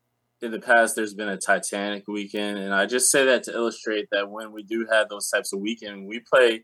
in 0.41 0.51
the 0.51 0.59
past 0.61 0.95
there's 0.95 1.13
been 1.13 1.27
a 1.27 1.35
titanic 1.35 2.07
weekend 2.07 2.57
and 2.57 2.73
i 2.73 2.85
just 2.85 3.11
say 3.11 3.25
that 3.25 3.43
to 3.43 3.51
illustrate 3.51 4.07
that 4.13 4.29
when 4.29 4.53
we 4.53 4.63
do 4.63 4.87
have 4.89 5.09
those 5.09 5.27
types 5.29 5.51
of 5.51 5.59
weekend 5.59 6.07
we 6.07 6.21
play 6.21 6.63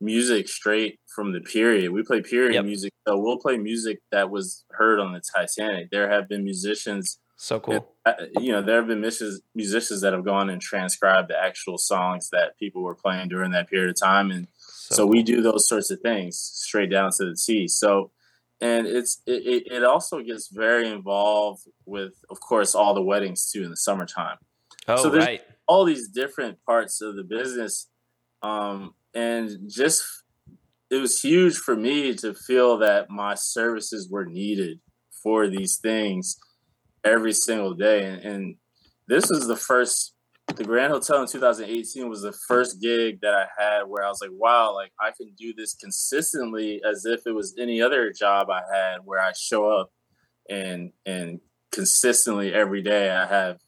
music 0.00 0.48
straight 0.48 1.00
from 1.14 1.32
the 1.32 1.40
period 1.40 1.90
we 1.90 2.02
play 2.02 2.20
period 2.22 2.54
Yep. 2.54 2.64
music 2.64 2.92
so 3.06 3.18
we'll 3.18 3.38
play 3.38 3.56
music 3.58 3.98
that 4.12 4.30
was 4.30 4.64
heard 4.70 5.00
on 5.00 5.12
the 5.12 5.20
titanic 5.20 5.90
there 5.90 6.08
have 6.08 6.28
been 6.28 6.44
musicians 6.44 7.18
So 7.36 7.58
cool. 7.60 7.94
uh, 8.04 8.14
you 8.40 8.50
know, 8.52 8.62
there 8.62 8.76
have 8.78 8.88
been 8.88 9.00
musicians, 9.54 10.00
that 10.02 10.12
have 10.12 10.24
gone 10.24 10.50
and 10.50 10.60
transcribed 10.60 11.28
the 11.30 11.38
actual 11.38 11.78
songs 11.78 12.30
that 12.30 12.56
people 12.58 12.82
were 12.82 12.94
playing 12.96 13.28
during 13.28 13.52
that 13.52 13.68
period 13.68 13.90
of 13.90 13.96
time, 14.10 14.30
and 14.32 14.46
so, 14.96 15.06
we 15.06 15.22
do 15.22 15.40
those 15.42 15.68
sorts 15.68 15.90
of 15.92 16.00
things 16.00 16.36
straight 16.38 16.90
down 16.90 17.10
to 17.18 17.24
the 17.26 17.36
T. 17.36 17.68
So, 17.68 18.10
and 18.60 18.86
it's 18.88 19.12
it, 19.26 19.42
it, 19.54 19.62
it 19.76 19.84
also 19.84 20.20
gets 20.30 20.48
very 20.48 20.88
involved 20.88 21.62
with, 21.86 22.14
of 22.32 22.40
course, 22.40 22.74
all 22.74 22.92
the 22.94 23.02
weddings 23.12 23.50
too 23.52 23.62
in 23.64 23.70
the 23.70 23.76
summertime. 23.88 24.38
Oh, 24.88 24.96
so 25.02 25.08
there's- 25.10 25.26
right. 25.26 25.42
All 25.70 25.84
these 25.84 26.08
different 26.08 26.56
parts 26.64 27.00
of 27.02 27.14
the 27.14 27.22
business, 27.38 27.88
um, 28.42 28.94
and 29.14 29.50
just 29.68 30.04
it 30.90 30.96
was 30.96 31.20
huge 31.20 31.56
for 31.56 31.76
me 31.76 32.14
to 32.14 32.34
feel 32.34 32.78
that 32.78 33.10
my 33.10 33.34
services 33.34 34.08
were 34.10 34.24
needed 34.24 34.80
for 35.22 35.46
these 35.48 35.76
things 35.76 36.38
every 37.04 37.32
single 37.32 37.74
day. 37.74 38.04
And, 38.04 38.22
and 38.22 38.56
this 39.06 39.28
was 39.28 39.46
the 39.46 39.56
first, 39.56 40.14
the 40.56 40.64
Grand 40.64 40.92
Hotel 40.92 41.20
in 41.20 41.28
2018 41.28 42.08
was 42.08 42.22
the 42.22 42.32
first 42.32 42.80
gig 42.80 43.20
that 43.20 43.34
I 43.34 43.46
had 43.58 43.82
where 43.82 44.02
I 44.02 44.08
was 44.08 44.22
like, 44.22 44.30
wow, 44.32 44.74
like 44.74 44.92
I 44.98 45.10
can 45.10 45.32
do 45.36 45.52
this 45.54 45.74
consistently 45.74 46.80
as 46.88 47.04
if 47.04 47.26
it 47.26 47.32
was 47.32 47.54
any 47.58 47.82
other 47.82 48.10
job 48.10 48.48
I 48.50 48.62
had 48.72 48.98
where 49.04 49.20
I 49.20 49.32
show 49.32 49.68
up 49.68 49.90
and, 50.48 50.92
and 51.04 51.40
consistently 51.70 52.54
every 52.54 52.80
day 52.80 53.10
I 53.10 53.26
have 53.26 53.58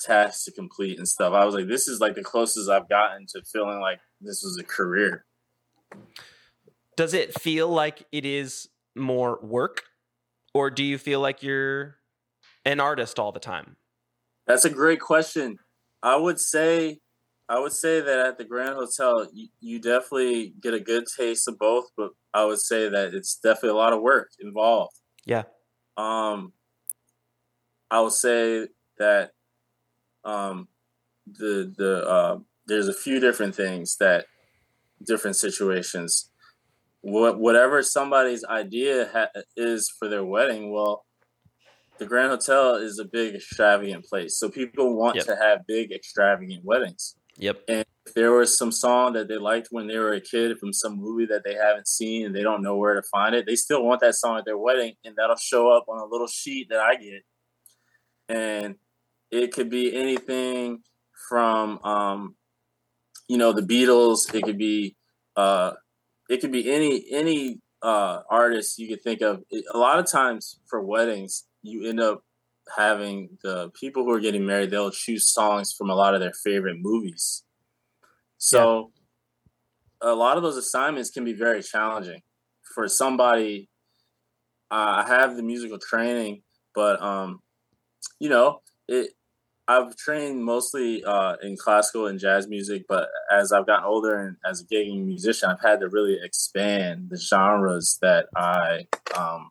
tasks 0.00 0.44
to 0.44 0.52
complete 0.52 0.98
and 0.98 1.06
stuff. 1.06 1.34
I 1.34 1.44
was 1.44 1.54
like, 1.54 1.68
this 1.68 1.86
is 1.86 2.00
like 2.00 2.16
the 2.16 2.24
closest 2.24 2.68
I've 2.68 2.88
gotten 2.88 3.26
to 3.28 3.42
feeling 3.44 3.80
like 3.80 4.00
this 4.20 4.42
was 4.42 4.58
a 4.58 4.64
career. 4.64 5.24
Does 6.96 7.14
it 7.14 7.38
feel 7.40 7.68
like 7.68 8.06
it 8.12 8.24
is 8.24 8.68
more 8.94 9.38
work, 9.42 9.82
or 10.52 10.70
do 10.70 10.84
you 10.84 10.98
feel 10.98 11.20
like 11.20 11.42
you're 11.42 11.96
an 12.64 12.80
artist 12.80 13.18
all 13.18 13.32
the 13.32 13.40
time? 13.40 13.76
That's 14.46 14.64
a 14.64 14.70
great 14.70 15.00
question. 15.00 15.58
I 16.02 16.16
would 16.16 16.38
say, 16.38 16.98
I 17.48 17.58
would 17.58 17.72
say 17.72 18.00
that 18.00 18.18
at 18.18 18.38
the 18.38 18.44
Grand 18.44 18.74
Hotel, 18.74 19.26
you, 19.32 19.48
you 19.60 19.80
definitely 19.80 20.54
get 20.60 20.74
a 20.74 20.80
good 20.80 21.04
taste 21.16 21.48
of 21.48 21.58
both, 21.58 21.86
but 21.96 22.10
I 22.32 22.44
would 22.44 22.60
say 22.60 22.88
that 22.88 23.14
it's 23.14 23.36
definitely 23.36 23.70
a 23.70 23.74
lot 23.74 23.92
of 23.92 24.00
work 24.02 24.30
involved. 24.40 24.96
Yeah. 25.24 25.44
Um, 25.96 26.52
I 27.90 28.00
would 28.00 28.12
say 28.12 28.68
that 28.98 29.30
um, 30.24 30.68
the 31.26 31.72
the 31.76 32.08
uh, 32.08 32.38
there's 32.66 32.88
a 32.88 32.94
few 32.94 33.20
different 33.20 33.54
things 33.54 33.96
that 33.98 34.26
different 35.02 35.36
situations. 35.36 36.30
What 37.02 37.38
whatever 37.38 37.82
somebody's 37.82 38.44
idea 38.44 39.10
ha- 39.12 39.42
is 39.56 39.90
for 39.98 40.08
their 40.08 40.24
wedding, 40.24 40.72
well, 40.72 41.04
the 41.98 42.06
Grand 42.06 42.30
Hotel 42.30 42.76
is 42.76 42.98
a 42.98 43.04
big 43.04 43.34
extravagant 43.34 44.04
place, 44.06 44.38
so 44.38 44.48
people 44.48 44.96
want 44.96 45.16
Yep. 45.16 45.26
to 45.26 45.36
have 45.36 45.66
big 45.66 45.92
extravagant 45.92 46.64
weddings. 46.64 47.16
Yep. 47.36 47.64
And 47.68 47.84
if 48.06 48.14
there 48.14 48.32
was 48.32 48.56
some 48.56 48.72
song 48.72 49.12
that 49.14 49.28
they 49.28 49.36
liked 49.36 49.68
when 49.70 49.86
they 49.86 49.98
were 49.98 50.12
a 50.12 50.20
kid 50.20 50.58
from 50.58 50.72
some 50.72 50.96
movie 50.96 51.26
that 51.26 51.42
they 51.44 51.54
haven't 51.54 51.88
seen 51.88 52.26
and 52.26 52.34
they 52.34 52.42
don't 52.42 52.62
know 52.62 52.76
where 52.76 52.94
to 52.94 53.02
find 53.02 53.34
it, 53.34 53.44
they 53.46 53.56
still 53.56 53.84
want 53.84 54.00
that 54.00 54.14
song 54.14 54.38
at 54.38 54.44
their 54.44 54.58
wedding, 54.58 54.94
and 55.04 55.14
that'll 55.16 55.36
show 55.36 55.70
up 55.70 55.84
on 55.88 55.98
a 56.00 56.04
little 56.06 56.26
sheet 56.28 56.68
that 56.70 56.80
I 56.80 56.96
get. 56.96 57.22
And 58.28 58.76
it 59.30 59.52
could 59.52 59.68
be 59.68 59.94
anything 59.94 60.82
from, 61.28 61.78
um, 61.84 62.36
you 63.28 63.38
know, 63.38 63.52
the 63.52 63.62
Beatles. 63.62 64.32
It 64.34 64.44
could 64.44 64.58
be, 64.58 64.96
uh, 65.36 65.72
it 66.28 66.40
could 66.40 66.52
be 66.52 66.72
any 66.72 67.04
any 67.10 67.60
uh, 67.82 68.20
artist 68.30 68.78
you 68.78 68.88
could 68.88 69.02
think 69.02 69.20
of. 69.20 69.42
It- 69.50 69.64
a 69.72 69.78
lot 69.78 69.98
of 69.98 70.06
times 70.10 70.58
for 70.66 70.80
weddings, 70.80 71.44
you 71.62 71.88
end 71.88 72.00
up 72.00 72.22
having 72.76 73.38
the 73.42 73.70
people 73.78 74.04
who 74.04 74.10
are 74.10 74.20
getting 74.20 74.46
married. 74.46 74.70
They'll 74.70 74.90
choose 74.90 75.28
songs 75.28 75.72
from 75.72 75.90
a 75.90 75.94
lot 75.94 76.14
of 76.14 76.20
their 76.20 76.32
favorite 76.32 76.78
movies. 76.80 77.42
So, 78.38 78.92
a 80.00 80.14
lot 80.14 80.36
of 80.36 80.42
those 80.42 80.56
assignments 80.56 81.10
can 81.10 81.24
be 81.24 81.32
very 81.32 81.62
challenging 81.62 82.22
for 82.74 82.88
somebody. 82.88 83.68
Uh, 84.70 85.04
I 85.04 85.06
have 85.06 85.36
the 85.36 85.42
musical 85.42 85.78
training, 85.78 86.42
but 86.74 87.00
um, 87.02 87.40
you 88.18 88.28
know, 88.28 88.60
it 88.88 89.10
I've 89.66 89.96
trained 89.96 90.44
mostly 90.44 91.02
uh, 91.04 91.36
in 91.42 91.56
classical 91.56 92.06
and 92.06 92.18
jazz 92.18 92.46
music, 92.46 92.84
but 92.88 93.08
as 93.32 93.50
I've 93.50 93.66
gotten 93.66 93.84
older 93.84 94.18
and 94.18 94.36
as 94.44 94.60
a 94.60 94.64
gigging 94.64 95.06
musician, 95.06 95.48
I've 95.48 95.60
had 95.60 95.80
to 95.80 95.88
really 95.88 96.18
expand 96.22 97.08
the 97.10 97.16
genres 97.16 97.98
that 98.02 98.26
I 98.36 98.86
um, 99.16 99.50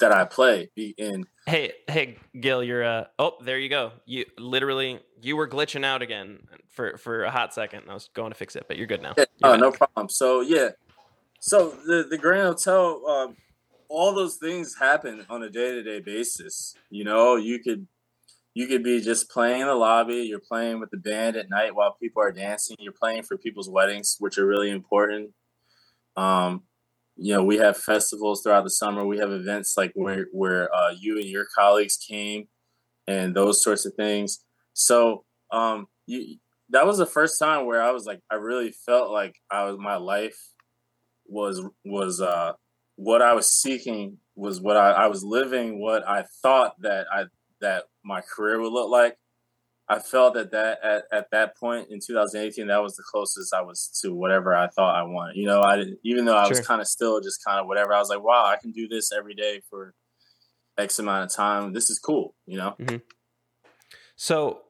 that 0.00 0.12
I 0.12 0.24
play. 0.24 0.70
In 0.96 1.26
hey, 1.46 1.72
hey, 1.88 2.16
Gil, 2.38 2.64
you're 2.64 2.84
uh 2.84 3.04
oh, 3.18 3.32
there 3.42 3.58
you 3.58 3.68
go. 3.68 3.92
You 4.06 4.24
literally 4.38 5.00
you 5.20 5.36
were 5.36 5.48
glitching 5.48 5.84
out 5.84 6.00
again 6.00 6.46
for 6.70 6.96
for 6.96 7.24
a 7.24 7.30
hot 7.30 7.52
second. 7.52 7.82
I 7.88 7.94
was 7.94 8.08
going 8.14 8.30
to 8.30 8.38
fix 8.38 8.56
it, 8.56 8.64
but 8.68 8.78
you're 8.78 8.86
good 8.86 9.02
now. 9.02 9.14
Yeah, 9.18 9.24
You're 9.42 9.52
oh, 9.52 9.56
no 9.56 9.70
problem. 9.70 10.08
So 10.08 10.40
yeah, 10.40 10.70
so 11.40 11.70
the 11.86 12.06
the 12.08 12.16
Grand 12.16 12.46
Hotel, 12.46 13.06
um, 13.06 13.36
all 13.88 14.14
those 14.14 14.36
things 14.36 14.76
happen 14.78 15.26
on 15.28 15.42
a 15.42 15.50
day 15.50 15.72
to 15.72 15.82
day 15.82 16.00
basis. 16.00 16.74
You 16.88 17.04
know, 17.04 17.36
you 17.36 17.58
could 17.58 17.86
you 18.54 18.68
could 18.68 18.84
be 18.84 19.00
just 19.00 19.28
playing 19.28 19.62
in 19.62 19.66
the 19.66 19.74
lobby. 19.74 20.22
You're 20.22 20.38
playing 20.38 20.78
with 20.78 20.90
the 20.90 20.96
band 20.96 21.36
at 21.36 21.50
night 21.50 21.74
while 21.74 21.96
people 22.00 22.22
are 22.22 22.30
dancing. 22.32 22.76
You're 22.78 22.92
playing 22.92 23.24
for 23.24 23.36
people's 23.36 23.68
weddings, 23.68 24.16
which 24.20 24.38
are 24.38 24.46
really 24.46 24.70
important. 24.70 25.32
Um, 26.16 26.62
you 27.16 27.34
know, 27.34 27.44
we 27.44 27.56
have 27.58 27.76
festivals 27.76 28.42
throughout 28.42 28.62
the 28.62 28.70
summer. 28.70 29.04
We 29.04 29.18
have 29.18 29.32
events 29.32 29.74
like 29.76 29.92
where 29.94 30.26
where 30.32 30.74
uh, 30.74 30.90
you 30.90 31.16
and 31.16 31.26
your 31.26 31.46
colleagues 31.56 31.96
came, 31.96 32.46
and 33.08 33.34
those 33.34 33.62
sorts 33.62 33.86
of 33.86 33.94
things. 33.94 34.44
So, 34.72 35.24
um, 35.50 35.86
you 36.06 36.36
that 36.70 36.86
was 36.86 36.98
the 36.98 37.06
first 37.06 37.38
time 37.38 37.66
where 37.66 37.82
I 37.82 37.90
was 37.90 38.06
like, 38.06 38.20
I 38.30 38.36
really 38.36 38.72
felt 38.86 39.10
like 39.10 39.34
I 39.50 39.64
was 39.64 39.78
my 39.78 39.96
life 39.96 40.38
was 41.26 41.62
was 41.84 42.20
uh 42.20 42.52
what 42.96 43.22
I 43.22 43.32
was 43.32 43.52
seeking 43.52 44.18
was 44.36 44.60
what 44.60 44.76
I, 44.76 44.90
I 44.90 45.06
was 45.06 45.24
living 45.24 45.80
what 45.80 46.06
I 46.06 46.24
thought 46.42 46.80
that 46.82 47.06
I 47.12 47.24
that 47.60 47.84
my 48.04 48.20
career 48.20 48.60
would 48.60 48.72
look 48.72 48.90
like. 48.90 49.16
I 49.86 49.98
felt 49.98 50.34
that 50.34 50.50
that 50.52 50.78
at, 50.82 51.04
at 51.12 51.30
that 51.32 51.56
point 51.58 51.88
in 51.90 52.00
2018, 52.04 52.68
that 52.68 52.82
was 52.82 52.96
the 52.96 53.02
closest 53.02 53.52
I 53.52 53.60
was 53.60 53.90
to 54.02 54.14
whatever 54.14 54.54
I 54.54 54.68
thought 54.68 54.96
I 54.96 55.02
wanted. 55.02 55.36
You 55.36 55.46
know, 55.46 55.60
I 55.60 55.76
didn't, 55.76 55.98
even 56.04 56.24
though 56.24 56.36
I 56.36 56.48
was 56.48 56.60
kind 56.60 56.80
of 56.80 56.86
still 56.86 57.20
just 57.20 57.44
kind 57.44 57.60
of 57.60 57.66
whatever. 57.66 57.92
I 57.92 57.98
was 57.98 58.08
like, 58.08 58.22
wow, 58.22 58.44
I 58.46 58.56
can 58.56 58.72
do 58.72 58.88
this 58.88 59.12
every 59.12 59.34
day 59.34 59.60
for 59.68 59.94
X 60.78 60.98
amount 60.98 61.24
of 61.24 61.36
time. 61.36 61.74
This 61.74 61.90
is 61.90 61.98
cool. 61.98 62.34
You 62.46 62.58
know, 62.58 62.76
So, 64.16 64.62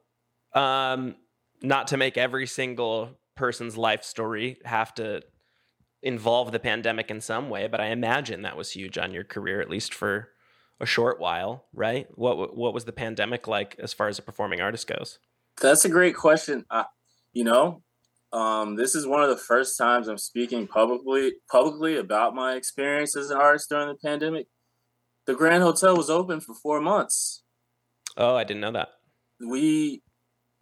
um, 0.52 1.14
not 1.62 1.88
to 1.88 1.96
make 1.96 2.16
every 2.16 2.46
single 2.46 3.10
person's 3.36 3.76
life 3.76 4.04
story 4.04 4.58
have 4.64 4.94
to 4.94 5.22
involve 6.02 6.52
the 6.52 6.60
pandemic 6.60 7.10
in 7.10 7.20
some 7.20 7.48
way, 7.48 7.66
but 7.66 7.80
I 7.80 7.86
imagine 7.86 8.42
that 8.42 8.56
was 8.56 8.72
huge 8.72 8.98
on 8.98 9.12
your 9.12 9.24
career, 9.24 9.60
at 9.60 9.70
least 9.70 9.94
for 9.94 10.28
a 10.80 10.86
short 10.86 11.20
while, 11.20 11.66
right? 11.72 12.06
What 12.14 12.56
what 12.56 12.74
was 12.74 12.84
the 12.84 12.92
pandemic 12.92 13.46
like 13.46 13.76
as 13.78 13.92
far 13.92 14.08
as 14.08 14.18
a 14.18 14.22
performing 14.22 14.60
artist 14.60 14.86
goes? 14.86 15.18
That's 15.60 15.84
a 15.84 15.88
great 15.88 16.16
question. 16.16 16.64
Uh, 16.70 16.84
you 17.32 17.44
know, 17.44 17.82
um, 18.32 18.74
this 18.74 18.94
is 18.94 19.06
one 19.06 19.22
of 19.22 19.28
the 19.28 19.36
first 19.36 19.78
times 19.78 20.08
I'm 20.08 20.18
speaking 20.18 20.66
publicly 20.66 21.34
publicly 21.50 21.96
about 21.96 22.34
my 22.34 22.54
experience 22.54 23.16
as 23.16 23.30
an 23.30 23.38
artist 23.38 23.68
during 23.68 23.88
the 23.88 23.94
pandemic. 23.94 24.48
The 25.26 25.34
Grand 25.34 25.62
Hotel 25.62 25.96
was 25.96 26.10
open 26.10 26.40
for 26.40 26.54
four 26.54 26.80
months. 26.80 27.44
Oh, 28.16 28.36
I 28.36 28.44
didn't 28.44 28.60
know 28.60 28.72
that. 28.72 28.88
We 29.40 30.02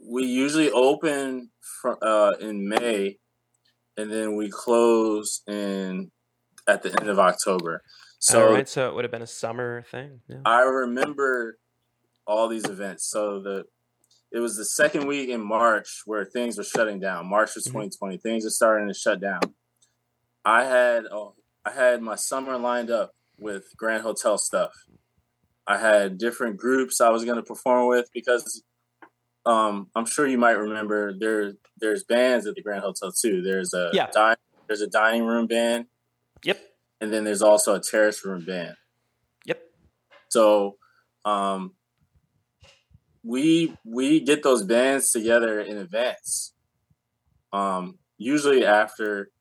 we 0.04 0.24
usually 0.24 0.70
open 0.70 1.50
for, 1.80 1.96
uh, 2.02 2.32
in 2.40 2.68
May, 2.68 3.18
and 3.96 4.10
then 4.10 4.36
we 4.36 4.50
close 4.50 5.42
in 5.46 6.10
at 6.68 6.82
the 6.82 6.90
end 7.00 7.08
of 7.08 7.18
October. 7.18 7.82
So 8.24 8.46
All 8.46 8.52
right, 8.54 8.68
so 8.68 8.88
it 8.88 8.94
would 8.94 9.02
have 9.02 9.10
been 9.10 9.22
a 9.22 9.26
summer 9.26 9.82
thing. 9.90 10.20
Yeah. 10.28 10.36
I 10.44 10.60
remember 10.62 11.58
all 12.24 12.46
these 12.46 12.64
events. 12.68 13.04
So 13.04 13.40
the 13.42 13.64
it 14.30 14.38
was 14.38 14.56
the 14.56 14.64
second 14.64 15.08
week 15.08 15.28
in 15.28 15.44
March 15.44 16.02
where 16.06 16.24
things 16.24 16.56
were 16.56 16.62
shutting 16.62 17.00
down. 17.00 17.26
March 17.28 17.56
of 17.56 17.64
Mhm. 17.64 17.66
2020, 17.90 18.18
things 18.18 18.46
are 18.46 18.50
starting 18.50 18.86
to 18.86 18.94
shut 18.94 19.20
down. 19.20 19.40
I 20.44 20.62
had 20.64 21.06
oh, 21.10 21.34
I 21.64 21.72
had 21.72 22.00
my 22.00 22.14
summer 22.14 22.56
lined 22.58 22.90
up 22.92 23.10
with 23.40 23.64
Grand 23.76 24.04
Hotel 24.04 24.38
stuff. 24.38 24.72
I 25.66 25.78
had 25.78 26.16
different 26.16 26.58
groups 26.58 27.00
I 27.00 27.10
was 27.10 27.24
going 27.24 27.36
to 27.38 27.42
perform 27.42 27.88
with 27.88 28.08
because 28.14 28.62
um, 29.46 29.90
I'm 29.96 30.06
sure 30.06 30.28
you 30.28 30.38
might 30.38 30.52
remember 30.58 31.12
there 31.12 31.54
there's 31.76 32.04
bands 32.04 32.46
at 32.46 32.54
the 32.54 32.62
Grand 32.62 32.82
Hotel 32.84 33.10
too. 33.10 33.42
There's 33.42 33.74
a 33.74 33.90
Yeah. 33.92 34.06
di- 34.12 34.36
there's 34.68 34.80
a 34.80 34.86
dining 34.86 35.24
room 35.24 35.48
band 35.48 35.86
Yep. 36.44 36.60
And 37.02 37.12
then 37.12 37.24
there's 37.24 37.42
also 37.42 37.74
a 37.74 37.80
terrace 37.80 38.24
room 38.24 38.44
band. 38.44 38.76
Yep. 39.44 39.60
So 40.28 40.76
um, 41.24 41.72
we 43.24 43.76
we 43.84 44.20
get 44.20 44.44
those 44.44 44.62
bands 44.62 45.10
together 45.10 45.60
in 45.60 45.78
advance. 45.78 46.54
Um, 47.52 47.98
usually 48.18 48.64
after 48.64 49.32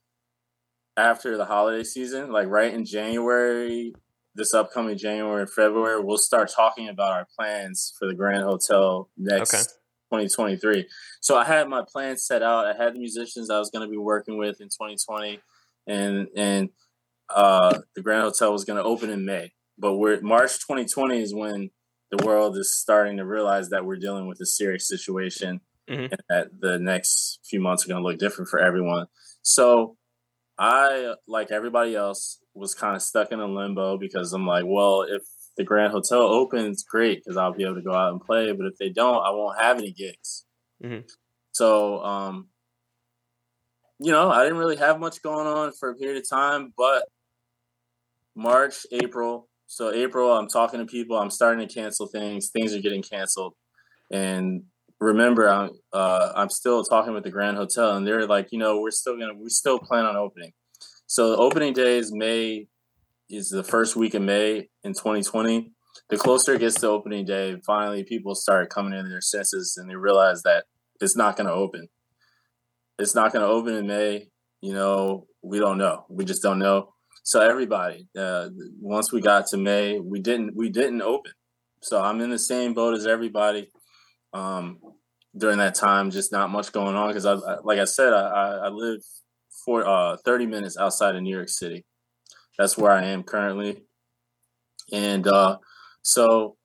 after 0.98 1.38
the 1.38 1.46
holiday 1.46 1.84
season, 1.84 2.32
like 2.32 2.48
right 2.48 2.74
in 2.74 2.84
January, 2.84 3.94
this 4.34 4.56
upcoming 4.56 4.98
January 4.98 5.42
and 5.42 5.50
February, 5.50 6.02
we'll 6.04 6.18
start 6.18 6.52
talking 6.54 6.90
about 6.90 7.12
our 7.12 7.28
plans 7.38 7.94
for 8.00 8.08
the 8.08 8.16
Grand 8.16 8.42
Hotel 8.42 9.08
next 9.18 9.54
Okay. 9.54 9.64
2023. 10.24 10.88
So 11.22 11.38
I 11.38 11.46
had 11.46 11.70
my 11.70 11.84
plans 11.88 12.26
set 12.26 12.42
out. 12.42 12.66
I 12.66 12.74
had 12.74 12.96
the 12.96 13.00
musicians 13.00 13.52
I 13.52 13.60
was 13.60 13.70
going 13.70 13.88
to 13.88 13.90
be 13.90 13.98
working 13.98 14.38
with 14.38 14.60
in 14.60 14.68
2020, 14.68 15.40
and 15.88 16.28
and 16.36 16.70
uh, 17.36 17.80
the 17.96 18.02
Grand 18.02 18.24
Hotel 18.24 18.52
was 18.52 18.66
going 18.66 18.78
to 18.78 18.84
open 18.84 19.10
in 19.10 19.26
May. 19.26 19.54
But 19.78 19.96
we're 19.96 20.22
March 20.22 20.54
2020 20.60 21.22
is 21.22 21.34
when 21.34 21.72
the 22.12 22.24
world 22.26 22.58
is 22.58 22.78
starting 22.78 23.18
to 23.18 23.26
realize 23.26 23.70
that 23.70 23.86
we're 23.86 23.96
dealing 23.96 24.28
with 24.28 24.40
a 24.42 24.46
serious 24.46 24.88
situation 24.88 25.62
Mhm. 25.90 26.12
and 26.12 26.22
that 26.30 26.48
the 26.60 26.78
next 26.78 27.40
few 27.44 27.60
months 27.60 27.86
are 27.86 27.88
going 27.90 28.02
to 28.04 28.08
look 28.08 28.20
different 28.20 28.50
for 28.50 28.60
everyone. 28.60 29.08
So 29.42 29.98
I, 30.58 31.16
like 31.28 31.52
everybody 31.52 31.96
else, 31.96 32.40
was 32.54 32.76
kind 32.76 32.96
of 32.96 33.02
stuck 33.02 33.32
in 33.32 33.40
a 33.40 33.48
limbo 33.48 33.98
because 33.98 34.34
I'm 34.34 34.46
like, 34.46 34.66
well, 34.68 35.04
if 35.04 35.24
the 35.58 35.64
Grand 35.64 35.92
Hotel 35.94 36.22
opens, 36.22 36.84
great, 36.84 37.20
because 37.24 37.38
I'll 37.38 37.54
be 37.54 37.64
able 37.64 37.76
to 37.76 37.82
go 37.82 37.94
out 37.94 38.12
and 38.12 38.22
play. 38.22 38.52
But 38.52 38.68
if 38.68 38.78
they 38.78 38.90
don't, 38.90 39.26
I 39.26 39.32
won't 39.32 39.60
have 39.60 39.78
any 39.78 39.92
gigs. 39.92 40.46
Mhm. 40.84 41.10
So, 41.54 42.04
um, 42.04 42.50
you 44.00 44.12
know, 44.12 44.30
I 44.30 44.44
didn't 44.44 44.58
really 44.60 44.78
have 44.78 45.00
much 45.00 45.22
going 45.22 45.48
on 45.48 45.72
for 45.74 45.90
a 45.90 45.96
period 45.96 46.18
of 46.18 46.30
time, 46.30 46.74
but 46.78 47.08
March, 48.42 48.86
April. 48.92 49.48
So 49.68 49.94
April, 49.94 50.32
I'm 50.32 50.48
talking 50.48 50.80
to 50.80 50.86
people. 50.86 51.18
I'm 51.18 51.30
starting 51.30 51.66
to 51.66 51.74
cancel 51.74 52.08
things. 52.08 52.50
Things 52.50 52.74
are 52.74 52.82
getting 52.82 53.02
canceled, 53.02 53.54
and 54.12 54.64
remember, 55.00 55.48
I'm 55.48 55.72
uh, 55.94 56.34
I'm 56.36 56.50
still 56.50 56.84
talking 56.84 57.14
with 57.14 57.24
the 57.24 57.32
Grand 57.32 57.58
Hotel, 57.58 57.96
and 57.96 58.06
they're 58.06 58.26
like, 58.26 58.50
you 58.52 58.60
know, 58.60 58.80
we're 58.80 58.92
still 58.92 59.18
gonna 59.18 59.34
we 59.34 59.50
still 59.50 59.80
plan 59.80 60.06
on 60.06 60.18
opening. 60.18 60.52
So 61.08 61.32
the 61.32 61.38
opening 61.38 61.74
day 61.74 61.98
is 61.98 62.14
May, 62.14 62.68
is 63.30 63.50
the 63.50 63.64
first 63.64 63.96
week 63.96 64.14
of 64.14 64.22
May 64.22 64.70
in 64.84 64.94
2020. 64.94 65.72
The 66.10 66.18
closer 66.18 66.54
it 66.54 66.60
gets 66.60 66.80
to 66.82 66.88
opening 66.88 67.26
day, 67.26 67.58
finally 67.66 68.04
people 68.04 68.36
start 68.36 68.70
coming 68.70 68.94
into 68.94 69.10
their 69.10 69.22
senses, 69.22 69.78
and 69.78 69.90
they 69.90 69.96
realize 69.96 70.44
that 70.44 70.66
it's 71.02 71.16
not 71.16 71.36
going 71.36 71.48
to 71.48 71.54
open. 71.54 71.88
It's 73.00 73.16
not 73.16 73.34
going 73.34 73.44
to 73.44 73.52
open 73.52 73.74
in 73.76 73.88
May. 73.88 74.30
You 74.62 74.74
know, 74.74 75.28
we 75.42 75.60
don't 75.60 75.78
know. 75.78 76.06
We 76.10 76.24
just 76.26 76.44
don't 76.44 76.60
know. 76.60 76.94
So 77.24 77.40
everybody, 77.40 78.08
uh, 78.18 78.50
once 78.80 79.12
we 79.12 79.22
got 79.22 79.48
to 79.48 79.58
May, 79.58 80.00
we 80.00 80.20
didn't 80.20 80.56
we 80.56 80.70
didn't 80.70 81.02
open. 81.02 81.34
So 81.82 82.02
I'm 82.02 82.22
in 82.22 82.30
the 82.30 82.40
same 82.40 82.74
boat 82.74 82.96
as 82.96 83.06
everybody. 83.06 83.72
Um, 84.34 84.80
during 85.38 85.60
that 85.60 85.76
time, 85.76 86.12
just 86.12 86.32
not 86.32 86.50
much 86.50 86.72
going 86.72 86.96
on 86.96 87.08
because 87.08 87.26
I, 87.26 87.34
I, 87.34 87.58
like 87.64 87.80
I 87.80 87.86
said, 87.86 88.14
I, 88.14 88.60
I, 88.66 88.68
live 88.70 89.02
for 89.66 89.88
uh, 89.88 90.18
30 90.26 90.46
minutes 90.46 90.78
outside 90.78 91.16
of 91.16 91.22
New 91.22 91.34
York 91.34 91.50
City. 91.50 91.86
That's 92.58 92.78
where 92.78 92.92
I 92.92 93.06
am 93.06 93.24
currently, 93.24 93.84
and 94.92 95.26
uh, 95.28 95.58
so 96.02 96.58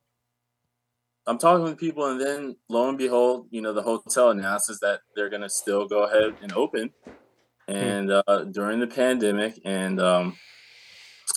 I'm 1.26 1.38
talking 1.38 1.64
with 1.64 1.78
people, 1.78 2.06
and 2.06 2.20
then 2.20 2.56
lo 2.68 2.88
and 2.88 2.98
behold, 2.98 3.48
you 3.50 3.60
know, 3.60 3.72
the 3.72 3.82
hotel 3.82 4.30
announces 4.30 4.78
that 4.80 5.00
they're 5.14 5.30
going 5.30 5.42
to 5.42 5.48
still 5.48 5.86
go 5.86 6.04
ahead 6.04 6.36
and 6.42 6.52
open, 6.52 6.90
and 7.68 8.10
uh, 8.10 8.44
during 8.50 8.80
the 8.80 8.86
pandemic, 8.86 9.60
and 9.64 10.00
um, 10.00 10.36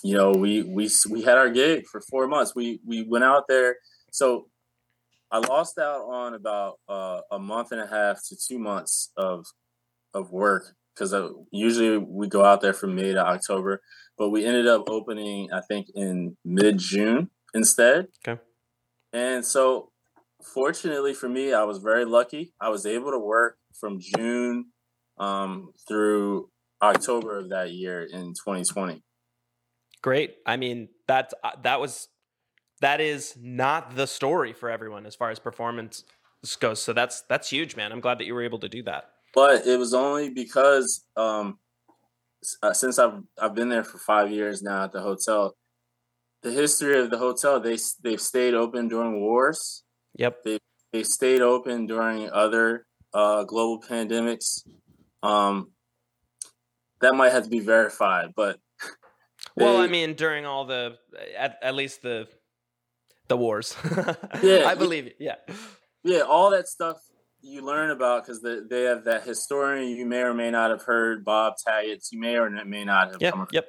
you 0.04 0.16
know, 0.16 0.32
we 0.32 0.64
we 0.64 0.90
we 1.10 1.22
had 1.24 1.38
our 1.38 1.50
gig 1.50 1.86
for 1.88 2.02
four 2.02 2.28
months. 2.28 2.56
We 2.56 2.80
we 2.86 3.04
went 3.04 3.24
out 3.24 3.46
there, 3.48 3.78
so 4.12 4.48
I 5.32 5.40
lost 5.40 5.78
out 5.78 6.02
on 6.02 6.34
about 6.34 6.80
uh, 6.88 7.22
a 7.32 7.40
month 7.40 7.72
and 7.72 7.82
a 7.82 7.88
half 7.88 8.20
to 8.28 8.36
two 8.36 8.60
months 8.60 9.12
of 9.18 9.46
of 10.14 10.32
work 10.32 10.76
because 10.96 11.14
uh, 11.14 11.30
usually 11.52 11.98
we 11.98 12.28
go 12.28 12.44
out 12.44 12.62
there 12.62 12.74
from 12.74 12.96
May 12.96 13.14
to 13.14 13.26
October, 13.26 13.82
but 14.18 14.30
we 14.30 14.46
ended 14.46 14.68
up 14.68 14.90
opening 14.90 15.52
I 15.52 15.62
think 15.62 15.88
in 15.96 16.38
mid 16.46 16.78
June 16.78 17.30
instead. 17.54 18.08
Okay. 18.28 18.42
And 19.12 19.44
so, 19.44 19.92
fortunately 20.44 21.14
for 21.14 21.28
me, 21.28 21.54
I 21.54 21.64
was 21.64 21.80
very 21.80 22.06
lucky. 22.06 22.54
I 22.62 22.70
was 22.70 22.86
able 22.86 23.12
to 23.12 23.20
work 23.20 23.58
from 23.80 24.00
June 24.00 24.68
um, 25.20 25.72
through 25.88 26.50
October 26.82 27.38
of 27.38 27.50
that 27.50 27.72
year 27.72 28.04
in 28.04 28.34
2020. 28.34 29.04
Great. 30.02 30.36
I 30.46 30.58
mean, 30.58 30.90
that's 31.08 31.34
uh, 31.44 31.52
that 31.64 31.80
was 31.80 32.08
that 32.82 33.02
is 33.02 33.36
not 33.40 33.96
the 33.96 34.08
story 34.08 34.54
for 34.54 34.70
everyone 34.70 35.06
as 35.06 35.16
far 35.16 35.30
as 35.30 35.40
performance 35.40 36.04
goes. 36.60 36.82
So 36.82 36.94
that's 36.94 37.24
that's 37.28 37.50
huge, 37.50 37.76
man. 37.76 37.92
I'm 37.92 38.00
glad 38.00 38.20
that 38.20 38.26
you 38.26 38.34
were 38.34 38.44
able 38.44 38.60
to 38.60 38.70
do 38.70 38.84
that. 38.84 39.10
But 39.36 39.68
it 39.68 39.78
was 39.78 39.94
only 39.94 40.30
because 40.30 41.06
um, 41.18 41.60
uh, 42.64 42.74
since 42.74 42.98
I've 42.98 43.22
I've 43.42 43.56
been 43.56 43.70
there 43.70 43.84
for 43.84 43.98
five 43.98 44.32
years 44.32 44.62
now 44.62 44.86
at 44.86 44.92
the 44.92 45.02
hotel. 45.02 45.56
The 46.42 46.52
history 46.52 46.98
of 46.98 47.10
the 47.10 47.18
hotel 47.18 47.60
they 47.60 47.78
they've 48.02 48.22
stayed 48.22 48.54
open 48.54 48.88
during 48.88 49.20
wars. 49.20 49.84
Yep. 50.16 50.44
They 50.44 50.60
they 50.94 51.04
stayed 51.04 51.42
open 51.42 51.86
during 51.86 52.30
other 52.30 52.86
uh, 53.14 53.44
global 53.44 53.82
pandemics. 53.82 54.66
Um, 55.24 55.72
that 57.02 57.16
might 57.16 57.32
have 57.32 57.44
to 57.44 57.50
be 57.50 57.60
verified, 57.60 58.34
but 58.36 58.60
well, 59.56 59.78
I 59.78 59.88
mean, 59.88 60.14
during 60.14 60.46
all 60.46 60.66
the 60.66 60.98
at, 61.38 61.58
at 61.62 61.76
least 61.76 62.02
the 62.02 62.28
the 63.28 63.38
wars. 63.38 63.76
yeah, 64.44 64.64
I 64.66 64.76
believe 64.76 65.08
it. 65.08 65.16
Yeah, 65.20 65.36
yeah, 66.04 66.22
all 66.22 66.52
that 66.52 66.68
stuff 66.68 66.98
you 67.42 67.62
learn 67.62 67.92
about 67.92 68.24
because 68.24 68.42
the, 68.42 68.68
they 68.70 68.84
have 68.84 69.06
that 69.06 69.24
historian 69.24 69.96
you 69.96 70.06
may 70.06 70.22
or 70.22 70.34
may 70.34 70.52
not 70.52 70.72
have 70.72 70.84
heard, 70.84 71.24
Bob 71.24 71.54
Tagatz. 71.66 72.12
You 72.12 72.20
may 72.20 72.36
or 72.36 72.50
may 72.66 72.84
not 72.84 73.12
have. 73.12 73.22
Yep. 73.22 73.34
Come 73.34 73.48
yep. 73.52 73.68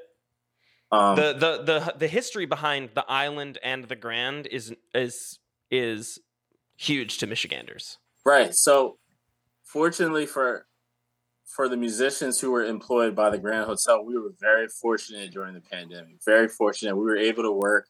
Um, 0.93 1.17
the, 1.17 1.33
the 1.33 1.63
the 1.63 1.95
the 1.99 2.09
history 2.09 2.47
behind 2.47 2.91
the 2.95 3.05
island 3.09 3.59
and 3.63 3.85
the 3.85 3.97
Grand 3.97 4.47
is 4.49 4.75
is 4.93 5.39
is 5.71 6.19
huge 6.77 7.19
to 7.19 7.27
Michiganders. 7.27 7.99
Right. 8.25 8.55
So, 8.55 8.99
fortunately 9.65 10.27
for 10.27 10.67
for 11.55 11.69
the 11.69 11.77
musicians 11.77 12.41
who 12.41 12.51
were 12.51 12.65
employed 12.65 13.15
by 13.15 13.31
the 13.31 13.39
Grand 13.39 13.67
Hotel, 13.67 14.05
we 14.05 14.17
were 14.17 14.33
very 14.41 14.69
fortunate 14.69 15.33
during 15.33 15.55
the 15.55 15.61
pandemic. 15.61 16.17
Very 16.25 16.49
fortunate. 16.49 16.97
We 16.97 17.05
were 17.05 17.17
able 17.17 17.43
to 17.43 17.53
work 17.53 17.87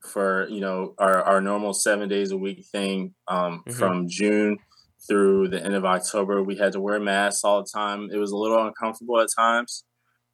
for 0.00 0.48
you 0.48 0.60
know 0.60 0.94
our, 0.98 1.22
our 1.22 1.40
normal 1.42 1.74
seven 1.74 2.08
days 2.08 2.30
a 2.30 2.36
week 2.36 2.64
thing 2.72 3.14
um, 3.28 3.62
mm-hmm. 3.66 3.78
from 3.78 4.08
June 4.08 4.58
through 5.06 5.48
the 5.48 5.62
end 5.62 5.74
of 5.74 5.84
October. 5.84 6.42
We 6.42 6.56
had 6.56 6.72
to 6.72 6.80
wear 6.80 6.98
masks 6.98 7.44
all 7.44 7.62
the 7.62 7.70
time. 7.72 8.08
It 8.12 8.16
was 8.16 8.32
a 8.32 8.36
little 8.36 8.66
uncomfortable 8.66 9.20
at 9.20 9.28
times, 9.36 9.84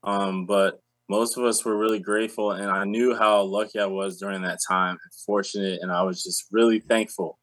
um, 0.05 0.47
but 0.47 0.81
most 1.09 1.37
of 1.37 1.45
us 1.45 1.65
were 1.65 1.77
really 1.77 2.01
grateful. 2.01 2.53
And 2.53 2.71
I 2.71 2.85
knew 2.85 3.15
how 3.15 3.43
lucky 3.43 3.79
I 3.79 3.87
was 3.87 4.19
during 4.19 4.43
that 4.43 4.59
time 4.69 4.93
and 4.93 5.13
fortunate. 5.25 5.81
And 5.83 5.93
I 5.93 6.03
was 6.03 6.23
just 6.23 6.47
really 6.51 6.81
thankful 6.81 7.39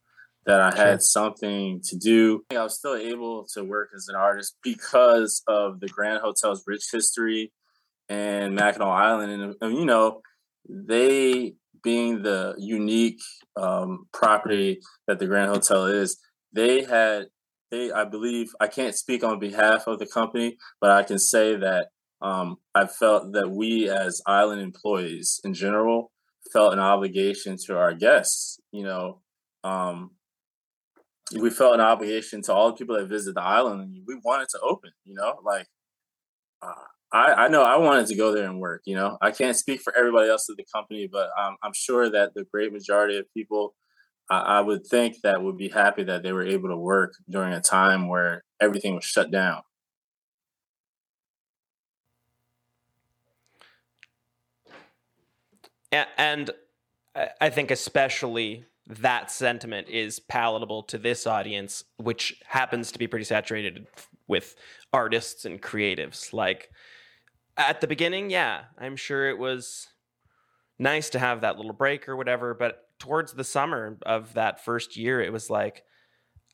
that 0.45 0.59
I 0.59 0.75
had 0.75 1.01
something 1.01 1.81
to 1.85 1.97
do. 1.97 2.43
I 2.51 2.63
was 2.63 2.77
still 2.77 2.95
able 2.95 3.45
to 3.53 3.63
work 3.63 3.91
as 3.95 4.07
an 4.09 4.15
artist 4.15 4.57
because 4.63 5.41
of 5.47 5.79
the 5.79 5.87
Grand 5.87 6.19
Hotel's 6.21 6.63
rich 6.67 6.85
history 6.91 7.51
and 8.09 8.55
Mackinac 8.55 8.87
Island. 8.87 9.55
And, 9.61 9.77
you 9.77 9.85
know, 9.85 10.21
they 10.67 11.55
being 11.83 12.23
the 12.23 12.55
unique 12.57 13.21
um, 13.55 14.07
property 14.13 14.79
that 15.07 15.19
the 15.19 15.27
Grand 15.27 15.49
Hotel 15.49 15.85
is, 15.85 16.17
they 16.53 16.83
had, 16.83 17.27
they, 17.71 17.91
I 17.91 18.05
believe, 18.05 18.53
I 18.59 18.67
can't 18.67 18.95
speak 18.95 19.23
on 19.23 19.39
behalf 19.39 19.87
of 19.87 19.99
the 19.99 20.05
company, 20.05 20.57
but 20.79 20.91
I 20.91 21.03
can 21.03 21.19
say 21.19 21.55
that 21.55 21.87
um, 22.21 22.57
I 22.73 22.87
felt 22.87 23.33
that 23.33 23.51
we 23.51 23.89
as 23.89 24.21
island 24.25 24.61
employees 24.61 25.41
in 25.43 25.53
general 25.53 26.11
felt 26.51 26.73
an 26.73 26.79
obligation 26.79 27.57
to 27.65 27.77
our 27.77 27.93
guests, 27.93 28.59
you 28.71 28.83
know, 28.83 29.21
um, 29.63 30.11
we 31.39 31.49
felt 31.49 31.73
an 31.73 31.81
obligation 31.81 32.41
to 32.41 32.53
all 32.53 32.67
the 32.67 32.75
people 32.75 32.95
that 32.97 33.07
visit 33.07 33.35
the 33.35 33.41
island 33.41 33.81
and 33.81 34.03
we 34.07 34.15
wanted 34.23 34.49
to 34.49 34.59
open 34.59 34.91
you 35.05 35.13
know 35.13 35.39
like 35.43 35.67
uh, 36.61 36.73
I, 37.13 37.45
I 37.45 37.47
know 37.47 37.61
I 37.61 37.77
wanted 37.77 38.07
to 38.07 38.15
go 38.15 38.33
there 38.33 38.49
and 38.49 38.59
work. 38.59 38.81
You 38.85 38.95
know, 38.95 39.17
I 39.21 39.29
can't 39.29 39.55
speak 39.55 39.81
for 39.81 39.95
everybody 39.95 40.29
else 40.29 40.49
at 40.49 40.57
the 40.57 40.65
company, 40.73 41.07
but 41.09 41.29
I'm, 41.37 41.55
I'm 41.61 41.73
sure 41.73 42.09
that 42.09 42.33
the 42.33 42.43
great 42.51 42.73
majority 42.73 43.17
of 43.19 43.31
people, 43.33 43.75
I, 44.31 44.39
I 44.39 44.61
would 44.61 44.87
think 44.87 45.17
that 45.21 45.43
would 45.43 45.55
be 45.55 45.69
happy 45.69 46.03
that 46.05 46.23
they 46.23 46.33
were 46.33 46.45
able 46.45 46.69
to 46.69 46.77
work 46.77 47.13
during 47.29 47.53
a 47.53 47.61
time 47.61 48.07
where 48.07 48.43
everything 48.59 48.95
was 48.95 49.05
shut 49.05 49.29
down. 49.29 49.61
And 56.17 56.49
I 57.39 57.51
think 57.51 57.69
especially 57.69 58.65
that 58.87 59.31
sentiment 59.31 59.87
is 59.89 60.19
palatable 60.19 60.83
to 60.83 60.97
this 60.97 61.25
audience, 61.25 61.83
which 61.97 62.41
happens 62.47 62.91
to 62.91 62.99
be 62.99 63.07
pretty 63.07 63.25
saturated 63.25 63.87
with 64.27 64.55
artists 64.91 65.45
and 65.45 65.61
creatives. 65.61 66.33
Like 66.33 66.69
at 67.57 67.81
the 67.81 67.87
beginning, 67.87 68.29
yeah, 68.29 68.63
I'm 68.77 68.95
sure 68.95 69.29
it 69.29 69.37
was 69.37 69.87
nice 70.79 71.09
to 71.11 71.19
have 71.19 71.41
that 71.41 71.57
little 71.57 71.73
break 71.73 72.09
or 72.09 72.15
whatever. 72.15 72.53
But 72.53 72.89
towards 72.99 73.33
the 73.33 73.43
summer 73.43 73.97
of 74.05 74.33
that 74.33 74.63
first 74.63 74.97
year, 74.97 75.21
it 75.21 75.31
was 75.31 75.49
like, 75.49 75.83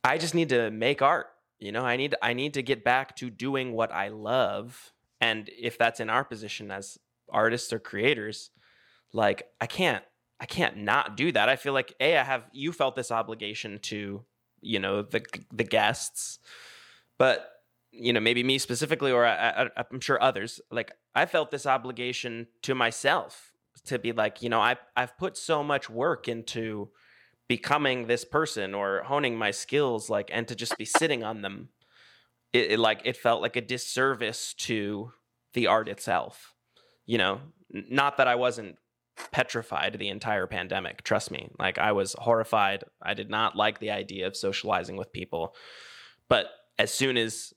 I 0.04 0.18
just 0.18 0.36
need 0.36 0.50
to 0.50 0.72
make 0.72 1.02
art. 1.02 1.28
You 1.58 1.72
know, 1.72 1.84
I 1.84 1.98
need 1.98 2.16
I 2.22 2.34
need 2.34 2.54
to 2.54 2.64
get 2.64 2.86
back 2.86 3.16
to 3.18 3.30
doing 3.30 3.74
what 3.74 3.92
I 3.92 4.08
love. 4.10 4.94
And 5.20 5.50
if 5.58 5.78
that's 5.78 6.00
in 6.00 6.10
our 6.10 6.24
position 6.24 6.72
as 6.72 6.98
artists 7.30 7.74
or 7.74 7.80
creators, 7.80 8.52
like 9.12 9.44
I 9.60 9.68
can't 9.68 10.04
I 10.40 10.46
can't 10.46 10.78
not 10.78 11.18
do 11.18 11.32
that. 11.32 11.50
I 11.50 11.56
feel 11.56 11.74
like 11.74 11.94
a 12.00 12.18
I 12.18 12.24
have 12.24 12.46
you 12.52 12.72
felt 12.72 12.96
this 12.96 13.12
obligation 13.12 13.80
to 13.84 14.24
you 14.62 14.80
know 14.80 15.02
the 15.02 15.24
the 15.52 15.64
guests, 15.64 16.40
but 17.18 17.52
you 17.92 18.14
know 18.14 18.20
maybe 18.20 18.44
me 18.44 18.58
specifically 18.58 19.12
or 19.12 19.26
I, 19.26 19.64
I, 19.66 19.84
I'm 19.92 20.00
sure 20.00 20.22
others 20.22 20.62
like 20.72 20.92
I 21.16 21.26
felt 21.26 21.52
this 21.52 21.66
obligation 21.66 22.48
to 22.64 22.76
myself 22.76 23.52
to 23.86 24.00
be 24.00 24.12
like 24.12 24.42
you 24.42 24.50
know 24.50 24.60
I 24.62 24.78
I've 24.96 25.18
put 25.18 25.38
so 25.38 25.64
much 25.64 25.90
work 25.90 26.28
into 26.28 26.90
becoming 27.48 28.06
this 28.06 28.24
person 28.24 28.76
or 28.76 29.04
honing 29.04 29.38
my 29.38 29.52
skills 29.52 30.10
like 30.10 30.30
and 30.32 30.48
to 30.48 30.56
just 30.56 30.78
be 30.78 30.86
sitting 30.86 31.24
on 31.24 31.42
them 31.42 31.70
it, 32.54 32.74
it 32.74 32.80
like 32.80 33.02
it 33.06 33.18
felt 33.18 33.42
like 33.42 33.56
a 33.56 33.62
disservice 33.62 34.54
to 34.54 35.12
the 35.54 35.66
art 35.66 35.90
itself 35.90 36.54
you 37.08 37.18
know 37.18 37.40
not 37.72 38.18
that 38.18 38.28
I 38.28 38.36
wasn't 38.36 38.78
petrified 39.32 39.98
the 40.00 40.10
entire 40.10 40.48
pandemic. 40.48 41.04
Trust 41.04 41.32
me. 41.32 41.50
Like 41.60 41.78
I 41.78 41.92
was 41.92 42.16
horrified. 42.18 42.84
I 43.02 43.14
did 43.14 43.30
not 43.30 43.56
like 43.56 43.80
the 43.80 43.92
idea 43.92 44.28
of 44.28 44.36
socializing 44.36 44.98
with 44.98 45.12
people. 45.14 45.56
But 46.28 46.48
as 46.78 46.94
soon 46.94 47.18
as 47.18 47.54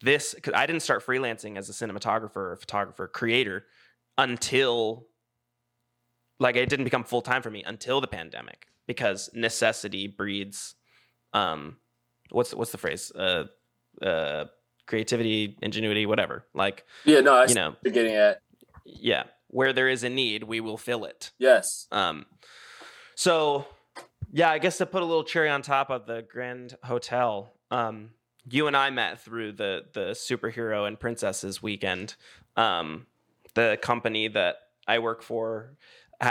this, 0.00 0.34
cause 0.42 0.54
I 0.54 0.66
didn't 0.66 0.82
start 0.82 1.04
freelancing 1.04 1.56
as 1.56 1.68
a 1.68 1.72
cinematographer 1.72 2.36
or 2.36 2.56
photographer 2.56 3.08
creator 3.08 3.64
until 4.16 5.06
like 6.40 6.56
it 6.56 6.68
didn't 6.68 6.84
become 6.84 7.04
full 7.04 7.22
time 7.22 7.42
for 7.42 7.50
me 7.50 7.62
until 7.64 8.00
the 8.00 8.06
pandemic 8.06 8.66
because 8.86 9.30
necessity 9.34 10.06
breeds 10.06 10.74
um 11.32 11.76
what's 12.30 12.54
what's 12.54 12.72
the 12.72 12.78
phrase 12.78 13.12
uh 13.12 13.44
uh 14.02 14.44
creativity 14.86 15.56
ingenuity 15.62 16.06
whatever 16.06 16.46
like 16.54 16.84
yeah 17.04 17.20
no 17.20 17.34
I 17.34 17.46
you 17.46 17.54
know 17.54 17.76
you're 17.84 17.92
getting 17.92 18.14
at 18.14 18.40
yeah 18.84 19.24
where 19.48 19.72
there 19.72 19.88
is 19.88 20.04
a 20.04 20.08
need, 20.08 20.44
we 20.44 20.60
will 20.60 20.78
fill 20.78 21.04
it. 21.04 21.32
Yes. 21.38 21.86
Um, 21.90 22.26
so 23.14 23.66
yeah, 24.32 24.50
I 24.50 24.58
guess 24.58 24.78
to 24.78 24.86
put 24.86 25.02
a 25.02 25.04
little 25.04 25.24
cherry 25.24 25.48
on 25.48 25.62
top 25.62 25.90
of 25.90 26.06
the 26.06 26.22
Grand 26.22 26.76
Hotel, 26.84 27.52
um, 27.70 28.10
you 28.50 28.66
and 28.66 28.76
I 28.76 28.90
met 28.90 29.20
through 29.20 29.52
the 29.52 29.84
the 29.92 30.10
superhero 30.10 30.86
and 30.86 30.98
princesses 30.98 31.62
weekend. 31.62 32.14
Um, 32.56 33.06
the 33.54 33.78
company 33.80 34.28
that 34.28 34.56
I 34.86 34.98
work 34.98 35.22
for 35.22 35.76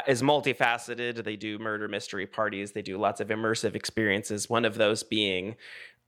is 0.08 0.22
multifaceted. 0.22 1.24
They 1.24 1.36
do 1.36 1.58
murder 1.60 1.88
mystery 1.88 2.28
parties. 2.28 2.72
They 2.74 2.82
do 2.82 2.98
lots 2.98 3.22
of 3.22 3.30
immersive 3.30 3.76
experiences. 3.76 4.50
One 4.50 4.66
of 4.66 4.76
those 4.76 5.04
being, 5.04 5.56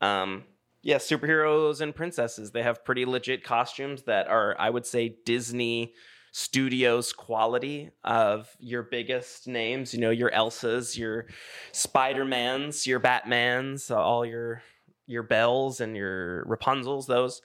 um, 0.01 0.43
yeah, 0.81 0.97
superheroes 0.97 1.81
and 1.81 1.95
princesses. 1.95 2.51
They 2.51 2.63
have 2.63 2.83
pretty 2.83 3.05
legit 3.05 3.43
costumes 3.43 4.03
that 4.03 4.27
are, 4.27 4.55
I 4.59 4.69
would 4.69 4.85
say, 4.85 5.15
Disney 5.25 5.93
studios 6.39 7.11
quality 7.11 7.91
of 8.05 8.49
your 8.59 8.81
biggest 8.81 9.45
names, 9.45 9.93
you 9.93 9.99
know, 9.99 10.09
your 10.09 10.31
Elsas, 10.31 10.97
your 10.97 11.25
Spider-Mans, 11.73 12.87
your 12.87 12.99
Batmans, 12.99 13.93
all 13.95 14.25
your 14.25 14.63
your 15.05 15.23
Belles 15.23 15.81
and 15.81 15.97
your 15.97 16.45
Rapunzels, 16.45 17.07
those. 17.07 17.41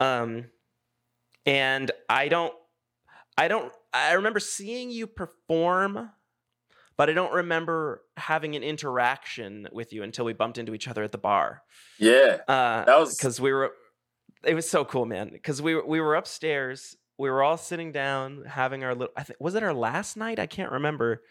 Um 0.00 0.46
and 1.44 1.90
I 2.08 2.28
don't 2.28 2.54
I 3.36 3.48
don't 3.48 3.70
I 3.92 4.12
remember 4.12 4.40
seeing 4.40 4.90
you 4.90 5.06
perform 5.06 6.10
but 6.96 7.10
I 7.10 7.12
don't 7.12 7.32
remember 7.32 8.02
having 8.16 8.56
an 8.56 8.62
interaction 8.62 9.68
with 9.72 9.92
you 9.92 10.02
until 10.02 10.24
we 10.24 10.32
bumped 10.32 10.58
into 10.58 10.74
each 10.74 10.88
other 10.88 11.04
at 11.04 11.12
the 11.12 11.18
bar. 11.18 11.62
Yeah. 11.98 12.38
Uh, 12.48 12.84
that 12.84 12.98
was 12.98 13.16
because 13.16 13.40
we 13.40 13.52
were. 13.52 13.72
It 14.44 14.54
was 14.54 14.68
so 14.68 14.84
cool, 14.84 15.06
man. 15.06 15.30
Because 15.32 15.62
we 15.62 15.80
we 15.80 16.00
were 16.00 16.16
upstairs 16.16 16.96
we 17.18 17.28
were 17.28 17.42
all 17.42 17.56
sitting 17.56 17.92
down 17.92 18.44
having 18.46 18.84
our 18.84 18.94
little. 18.94 19.12
I 19.16 19.24
think 19.24 19.38
was 19.40 19.54
it 19.54 19.62
our 19.62 19.74
last 19.74 20.16
night? 20.16 20.38
I 20.38 20.46
can't 20.46 20.72
remember. 20.72 21.22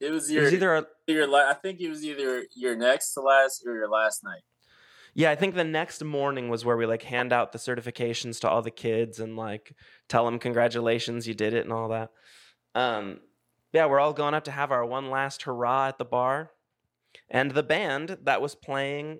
It 0.00 0.12
was, 0.12 0.30
your, 0.30 0.42
it 0.42 0.44
was 0.46 0.54
either 0.54 0.74
our, 0.74 0.86
your. 1.08 1.34
I 1.34 1.54
think 1.54 1.80
it 1.80 1.88
was 1.88 2.04
either 2.04 2.44
your 2.54 2.76
next 2.76 3.14
to 3.14 3.20
last 3.20 3.64
or 3.66 3.74
your 3.74 3.88
last 3.88 4.22
night. 4.22 4.42
Yeah, 5.14 5.32
I 5.32 5.34
think 5.34 5.56
the 5.56 5.64
next 5.64 6.04
morning 6.04 6.48
was 6.48 6.64
where 6.64 6.76
we 6.76 6.86
like 6.86 7.02
hand 7.02 7.32
out 7.32 7.50
the 7.50 7.58
certifications 7.58 8.38
to 8.40 8.48
all 8.48 8.62
the 8.62 8.70
kids 8.70 9.18
and 9.18 9.36
like 9.36 9.74
tell 10.08 10.24
them 10.24 10.38
congratulations, 10.38 11.26
you 11.26 11.34
did 11.34 11.54
it 11.54 11.64
and 11.64 11.72
all 11.72 11.88
that. 11.88 12.10
Um, 12.76 13.18
yeah, 13.72 13.86
we're 13.86 13.98
all 13.98 14.12
going 14.12 14.34
up 14.34 14.44
to 14.44 14.52
have 14.52 14.70
our 14.70 14.86
one 14.86 15.10
last 15.10 15.42
hurrah 15.42 15.88
at 15.88 15.98
the 15.98 16.04
bar, 16.04 16.52
and 17.28 17.50
the 17.50 17.64
band 17.64 18.18
that 18.22 18.40
was 18.40 18.54
playing 18.54 19.18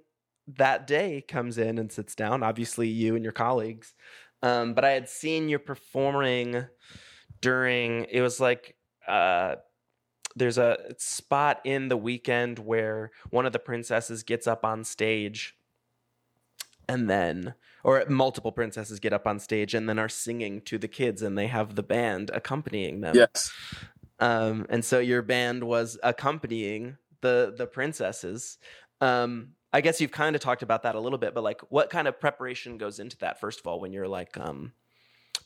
that 0.57 0.87
day 0.87 1.25
comes 1.27 1.59
in 1.59 1.79
and 1.79 1.91
sits 1.91 2.15
down. 2.15 2.45
Obviously, 2.45 2.87
you 2.87 3.16
and 3.16 3.25
your 3.25 3.33
colleagues. 3.33 3.95
Um, 4.43 4.74
but 4.74 4.85
I 4.85 4.90
had 4.90 5.09
seen 5.09 5.48
you 5.48 5.59
performing 5.59 6.66
during. 7.40 8.06
It 8.10 8.20
was 8.20 8.40
like 8.40 8.77
uh, 9.06 9.56
there's 10.36 10.59
a 10.59 10.78
spot 10.98 11.60
in 11.65 11.89
the 11.89 11.97
weekend 11.97 12.59
where 12.59 13.10
one 13.31 13.47
of 13.47 13.52
the 13.52 13.59
princesses 13.59 14.23
gets 14.23 14.47
up 14.47 14.65
on 14.65 14.85
stage 14.85 15.56
and 16.89 17.09
then 17.09 17.55
or 17.85 18.05
multiple 18.09 18.52
princesses 18.52 18.98
get 19.01 19.12
up 19.12 19.27
on 19.27 19.39
stage 19.39 19.74
and 19.74 19.89
then 19.89 19.98
are 19.98 20.09
singing 20.09 20.60
to 20.62 20.78
the 20.78 20.89
kids 20.89 21.23
and 21.23 21.36
they 21.36 21.47
have 21.47 21.74
the 21.74 21.82
band 21.82 22.31
accompanying 22.32 23.01
them 23.01 23.15
Yes. 23.15 23.52
um, 24.20 24.66
and 24.69 24.85
so 24.85 24.98
your 24.98 25.23
band 25.23 25.65
was 25.65 25.98
accompanying 26.02 26.97
the 27.20 27.55
the 27.56 27.66
princesses 27.66 28.59
um, 29.01 29.51
i 29.79 29.81
guess 29.81 30.01
you've 30.01 30.11
kind 30.13 30.35
of 30.37 30.43
talked 30.43 30.63
about 30.63 30.83
that 30.83 30.95
a 30.95 31.01
little 31.01 31.19
bit 31.19 31.33
but 31.35 31.45
like 31.45 31.61
what 31.71 31.89
kind 31.89 32.07
of 32.09 32.19
preparation 32.19 32.79
goes 32.79 32.99
into 32.99 33.17
that 33.19 33.39
first 33.41 33.61
of 33.61 33.67
all 33.67 33.79
when 33.81 33.93
you're 33.93 34.09
like 34.09 34.37
um, 34.39 34.73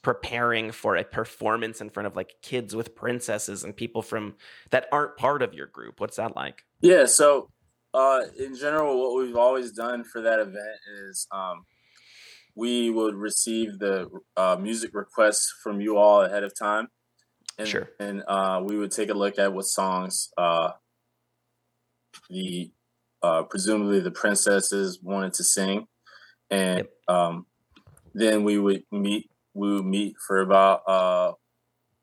preparing 0.02 0.72
for 0.72 0.96
a 0.96 1.04
performance 1.04 1.80
in 1.80 1.88
front 1.90 2.06
of 2.06 2.16
like 2.16 2.34
kids 2.42 2.74
with 2.74 2.94
princesses 2.94 3.62
and 3.62 3.76
people 3.76 4.02
from 4.02 4.34
that 4.70 4.86
aren't 4.90 5.16
part 5.16 5.42
of 5.42 5.54
your 5.54 5.66
group 5.66 6.00
what's 6.00 6.16
that 6.16 6.34
like 6.34 6.64
Yeah. 6.80 7.06
So, 7.06 7.48
uh, 7.94 8.22
in 8.38 8.56
general, 8.56 8.98
what 8.98 9.22
we've 9.22 9.36
always 9.36 9.70
done 9.70 10.02
for 10.02 10.22
that 10.22 10.40
event 10.40 10.78
is 11.06 11.26
um, 11.30 11.64
we 12.56 12.90
would 12.90 13.14
receive 13.14 13.78
the 13.78 14.08
uh, 14.36 14.56
music 14.58 14.90
requests 14.94 15.52
from 15.62 15.80
you 15.80 15.98
all 15.98 16.22
ahead 16.22 16.42
of 16.42 16.52
time, 16.58 16.88
and 17.58 17.68
Sure. 17.68 17.90
and 18.00 18.22
uh, 18.26 18.62
we 18.64 18.78
would 18.78 18.90
take 18.90 19.10
a 19.10 19.14
look 19.14 19.38
at 19.38 19.52
what 19.52 19.66
songs 19.66 20.30
uh, 20.38 20.70
the 22.30 22.72
uh, 23.22 23.42
presumably 23.44 24.00
the 24.00 24.10
princesses 24.10 25.00
wanted 25.02 25.34
to 25.34 25.44
sing, 25.44 25.86
and 26.50 26.86
um, 27.08 27.46
then 28.14 28.44
we 28.44 28.58
would 28.58 28.82
meet. 28.90 29.30
We 29.54 29.74
would 29.74 29.84
meet 29.86 30.16
for 30.26 30.40
about 30.40 30.82
uh, 30.88 31.32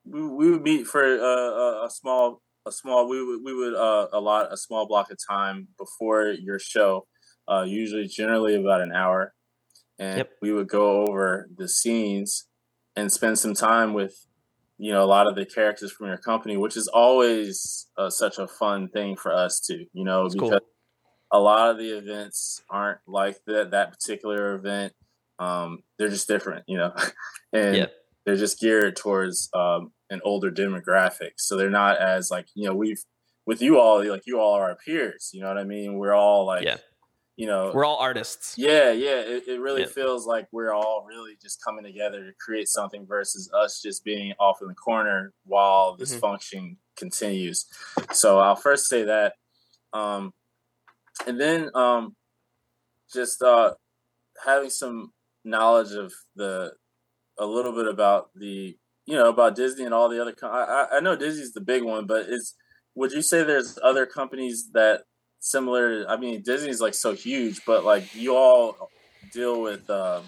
we, 0.06 0.22
we 0.28 0.52
would 0.52 0.62
meet 0.64 0.88
for 0.88 1.04
uh, 1.04 1.84
a, 1.84 1.86
a 1.86 1.90
small 1.90 2.42
a 2.66 2.72
small 2.72 3.08
we 3.08 3.24
would 3.24 3.42
we 3.44 3.54
would 3.54 3.74
uh 3.74 4.08
allot 4.14 4.52
a 4.52 4.58
small 4.58 4.88
block 4.88 5.10
of 5.12 5.18
time 5.30 5.68
before 5.78 6.32
your 6.32 6.60
show 6.60 7.08
uh 7.48 7.64
usually 7.64 8.06
generally 8.08 8.56
about 8.56 8.82
an 8.82 8.92
hour 8.92 9.34
and 9.98 10.20
Yep. 10.20 10.32
we 10.42 10.52
would 10.54 10.68
go 10.68 11.06
over 11.08 11.48
the 11.58 11.68
scenes 11.68 12.48
and 12.96 13.12
spend 13.12 13.40
some 13.40 13.54
time 13.54 13.94
with 13.94 14.26
you 14.78 14.92
know 14.92 15.04
a 15.04 15.08
lot 15.08 15.28
of 15.28 15.36
the 15.36 15.46
characters 15.46 15.92
from 15.92 16.08
your 16.08 16.18
company 16.18 16.58
which 16.58 16.76
is 16.78 16.88
always 16.90 17.88
uh, 17.98 18.10
such 18.10 18.38
a 18.38 18.48
fun 18.48 18.90
thing 18.90 19.16
for 19.16 19.34
us 19.34 19.60
to 19.62 19.86
you 19.94 20.04
know 20.04 20.26
It's 20.26 20.36
because 20.36 20.50
cool. 20.50 20.60
A 21.32 21.40
lot 21.40 21.70
of 21.72 21.78
the 21.78 21.98
events 21.98 22.62
aren't 22.70 23.00
like 23.08 23.38
that 23.46 23.72
that 23.72 23.92
particular 23.92 24.56
event 24.56 24.94
um 25.40 25.84
they're 25.98 26.10
just 26.10 26.28
different 26.28 26.64
you 26.68 26.78
know 26.78 26.94
and 27.54 27.76
Yeah. 27.76 27.86
they're 28.26 28.36
just 28.36 28.60
geared 28.60 28.96
towards 28.96 29.50
um, 29.54 29.92
an 30.12 30.22
older 30.24 30.52
demographic. 30.52 31.32
So 31.38 31.56
they're 31.56 31.70
not 31.70 31.98
as 31.98 32.30
like 32.32 32.48
you 32.56 32.66
know 32.68 32.76
we've 32.76 33.02
with 33.46 33.62
you 33.62 33.80
all 33.80 34.04
like 34.08 34.26
you 34.28 34.40
all 34.40 34.54
are 34.54 34.70
our 34.70 34.76
peers. 34.76 35.30
You 35.34 35.42
know 35.42 35.48
what 35.48 35.58
I 35.58 35.64
mean? 35.64 35.98
We're 35.98 36.14
all 36.16 36.46
like 36.46 36.64
Yeah. 36.66 36.78
you 37.38 37.48
know 37.48 37.72
we're 37.74 37.86
all 37.86 37.98
artists 37.98 38.56
yeah 38.58 38.92
yeah. 38.92 39.20
It, 39.22 39.48
it 39.48 39.60
really 39.62 39.82
Yeah. 39.82 39.88
feels 39.88 40.28
like 40.28 40.48
we're 40.52 40.74
all 40.74 41.06
really 41.08 41.38
just 41.42 41.64
coming 41.64 41.84
together 41.86 42.26
to 42.26 42.34
create 42.40 42.68
something 42.68 43.06
versus 43.08 43.50
us 43.54 43.82
just 43.82 44.04
being 44.04 44.34
off 44.40 44.62
in 44.62 44.68
the 44.68 44.76
corner 44.76 45.32
while 45.46 45.96
this 45.96 46.14
Mhm. 46.16 46.20
function 46.20 46.78
continues. 46.98 47.66
So 48.12 48.40
I'll 48.40 48.56
first 48.58 48.88
say 48.88 49.04
that, 49.06 49.36
um, 49.94 50.34
and 51.28 51.40
then 51.40 51.70
um, 51.76 52.16
just 53.14 53.42
uh, 53.42 53.74
having 54.46 54.70
some 54.70 55.12
knowledge 55.44 55.92
of 55.94 56.14
the 56.36 56.74
a 57.38 57.46
little 57.46 57.72
bit 57.74 57.88
about 57.88 58.30
the 58.36 58.78
you 59.06 59.16
know 59.16 59.30
about 59.30 59.56
Disney 59.56 59.86
and 59.86 59.94
all 59.94 60.10
the 60.10 60.22
other. 60.22 60.34
Com- 60.34 60.54
I, 60.54 60.88
I- 60.94 61.00
know 61.00 61.16
Disney's 61.16 61.54
the 61.54 61.62
big 61.62 61.84
one, 61.84 62.06
but 62.06 62.26
it's 62.30 62.56
would 62.96 63.12
you 63.12 63.22
say 63.22 63.44
there's 63.44 63.80
other 63.84 64.06
companies 64.06 64.70
that 64.74 65.04
similar? 65.40 66.06
I 66.10 66.18
mean, 66.18 66.42
Disney's 66.42 66.82
like 66.82 66.94
so 66.94 67.14
huge, 67.14 67.62
but 67.66 67.84
like 67.86 68.16
you 68.16 68.36
all 68.36 68.90
deal 69.32 69.62
with. 69.62 69.90
Uh, 69.90 70.22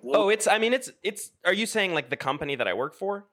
what- 0.00 0.18
oh 0.18 0.28
it's 0.28 0.48
i 0.48 0.58
mean 0.58 0.74
it's 0.74 0.90
it's 1.04 1.30
are 1.46 1.52
you 1.52 1.66
saying 1.66 1.94
like 1.94 2.10
the 2.10 2.16
company 2.16 2.56
that 2.56 2.66
i 2.66 2.74
work 2.74 2.94
for 2.96 3.26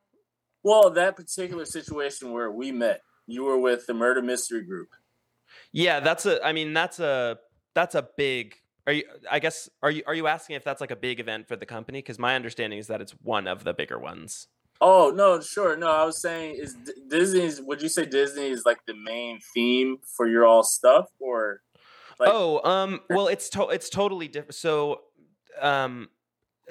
well, 0.63 0.91
that 0.91 1.15
particular 1.15 1.65
situation 1.65 2.31
where 2.31 2.51
we 2.51 2.71
met, 2.71 3.01
you 3.25 3.43
were 3.43 3.57
with 3.57 3.87
the 3.87 3.93
Murder 3.93 4.21
Mystery 4.21 4.63
Group. 4.63 4.89
Yeah, 5.73 5.99
that's 5.99 6.25
a. 6.25 6.43
I 6.45 6.53
mean, 6.53 6.73
that's 6.73 6.99
a 6.99 7.39
that's 7.75 7.95
a 7.95 8.07
big. 8.17 8.55
Are 8.87 8.93
you? 8.93 9.03
I 9.29 9.39
guess 9.39 9.69
are 9.81 9.91
you 9.91 10.03
are 10.07 10.15
you 10.15 10.27
asking 10.27 10.55
if 10.55 10.63
that's 10.63 10.81
like 10.81 10.91
a 10.91 10.95
big 10.95 11.19
event 11.19 11.47
for 11.47 11.55
the 11.55 11.65
company? 11.65 11.99
Because 11.99 12.19
my 12.19 12.35
understanding 12.35 12.79
is 12.79 12.87
that 12.87 13.01
it's 13.01 13.13
one 13.21 13.47
of 13.47 13.63
the 13.63 13.73
bigger 13.73 13.99
ones. 13.99 14.47
Oh 14.81 15.13
no, 15.15 15.39
sure. 15.39 15.77
No, 15.77 15.89
I 15.91 16.03
was 16.05 16.21
saying 16.21 16.55
is 16.55 16.75
Disney's. 17.07 17.61
Would 17.61 17.81
you 17.81 17.89
say 17.89 18.05
Disney 18.05 18.49
is 18.49 18.63
like 18.65 18.79
the 18.87 18.95
main 18.95 19.39
theme 19.53 19.97
for 20.17 20.27
your 20.27 20.45
all 20.45 20.63
stuff, 20.63 21.05
or 21.19 21.61
like 22.19 22.29
oh, 22.31 22.61
um. 22.67 23.01
Well, 23.09 23.27
it's 23.27 23.49
to, 23.49 23.67
it's 23.67 23.89
totally 23.89 24.27
different. 24.27 24.55
So, 24.55 25.01
um, 25.61 26.09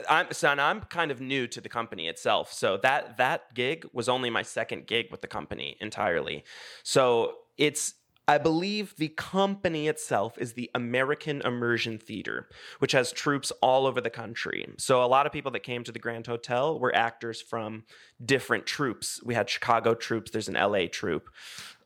I'm 0.08 0.26
so 0.32 0.48
I'm 0.48 0.80
kind 0.82 1.12
of 1.12 1.20
new 1.20 1.46
to 1.46 1.60
the 1.60 1.68
company 1.68 2.08
itself. 2.08 2.52
So 2.52 2.78
that 2.78 3.16
that 3.18 3.54
gig 3.54 3.86
was 3.92 4.08
only 4.08 4.28
my 4.28 4.42
second 4.42 4.88
gig 4.88 5.06
with 5.12 5.20
the 5.20 5.28
company 5.28 5.76
entirely. 5.80 6.44
So 6.82 7.34
it's 7.56 7.94
I 8.30 8.38
believe 8.38 8.94
the 8.96 9.08
company 9.08 9.88
itself 9.88 10.38
is 10.38 10.52
the 10.52 10.70
American 10.72 11.40
Immersion 11.40 11.98
Theater, 11.98 12.48
which 12.78 12.92
has 12.92 13.10
troupes 13.10 13.50
all 13.60 13.88
over 13.88 14.00
the 14.00 14.08
country. 14.08 14.72
So 14.78 15.02
a 15.02 15.06
lot 15.06 15.26
of 15.26 15.32
people 15.32 15.50
that 15.50 15.64
came 15.64 15.82
to 15.82 15.90
the 15.90 15.98
Grand 15.98 16.28
Hotel 16.28 16.78
were 16.78 16.94
actors 16.94 17.42
from 17.42 17.82
different 18.24 18.66
troupes. 18.66 19.20
We 19.24 19.34
had 19.34 19.50
Chicago 19.50 19.94
troupes, 19.94 20.30
there's 20.30 20.46
an 20.46 20.54
LA 20.54 20.86
troupe. 20.86 21.28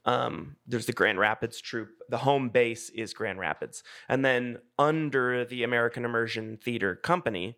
Um, 0.04 0.56
there's 0.66 0.84
the 0.84 0.92
Grand 0.92 1.18
Rapids 1.18 1.62
troupe. 1.62 1.88
The 2.10 2.18
home 2.18 2.50
base 2.50 2.90
is 2.90 3.14
Grand 3.14 3.38
Rapids. 3.38 3.82
And 4.10 4.22
then 4.22 4.58
under 4.78 5.46
the 5.46 5.62
American 5.62 6.04
Immersion 6.04 6.58
Theater 6.62 6.94
Company, 6.94 7.56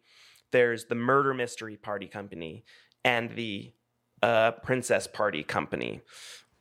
there's 0.52 0.84
the 0.84 0.94
Murder 0.94 1.34
Mystery 1.34 1.76
Party 1.76 2.06
Company 2.06 2.64
and 3.04 3.34
the 3.34 3.72
uh, 4.22 4.52
Princess 4.52 5.08
Party 5.08 5.42
Company. 5.42 6.02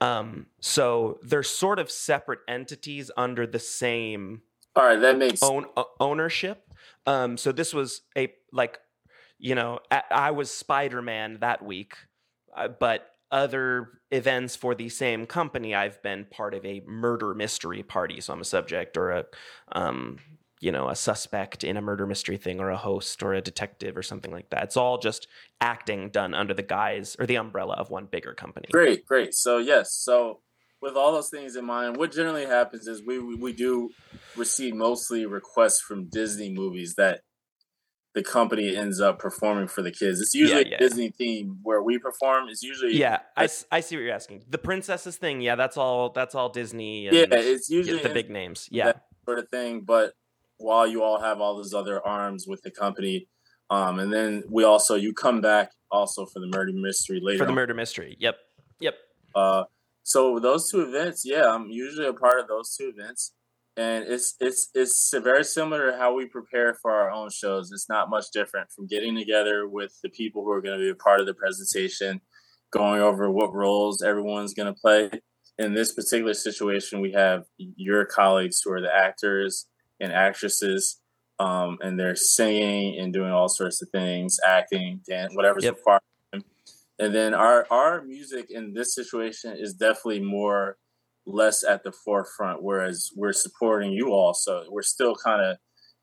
Um, 0.05 0.45
so 0.61 1.19
they're 1.23 1.43
sort 1.43 1.79
of 1.79 1.89
separate 1.89 2.39
entities 2.47 3.09
under 3.17 3.47
the 3.47 3.59
same 3.59 4.41
all 4.75 4.85
right, 4.85 4.99
that 4.99 5.17
makes 5.17 5.41
own 5.41 5.65
uh, 5.77 5.83
ownership. 5.99 6.61
Um, 7.05 7.37
so 7.37 7.51
this 7.51 7.73
was 7.73 8.01
a 8.17 8.31
like, 8.51 8.79
you 9.39 9.55
know, 9.55 9.79
I, 9.89 10.03
I 10.11 10.31
was 10.31 10.51
Spider 10.51 11.01
Man 11.01 11.37
that 11.39 11.63
week, 11.63 11.95
uh, 12.55 12.67
but 12.67 13.07
other 13.31 13.99
events 14.11 14.55
for 14.55 14.75
the 14.75 14.89
same 14.89 15.25
company, 15.25 15.73
I've 15.73 16.01
been 16.03 16.25
part 16.25 16.53
of 16.53 16.65
a 16.65 16.81
murder 16.85 17.33
mystery 17.33 17.83
party. 17.83 18.21
So 18.21 18.33
I'm 18.33 18.41
a 18.41 18.45
subject 18.45 18.97
or 18.97 19.11
a, 19.11 19.25
um, 19.71 20.19
you 20.65 20.71
know, 20.71 20.89
a 20.89 20.95
suspect 20.95 21.63
in 21.63 21.77
a 21.77 21.81
murder 21.81 22.07
mystery 22.07 22.37
thing, 22.37 22.59
or 22.59 22.71
a 22.71 22.77
host, 22.77 23.21
or 23.21 23.35
a 23.35 23.41
detective, 23.41 23.95
or 23.95 24.01
something 24.01 24.31
like 24.31 24.49
that. 24.49 24.63
It's 24.63 24.75
all 24.75 24.97
just 24.97 25.27
acting 25.61 26.09
done 26.09 26.33
under 26.33 26.55
the 26.55 26.63
guise 26.63 27.15
or 27.19 27.27
the 27.27 27.35
umbrella 27.35 27.75
of 27.75 27.91
one 27.91 28.07
bigger 28.07 28.33
company. 28.33 28.67
great, 28.71 29.05
great. 29.05 29.35
So 29.35 29.59
yes, 29.59 29.93
so 29.93 30.39
with 30.81 30.95
all 30.95 31.11
those 31.11 31.29
things 31.29 31.55
in 31.55 31.65
mind, 31.65 31.97
what 31.97 32.11
generally 32.11 32.47
happens 32.47 32.87
is 32.87 33.03
we 33.05 33.19
we, 33.19 33.53
do 33.53 33.91
receive 34.35 34.73
mostly 34.73 35.27
requests 35.27 35.81
from 35.81 36.09
Disney 36.09 36.51
movies 36.51 36.95
that 36.95 37.21
the 38.15 38.23
company 38.23 38.75
ends 38.75 38.99
up 38.99 39.19
performing 39.19 39.67
for 39.67 39.83
the 39.83 39.91
kids. 39.91 40.19
It's 40.19 40.33
usually 40.33 40.67
yeah. 40.67 40.77
a 40.77 40.79
Disney 40.79 41.11
theme 41.11 41.59
where 41.61 41.83
we 41.83 41.99
perform. 41.99 42.49
It's 42.49 42.63
usually 42.63 42.97
Yeah, 42.97 43.19
I, 43.37 43.47
I 43.71 43.81
see 43.81 43.97
what 43.97 44.01
you're 44.01 44.15
asking. 44.15 44.45
The 44.49 44.57
princesses 44.57 45.17
thing, 45.17 45.41
yeah, 45.41 45.55
that's 45.55 45.77
all. 45.77 46.09
That's 46.09 46.33
all 46.33 46.49
Disney. 46.49 47.05
And 47.05 47.15
yeah, 47.15 47.25
it's 47.29 47.69
yeah, 47.69 47.77
usually 47.77 48.01
the 48.01 48.09
big 48.09 48.31
names. 48.31 48.67
Yeah, 48.71 48.93
sort 49.27 49.37
of 49.37 49.47
thing. 49.49 49.81
But 49.81 50.13
while 50.57 50.87
you 50.87 51.03
all 51.03 51.19
have 51.19 51.41
all 51.41 51.55
those 51.55 51.73
other 51.73 52.05
arms 52.05 52.45
with 52.47 52.61
the 52.61 52.71
company, 52.71 53.27
um, 53.69 53.99
and 53.99 54.13
then 54.13 54.43
we 54.49 54.63
also 54.63 54.95
you 54.95 55.13
come 55.13 55.41
back 55.41 55.71
also 55.91 56.25
for 56.25 56.39
the 56.39 56.47
murder 56.47 56.71
mystery 56.73 57.19
later. 57.21 57.39
for 57.39 57.45
the 57.45 57.51
on. 57.51 57.55
murder 57.55 57.73
mystery. 57.73 58.15
Yep, 58.19 58.37
yep. 58.79 58.95
Uh, 59.33 59.63
so 60.03 60.39
those 60.39 60.69
two 60.69 60.81
events, 60.81 61.23
yeah, 61.25 61.51
I'm 61.51 61.67
usually 61.69 62.07
a 62.07 62.13
part 62.13 62.39
of 62.39 62.47
those 62.47 62.75
two 62.75 62.93
events, 62.95 63.33
and 63.75 64.05
it's 64.07 64.35
it's 64.39 64.69
it's 64.75 65.13
very 65.23 65.43
similar 65.43 65.91
to 65.91 65.97
how 65.97 66.13
we 66.13 66.27
prepare 66.27 66.75
for 66.81 66.91
our 66.91 67.09
own 67.09 67.29
shows. 67.31 67.71
It's 67.71 67.89
not 67.89 68.09
much 68.09 68.25
different 68.31 68.71
from 68.71 68.87
getting 68.87 69.15
together 69.15 69.67
with 69.67 69.97
the 70.03 70.09
people 70.09 70.43
who 70.43 70.51
are 70.51 70.61
going 70.61 70.77
to 70.77 70.83
be 70.83 70.89
a 70.89 70.95
part 70.95 71.21
of 71.21 71.25
the 71.25 71.33
presentation, 71.33 72.21
going 72.71 73.01
over 73.01 73.31
what 73.31 73.53
roles 73.53 74.03
everyone's 74.03 74.53
going 74.53 74.73
to 74.73 74.79
play. 74.79 75.09
In 75.57 75.73
this 75.73 75.93
particular 75.93 76.33
situation, 76.33 76.99
we 76.99 77.13
have 77.13 77.45
your 77.57 78.05
colleagues 78.05 78.61
who 78.63 78.73
are 78.73 78.81
the 78.81 78.93
actors 78.93 79.67
and 79.99 80.11
actresses, 80.11 80.99
um, 81.39 81.77
and 81.81 81.99
they're 81.99 82.15
singing 82.15 82.99
and 82.99 83.13
doing 83.13 83.31
all 83.31 83.49
sorts 83.49 83.81
of 83.81 83.89
things, 83.89 84.39
acting, 84.45 85.01
dance, 85.07 85.35
whatever's 85.35 85.63
Yep. 85.63 85.75
required. 85.75 86.01
And 86.97 87.13
then 87.13 87.33
our 87.33 87.67
our 87.69 88.03
music 88.03 88.49
in 88.49 88.73
this 88.73 88.95
situation 88.95 89.57
is 89.57 89.73
definitely 89.73 90.21
more 90.21 90.77
less 91.25 91.63
at 91.63 91.83
the 91.83 91.91
forefront, 91.91 92.63
whereas 92.63 93.11
we're 93.15 93.33
supporting 93.33 93.91
you 93.91 94.11
all. 94.11 94.33
So 94.33 94.65
we're 94.69 94.81
still 94.81 95.15
kind 95.15 95.41
of 95.41 95.57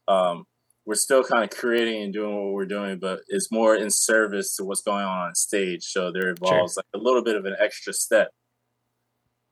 um, 0.09 0.44
we're 0.85 0.97
still 0.97 1.23
kind 1.23 1.44
of 1.44 1.51
creating 1.51 2.02
and 2.02 2.12
doing 2.12 2.35
what 2.35 2.52
we're 2.52 2.66
doing, 2.66 2.98
but 2.98 3.20
it's 3.28 3.52
more 3.52 3.77
in 3.77 3.89
service 3.89 4.56
to 4.56 4.64
what's 4.64 4.82
going 4.82 5.05
on 5.05 5.28
on 5.28 5.35
stage. 5.35 5.85
So 5.85 6.10
there 6.10 6.28
involves 6.28 6.74
sure. 6.74 6.82
like 6.82 7.01
a 7.01 7.02
little 7.02 7.23
bit 7.23 7.36
of 7.36 7.44
an 7.44 7.55
extra 7.59 7.93
step, 7.93 8.31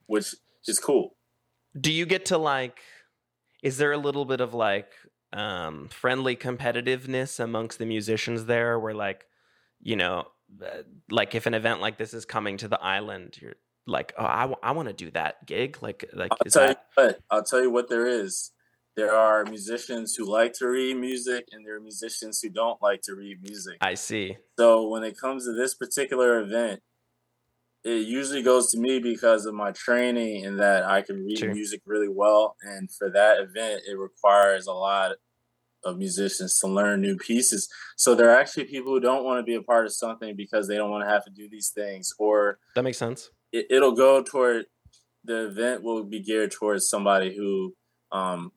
which 0.07 0.35
is 0.67 0.77
cool. 0.77 1.15
Do 1.79 1.91
you 1.91 2.05
get 2.05 2.25
to 2.25 2.37
like? 2.37 2.81
Is 3.61 3.77
there 3.77 3.91
a 3.91 3.97
little 3.97 4.25
bit 4.25 4.41
of 4.41 4.53
like 4.53 4.91
um, 5.33 5.87
friendly 5.89 6.35
competitiveness 6.35 7.39
amongst 7.39 7.79
the 7.79 7.85
musicians 7.85 8.45
there, 8.45 8.79
where 8.79 8.93
like, 8.93 9.25
you 9.81 9.95
know, 9.95 10.27
like 11.09 11.35
if 11.35 11.45
an 11.45 11.53
event 11.53 11.81
like 11.81 11.97
this 11.97 12.13
is 12.13 12.25
coming 12.25 12.57
to 12.57 12.67
the 12.67 12.81
island, 12.81 13.37
you're 13.41 13.55
like, 13.87 14.13
oh, 14.17 14.25
I, 14.25 14.41
w- 14.41 14.59
I 14.61 14.71
want 14.71 14.89
to 14.89 14.93
do 14.93 15.11
that 15.11 15.45
gig. 15.45 15.77
Like, 15.81 16.05
like 16.13 16.31
I'll 16.31 16.51
tell 16.51 16.67
that... 16.67 16.85
you 16.97 17.03
what. 17.03 17.19
I'll 17.29 17.43
tell 17.43 17.61
you 17.61 17.71
what 17.71 17.89
there 17.89 18.05
is. 18.05 18.51
There 18.97 19.13
are 19.13 19.45
musicians 19.45 20.15
who 20.15 20.25
like 20.25 20.51
to 20.55 20.67
read 20.67 20.97
music, 20.97 21.45
and 21.53 21.65
there 21.65 21.77
are 21.77 21.79
musicians 21.79 22.41
who 22.41 22.49
don't 22.49 22.81
like 22.81 23.01
to 23.03 23.15
read 23.15 23.41
music. 23.41 23.77
I 23.79 23.93
see. 23.93 24.37
So 24.59 24.87
when 24.89 25.03
it 25.03 25.17
comes 25.17 25.45
to 25.45 25.53
this 25.53 25.73
particular 25.73 26.41
event, 26.41 26.81
it 27.83 28.07
usually 28.07 28.43
goes 28.43 28.71
to 28.71 28.79
me 28.79 28.99
because 28.99 29.45
of 29.45 29.53
my 29.53 29.71
training 29.71 30.45
and 30.45 30.59
that 30.59 30.83
I 30.85 31.01
can 31.01 31.25
read 31.25 31.39
sure. 31.39 31.53
music 31.53 31.81
really 31.85 32.09
well. 32.09 32.55
And 32.61 32.91
for 32.91 33.09
that 33.09 33.39
event, 33.39 33.81
it 33.87 33.97
requires 33.97 34.67
a 34.67 34.73
lot 34.73 35.13
of 35.83 35.97
musicians 35.97 36.59
to 36.59 36.67
learn 36.67 37.01
new 37.01 37.17
pieces. 37.17 37.67
So 37.97 38.13
there 38.13 38.29
are 38.29 38.39
actually 38.39 38.65
people 38.65 38.93
who 38.93 38.99
don't 38.99 39.23
want 39.23 39.39
to 39.39 39.43
be 39.43 39.55
a 39.55 39.63
part 39.63 39.85
of 39.85 39.93
something 39.93 40.35
because 40.35 40.67
they 40.67 40.75
don't 40.75 40.91
want 40.91 41.03
to 41.05 41.09
have 41.09 41.25
to 41.25 41.31
do 41.31 41.49
these 41.49 41.69
things, 41.69 42.13
or 42.19 42.59
that 42.75 42.83
makes 42.83 42.99
sense. 42.99 43.31
It, 43.51 43.65
will 43.81 43.93
go 43.93 44.21
toward 44.21 44.65
the 45.23 45.47
event 45.47 45.83
will 45.83 46.03
be 46.03 46.21
geared 46.21 46.51
towards 46.51 46.87
somebody 46.87 47.35
who 47.35 47.75
um, 48.11 48.51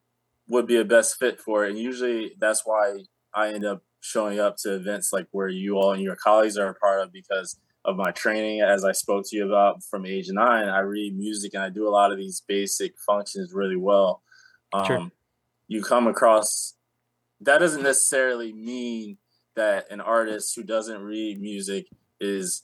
would 0.48 0.66
be 0.66 0.76
a 0.76 0.84
best 0.84 1.18
fit 1.18 1.40
for 1.40 1.64
it. 1.64 1.70
And 1.70 1.78
usually 1.78 2.32
that's 2.38 2.62
why 2.64 2.98
I 3.34 3.52
end 3.52 3.64
up 3.64 3.82
showing 4.00 4.38
up 4.38 4.56
to 4.58 4.74
events 4.74 5.12
like 5.12 5.26
where 5.30 5.48
you 5.48 5.76
all 5.76 5.92
and 5.92 6.02
your 6.02 6.16
colleagues 6.16 6.58
are 6.58 6.68
a 6.68 6.74
part 6.74 7.00
of 7.00 7.12
because 7.12 7.58
of 7.84 7.96
my 7.96 8.10
training 8.12 8.60
as 8.62 8.84
I 8.84 8.92
spoke 8.92 9.24
to 9.28 9.36
you 9.36 9.46
about 9.46 9.82
from 9.84 10.06
age 10.06 10.28
nine. 10.30 10.68
I 10.68 10.80
read 10.80 11.16
music 11.16 11.54
and 11.54 11.62
I 11.62 11.68
do 11.68 11.86
a 11.86 11.90
lot 11.90 12.12
of 12.12 12.18
these 12.18 12.42
basic 12.46 12.94
functions 12.98 13.52
really 13.52 13.76
well. 13.76 14.22
Um, 14.72 14.86
sure. 14.86 15.10
You 15.68 15.82
come 15.82 16.06
across 16.06 16.74
that 17.40 17.58
doesn't 17.58 17.82
necessarily 17.82 18.52
mean 18.52 19.18
that 19.56 19.90
an 19.90 20.00
artist 20.00 20.54
who 20.56 20.62
doesn't 20.62 21.00
read 21.00 21.40
music 21.40 21.86
is 22.20 22.62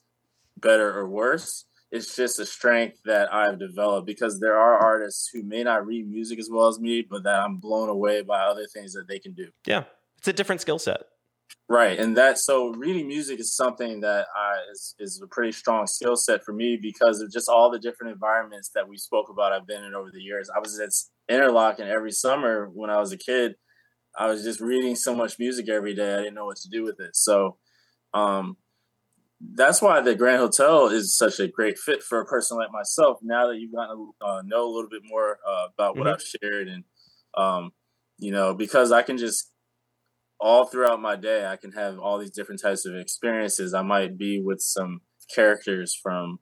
better 0.57 0.99
or 0.99 1.09
worse. 1.09 1.67
It's 1.93 2.15
just 2.15 2.39
a 2.39 2.47
strength 2.47 2.99
that 3.05 3.33
I've 3.33 3.59
developed 3.59 4.07
because 4.07 4.39
there 4.39 4.57
are 4.57 4.79
artists 4.79 5.29
who 5.33 5.43
may 5.43 5.65
not 5.65 5.87
read 5.87 6.09
music 6.09 6.39
as 6.39 6.49
well 6.51 6.69
as 6.69 6.79
me, 6.79 7.03
but 7.09 7.25
that 7.25 7.41
I'm 7.41 7.57
blown 7.57 7.89
away 7.89 8.23
by 8.23 8.41
other 8.43 8.67
things 8.67 8.93
that 8.93 9.09
they 9.09 9.19
can 9.19 9.33
do. 9.33 9.49
Yeah. 9.67 9.85
It's 10.19 10.29
a 10.29 10.33
different 10.33 10.61
skill 10.61 10.79
set. 10.79 11.03
Right. 11.69 11.99
And 11.99 12.17
that 12.17 12.39
so 12.39 12.71
reading 12.71 13.07
music 13.07 13.39
is 13.39 13.55
something 13.55 14.01
that 14.01 14.27
I 14.37 14.59
is, 14.73 14.97
is 14.99 15.23
a 15.23 15.29
pretty 15.29 15.53
strong 15.53 15.87
skill 15.87 16.17
set 16.17 16.45
for 16.45 16.53
me 16.53 16.77
because 16.81 17.21
of 17.21 17.31
just 17.31 17.49
all 17.49 17.71
the 17.71 17.79
different 17.79 18.13
environments 18.13 18.71
that 18.75 18.89
we 18.89 18.97
spoke 18.97 19.29
about 19.31 19.53
I've 19.53 19.69
been 19.69 19.85
in 19.85 19.95
over 19.95 20.11
the 20.13 20.21
years. 20.21 20.51
I 20.51 20.59
was 20.59 20.81
at 20.81 20.91
Interlochen 21.33 21.87
every 21.87 22.11
summer 22.11 22.69
when 22.73 22.91
I 22.91 22.99
was 22.99 23.13
a 23.13 23.17
kid 23.17 23.55
I 24.17 24.27
was 24.27 24.43
just 24.43 24.61
reading 24.61 24.97
so 24.97 25.15
much 25.15 25.39
music 25.39 25.69
every 25.69 25.95
day. 25.95 26.15
I 26.15 26.19
didn't 26.19 26.35
know 26.35 26.47
what 26.47 26.57
to 26.59 26.69
do 26.69 26.83
with 26.83 27.01
it. 27.01 27.15
So 27.15 27.57
um, 28.13 28.57
that's 29.41 29.81
why 29.81 30.01
the 30.01 30.15
Grand 30.15 30.41
Hotel 30.41 30.89
is 30.89 31.17
such 31.17 31.39
a 31.41 31.49
great 31.49 31.79
fit 31.79 32.03
for 32.03 32.21
a 32.21 32.27
person 32.27 32.57
like 32.57 32.73
myself. 32.73 33.19
Now 33.23 33.49
that 33.49 33.59
you've 33.59 33.73
gotten 33.73 33.97
to 33.97 34.15
uh, 34.25 34.43
know 34.45 34.67
a 34.67 34.73
little 34.73 34.91
bit 34.91 35.03
more 35.05 35.39
uh, 35.49 35.67
about 35.75 35.97
what 35.97 36.07
mm-hmm. 36.07 36.15
I've 36.15 36.23
shared, 36.23 36.69
and 36.69 36.85
um, 37.37 37.73
you 38.19 38.33
know, 38.33 38.55
because 38.55 38.93
I 38.93 39.03
can 39.03 39.17
just 39.17 39.51
all 40.41 40.67
throughout 40.67 41.01
my 41.01 41.17
day, 41.17 41.47
I 41.47 41.57
can 41.57 41.73
have 41.73 41.99
all 41.99 42.19
these 42.19 42.31
different 42.31 42.61
types 42.61 42.87
of 42.87 42.95
experiences. 42.95 43.75
I 43.75 43.83
might 43.83 44.17
be 44.17 44.41
with 44.41 44.61
some 44.61 45.03
characters 45.35 45.95
from 45.95 46.39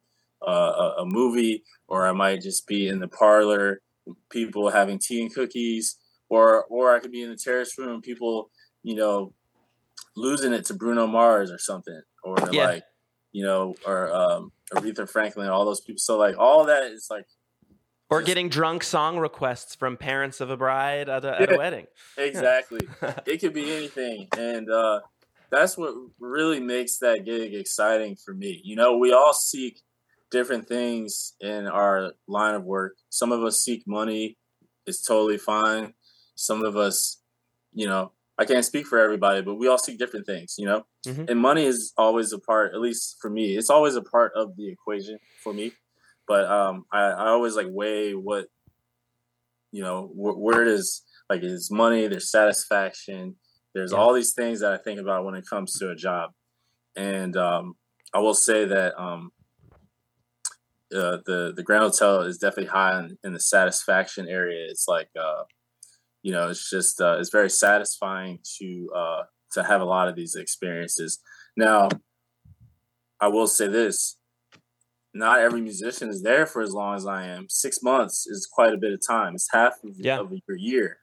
uh, 0.46 0.52
a, 0.52 0.94
a 1.02 1.04
movie, 1.04 1.64
or 1.88 2.06
I 2.06 2.12
might 2.12 2.40
just 2.40 2.66
be 2.66 2.86
in 2.86 3.00
the 3.00 3.08
parlor, 3.08 3.80
people 4.30 4.70
having 4.70 4.98
tea 4.98 5.22
and 5.22 5.34
cookies 5.34 5.96
or 6.28 6.64
or 6.66 6.94
I 6.94 7.00
could 7.00 7.12
be 7.12 7.22
in 7.22 7.30
the 7.30 7.36
terrace 7.36 7.76
room, 7.78 8.00
people, 8.00 8.50
you 8.82 8.94
know, 8.94 9.32
losing 10.16 10.52
it 10.52 10.64
to 10.66 10.74
Bruno 10.74 11.06
Mars 11.06 11.50
or 11.50 11.58
something, 11.58 12.00
or 12.22 12.36
yeah. 12.52 12.66
like, 12.66 12.82
you 13.32 13.44
know, 13.44 13.74
or 13.86 14.12
um, 14.12 14.52
Aretha 14.74 15.08
Franklin, 15.08 15.48
all 15.48 15.64
those 15.64 15.80
people. 15.80 15.98
So 15.98 16.18
like 16.18 16.36
all 16.38 16.66
that 16.66 16.84
is 16.84 17.08
like, 17.10 17.26
or 18.10 18.22
getting 18.22 18.48
drunk 18.48 18.82
song 18.82 19.18
requests 19.18 19.74
from 19.74 19.96
parents 19.96 20.40
of 20.40 20.50
a 20.50 20.56
bride 20.56 21.08
at 21.08 21.24
a, 21.24 21.40
at 21.40 21.52
a 21.52 21.58
wedding. 21.58 21.86
Exactly, 22.16 22.80
it 23.26 23.38
could 23.38 23.52
be 23.52 23.72
anything, 23.74 24.28
and 24.36 24.70
uh, 24.70 25.00
that's 25.50 25.76
what 25.76 25.94
really 26.18 26.60
makes 26.60 26.98
that 26.98 27.24
gig 27.24 27.54
exciting 27.54 28.16
for 28.16 28.34
me. 28.34 28.60
You 28.64 28.76
know, 28.76 28.96
we 28.96 29.12
all 29.12 29.32
seek 29.32 29.80
different 30.30 30.68
things 30.68 31.34
in 31.40 31.66
our 31.66 32.12
line 32.26 32.54
of 32.54 32.64
work. 32.64 32.96
Some 33.08 33.32
of 33.32 33.42
us 33.42 33.62
seek 33.62 33.84
money. 33.86 34.36
It's 34.86 35.02
totally 35.06 35.38
fine 35.38 35.94
some 36.38 36.64
of 36.64 36.76
us, 36.76 37.20
you 37.74 37.86
know, 37.86 38.12
I 38.38 38.44
can't 38.44 38.64
speak 38.64 38.86
for 38.86 38.98
everybody, 38.98 39.42
but 39.42 39.56
we 39.56 39.66
all 39.66 39.78
seek 39.78 39.98
different 39.98 40.24
things, 40.24 40.54
you 40.56 40.66
know? 40.66 40.86
Mm-hmm. 41.04 41.24
And 41.28 41.40
money 41.40 41.66
is 41.66 41.92
always 41.98 42.32
a 42.32 42.38
part, 42.38 42.72
at 42.72 42.80
least 42.80 43.16
for 43.20 43.28
me, 43.28 43.56
it's 43.56 43.68
always 43.68 43.96
a 43.96 44.02
part 44.02 44.32
of 44.36 44.56
the 44.56 44.70
equation 44.70 45.18
for 45.42 45.52
me. 45.52 45.72
But 46.28 46.44
um, 46.50 46.84
I, 46.92 47.00
I 47.00 47.28
always 47.28 47.56
like 47.56 47.66
weigh 47.70 48.12
what, 48.12 48.46
you 49.72 49.82
know, 49.82 50.06
wh- 50.06 50.38
where 50.38 50.62
it 50.62 50.68
is 50.68 51.02
like 51.30 51.42
is 51.42 51.70
money, 51.70 52.06
there's 52.06 52.30
satisfaction, 52.30 53.36
there's 53.74 53.92
yeah. 53.92 53.98
all 53.98 54.12
these 54.12 54.34
things 54.34 54.60
that 54.60 54.72
I 54.72 54.78
think 54.78 55.00
about 55.00 55.24
when 55.24 55.34
it 55.34 55.46
comes 55.48 55.78
to 55.78 55.90
a 55.90 55.96
job. 55.96 56.30
And 56.96 57.36
um, 57.36 57.74
I 58.12 58.18
will 58.18 58.34
say 58.34 58.64
that 58.66 59.00
um, 59.00 59.30
uh, 60.94 61.18
the 61.24 61.52
the 61.54 61.62
Grand 61.62 61.84
Hotel 61.84 62.22
is 62.22 62.38
definitely 62.38 62.70
high 62.70 62.98
in, 62.98 63.18
in 63.24 63.32
the 63.32 63.40
satisfaction 63.40 64.28
area. 64.28 64.66
It's 64.68 64.88
like 64.88 65.08
uh, 65.18 65.44
you 66.22 66.32
know, 66.32 66.50
it's 66.50 66.68
just 66.68 67.00
uh, 67.00 67.16
it's 67.18 67.30
very 67.30 67.50
satisfying 67.50 68.38
to 68.58 68.90
uh, 68.94 69.22
to 69.52 69.62
have 69.62 69.80
a 69.80 69.86
lot 69.86 70.08
of 70.08 70.16
these 70.16 70.34
experiences. 70.34 71.20
Now, 71.56 71.88
I 73.20 73.28
will 73.28 73.46
say 73.46 73.68
this: 73.68 74.17
not 75.18 75.40
every 75.40 75.60
musician 75.60 76.08
is 76.08 76.22
there 76.22 76.46
for 76.46 76.62
as 76.62 76.72
long 76.72 76.96
as 76.96 77.06
I 77.06 77.26
am. 77.26 77.46
Six 77.48 77.82
months 77.82 78.26
is 78.26 78.46
quite 78.46 78.72
a 78.72 78.76
bit 78.76 78.92
of 78.92 79.00
time. 79.06 79.34
It's 79.34 79.48
half 79.52 79.82
of, 79.84 79.96
yeah. 79.98 80.20
of 80.20 80.32
your 80.46 80.56
year. 80.56 80.98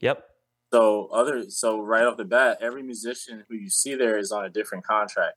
Yep. 0.00 0.24
So 0.72 1.06
other 1.12 1.48
so 1.48 1.80
right 1.80 2.04
off 2.04 2.16
the 2.16 2.24
bat, 2.24 2.58
every 2.60 2.82
musician 2.82 3.44
who 3.48 3.56
you 3.56 3.70
see 3.70 3.94
there 3.94 4.18
is 4.18 4.32
on 4.32 4.44
a 4.44 4.50
different 4.50 4.86
contract. 4.86 5.36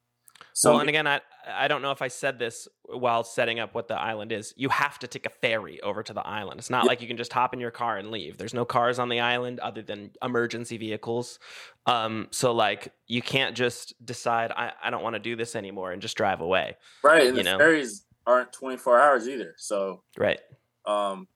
So, 0.53 0.72
well, 0.72 0.80
and 0.82 0.90
again, 0.90 1.08
I 1.08 1.22
I 1.48 1.68
don't 1.68 1.82
know 1.82 1.91
if 1.91 2.02
I 2.02 2.08
said 2.08 2.38
this 2.38 2.68
while 2.84 3.24
setting 3.24 3.60
up 3.60 3.74
what 3.74 3.88
the 3.88 3.99
island 3.99 4.32
is. 4.32 4.53
You 4.58 4.70
have 4.70 4.99
to 4.99 5.08
take 5.08 5.26
a 5.26 5.30
ferry 5.30 5.82
over 5.82 6.03
to 6.03 6.14
the 6.14 6.26
island. 6.26 6.60
It's 6.60 6.70
not 6.70 6.84
yeah. 6.84 6.90
like 6.90 7.02
you 7.02 7.08
can 7.08 7.18
just 7.18 7.32
hop 7.32 7.53
in 7.53 7.60
your 7.60 7.72
car 7.72 7.98
and 7.98 8.12
leave. 8.12 8.38
There's 8.38 8.53
no 8.53 8.66
cars 8.66 8.99
on 8.99 9.08
the 9.08 9.22
island 9.22 9.60
other 9.60 9.82
than 9.82 10.12
emergency 10.22 10.78
vehicles. 10.78 11.40
Um, 11.86 12.28
so 12.32 12.52
like 12.52 12.91
you 13.08 13.22
can't 13.22 13.56
just 13.56 13.94
decide 14.06 14.52
I, 14.52 14.74
I 14.84 14.90
don't 14.90 15.03
want 15.03 15.16
to 15.16 15.20
do 15.20 15.36
this 15.36 15.56
anymore 15.56 15.94
and 15.94 16.02
just 16.02 16.18
drive 16.18 16.41
away. 16.41 16.78
Right, 17.03 17.28
and 17.28 17.38
you 17.38 17.44
the 17.44 17.52
know? 17.52 17.58
ferries 17.58 18.06
aren't 18.26 18.53
24 18.53 18.99
hours 18.99 19.27
either. 19.27 19.56
So 19.57 20.03
right, 20.18 20.39
um, 20.85 21.27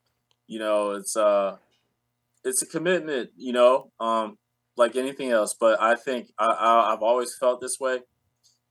you 0.48 0.60
know 0.60 0.92
it's 0.92 1.16
uh 1.16 1.58
it's 2.44 2.62
a 2.62 2.66
commitment. 2.66 3.32
You 3.38 3.54
know, 3.54 3.92
um, 4.00 4.38
like 4.78 4.96
anything 4.96 5.32
else. 5.32 5.56
But 5.60 5.82
I 5.82 5.96
think 5.96 6.32
I, 6.38 6.46
I 6.46 6.94
I've 6.94 7.04
always 7.04 7.36
felt 7.36 7.62
this 7.62 7.80
way 7.80 8.00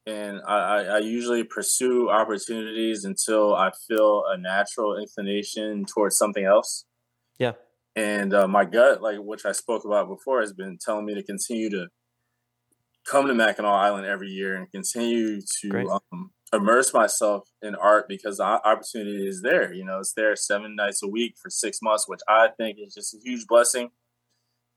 and 0.07 0.41
I, 0.47 0.85
I, 0.85 0.99
usually 0.99 1.45
pursue 1.45 2.11
opportunities 2.11 3.05
until 3.05 3.55
I 3.55 3.71
feel 3.89 4.25
a 4.29 4.37
natural 4.37 4.99
inclination 4.99 5.87
towards 5.87 6.19
something 6.19 6.45
else. 6.45 6.85
Yeah. 7.39 7.53
And 7.97 8.35
uh, 8.35 8.47
my 8.47 8.65
gut, 8.65 9.03
like 9.03 9.19
which 9.19 9.47
I 9.47 9.53
spoke 9.53 9.85
about 9.85 10.09
before, 10.09 10.41
has 10.41 10.53
been 10.53 10.79
telling 10.79 11.07
me 11.07 11.15
to 11.15 11.23
continue 11.23 11.71
to 11.71 11.87
come 13.07 13.27
to 13.29 13.35
Mackinac 13.35 13.73
Island 13.73 14.07
every 14.07 14.29
year 14.29 14.57
and 14.57 14.71
continue 14.71 15.41
to 15.63 16.01
um, 16.13 16.31
immerse 16.55 16.93
myself 16.95 17.49
in 17.63 17.75
art 17.75 18.09
because 18.09 18.39
the 18.39 18.45
opportunity 18.45 19.27
is 19.27 19.43
there. 19.43 19.73
You 19.73 19.85
know, 19.85 19.99
it's 19.99 20.13
there 20.15 20.35
seven 20.37 20.77
nights 20.77 21.03
a 21.03 21.09
week 21.09 21.35
for 21.41 21.51
six 21.51 21.81
months, 21.83 22.09
which 22.09 22.21
I 22.29 22.49
think 22.57 22.79
is 22.81 22.95
just 22.95 23.15
a 23.15 23.19
huge 23.23 23.47
blessing. 23.47 23.91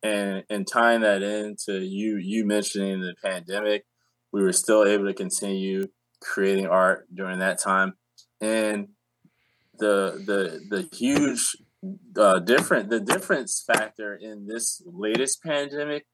And 0.04 0.44
and 0.49 0.68
tying 0.68 1.02
that 1.02 1.24
into 1.24 1.80
you 1.80 2.18
you 2.18 2.45
mentioning 2.45 3.02
the 3.02 3.16
pandemic 3.24 3.86
we 4.32 4.41
were 4.41 4.54
still 4.54 4.86
able 4.86 5.06
to 5.06 5.14
continue 5.14 5.88
creating 6.22 6.68
art 6.68 7.08
during 7.14 7.40
that 7.40 7.60
time 7.60 7.94
and 8.41 8.90
the 9.80 10.24
the 10.26 10.60
the 10.70 10.95
huge 10.95 11.56
uh, 12.20 12.40
different 12.40 12.90
the 12.90 12.99
difference 12.99 13.64
factor 13.66 14.16
in 14.16 14.48
this 14.48 14.82
latest 14.86 15.44
pandemic 15.44 16.08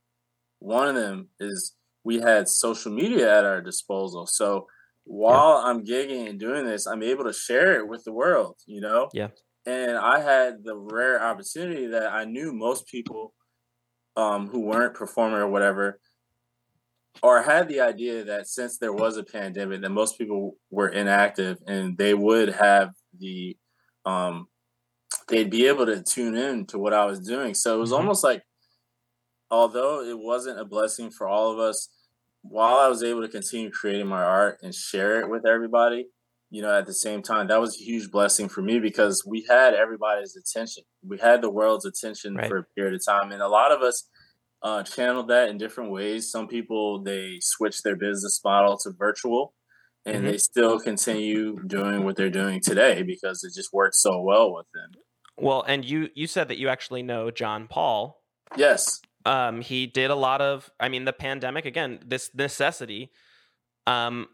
one 0.60 0.88
of 0.88 0.96
them 0.96 1.30
is 1.40 1.76
we 2.04 2.20
had 2.20 2.48
social 2.48 2.92
media 2.92 3.38
at 3.38 3.46
our 3.46 3.62
disposal 3.62 4.28
so 4.28 4.68
while 5.06 5.62
yeah. 5.62 5.70
i'm 5.70 5.86
gigging 5.86 6.30
and 6.30 6.40
doing 6.40 6.66
this 6.66 6.88
i'm 6.88 7.04
able 7.04 7.24
to 7.24 7.34
share 7.34 7.80
it 7.80 7.88
with 7.88 8.04
the 8.04 8.12
world 8.12 8.56
you 8.66 8.82
know 8.82 9.10
yeah 9.14 9.28
and 9.66 9.98
I 9.98 10.20
had 10.20 10.64
the 10.64 10.76
rare 10.76 11.24
opportunity 11.24 11.88
that 11.88 12.12
I 12.12 12.26
knew 12.26 12.54
most 12.54 12.88
people 12.88 13.34
um, 14.18 14.48
who 14.48 14.60
weren't 14.60 14.94
performing 14.94 15.40
or 15.40 15.48
whatever, 15.48 16.00
or 17.22 17.42
had 17.42 17.70
the 17.70 17.80
idea 17.80 18.26
that 18.26 18.48
since 18.48 18.78
there 18.78 18.92
was 18.92 19.18
a 19.18 19.24
pandemic, 19.24 19.82
that 19.82 19.90
most 19.90 20.18
people 20.18 20.58
were 20.70 20.90
inactive 20.90 21.60
and 21.68 21.98
they 21.98 22.14
would 22.14 22.50
have 22.50 22.92
the, 23.18 23.56
um, 24.06 24.48
they'd 25.30 25.50
be 25.50 25.68
able 25.68 25.86
to 25.86 26.04
tune 26.04 26.36
in 26.36 26.66
to 26.68 26.78
what 26.78 26.94
I 26.94 27.06
was 27.06 27.20
doing. 27.20 27.54
So 27.54 27.76
it 27.76 27.80
was 27.80 27.92
mm-hmm. 27.92 28.02
almost 28.02 28.24
like, 28.24 28.44
although 29.50 30.04
it 30.04 30.18
wasn't 30.18 30.60
a 30.60 30.66
blessing 30.66 31.10
for 31.10 31.28
all 31.28 31.52
of 31.52 31.60
us, 31.60 31.88
while 32.44 32.78
I 32.78 32.88
was 32.88 33.04
able 33.04 33.22
to 33.22 33.28
continue 33.28 33.72
creating 33.72 34.08
my 34.08 34.24
art 34.24 34.60
and 34.62 34.76
share 34.76 35.22
it 35.22 35.30
with 35.30 35.46
everybody, 35.46 36.08
you 36.52 36.62
know, 36.62 36.78
at 36.78 36.86
the 36.86 36.94
same 36.94 37.24
time, 37.24 37.48
that 37.48 37.60
was 37.60 37.76
a 37.76 37.84
huge 37.84 38.12
blessing 38.12 38.48
for 38.48 38.62
me 38.62 38.80
because 38.80 39.26
we 39.26 39.46
had 39.50 39.74
everybody's 39.74 40.36
attention. 40.36 40.84
We 41.08 41.18
had 41.18 41.42
the 41.42 41.50
world's 41.50 41.86
attention 41.86 42.36
right. 42.36 42.48
for 42.48 42.58
a 42.58 42.64
period 42.76 42.94
of 42.94 43.06
time. 43.06 43.32
And 43.32 43.42
a 43.42 43.48
lot 43.48 43.72
of 43.72 43.82
us 43.82 44.08
uh, 44.62 44.84
channeled 44.84 45.30
that 45.30 45.50
in 45.50 45.58
different 45.58 45.92
ways. 45.92 46.30
Some 46.30 46.48
people, 46.48 47.02
they 47.02 47.38
switched 47.42 47.84
their 47.84 47.96
business 47.96 48.40
model 48.44 48.78
to 48.80 48.92
virtual 48.92 49.54
and 50.06 50.18
mm-hmm. 50.18 50.26
they 50.28 50.38
still 50.38 50.80
continue 50.80 51.58
doing 51.66 52.04
what 52.04 52.16
they're 52.16 52.30
doing 52.30 52.60
today 52.60 53.04
because 53.04 53.44
it 53.44 53.54
just 53.56 53.72
works 53.74 54.02
so 54.02 54.22
well 54.22 54.54
with 54.54 54.68
them. 54.74 54.92
Well, 55.38 55.64
and 55.68 55.84
you 55.84 56.10
you 56.14 56.28
said 56.28 56.50
that 56.50 56.58
you 56.58 56.70
actually 56.70 57.02
know 57.02 57.32
John 57.32 57.68
Paul. 57.68 58.22
Yes. 58.56 59.02
Um, 59.26 59.62
he 59.62 59.88
did 59.88 60.12
a 60.12 60.16
lot 60.16 60.42
of. 60.42 60.70
I 60.80 60.90
mean, 60.90 61.06
the 61.06 61.14
pandemic 61.14 61.66
again. 61.66 62.00
This 62.06 62.30
necessity. 62.34 63.12
Um, 63.88 64.28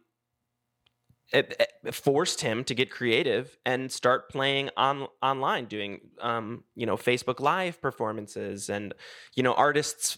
it, 1.31 1.69
it, 1.83 1.93
forced 1.93 2.41
him 2.41 2.63
to 2.63 2.73
get 2.73 2.89
creative 2.89 3.55
and 3.65 3.91
start 3.91 4.29
playing 4.29 4.69
on 4.77 5.07
online, 5.21 5.65
doing 5.65 6.01
um, 6.21 6.63
you 6.75 6.85
know 6.85 6.97
Facebook 6.97 7.39
Live 7.39 7.81
performances, 7.81 8.69
and 8.69 8.93
you 9.35 9.43
know 9.43 9.53
artists 9.53 10.17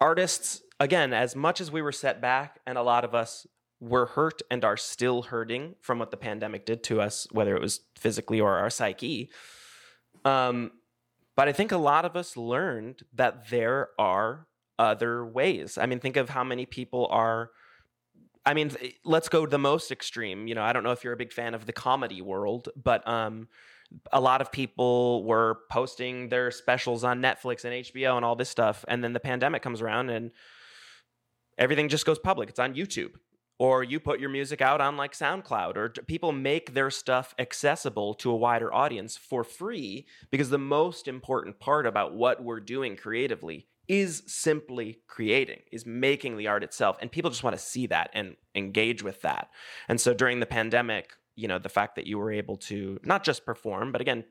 artists 0.00 0.62
again. 0.80 1.12
As 1.12 1.36
much 1.36 1.60
as 1.60 1.70
we 1.70 1.80
were 1.80 1.92
set 1.92 2.20
back, 2.20 2.58
and 2.66 2.76
a 2.76 2.82
lot 2.82 3.04
of 3.04 3.14
us 3.14 3.46
were 3.80 4.06
hurt 4.06 4.42
and 4.50 4.64
are 4.64 4.76
still 4.76 5.22
hurting 5.22 5.74
from 5.80 5.98
what 5.98 6.10
the 6.10 6.16
pandemic 6.16 6.64
did 6.64 6.82
to 6.84 7.00
us, 7.00 7.26
whether 7.30 7.54
it 7.54 7.62
was 7.62 7.80
physically 7.96 8.40
or 8.40 8.56
our 8.56 8.70
psyche. 8.70 9.30
Um, 10.24 10.72
but 11.36 11.48
I 11.48 11.52
think 11.52 11.70
a 11.70 11.76
lot 11.76 12.04
of 12.04 12.16
us 12.16 12.36
learned 12.36 13.02
that 13.14 13.50
there 13.50 13.90
are 13.98 14.46
other 14.78 15.24
ways. 15.24 15.78
I 15.78 15.86
mean, 15.86 16.00
think 16.00 16.16
of 16.16 16.30
how 16.30 16.44
many 16.44 16.66
people 16.66 17.06
are 17.10 17.50
I 18.46 18.54
mean, 18.54 18.70
let's 19.04 19.28
go 19.28 19.44
to 19.44 19.50
the 19.50 19.58
most 19.58 19.90
extreme. 19.90 20.46
You 20.46 20.54
know, 20.54 20.62
I 20.62 20.72
don't 20.72 20.84
know 20.84 20.92
if 20.92 21.02
you're 21.02 21.12
a 21.12 21.16
big 21.16 21.32
fan 21.32 21.52
of 21.52 21.66
the 21.66 21.72
comedy 21.72 22.22
world, 22.22 22.68
but 22.80 23.06
um, 23.06 23.48
a 24.12 24.20
lot 24.20 24.40
of 24.40 24.52
people 24.52 25.24
were 25.24 25.58
posting 25.68 26.28
their 26.28 26.52
specials 26.52 27.02
on 27.02 27.20
Netflix 27.20 27.64
and 27.64 27.84
HBO 27.84 28.16
and 28.16 28.24
all 28.24 28.36
this 28.36 28.48
stuff, 28.48 28.84
and 28.86 29.02
then 29.02 29.12
the 29.12 29.20
pandemic 29.20 29.62
comes 29.62 29.82
around 29.82 30.10
and 30.10 30.30
everything 31.58 31.88
just 31.88 32.06
goes 32.06 32.20
public. 32.20 32.48
It's 32.48 32.60
on 32.60 32.74
YouTube, 32.74 33.14
or 33.58 33.82
you 33.82 33.98
put 33.98 34.20
your 34.20 34.28
music 34.28 34.60
out 34.60 34.80
on 34.80 34.96
like 34.96 35.12
SoundCloud, 35.12 35.76
or 35.76 35.88
people 36.06 36.32
make 36.32 36.74
their 36.74 36.90
stuff 36.90 37.34
accessible 37.38 38.14
to 38.14 38.30
a 38.30 38.36
wider 38.36 38.72
audience 38.72 39.16
for 39.16 39.44
free 39.44 40.06
because 40.30 40.50
the 40.50 40.58
most 40.58 41.08
important 41.08 41.58
part 41.58 41.86
about 41.86 42.14
what 42.14 42.42
we're 42.42 42.60
doing 42.60 42.96
creatively 42.96 43.66
is 43.88 44.22
simply 44.26 45.00
creating, 45.06 45.60
is 45.70 45.86
making 45.86 46.36
the 46.36 46.48
art 46.48 46.64
itself. 46.64 46.96
And 47.00 47.10
people 47.10 47.30
just 47.30 47.44
want 47.44 47.56
to 47.56 47.62
see 47.62 47.86
that 47.86 48.10
and 48.12 48.36
engage 48.54 49.02
with 49.02 49.22
that. 49.22 49.48
And 49.88 50.00
so 50.00 50.12
during 50.12 50.40
the 50.40 50.46
pandemic, 50.46 51.12
you 51.36 51.48
know, 51.48 51.58
the 51.58 51.68
fact 51.68 51.96
that 51.96 52.06
you 52.06 52.18
were 52.18 52.32
able 52.32 52.56
to 52.56 52.98
not 53.04 53.22
just 53.22 53.46
perform, 53.46 53.92
but 53.92 54.00
again, 54.00 54.24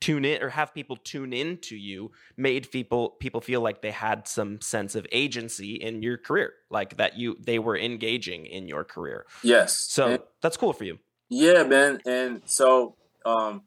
tune 0.00 0.24
in 0.24 0.42
or 0.42 0.50
have 0.50 0.74
people 0.74 0.96
tune 0.96 1.32
in 1.32 1.56
to 1.58 1.76
you 1.76 2.10
made 2.36 2.70
people 2.70 3.10
people 3.18 3.40
feel 3.40 3.60
like 3.60 3.80
they 3.80 3.90
had 3.90 4.28
some 4.28 4.60
sense 4.60 4.94
of 4.94 5.06
agency 5.10 5.74
in 5.74 6.02
your 6.02 6.18
career 6.18 6.52
like 6.70 6.96
that 6.98 7.16
you 7.16 7.36
they 7.40 7.58
were 7.58 7.78
engaging 7.78 8.46
in 8.46 8.68
your 8.68 8.84
career. 8.84 9.24
Yes 9.42 9.76
so 9.78 10.06
and, 10.06 10.22
that's 10.42 10.56
cool 10.56 10.72
for 10.72 10.84
you. 10.84 10.98
Yeah 11.28 11.62
man 11.62 12.00
and 12.06 12.42
so 12.44 12.94
um 13.24 13.62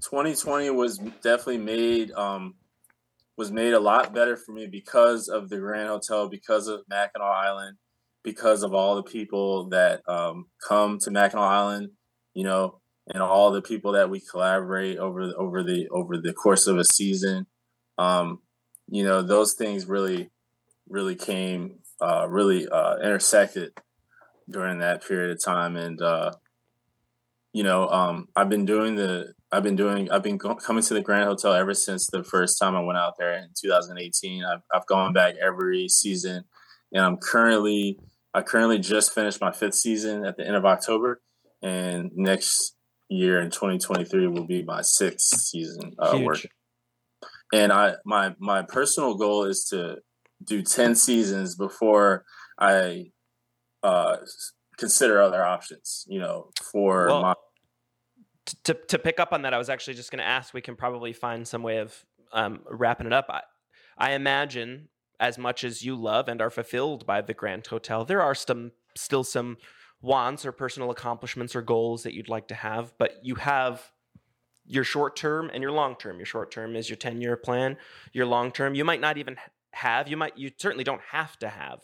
2020 0.00 0.70
was 0.70 0.98
definitely 0.98 1.58
made 1.58 2.10
um 2.12 2.54
was 3.36 3.50
made 3.50 3.74
a 3.74 3.80
lot 3.80 4.14
better 4.14 4.36
for 4.36 4.52
me 4.52 4.66
because 4.66 5.28
of 5.28 5.48
the 5.48 5.58
Grand 5.58 5.88
Hotel, 5.88 6.28
because 6.28 6.68
of 6.68 6.82
Mackinac 6.88 7.26
Island, 7.26 7.76
because 8.22 8.62
of 8.62 8.74
all 8.74 8.96
the 8.96 9.02
people 9.02 9.68
that 9.70 10.02
um, 10.08 10.46
come 10.66 10.98
to 11.00 11.10
Mackinac 11.10 11.42
Island, 11.42 11.90
you 12.32 12.44
know, 12.44 12.80
and 13.12 13.22
all 13.22 13.50
the 13.50 13.62
people 13.62 13.92
that 13.92 14.08
we 14.08 14.20
collaborate 14.20 14.98
over 14.98 15.32
over 15.36 15.62
the 15.62 15.88
over 15.88 16.16
the 16.16 16.32
course 16.32 16.66
of 16.66 16.78
a 16.78 16.84
season. 16.84 17.46
Um, 17.98 18.40
you 18.88 19.04
know, 19.04 19.22
those 19.22 19.54
things 19.54 19.86
really, 19.86 20.30
really 20.88 21.14
came, 21.14 21.78
uh, 22.00 22.26
really 22.28 22.68
uh, 22.68 22.96
intersected 22.98 23.72
during 24.48 24.78
that 24.78 25.06
period 25.06 25.30
of 25.30 25.42
time, 25.42 25.76
and 25.76 26.00
uh, 26.00 26.32
you 27.52 27.62
know, 27.62 27.88
um, 27.88 28.28
I've 28.34 28.48
been 28.48 28.64
doing 28.64 28.96
the 28.96 29.34
I've 29.52 29.62
been 29.62 29.76
doing 29.76 30.10
I've 30.10 30.22
been 30.22 30.38
go- 30.38 30.56
coming 30.56 30.82
to 30.82 30.94
the 30.94 31.00
Grand 31.00 31.28
Hotel 31.28 31.54
ever 31.54 31.74
since 31.74 32.06
the 32.06 32.24
first 32.24 32.58
time 32.58 32.74
I 32.74 32.80
went 32.80 32.98
out 32.98 33.16
there 33.18 33.36
in 33.36 33.48
2018. 33.54 34.44
I've 34.44 34.62
I've 34.72 34.86
gone 34.86 35.12
back 35.12 35.36
every 35.40 35.88
season, 35.88 36.44
and 36.92 37.04
I'm 37.04 37.16
currently 37.18 37.98
I 38.34 38.42
currently 38.42 38.78
just 38.78 39.14
finished 39.14 39.40
my 39.40 39.52
fifth 39.52 39.76
season 39.76 40.24
at 40.24 40.36
the 40.36 40.46
end 40.46 40.56
of 40.56 40.64
October, 40.64 41.22
and 41.62 42.10
next 42.16 42.74
year 43.08 43.40
in 43.40 43.50
2023 43.50 44.26
will 44.28 44.46
be 44.46 44.62
my 44.62 44.82
sixth 44.82 45.40
season 45.40 45.92
uh, 45.98 46.18
work. 46.22 46.40
And 47.52 47.72
I 47.72 47.94
my 48.04 48.34
my 48.38 48.62
personal 48.62 49.14
goal 49.14 49.44
is 49.44 49.64
to 49.70 49.98
do 50.42 50.62
10 50.62 50.94
seasons 50.94 51.54
before 51.54 52.24
I 52.58 53.12
uh, 53.82 54.16
consider 54.78 55.20
other 55.20 55.44
options. 55.44 56.04
You 56.08 56.20
know, 56.20 56.50
for 56.72 57.06
well, 57.06 57.22
my 57.22 57.34
to 58.64 58.74
to 58.74 58.98
pick 58.98 59.20
up 59.20 59.32
on 59.32 59.42
that, 59.42 59.54
I 59.54 59.58
was 59.58 59.68
actually 59.68 59.94
just 59.94 60.10
going 60.10 60.18
to 60.18 60.26
ask. 60.26 60.54
We 60.54 60.60
can 60.60 60.76
probably 60.76 61.12
find 61.12 61.46
some 61.46 61.62
way 61.62 61.78
of 61.78 62.04
um, 62.32 62.60
wrapping 62.68 63.06
it 63.06 63.12
up. 63.12 63.26
I, 63.28 63.42
I 63.96 64.12
imagine, 64.12 64.88
as 65.20 65.38
much 65.38 65.64
as 65.64 65.82
you 65.82 65.94
love 65.94 66.28
and 66.28 66.40
are 66.40 66.50
fulfilled 66.50 67.06
by 67.06 67.20
the 67.20 67.34
Grand 67.34 67.66
Hotel, 67.66 68.04
there 68.04 68.22
are 68.22 68.34
some 68.34 68.72
still 68.96 69.24
some 69.24 69.56
wants 70.04 70.44
or 70.44 70.52
personal 70.52 70.90
accomplishments 70.90 71.56
or 71.56 71.62
goals 71.62 72.02
that 72.02 72.14
you'd 72.14 72.28
like 72.28 72.48
to 72.48 72.54
have, 72.54 72.92
but 72.98 73.18
you 73.22 73.34
have 73.36 73.90
your 74.66 74.84
short 74.84 75.16
term 75.16 75.50
and 75.52 75.62
your 75.62 75.72
long 75.72 75.96
term. 75.96 76.18
Your 76.18 76.26
short 76.26 76.50
term 76.50 76.76
is 76.76 76.88
your 76.88 76.96
10 76.96 77.20
year 77.20 77.36
plan. 77.36 77.76
Your 78.12 78.26
long 78.26 78.52
term, 78.52 78.74
you 78.74 78.84
might 78.84 79.00
not 79.00 79.18
even 79.18 79.36
have, 79.72 80.08
you 80.08 80.16
might, 80.16 80.38
you 80.38 80.50
certainly 80.56 80.84
don't 80.84 81.02
have 81.10 81.38
to 81.40 81.48
have. 81.48 81.80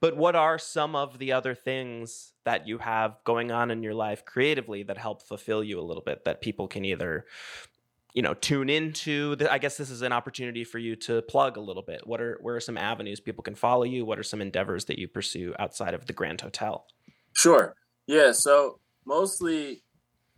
But 0.00 0.16
what 0.16 0.36
are 0.36 0.58
some 0.58 0.94
of 0.94 1.18
the 1.18 1.32
other 1.32 1.54
things 1.54 2.32
that 2.44 2.68
you 2.68 2.78
have 2.78 3.18
going 3.24 3.50
on 3.50 3.70
in 3.70 3.82
your 3.82 3.94
life 3.94 4.24
creatively 4.24 4.82
that 4.84 4.96
help 4.96 5.22
fulfill 5.22 5.62
you 5.62 5.80
a 5.80 5.82
little 5.82 6.02
bit 6.02 6.24
that 6.24 6.40
people 6.40 6.68
can 6.68 6.84
either 6.84 7.26
you 8.14 8.22
know 8.22 8.32
tune 8.32 8.70
into 8.70 9.36
i 9.50 9.58
guess 9.58 9.76
this 9.76 9.90
is 9.90 10.00
an 10.00 10.12
opportunity 10.12 10.64
for 10.64 10.78
you 10.78 10.96
to 10.96 11.20
plug 11.22 11.58
a 11.58 11.60
little 11.60 11.82
bit 11.82 12.06
what 12.06 12.22
are 12.22 12.38
where 12.40 12.56
are 12.56 12.60
some 12.60 12.78
avenues 12.78 13.20
people 13.20 13.44
can 13.44 13.54
follow 13.54 13.84
you 13.84 14.02
what 14.02 14.18
are 14.18 14.22
some 14.22 14.40
endeavors 14.40 14.86
that 14.86 14.98
you 14.98 15.06
pursue 15.06 15.54
outside 15.58 15.92
of 15.92 16.06
the 16.06 16.12
grand 16.14 16.40
hotel 16.40 16.86
sure 17.38 17.74
yeah 18.06 18.32
so 18.32 18.78
mostly 19.06 19.82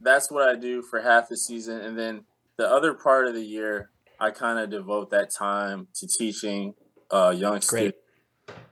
that's 0.01 0.31
what 0.31 0.49
i 0.49 0.55
do 0.55 0.83
for 0.83 1.01
half 1.01 1.29
the 1.29 1.37
season 1.37 1.81
and 1.81 1.99
then 1.99 2.23
the 2.57 2.69
other 2.69 2.95
part 2.95 3.27
of 3.27 3.35
the 3.35 3.45
year 3.45 3.91
i 4.19 4.31
kind 4.31 4.59
of 4.59 4.71
devote 4.71 5.11
that 5.11 5.31
time 5.31 5.89
to 5.95 6.07
teaching 6.07 6.75
uh, 7.11 7.35
young 7.37 7.61
students 7.61 7.99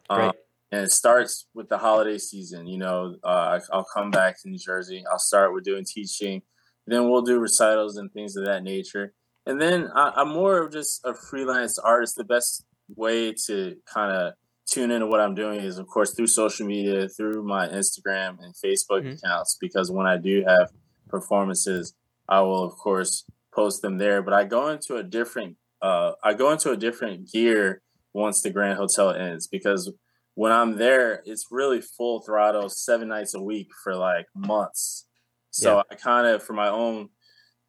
Great. 0.09 0.27
Um, 0.27 0.33
and 0.71 0.83
it 0.83 0.93
starts 0.93 1.47
with 1.55 1.69
the 1.69 1.79
holiday 1.79 2.19
season. 2.19 2.67
You 2.67 2.79
know, 2.79 3.17
uh, 3.25 3.59
I'll 3.73 3.87
come 3.95 4.11
back 4.11 4.41
to 4.43 4.49
New 4.49 4.59
Jersey. 4.59 5.03
I'll 5.11 5.19
start 5.19 5.55
with 5.55 5.65
doing 5.65 5.85
teaching, 5.85 6.43
then 6.89 7.09
we'll 7.09 7.23
do 7.23 7.39
recitals 7.39 7.97
and 7.97 8.11
things 8.13 8.37
of 8.37 8.47
that 8.47 8.63
nature. 8.63 9.13
And 9.47 9.61
then 9.61 9.89
I, 9.95 10.23
am 10.23 10.29
more 10.29 10.63
of 10.63 10.73
just 10.73 11.01
a 11.05 11.15
freelance 11.15 11.79
artist. 11.79 12.17
The 12.17 12.25
best 12.25 12.65
way 12.97 13.35
to 13.47 13.77
kind 13.93 14.13
of 14.13 14.33
tune 14.71 14.91
into 14.91 15.07
what 15.07 15.21
I'm 15.21 15.35
doing 15.35 15.61
is, 15.61 15.79
of 15.79 15.87
course, 15.87 16.15
through 16.15 16.27
social 16.27 16.67
media, 16.67 17.09
through 17.09 17.43
my 17.43 17.69
Instagram 17.69 18.39
and 18.41 18.55
Facebook 18.55 19.03
mm-hmm. 19.03 19.25
accounts. 19.25 19.57
Because 19.61 19.91
when 19.91 20.07
I 20.07 20.17
do 20.17 20.45
have 20.47 20.71
performances, 21.09 21.95
I 22.29 22.41
will, 22.41 22.65
of 22.65 22.73
course, 22.73 23.25
post 23.55 23.83
them 23.83 23.99
there. 23.99 24.23
But 24.23 24.35
I 24.35 24.45
go 24.45 24.69
into 24.69 24.97
a 24.97 25.03
different, 25.03 25.57
uh, 25.81 26.13
I 26.23 26.35
go 26.35 26.53
into 26.53 26.71
a 26.71 26.77
different 26.77 27.31
gear 27.33 27.83
once 28.13 28.43
the 28.43 28.51
Grand 28.51 28.79
Hotel 28.79 29.11
ends 29.11 29.47
because 29.47 29.93
when 30.35 30.53
I'm 30.53 30.77
there, 30.77 31.23
it's 31.25 31.47
really 31.51 31.81
full 31.81 32.21
throttle, 32.21 32.69
seven 32.69 33.09
nights 33.09 33.35
a 33.35 33.43
week 33.43 33.71
for 33.83 33.97
like 33.97 34.27
months. 34.37 35.07
So 35.51 35.77
yeah. 35.77 35.83
I 35.91 35.95
kind 35.97 36.27
of, 36.27 36.43
for 36.43 36.53
my 36.53 36.69
own, 36.69 37.09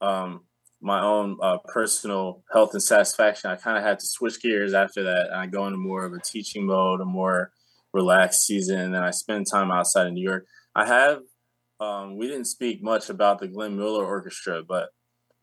um, 0.02 0.42
my 0.82 1.02
own 1.02 1.38
uh, 1.42 1.58
personal 1.66 2.44
health 2.52 2.72
and 2.74 2.82
satisfaction, 2.82 3.52
I 3.52 3.56
kind 3.56 3.78
of 3.78 3.84
had 3.84 4.00
to 4.00 4.06
switch 4.06 4.42
gears 4.42 4.74
after 4.74 5.04
that, 5.04 5.28
and 5.28 5.36
I 5.36 5.46
go 5.46 5.66
into 5.66 5.78
more 5.78 6.06
of 6.06 6.14
a 6.14 6.20
teaching 6.20 6.66
mode, 6.66 7.02
a 7.02 7.06
more 7.06 7.52
relaxed 7.94 8.46
season, 8.46 8.80
and 8.80 8.94
then 8.94 9.04
I 9.04 9.12
spend 9.12 9.48
time 9.52 9.72
outside 9.72 10.08
of 10.08 10.14
New 10.14 10.24
York. 10.24 10.46
I 10.76 10.86
have, 10.86 11.20
um, 11.80 12.18
we 12.18 12.28
didn't 12.28 12.46
speak 12.46 12.82
much 12.82 13.10
about 13.10 13.40
the 13.40 13.48
Glenn 13.48 13.78
Miller 13.78 14.06
Orchestra, 14.06 14.64
but 14.64 14.90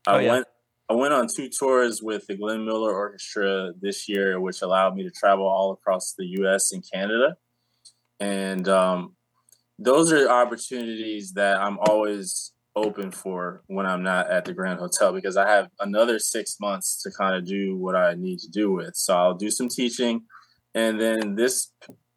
I 0.06 0.14
oh, 0.14 0.18
yeah. 0.18 0.32
went 0.32 0.46
I 0.88 0.94
went 0.94 1.14
on 1.14 1.26
two 1.26 1.48
tours 1.48 2.00
with 2.00 2.28
the 2.28 2.36
Glenn 2.36 2.64
Miller 2.64 2.94
Orchestra 2.94 3.72
this 3.80 4.08
year, 4.08 4.38
which 4.38 4.62
allowed 4.62 4.94
me 4.94 5.02
to 5.02 5.10
travel 5.10 5.44
all 5.44 5.72
across 5.72 6.14
the 6.16 6.26
U.S. 6.38 6.70
and 6.72 6.84
Canada, 6.92 7.36
and 8.20 8.68
um, 8.68 9.16
those 9.78 10.12
are 10.12 10.28
opportunities 10.30 11.32
that 11.32 11.58
I'm 11.58 11.78
always 11.80 12.52
open 12.76 13.10
for 13.10 13.62
when 13.66 13.86
I'm 13.86 14.02
not 14.02 14.30
at 14.30 14.44
the 14.44 14.52
Grand 14.52 14.78
Hotel 14.78 15.12
because 15.12 15.36
I 15.36 15.48
have 15.48 15.68
another 15.80 16.18
six 16.18 16.56
months 16.60 17.02
to 17.02 17.10
kind 17.10 17.34
of 17.34 17.46
do 17.46 17.76
what 17.76 17.96
I 17.96 18.14
need 18.14 18.38
to 18.40 18.48
do 18.48 18.70
with. 18.70 18.94
So 18.94 19.16
I'll 19.16 19.34
do 19.34 19.50
some 19.50 19.68
teaching, 19.68 20.22
and 20.74 21.00
then 21.00 21.34
this 21.34 21.72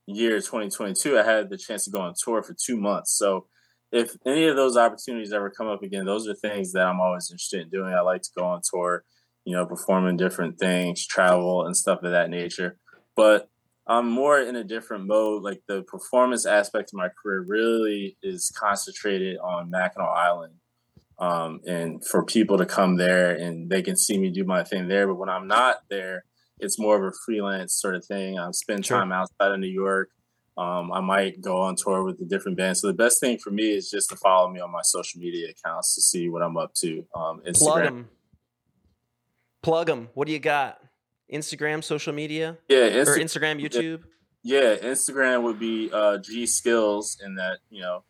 year, 0.05 0.39
2022, 0.39 1.17
I 1.17 1.23
had 1.23 1.49
the 1.49 1.57
chance 1.57 1.85
to 1.85 1.91
go 1.91 2.01
on 2.01 2.13
tour 2.21 2.43
for 2.43 2.53
two 2.53 2.77
months. 2.77 3.17
So 3.17 3.47
if 3.91 4.15
any 4.25 4.47
of 4.47 4.55
those 4.55 4.77
opportunities 4.77 5.33
ever 5.33 5.49
come 5.49 5.67
up 5.67 5.81
again, 5.81 6.05
those 6.05 6.27
are 6.27 6.35
things 6.35 6.73
that 6.73 6.85
I'm 6.85 6.99
always 6.99 7.29
interested 7.31 7.61
in 7.61 7.69
doing. 7.69 7.93
I 7.93 8.01
like 8.01 8.21
to 8.23 8.29
go 8.37 8.45
on 8.45 8.61
tour, 8.63 9.03
you 9.45 9.55
know, 9.55 9.65
performing 9.65 10.17
different 10.17 10.59
things, 10.59 11.05
travel 11.05 11.65
and 11.65 11.75
stuff 11.75 12.03
of 12.03 12.11
that 12.11 12.29
nature. 12.29 12.77
But 13.15 13.49
I'm 13.89 14.09
more 14.09 14.39
in 14.39 14.55
a 14.55 14.63
different 14.63 15.07
mode. 15.07 15.43
Like 15.43 15.61
the 15.67 15.81
performance 15.83 16.45
aspect 16.45 16.91
of 16.93 16.97
my 16.97 17.09
career 17.09 17.41
really 17.41 18.17
is 18.23 18.51
concentrated 18.55 19.37
on 19.39 19.69
Mackinac 19.69 20.07
Island. 20.07 20.53
Um, 21.17 21.59
and 21.67 22.05
for 22.05 22.23
people 22.23 22.57
to 22.59 22.65
come 22.65 22.95
there 22.95 23.35
and 23.35 23.69
they 23.69 23.81
can 23.81 23.97
see 23.97 24.17
me 24.17 24.29
do 24.29 24.45
my 24.45 24.63
thing 24.63 24.87
there. 24.87 25.05
But 25.05 25.15
when 25.15 25.27
I'm 25.27 25.47
not 25.47 25.77
there, 25.89 26.23
it's 26.59 26.79
more 26.79 26.95
of 26.95 27.03
a 27.03 27.15
freelance 27.25 27.73
sort 27.73 27.95
of 27.95 28.05
thing. 28.05 28.39
I 28.39 28.49
spend 28.51 28.85
sure. 28.85 28.99
time 28.99 29.11
outside 29.11 29.51
of 29.51 29.59
New 29.59 29.67
York 29.67 30.11
um, 30.59 30.91
I 30.91 30.99
might 30.99 31.39
go 31.39 31.61
on 31.61 31.77
tour 31.77 32.03
with 32.03 32.19
a 32.19 32.25
different 32.25 32.57
band. 32.57 32.75
So 32.77 32.87
the 32.87 32.93
best 32.93 33.21
thing 33.21 33.37
for 33.37 33.49
me 33.49 33.71
is 33.71 33.89
just 33.89 34.09
to 34.09 34.17
follow 34.17 34.49
me 34.49 34.59
on 34.59 34.69
my 34.69 34.81
social 34.83 35.21
media 35.21 35.51
accounts 35.51 35.95
to 35.95 36.01
see 36.01 36.27
what 36.27 36.41
I'm 36.41 36.57
up 36.57 36.73
to. 36.75 37.05
Um, 37.15 37.41
Instagram. 37.47 37.55
Plug 37.55 37.83
them. 37.83 38.09
Plug 39.61 39.87
them. 39.87 40.09
What 40.15 40.27
do 40.27 40.33
you 40.33 40.39
got? 40.39 40.81
Instagram, 41.33 41.83
social 41.83 42.13
media? 42.13 42.57
Yeah. 42.67 42.89
Insta- 42.89 43.07
or 43.07 43.17
Instagram, 43.17 43.61
YouTube? 43.61 44.03
Yeah. 44.43 44.75
Instagram 44.75 45.43
would 45.43 45.59
be 45.59 45.89
uh, 45.91 46.17
G 46.17 46.45
Skills, 46.45 47.17
in 47.23 47.35
that, 47.35 47.59
you 47.69 47.81
know, 47.81 48.03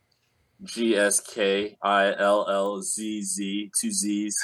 G 0.63 0.95
S 0.95 1.19
K 1.19 1.77
I 1.81 2.13
L 2.13 2.47
L 2.49 2.81
Z 2.81 3.23
Z, 3.23 3.71
two 3.79 3.91
Z's. 3.91 4.37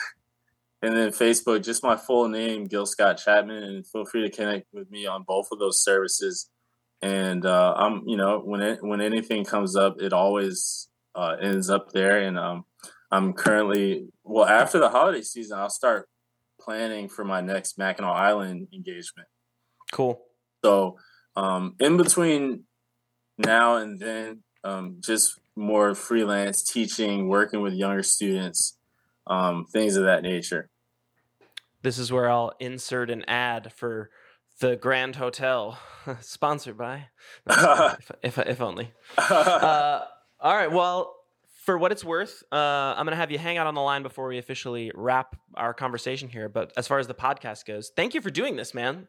And 0.82 0.96
then 0.96 1.10
Facebook, 1.10 1.64
just 1.64 1.84
my 1.84 1.96
full 1.96 2.30
name, 2.30 2.66
Gil 2.66 2.86
Scott 2.86 3.18
Chapman. 3.18 3.64
And 3.64 3.88
feel 3.88 4.06
free 4.06 4.30
to 4.30 4.36
connect 4.36 4.68
with 4.74 4.90
me 4.92 5.06
on 5.06 5.24
both 5.24 5.48
of 5.52 5.60
those 5.60 5.84
services 5.84 6.50
and 7.02 7.46
uh, 7.46 7.74
I'm 7.78 8.04
you 8.08 8.18
know 8.18 8.40
when 8.40 8.62
it, 8.62 8.80
when 8.82 9.02
anything 9.02 9.46
comes 9.46 9.76
up, 9.76 10.02
it 10.02 10.14
always 10.14 10.88
uh, 11.14 11.36
ends 11.42 11.70
up 11.70 11.92
there. 11.92 12.20
And 12.20 12.38
um, 12.38 12.66
I'm 13.12 13.34
currently 13.34 14.08
well 14.24 14.48
after 14.48 14.80
the 14.80 14.90
holiday 14.90 15.22
season, 15.22 15.60
I'll 15.60 15.70
start 15.70 16.10
planning 16.66 17.08
for 17.08 17.24
my 17.24 17.42
next 17.42 17.78
Mackinac 17.78 18.16
Island 18.16 18.68
engagement. 18.74 19.28
Cool. 19.92 20.22
So 20.64 20.98
um, 21.36 21.76
in 21.80 21.96
between 21.98 22.64
now 23.38 23.78
and 23.78 24.00
then, 24.00 24.44
um, 24.64 24.98
just 25.00 25.40
more 25.56 25.94
freelance 25.96 26.64
teaching, 26.64 27.28
working 27.28 27.62
with 27.62 27.74
younger 27.74 28.04
students, 28.04 28.78
um, 29.28 29.66
things 29.72 29.96
of 29.96 30.06
that 30.06 30.24
nature. 30.24 30.70
This 31.82 32.00
is 32.00 32.12
where 32.12 32.30
I'll 32.30 32.54
insert 32.60 33.12
an 33.12 33.24
ad 33.26 33.72
for 33.72 34.10
the 34.60 34.76
Grand 34.76 35.18
Hotel, 35.18 35.78
sponsored 36.22 36.78
by, 36.78 37.08
if, 37.48 38.12
if, 38.24 38.38
if, 38.40 38.62
only. 38.62 38.92
Uh, 39.18 40.02
all 40.40 40.56
right. 40.56 40.72
Well, 40.72 41.16
for 41.66 41.78
what 41.80 41.92
it's 41.92 42.04
worth, 42.04 42.44
uh, 42.52 42.56
I'm 42.56 43.06
going 43.06 43.12
to 43.14 43.18
have 43.18 43.32
you 43.32 43.40
hang 43.40 43.58
out 43.58 43.66
on 43.66 43.74
the 43.74 43.82
line 43.82 44.04
before 44.04 44.28
we 44.28 44.38
officially 44.38 44.92
wrap 44.94 45.36
our 45.56 45.74
conversation 45.74 46.30
here. 46.30 46.48
But 46.48 46.72
as 46.78 46.88
far 46.88 47.00
as 47.00 47.08
the 47.08 47.16
podcast 47.16 47.66
goes, 47.66 47.90
thank 47.90 48.14
you 48.14 48.22
for 48.22 48.30
doing 48.30 48.56
this, 48.56 48.74
man. 48.74 49.08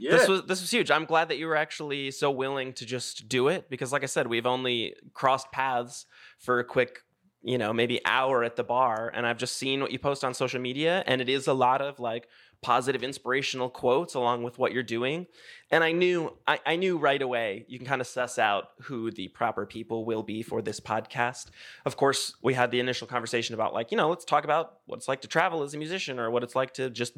Yeah. 0.00 0.12
This 0.12 0.28
was 0.28 0.42
this 0.42 0.60
was 0.60 0.70
huge. 0.70 0.90
I'm 0.90 1.04
glad 1.04 1.28
that 1.28 1.38
you 1.38 1.46
were 1.46 1.54
actually 1.54 2.10
so 2.10 2.30
willing 2.30 2.72
to 2.74 2.86
just 2.86 3.28
do 3.28 3.48
it 3.48 3.70
because, 3.70 3.92
like 3.92 4.02
I 4.02 4.06
said, 4.06 4.26
we've 4.26 4.46
only 4.46 4.96
crossed 5.12 5.52
paths 5.52 6.06
for 6.38 6.58
a 6.58 6.64
quick, 6.64 7.02
you 7.42 7.56
know, 7.56 7.72
maybe 7.72 8.00
hour 8.04 8.42
at 8.42 8.56
the 8.56 8.64
bar, 8.64 9.12
and 9.14 9.26
I've 9.26 9.38
just 9.38 9.56
seen 9.56 9.80
what 9.80 9.92
you 9.92 10.00
post 10.00 10.24
on 10.24 10.34
social 10.34 10.60
media, 10.60 11.04
and 11.06 11.20
it 11.20 11.28
is 11.28 11.46
a 11.46 11.52
lot 11.52 11.80
of 11.82 12.00
like 12.00 12.26
positive 12.62 13.02
inspirational 13.02 13.68
quotes 13.68 14.14
along 14.14 14.44
with 14.44 14.56
what 14.56 14.72
you're 14.72 14.82
doing. 14.84 15.26
And 15.70 15.82
i 15.82 15.90
knew 15.90 16.32
I, 16.46 16.60
I, 16.64 16.76
knew 16.76 16.96
right 16.96 17.20
away 17.20 17.64
you 17.68 17.78
can 17.78 17.86
kind 17.86 18.00
of 18.00 18.06
suss 18.06 18.38
out 18.38 18.68
who 18.82 19.10
the 19.10 19.28
proper 19.28 19.66
people 19.66 20.04
will 20.04 20.22
be 20.22 20.42
for 20.42 20.62
this 20.62 20.78
podcast. 20.78 21.46
Of 21.84 21.96
course 21.96 22.36
we 22.40 22.54
had 22.54 22.70
the 22.70 22.80
initial 22.80 23.06
conversation 23.06 23.54
about 23.54 23.74
like 23.74 23.90
you 23.90 23.96
know 23.96 24.08
let's 24.08 24.24
talk 24.24 24.44
about 24.44 24.78
what 24.86 24.96
it's 24.96 25.08
like 25.08 25.22
to 25.22 25.28
travel 25.28 25.62
as 25.62 25.74
a 25.74 25.78
musician 25.78 26.18
or 26.18 26.30
what 26.30 26.44
it's 26.44 26.54
like 26.54 26.72
to 26.74 26.88
just 26.88 27.14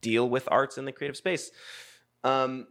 deal 0.00 0.28
with 0.28 0.48
arts 0.50 0.78
in 0.78 0.84
the 0.84 0.92
creative 0.92 1.16
space. 1.16 1.50
Um, 2.24 2.66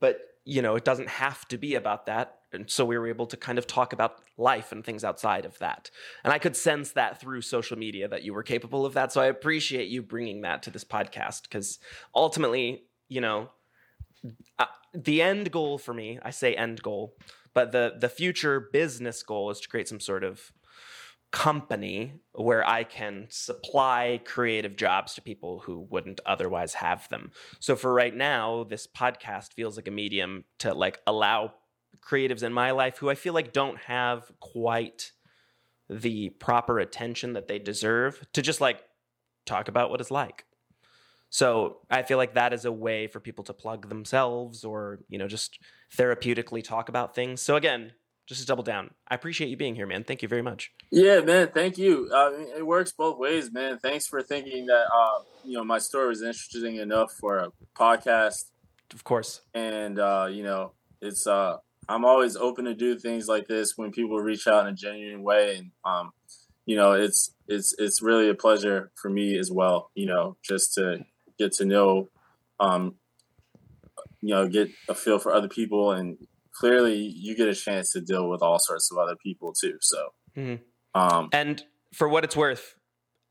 but 0.00 0.18
you 0.44 0.60
know 0.60 0.74
it 0.74 0.84
doesn't 0.84 1.08
have 1.08 1.46
to 1.48 1.56
be 1.56 1.76
about 1.76 2.06
that 2.06 2.40
and 2.54 2.70
so 2.70 2.84
we 2.84 2.96
were 2.96 3.06
able 3.06 3.26
to 3.26 3.36
kind 3.36 3.58
of 3.58 3.66
talk 3.66 3.92
about 3.92 4.20
life 4.36 4.72
and 4.72 4.84
things 4.84 5.04
outside 5.04 5.44
of 5.44 5.58
that. 5.58 5.90
And 6.22 6.32
I 6.32 6.38
could 6.38 6.56
sense 6.56 6.92
that 6.92 7.20
through 7.20 7.42
social 7.42 7.78
media 7.78 8.08
that 8.08 8.22
you 8.22 8.34
were 8.34 8.42
capable 8.42 8.86
of 8.86 8.94
that. 8.94 9.12
So 9.12 9.20
I 9.20 9.26
appreciate 9.26 9.88
you 9.88 10.02
bringing 10.02 10.42
that 10.42 10.62
to 10.64 10.70
this 10.70 10.84
podcast 10.84 11.42
because 11.42 11.78
ultimately, 12.14 12.84
you 13.08 13.20
know, 13.20 13.50
uh, 14.58 14.66
the 14.94 15.22
end 15.22 15.50
goal 15.50 15.78
for 15.78 15.92
me, 15.92 16.18
I 16.22 16.30
say 16.30 16.54
end 16.54 16.82
goal, 16.82 17.14
but 17.52 17.72
the 17.72 17.94
the 17.98 18.08
future 18.08 18.68
business 18.72 19.22
goal 19.22 19.50
is 19.50 19.60
to 19.60 19.68
create 19.68 19.88
some 19.88 20.00
sort 20.00 20.24
of 20.24 20.52
company 21.34 22.12
where 22.32 22.64
I 22.64 22.84
can 22.84 23.26
supply 23.28 24.20
creative 24.24 24.76
jobs 24.76 25.14
to 25.14 25.20
people 25.20 25.58
who 25.58 25.80
wouldn't 25.90 26.20
otherwise 26.24 26.74
have 26.74 27.08
them. 27.08 27.32
So 27.58 27.74
for 27.74 27.92
right 27.92 28.14
now, 28.14 28.62
this 28.62 28.86
podcast 28.86 29.52
feels 29.52 29.74
like 29.74 29.88
a 29.88 29.90
medium 29.90 30.44
to 30.60 30.72
like 30.74 31.00
allow 31.08 31.54
creatives 32.02 32.42
in 32.42 32.52
my 32.52 32.70
life 32.70 32.98
who 32.98 33.10
I 33.10 33.14
feel 33.14 33.34
like 33.34 33.52
don't 33.52 33.78
have 33.78 34.30
quite 34.40 35.12
the 35.88 36.30
proper 36.30 36.78
attention 36.78 37.34
that 37.34 37.48
they 37.48 37.58
deserve 37.58 38.26
to 38.32 38.42
just 38.42 38.60
like 38.60 38.82
talk 39.44 39.68
about 39.68 39.90
what 39.90 40.00
it's 40.00 40.10
like. 40.10 40.44
So 41.30 41.78
I 41.90 42.02
feel 42.02 42.16
like 42.16 42.34
that 42.34 42.52
is 42.52 42.64
a 42.64 42.70
way 42.70 43.08
for 43.08 43.18
people 43.18 43.42
to 43.44 43.52
plug 43.52 43.88
themselves 43.88 44.64
or, 44.64 45.00
you 45.08 45.18
know, 45.18 45.26
just 45.26 45.58
therapeutically 45.96 46.62
talk 46.62 46.88
about 46.88 47.14
things. 47.14 47.42
So 47.42 47.56
again, 47.56 47.92
just 48.26 48.40
to 48.40 48.46
double 48.46 48.62
down, 48.62 48.94
I 49.08 49.16
appreciate 49.16 49.48
you 49.48 49.56
being 49.56 49.74
here, 49.74 49.86
man. 49.86 50.04
Thank 50.04 50.22
you 50.22 50.28
very 50.28 50.42
much. 50.42 50.72
Yeah, 50.90 51.20
man. 51.20 51.50
Thank 51.52 51.76
you. 51.76 52.08
Uh, 52.14 52.30
it 52.56 52.64
works 52.64 52.92
both 52.92 53.18
ways, 53.18 53.52
man. 53.52 53.78
Thanks 53.78 54.06
for 54.06 54.22
thinking 54.22 54.66
that, 54.66 54.86
uh, 54.94 55.22
you 55.44 55.54
know, 55.54 55.64
my 55.64 55.78
story 55.78 56.08
was 56.08 56.22
interesting 56.22 56.76
enough 56.76 57.12
for 57.20 57.38
a 57.38 57.48
podcast. 57.76 58.44
Of 58.94 59.02
course. 59.04 59.40
And, 59.52 59.98
uh, 59.98 60.28
you 60.30 60.44
know, 60.44 60.72
it's, 61.02 61.26
uh, 61.26 61.56
I'm 61.88 62.04
always 62.04 62.36
open 62.36 62.64
to 62.64 62.74
do 62.74 62.98
things 62.98 63.28
like 63.28 63.46
this 63.46 63.74
when 63.76 63.90
people 63.90 64.18
reach 64.18 64.46
out 64.46 64.66
in 64.66 64.72
a 64.72 64.76
genuine 64.76 65.22
way, 65.22 65.56
and 65.56 65.70
um, 65.84 66.12
you 66.66 66.76
know, 66.76 66.92
it's 66.92 67.34
it's 67.48 67.74
it's 67.78 68.02
really 68.02 68.28
a 68.28 68.34
pleasure 68.34 68.90
for 69.00 69.10
me 69.10 69.38
as 69.38 69.50
well. 69.50 69.90
You 69.94 70.06
know, 70.06 70.36
just 70.42 70.74
to 70.74 71.04
get 71.38 71.52
to 71.54 71.64
know, 71.64 72.08
um, 72.60 72.94
you 74.20 74.34
know, 74.34 74.48
get 74.48 74.70
a 74.88 74.94
feel 74.94 75.18
for 75.18 75.32
other 75.32 75.48
people, 75.48 75.92
and 75.92 76.16
clearly 76.52 76.96
you 76.96 77.36
get 77.36 77.48
a 77.48 77.54
chance 77.54 77.92
to 77.92 78.00
deal 78.00 78.28
with 78.28 78.42
all 78.42 78.58
sorts 78.58 78.90
of 78.90 78.98
other 78.98 79.16
people 79.22 79.52
too. 79.52 79.76
So, 79.80 80.08
mm-hmm. 80.36 81.00
um, 81.00 81.28
and 81.32 81.62
for 81.92 82.08
what 82.08 82.24
it's 82.24 82.36
worth, 82.36 82.74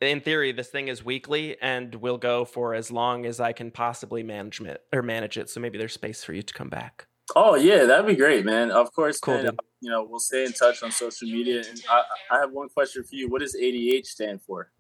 in 0.02 0.22
theory, 0.22 0.52
this 0.52 0.70
thing 0.70 0.88
is 0.88 1.04
weekly 1.04 1.58
and 1.62 1.96
will 1.96 2.18
go 2.18 2.46
for 2.46 2.74
as 2.74 2.92
long 2.92 3.26
as 3.26 3.40
I 3.40 3.54
can 3.54 3.72
possibly 3.72 4.24
manage 4.24 4.62
it 4.62 4.82
or 4.94 5.02
manage 5.02 5.38
it. 5.38 5.50
So 5.50 5.60
maybe 5.60 5.78
there's 5.78 5.94
space 5.94 6.24
for 6.24 6.34
you 6.34 6.42
to 6.42 6.54
come 6.54 6.70
back. 6.70 7.08
Oh 7.36 7.56
yeah, 7.56 7.86
that'd 7.86 8.06
be 8.06 8.16
great, 8.16 8.46
man. 8.46 8.72
Of 8.72 8.94
course, 8.94 9.20
cool, 9.20 9.42
man. 9.42 9.58
You 9.82 9.90
know, 9.90 10.06
we'll 10.10 10.20
stay 10.20 10.46
in 10.46 10.54
touch 10.54 10.84
on 10.84 10.92
social 10.92 11.28
media. 11.28 11.64
And 11.68 11.82
I, 11.90 12.04
I 12.32 12.40
have 12.40 12.52
one 12.52 12.70
question 12.70 13.04
for 13.04 13.16
you. 13.16 13.30
What 13.30 13.42
does 13.42 13.56
ADH 13.56 14.06
stand 14.06 14.42
for? 14.42 14.72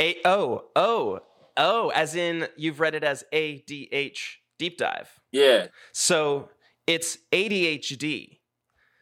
A 0.00 0.16
oh 0.24 0.64
oh 0.74 1.20
oh, 1.56 1.90
as 1.90 2.14
in 2.14 2.48
you've 2.56 2.80
read 2.80 2.94
it 2.94 3.04
as 3.04 3.24
ADH 3.32 4.18
deep 4.58 4.78
dive. 4.78 5.20
Yeah. 5.32 5.68
So 5.92 6.50
it's 6.86 7.18
ADHD. 7.32 8.38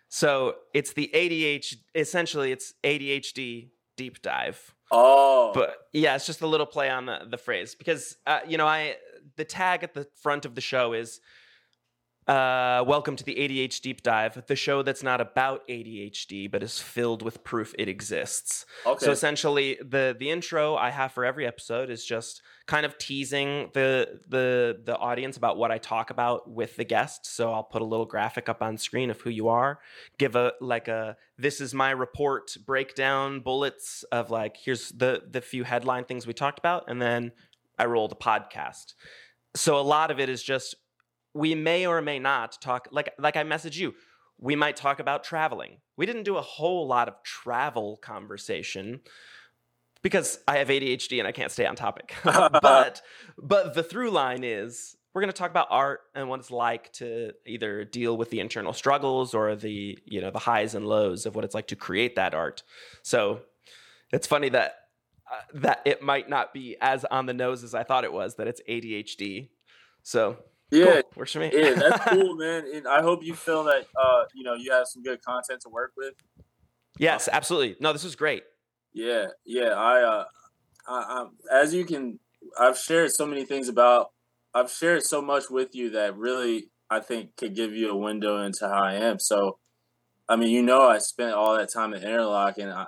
So 0.09 0.57
it's 0.75 0.93
the 0.93 1.11
ADH. 1.15 1.77
Essentially, 1.95 2.53
it's 2.53 2.75
ADHD 2.85 3.71
deep 3.97 4.23
dive. 4.23 4.75
Oh. 4.91 5.53
But 5.55 5.77
yeah, 5.93 6.15
it's 6.15 6.27
just 6.27 6.43
a 6.43 6.47
little 6.47 6.67
play 6.67 6.91
on 6.91 7.07
the 7.07 7.21
the 7.29 7.39
phrase 7.39 7.75
because 7.75 8.17
uh, 8.27 8.41
you 8.47 8.59
know 8.59 8.67
I 8.67 8.97
the 9.37 9.45
tag 9.45 9.83
at 9.83 9.95
the 9.95 10.07
front 10.21 10.45
of 10.45 10.55
the 10.55 10.61
show 10.61 10.93
is 10.93 11.21
Uh, 12.29 12.85
welcome 12.87 13.17
to 13.17 13.25
the 13.25 13.35
ADHD 13.35 13.81
Deep 13.81 14.03
Dive, 14.05 14.47
the 14.47 14.55
show 14.55 14.83
that's 14.83 15.03
not 15.03 15.21
about 15.21 15.67
ADHD 15.67 16.49
but 16.49 16.63
is 16.63 16.79
filled 16.79 17.21
with 17.21 17.43
proof 17.43 17.75
it 17.77 17.89
exists. 17.89 18.65
Okay. 18.87 19.05
So 19.05 19.11
essentially, 19.11 19.77
the 19.83 20.15
the 20.17 20.31
intro 20.31 20.77
I 20.77 20.91
have 20.91 21.11
for 21.11 21.25
every 21.25 21.49
episode 21.49 21.91
is 21.91 22.05
just 22.05 22.41
kind 22.67 22.87
of 22.87 22.97
teasing 22.97 23.71
the 23.75 24.21
the 24.29 24.81
the 24.85 24.97
audience 24.97 25.37
about 25.37 25.57
what 25.57 25.73
I 25.73 25.79
talk 25.79 26.11
about 26.11 26.49
with 26.49 26.77
the 26.77 26.85
guest. 26.85 27.27
So 27.27 27.53
I'll 27.53 27.65
put 27.65 27.83
a 27.83 27.85
little 27.85 28.07
graphic 28.07 28.49
up 28.49 28.63
on 28.63 28.79
screen 28.79 29.11
of 29.11 29.21
who 29.21 29.31
you 29.31 29.49
are, 29.49 29.81
give 30.17 30.37
a 30.37 30.53
like 30.61 30.87
a 30.87 31.17
this 31.39 31.61
is 31.61 31.75
my 31.75 31.91
report 31.91 32.57
breakdown 32.65 33.41
bullets 33.41 34.05
of 34.13 34.31
like 34.31 34.57
here's 34.57 34.91
the 34.91 35.23
the 35.29 35.41
few 35.41 35.65
headline 35.65 36.05
things 36.05 36.25
we 36.25 36.35
talked 36.35 36.61
about, 36.61 36.85
and 36.87 37.03
then 37.03 37.33
I 37.81 37.87
roll 37.87 38.07
the 38.07 38.15
podcast. 38.15 38.95
So 39.57 39.77
a 39.79 39.83
lot 39.83 40.11
of 40.11 40.21
it 40.21 40.29
is 40.29 40.43
just 40.43 40.77
we 41.35 41.55
may 41.55 41.87
or 41.87 42.01
may 42.03 42.19
not 42.19 42.61
talk 42.61 42.89
like 42.91 43.15
like 43.19 43.37
I 43.37 43.43
message 43.43 43.79
you. 43.79 43.95
We 44.39 44.57
might 44.57 44.77
talk 44.77 44.99
about 44.99 45.23
traveling. 45.23 45.79
We 45.97 46.07
didn't 46.07 46.25
do 46.25 46.37
a 46.37 46.43
whole 46.43 46.87
lot 46.87 47.09
of 47.09 47.23
travel 47.23 47.99
conversation 47.99 49.01
because 50.03 50.41
I 50.49 50.59
have 50.59 50.69
ADHD 50.69 51.19
and 51.21 51.29
I 51.29 51.33
can't 51.33 51.53
stay 51.53 51.65
on 51.65 51.77
topic. 51.77 52.15
but 52.25 53.03
but 53.39 53.75
the 53.75 53.83
through 53.83 54.11
line 54.11 54.45
is 54.45 54.97
we're 55.15 55.21
going 55.21 55.33
to 55.33 55.37
talk 55.37 55.51
about 55.51 55.67
art 55.71 56.01
and 56.15 56.29
what 56.29 56.41
it's 56.41 56.51
like 56.51 56.93
to 56.95 57.33
either 57.47 57.85
deal 57.85 58.17
with 58.17 58.31
the 58.31 58.41
internal 58.41 58.73
struggles 58.73 59.35
or 59.35 59.55
the 59.55 59.99
you 60.05 60.21
know 60.21 60.31
the 60.31 60.39
highs 60.39 60.75
and 60.75 60.87
lows 60.87 61.27
of 61.27 61.35
what 61.35 61.45
it's 61.45 61.55
like 61.55 61.69
to 61.69 61.77
create 61.77 62.17
that 62.17 62.35
art. 62.35 62.63
So 63.03 63.43
it's 64.11 64.27
funny 64.27 64.49
that 64.51 64.75
uh, 65.31 65.41
that 65.55 65.83
it 65.85 66.03
might 66.03 66.29
not 66.29 66.53
be 66.53 66.77
as 66.81 67.05
on 67.05 67.27
the 67.27 67.35
nose 67.35 67.63
as 67.63 67.75
I 67.75 67.85
thought 67.85 68.05
it 68.05 68.13
was 68.13 68.37
that 68.37 68.49
it's 68.49 68.61
ADHD. 68.69 69.49
So 70.03 70.39
yeah, 70.73 71.03
cool. 71.03 71.13
works 71.17 71.33
for 71.33 71.41
me. 71.41 71.51
yeah, 71.53 71.75
that's 71.75 72.05
cool, 72.09 72.37
man. 72.37 72.65
And 72.75 72.89
I 72.89 73.03
hope 73.03 73.23
you 73.25 73.35
feel 73.35 73.65
that 73.65 73.87
uh, 74.01 74.25
you 74.35 74.43
know 74.45 74.55
you 74.55 74.73
have 74.73 74.87
some 74.89 75.03
good 75.03 75.23
content 75.23 75.61
to 75.63 75.69
work 75.69 75.93
with. 75.97 76.15
yes, 76.99 77.29
absolutely. 77.31 77.77
No, 77.81 77.93
this 77.93 78.05
was 78.05 78.17
great. 78.17 78.43
Yeah, 78.93 79.29
yeah. 79.45 79.71
I, 79.71 80.03
uh, 80.03 80.25
I, 80.89 81.27
I, 81.53 81.61
as 81.63 81.73
you 81.75 81.85
can, 81.85 82.19
I've 82.59 82.79
shared 82.79 83.13
so 83.13 83.27
many 83.27 83.45
things 83.45 83.69
about. 83.69 84.09
I've 84.55 84.71
shared 84.71 85.03
so 85.03 85.23
much 85.23 85.45
with 85.49 85.75
you 85.75 85.91
that 85.91 86.17
really 86.17 86.71
I 86.91 87.01
think 87.01 87.37
could 87.37 87.55
give 87.55 87.73
you 87.73 87.91
a 87.91 87.97
window 87.97 88.43
into 88.43 88.69
how 88.69 88.83
I 88.83 88.95
am. 88.95 89.19
So, 89.19 89.59
I 90.29 90.37
mean, 90.37 90.51
you 90.51 90.63
know, 90.63 90.83
I 90.83 90.99
spent 90.99 91.33
all 91.33 91.57
that 91.57 91.73
time 91.73 91.95
at 91.95 92.03
Interlochen, 92.03 92.65
and 92.65 92.73
I, 92.73 92.87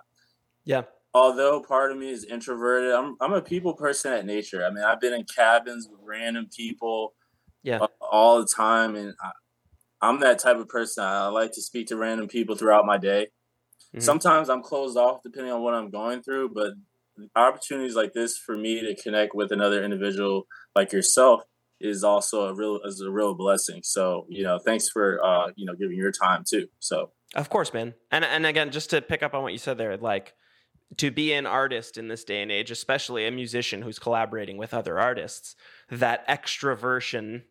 Yeah. 0.64 0.82
although 1.14 1.62
part 1.62 1.90
of 1.90 1.96
me 1.96 2.10
is 2.10 2.24
introverted, 2.24 2.92
I'm 2.92 3.16
I'm 3.20 3.32
a 3.32 3.40
people 3.40 3.72
person 3.74 4.12
at 4.12 4.26
nature. 4.26 4.64
I 4.66 4.70
mean, 4.70 4.84
I've 4.84 5.00
been 5.00 5.14
in 5.14 5.24
cabins 5.24 5.88
with 5.90 6.00
random 6.04 6.48
people, 6.54 7.14
Yeah. 7.64 7.86
all 8.00 8.40
the 8.40 8.46
time, 8.46 8.94
and 8.94 9.14
I, 9.20 9.32
I'm 10.00 10.20
that 10.20 10.38
type 10.38 10.58
of 10.58 10.68
person. 10.68 11.02
I 11.02 11.26
like 11.28 11.52
to 11.52 11.62
speak 11.62 11.88
to 11.88 11.96
random 11.96 12.28
people 12.28 12.54
throughout 12.56 12.86
my 12.86 12.98
day. 12.98 13.28
Mhm. 13.94 14.02
Sometimes 14.02 14.48
I'm 14.48 14.62
closed 14.62 14.96
off 14.96 15.22
depending 15.22 15.52
on 15.52 15.62
what 15.62 15.74
I'm 15.74 15.90
going 15.90 16.22
through, 16.22 16.50
but 16.50 16.74
opportunities 17.36 17.94
like 17.94 18.12
this 18.12 18.36
for 18.36 18.56
me 18.56 18.80
to 18.80 18.94
connect 19.02 19.34
with 19.34 19.52
another 19.52 19.84
individual 19.84 20.46
like 20.74 20.92
yourself 20.92 21.42
is 21.80 22.02
also 22.04 22.46
a 22.48 22.54
real 22.54 22.80
is 22.84 23.00
a 23.00 23.10
real 23.10 23.34
blessing. 23.34 23.80
So 23.82 24.26
you 24.28 24.42
know, 24.42 24.58
thanks 24.58 24.88
for 24.88 25.24
uh, 25.24 25.50
you 25.56 25.64
know 25.66 25.74
giving 25.74 25.96
your 25.96 26.12
time 26.12 26.44
too. 26.48 26.68
So 26.80 27.10
Of 27.34 27.50
course, 27.50 27.72
man. 27.72 27.94
And 28.10 28.24
and 28.24 28.46
again, 28.46 28.70
just 28.70 28.90
to 28.90 29.00
pick 29.02 29.22
up 29.22 29.34
on 29.34 29.42
what 29.42 29.52
you 29.52 29.58
said 29.58 29.78
there, 29.78 29.96
like 29.96 30.34
to 30.98 31.10
be 31.10 31.32
an 31.32 31.46
artist 31.46 31.98
in 31.98 32.08
this 32.08 32.24
day 32.24 32.42
and 32.42 32.52
age, 32.52 32.70
especially 32.70 33.26
a 33.26 33.30
musician 33.30 33.82
who's 33.82 33.98
collaborating 33.98 34.56
with 34.56 34.74
other 34.74 34.98
artists, 34.98 35.56
that 35.90 36.26
extroversion 36.28 37.42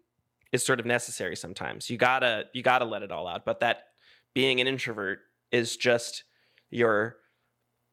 is 0.54 0.66
sort 0.66 0.80
of 0.80 0.86
necessary 0.86 1.36
sometimes. 1.36 1.90
You 1.90 1.98
gotta 1.98 2.46
you 2.54 2.64
gotta 2.64 2.86
let 2.86 3.04
it 3.04 3.12
all 3.12 3.28
out. 3.28 3.44
But 3.44 3.60
that 3.60 3.88
being 4.34 4.62
an 4.62 4.68
introvert 4.68 5.20
is 5.52 5.76
just 5.76 6.24
your, 6.70 7.18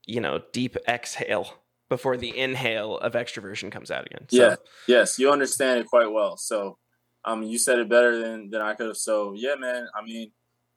you 0.07 0.21
know, 0.21 0.41
deep 0.53 0.77
exhale 0.89 1.53
before 1.89 2.17
the 2.17 2.39
inhale 2.39 2.99
of 2.99 3.15
extroversion 3.15 3.73
comes 3.73 3.91
out 3.91 4.07
again. 4.07 4.27
So, 4.29 4.37
Yeah. 4.37 4.57
yes, 4.87 5.19
you 5.19 5.33
understand 5.33 5.81
it 5.81 5.87
quite 5.89 6.13
well. 6.13 6.37
So 6.37 6.79
um, 7.25 7.43
you 7.43 7.59
said 7.59 7.81
it 7.81 7.89
better 7.89 8.17
than 8.19 8.51
than 8.51 8.61
I 8.61 8.75
could 8.75 8.87
have. 8.87 8.97
So 8.97 9.33
yeah, 9.35 9.57
man. 9.57 9.89
I 9.99 10.05
mean. 10.05 10.31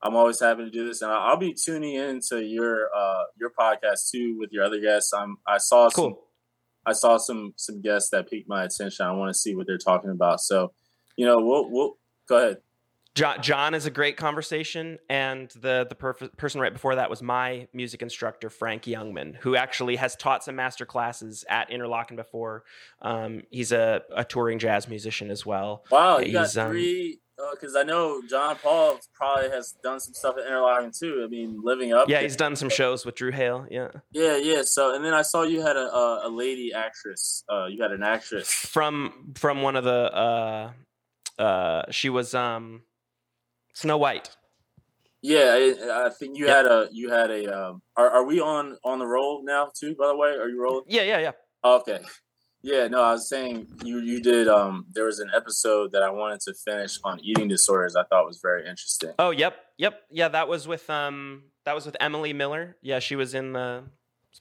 I'm 0.06 0.18
always 0.18 0.42
happy 0.42 0.66
to 0.66 0.70
do 0.70 0.86
this, 0.86 1.02
and 1.02 1.10
I'll 1.10 1.30
I'll 1.30 1.38
be 1.38 1.54
tuning 1.54 1.96
into 1.96 2.44
your 2.44 2.90
uh, 2.94 3.24
your 3.40 3.52
podcast 3.58 4.12
too 4.12 4.36
with 4.38 4.52
your 4.52 4.66
other 4.66 4.82
guests. 4.82 5.14
I'm 5.14 5.38
I 5.48 5.58
saw 5.60 5.88
some 5.88 6.16
I 6.86 6.92
saw 6.92 7.16
some 7.16 7.54
some 7.56 7.82
guests 7.82 8.10
that 8.10 8.30
piqued 8.30 8.50
my 8.50 8.66
attention. 8.66 9.06
I 9.06 9.14
want 9.14 9.34
to 9.34 9.40
see 9.40 9.56
what 9.56 9.66
they're 9.66 9.78
talking 9.78 10.10
about. 10.10 10.42
So, 10.42 10.74
you 11.16 11.26
know, 11.26 11.40
we'll 11.40 11.70
we'll 11.70 11.98
go 12.28 12.38
ahead. 12.38 12.58
John, 13.16 13.44
John 13.44 13.76
is 13.76 13.86
a 13.86 13.92
great 13.92 14.18
conversation, 14.18 14.98
and 15.08 15.50
the 15.50 15.86
the 15.88 15.96
perf- 15.96 16.36
person 16.36 16.60
right 16.60 16.74
before 16.74 16.96
that 16.96 17.12
was 17.12 17.22
my 17.22 17.68
music 17.72 18.02
instructor 18.02 18.50
Frank 18.50 18.84
Youngman, 18.84 19.36
who 19.36 19.56
actually 19.56 19.98
has 19.98 20.16
taught 20.16 20.44
some 20.44 20.56
master 20.56 20.86
classes 20.86 21.46
at 21.48 21.70
Interlochen 21.70 22.16
before. 22.16 22.64
Um, 23.04 23.44
he's 23.52 23.72
a, 23.72 24.02
a 24.16 24.24
touring 24.24 24.58
jazz 24.58 24.88
musician 24.88 25.30
as 25.30 25.46
well. 25.46 25.86
Wow, 25.92 26.20
you 26.20 26.34
got 26.34 26.46
he's, 26.46 26.58
um, 26.58 26.72
three. 26.72 27.20
Because 27.52 27.76
I 27.76 27.84
know 27.84 28.22
John 28.28 28.56
Paul 28.56 29.00
probably 29.14 29.50
has 29.50 29.76
done 29.84 30.00
some 30.00 30.14
stuff 30.14 30.36
at 30.38 30.46
Interlochen 30.46 30.98
too. 30.98 31.24
I 31.24 31.28
mean, 31.28 31.62
living 31.64 31.94
up. 31.94 32.10
Yeah, 32.10 32.16
there. 32.16 32.24
he's 32.24 32.36
done 32.36 32.56
some 32.56 32.70
shows 32.70 33.06
with 33.06 33.16
Drew 33.16 33.32
Hale. 33.32 33.68
Yeah, 33.70 33.90
yeah, 34.12 34.38
yeah. 34.38 34.62
So, 34.64 34.96
and 34.96 35.06
then 35.06 35.14
I 35.14 35.22
saw 35.22 35.44
you 35.44 35.62
had 35.62 35.76
a 35.76 35.94
a, 35.94 36.28
a 36.28 36.30
lady 36.30 36.74
actress. 36.74 37.44
Uh, 37.48 37.66
you 37.66 37.82
had 37.82 37.92
an 37.92 38.02
actress. 38.02 38.52
from 38.52 39.34
from 39.36 39.62
one 39.62 39.76
of 39.76 39.84
the 39.84 40.16
uh, 40.16 40.72
uh, 41.40 41.84
she 41.92 42.10
was 42.10 42.34
um, 42.36 42.84
Snow 43.74 43.98
White. 43.98 44.36
Yeah, 45.22 45.54
I, 45.54 46.06
I 46.08 46.10
think 46.10 46.38
you 46.38 46.48
Yeah. 46.48 46.56
had 46.58 46.66
a 46.66 46.88
you 46.92 47.10
had 47.10 47.32
a. 47.32 47.46
Um, 47.68 47.82
are 47.96 48.10
are 48.10 48.26
we 48.26 48.40
on 48.42 48.78
on 48.84 49.00
the 49.00 49.06
roll 49.08 49.42
now 49.44 49.72
too? 49.78 49.96
By 49.98 50.08
the 50.08 50.16
way, 50.18 50.30
are 50.30 50.50
you 50.50 50.62
rolling? 50.62 50.84
Yeah, 50.88 51.04
yeah, 51.04 51.20
yeah. 51.20 51.32
Okay. 51.64 52.00
Yeah, 52.62 52.88
no, 52.88 53.02
I 53.02 53.14
was 53.14 53.28
saying 53.30 53.68
you 53.84 54.00
you 54.00 54.22
did 54.22 54.48
um 54.48 54.86
there 54.94 55.06
was 55.06 55.20
an 55.20 55.30
episode 55.36 55.92
that 55.94 56.04
I 56.04 56.10
wanted 56.10 56.40
to 56.42 56.54
finish 56.54 56.98
on 57.04 57.20
eating 57.22 57.48
disorders 57.48 57.96
I 57.96 58.04
thought 58.04 58.26
was 58.26 58.40
very 58.42 58.62
interesting. 58.68 59.12
Oh, 59.20 59.32
yep, 59.32 59.56
yep, 59.78 60.02
yeah. 60.12 60.28
That 60.30 60.48
was 60.48 60.68
with 60.68 60.90
um, 60.90 61.44
that 61.66 61.74
was 61.76 61.86
with 61.86 61.96
Emily 62.00 62.34
Miller. 62.34 62.76
Yeah, 62.82 63.00
she 63.00 63.16
was 63.16 63.34
in 63.34 63.54
the. 63.54 63.84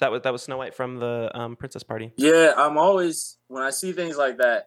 That 0.01 0.10
was 0.10 0.23
that 0.23 0.32
was 0.32 0.43
Snow 0.43 0.56
White 0.56 0.74
from 0.74 0.98
the 0.98 1.31
um, 1.35 1.55
Princess 1.55 1.82
Party. 1.82 2.12
Yeah, 2.16 2.55
I'm 2.56 2.78
always 2.78 3.39
when 3.48 3.62
I 3.62 3.70
see 3.70 3.93
things 3.93 4.16
like 4.16 4.39
that, 4.39 4.66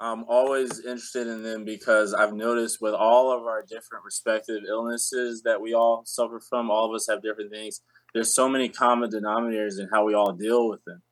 I'm 0.00 0.24
always 0.24 0.80
interested 0.80 1.26
in 1.26 1.42
them 1.42 1.64
because 1.64 2.12
I've 2.12 2.34
noticed 2.34 2.82
with 2.82 2.92
all 2.94 3.32
of 3.32 3.44
our 3.44 3.62
different 3.62 4.04
respective 4.04 4.62
illnesses 4.68 5.42
that 5.44 5.60
we 5.60 5.72
all 5.74 6.02
suffer 6.04 6.40
from, 6.40 6.70
all 6.70 6.84
of 6.88 6.94
us 6.94 7.06
have 7.08 7.22
different 7.22 7.50
things. 7.50 7.80
There's 8.12 8.34
so 8.34 8.48
many 8.48 8.68
common 8.68 9.10
denominators 9.10 9.78
in 9.80 9.88
how 9.90 10.04
we 10.04 10.14
all 10.14 10.32
deal 10.32 10.68
with 10.68 10.80
them. 10.84 11.02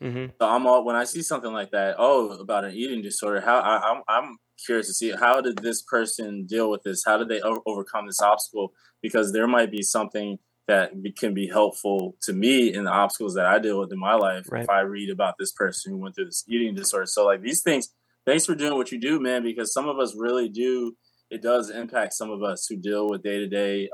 hmm 0.00 0.26
So 0.40 0.48
I'm 0.48 0.66
all 0.66 0.84
when 0.84 0.94
I 0.96 1.04
see 1.04 1.22
something 1.22 1.52
like 1.52 1.72
that, 1.72 1.96
oh, 1.98 2.30
about 2.38 2.64
an 2.64 2.72
eating 2.74 3.02
disorder. 3.02 3.40
How 3.40 3.58
I, 3.58 3.90
I'm 3.90 4.02
I'm 4.08 4.36
curious 4.64 4.86
to 4.88 4.94
see 4.94 5.10
how 5.12 5.40
did 5.40 5.58
this 5.58 5.82
person 5.82 6.46
deal 6.46 6.70
with 6.70 6.82
this? 6.84 7.02
How 7.04 7.16
did 7.16 7.28
they 7.28 7.40
o- 7.42 7.62
overcome 7.66 8.06
this 8.06 8.20
obstacle? 8.22 8.72
Because 9.02 9.32
there 9.32 9.46
might 9.48 9.70
be 9.70 9.82
something 9.82 10.38
that 10.68 11.02
be- 11.02 11.12
can 11.12 11.34
be 11.34 11.48
helpful 11.48 12.16
to 12.22 12.32
me 12.32 12.72
in 12.72 12.84
the 12.84 12.90
obstacles 12.90 13.34
that 13.34 13.46
I 13.46 13.58
deal 13.58 13.80
with 13.80 13.92
in 13.92 13.98
my 13.98 14.14
life 14.14 14.46
Right. 14.50 14.62
if 14.62 14.70
I 14.70 14.80
read 14.80 15.10
about 15.10 15.34
this 15.38 15.50
person 15.52 15.92
who 15.92 15.98
went 15.98 16.14
through 16.14 16.26
this 16.26 16.44
eating 16.48 16.74
disorder. 16.74 17.06
So 17.06 17.24
like 17.24 17.40
these 17.42 17.62
things, 17.62 17.88
thanks 18.28 18.46
for 18.46 18.54
doing 18.54 18.74
what 18.74 18.92
you 18.92 19.00
do, 19.00 19.20
man. 19.20 19.42
Because 19.42 19.72
some 19.72 19.88
of 19.88 19.98
us 19.98 20.14
really 20.16 20.48
do. 20.48 20.96
It 21.30 21.42
does 21.42 21.70
impact 21.70 22.14
some 22.14 22.30
of 22.30 22.42
us 22.42 22.66
who 22.68 22.76
deal 22.76 23.08
with 23.08 23.22
day 23.22 23.38
to 23.38 23.48
day 23.48 23.88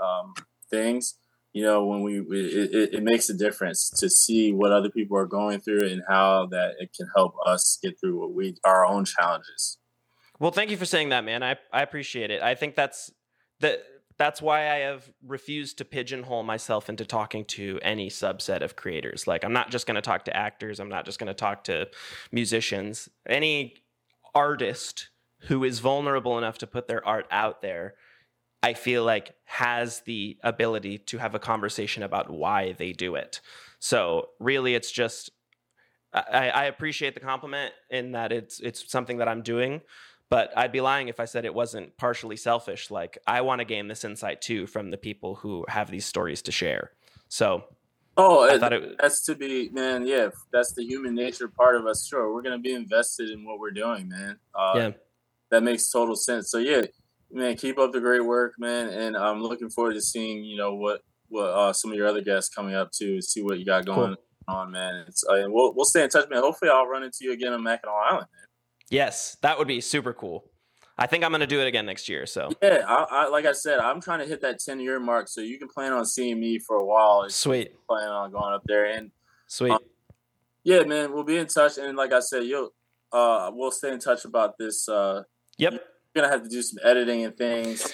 things 0.70 1.14
you 1.54 1.62
know 1.62 1.86
when 1.86 2.02
we 2.02 2.18
it, 2.18 2.74
it, 2.74 2.94
it 2.94 3.02
makes 3.02 3.30
a 3.30 3.34
difference 3.34 3.88
to 3.88 4.10
see 4.10 4.52
what 4.52 4.72
other 4.72 4.90
people 4.90 5.16
are 5.16 5.26
going 5.26 5.60
through 5.60 5.86
and 5.88 6.02
how 6.08 6.46
that 6.50 6.72
it 6.78 6.90
can 6.94 7.06
help 7.16 7.34
us 7.46 7.78
get 7.82 7.98
through 7.98 8.18
what 8.18 8.34
we 8.34 8.54
our 8.64 8.84
own 8.84 9.04
challenges 9.04 9.78
Well, 10.38 10.50
thank 10.50 10.70
you 10.70 10.76
for 10.76 10.84
saying 10.84 11.10
that, 11.10 11.24
man. 11.24 11.42
I 11.42 11.56
I 11.72 11.82
appreciate 11.82 12.30
it. 12.30 12.42
I 12.42 12.54
think 12.54 12.74
that's 12.74 13.10
that. 13.60 13.82
That's 14.16 14.40
why 14.40 14.70
I 14.70 14.76
have 14.76 15.10
refused 15.26 15.78
to 15.78 15.84
pigeonhole 15.84 16.44
myself 16.44 16.88
into 16.88 17.04
talking 17.04 17.44
to 17.46 17.80
any 17.82 18.08
subset 18.08 18.62
of 18.62 18.76
creators. 18.76 19.26
Like, 19.26 19.44
I'm 19.44 19.52
not 19.52 19.72
just 19.72 19.88
going 19.88 19.96
to 19.96 20.02
talk 20.02 20.26
to 20.26 20.36
actors. 20.36 20.78
I'm 20.78 20.88
not 20.88 21.04
just 21.04 21.18
going 21.18 21.26
to 21.26 21.34
talk 21.34 21.64
to 21.64 21.88
musicians. 22.30 23.08
Any 23.28 23.83
artist 24.34 25.08
who 25.40 25.64
is 25.64 25.80
vulnerable 25.80 26.38
enough 26.38 26.58
to 26.58 26.66
put 26.66 26.88
their 26.88 27.06
art 27.06 27.26
out 27.30 27.62
there, 27.62 27.94
I 28.62 28.74
feel 28.74 29.04
like 29.04 29.34
has 29.44 30.00
the 30.00 30.38
ability 30.42 30.98
to 30.98 31.18
have 31.18 31.34
a 31.34 31.38
conversation 31.38 32.02
about 32.02 32.30
why 32.30 32.72
they 32.72 32.92
do 32.92 33.14
it. 33.14 33.40
So, 33.78 34.30
really, 34.40 34.74
it's 34.74 34.90
just 34.90 35.30
I, 36.14 36.48
I 36.50 36.64
appreciate 36.64 37.14
the 37.14 37.20
compliment 37.20 37.74
in 37.90 38.12
that 38.12 38.32
it's 38.32 38.60
it's 38.60 38.90
something 38.90 39.18
that 39.18 39.28
I'm 39.28 39.42
doing, 39.42 39.82
but 40.30 40.56
I'd 40.56 40.72
be 40.72 40.80
lying 40.80 41.08
if 41.08 41.18
I 41.18 41.24
said 41.24 41.44
it 41.44 41.54
wasn't 41.54 41.96
partially 41.96 42.36
selfish. 42.36 42.90
Like 42.90 43.18
I 43.26 43.40
want 43.40 43.58
to 43.60 43.64
gain 43.64 43.88
this 43.88 44.04
insight 44.04 44.40
too 44.40 44.66
from 44.66 44.90
the 44.90 44.96
people 44.96 45.34
who 45.36 45.64
have 45.68 45.90
these 45.90 46.06
stories 46.06 46.40
to 46.42 46.52
share. 46.52 46.92
So 47.28 47.64
oh 48.16 48.48
I 48.48 48.54
it- 48.54 48.60
thought 48.60 48.72
it 48.72 48.96
that's 49.00 49.22
to 49.26 49.34
be 49.34 49.70
man 49.70 50.06
yeah 50.06 50.28
that's 50.52 50.72
the 50.72 50.84
human 50.84 51.14
nature 51.14 51.48
part 51.48 51.76
of 51.76 51.86
us 51.86 52.06
sure 52.06 52.32
we're 52.32 52.42
gonna 52.42 52.58
be 52.58 52.72
invested 52.74 53.30
in 53.30 53.44
what 53.44 53.58
we're 53.58 53.70
doing 53.72 54.08
man 54.08 54.38
uh, 54.54 54.72
Yeah. 54.76 54.90
that 55.50 55.62
makes 55.62 55.90
total 55.90 56.16
sense 56.16 56.50
so 56.50 56.58
yeah 56.58 56.82
man, 57.32 57.56
keep 57.56 57.80
up 57.80 57.90
the 57.90 57.98
great 57.98 58.24
work, 58.24 58.54
man, 58.58 58.90
and 58.90 59.16
I'm 59.16 59.42
looking 59.42 59.68
forward 59.68 59.94
to 59.94 60.00
seeing 60.00 60.44
you 60.44 60.56
know 60.56 60.76
what 60.76 61.00
what 61.28 61.46
uh, 61.46 61.72
some 61.72 61.90
of 61.90 61.96
your 61.96 62.06
other 62.06 62.20
guests 62.20 62.54
coming 62.54 62.76
up 62.76 62.92
to 62.92 63.20
see 63.20 63.42
what 63.42 63.58
you 63.58 63.64
got 63.64 63.84
going 63.84 64.14
cool. 64.14 64.54
on, 64.54 64.70
man. 64.70 65.04
It's, 65.08 65.24
uh, 65.28 65.34
and 65.34 65.52
we'll 65.52 65.74
we'll 65.74 65.84
stay 65.84 66.04
in 66.04 66.10
touch, 66.10 66.28
man. 66.30 66.40
Hopefully, 66.42 66.70
I'll 66.70 66.86
run 66.86 67.02
into 67.02 67.18
you 67.22 67.32
again 67.32 67.52
on 67.52 67.60
Mackinac 67.64 67.92
Island, 67.92 68.26
man. 68.32 68.46
Yes, 68.90 69.36
that 69.42 69.58
would 69.58 69.66
be 69.66 69.80
super 69.80 70.12
cool. 70.12 70.48
I 70.96 71.06
think 71.06 71.24
I'm 71.24 71.30
going 71.30 71.40
to 71.40 71.46
do 71.46 71.60
it 71.60 71.66
again 71.66 71.86
next 71.86 72.08
year. 72.08 72.24
So 72.26 72.50
yeah, 72.62 72.84
I, 72.86 73.06
I, 73.10 73.28
like 73.28 73.46
I 73.46 73.52
said, 73.52 73.80
I'm 73.80 74.00
trying 74.00 74.20
to 74.20 74.26
hit 74.26 74.40
that 74.42 74.60
10 74.60 74.80
year 74.80 75.00
mark, 75.00 75.28
so 75.28 75.40
you 75.40 75.58
can 75.58 75.68
plan 75.68 75.92
on 75.92 76.06
seeing 76.06 76.38
me 76.38 76.58
for 76.58 76.76
a 76.76 76.84
while. 76.84 77.28
Sweet. 77.28 77.72
Plan 77.88 78.08
on 78.08 78.30
going 78.30 78.54
up 78.54 78.62
there 78.64 78.84
and 78.86 79.10
sweet. 79.46 79.72
Um, 79.72 79.80
yeah, 80.62 80.82
man, 80.84 81.12
we'll 81.12 81.24
be 81.24 81.36
in 81.36 81.46
touch, 81.46 81.78
and 81.78 81.96
like 81.96 82.12
I 82.12 82.20
said, 82.20 82.44
you'll 82.44 82.70
uh, 83.12 83.50
we'll 83.52 83.70
stay 83.70 83.92
in 83.92 83.98
touch 83.98 84.24
about 84.24 84.56
this. 84.58 84.88
Uh, 84.88 85.22
yep. 85.58 85.72
You're 85.72 85.80
gonna 86.14 86.32
have 86.32 86.42
to 86.42 86.48
do 86.48 86.62
some 86.62 86.78
editing 86.82 87.24
and 87.24 87.36
things. 87.36 87.92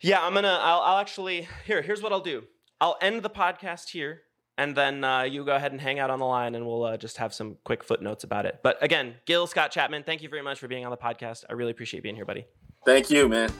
Yeah, 0.00 0.24
I'm 0.24 0.34
gonna. 0.34 0.58
I'll, 0.60 0.80
I'll 0.80 0.98
actually 0.98 1.48
here. 1.64 1.82
Here's 1.82 2.02
what 2.02 2.12
I'll 2.12 2.20
do. 2.20 2.44
I'll 2.80 2.96
end 3.00 3.22
the 3.22 3.30
podcast 3.30 3.90
here, 3.90 4.22
and 4.58 4.76
then 4.76 5.04
uh, 5.04 5.22
you 5.22 5.44
go 5.44 5.54
ahead 5.54 5.72
and 5.72 5.80
hang 5.80 5.98
out 5.98 6.10
on 6.10 6.18
the 6.18 6.26
line, 6.26 6.54
and 6.54 6.66
we'll 6.66 6.84
uh, 6.84 6.96
just 6.98 7.16
have 7.16 7.32
some 7.32 7.56
quick 7.64 7.82
footnotes 7.82 8.24
about 8.24 8.44
it. 8.44 8.58
But 8.62 8.76
again, 8.82 9.14
Gil 9.24 9.46
Scott 9.46 9.70
Chapman, 9.70 10.02
thank 10.02 10.20
you 10.20 10.28
very 10.28 10.42
much 10.42 10.58
for 10.58 10.68
being 10.68 10.84
on 10.84 10.90
the 10.90 10.96
podcast. 10.96 11.44
I 11.48 11.54
really 11.54 11.70
appreciate 11.70 12.02
being 12.02 12.16
here, 12.16 12.26
buddy. 12.26 12.44
Thank 12.84 13.08
you, 13.08 13.28
man. 13.28 13.50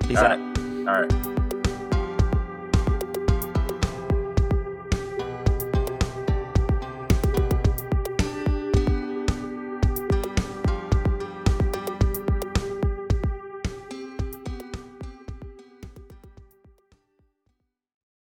Peace 0.00 0.18
All 0.18 0.24
out. 0.24 0.38
Right. 0.38 0.88
All 0.88 1.02
right. 1.02 1.45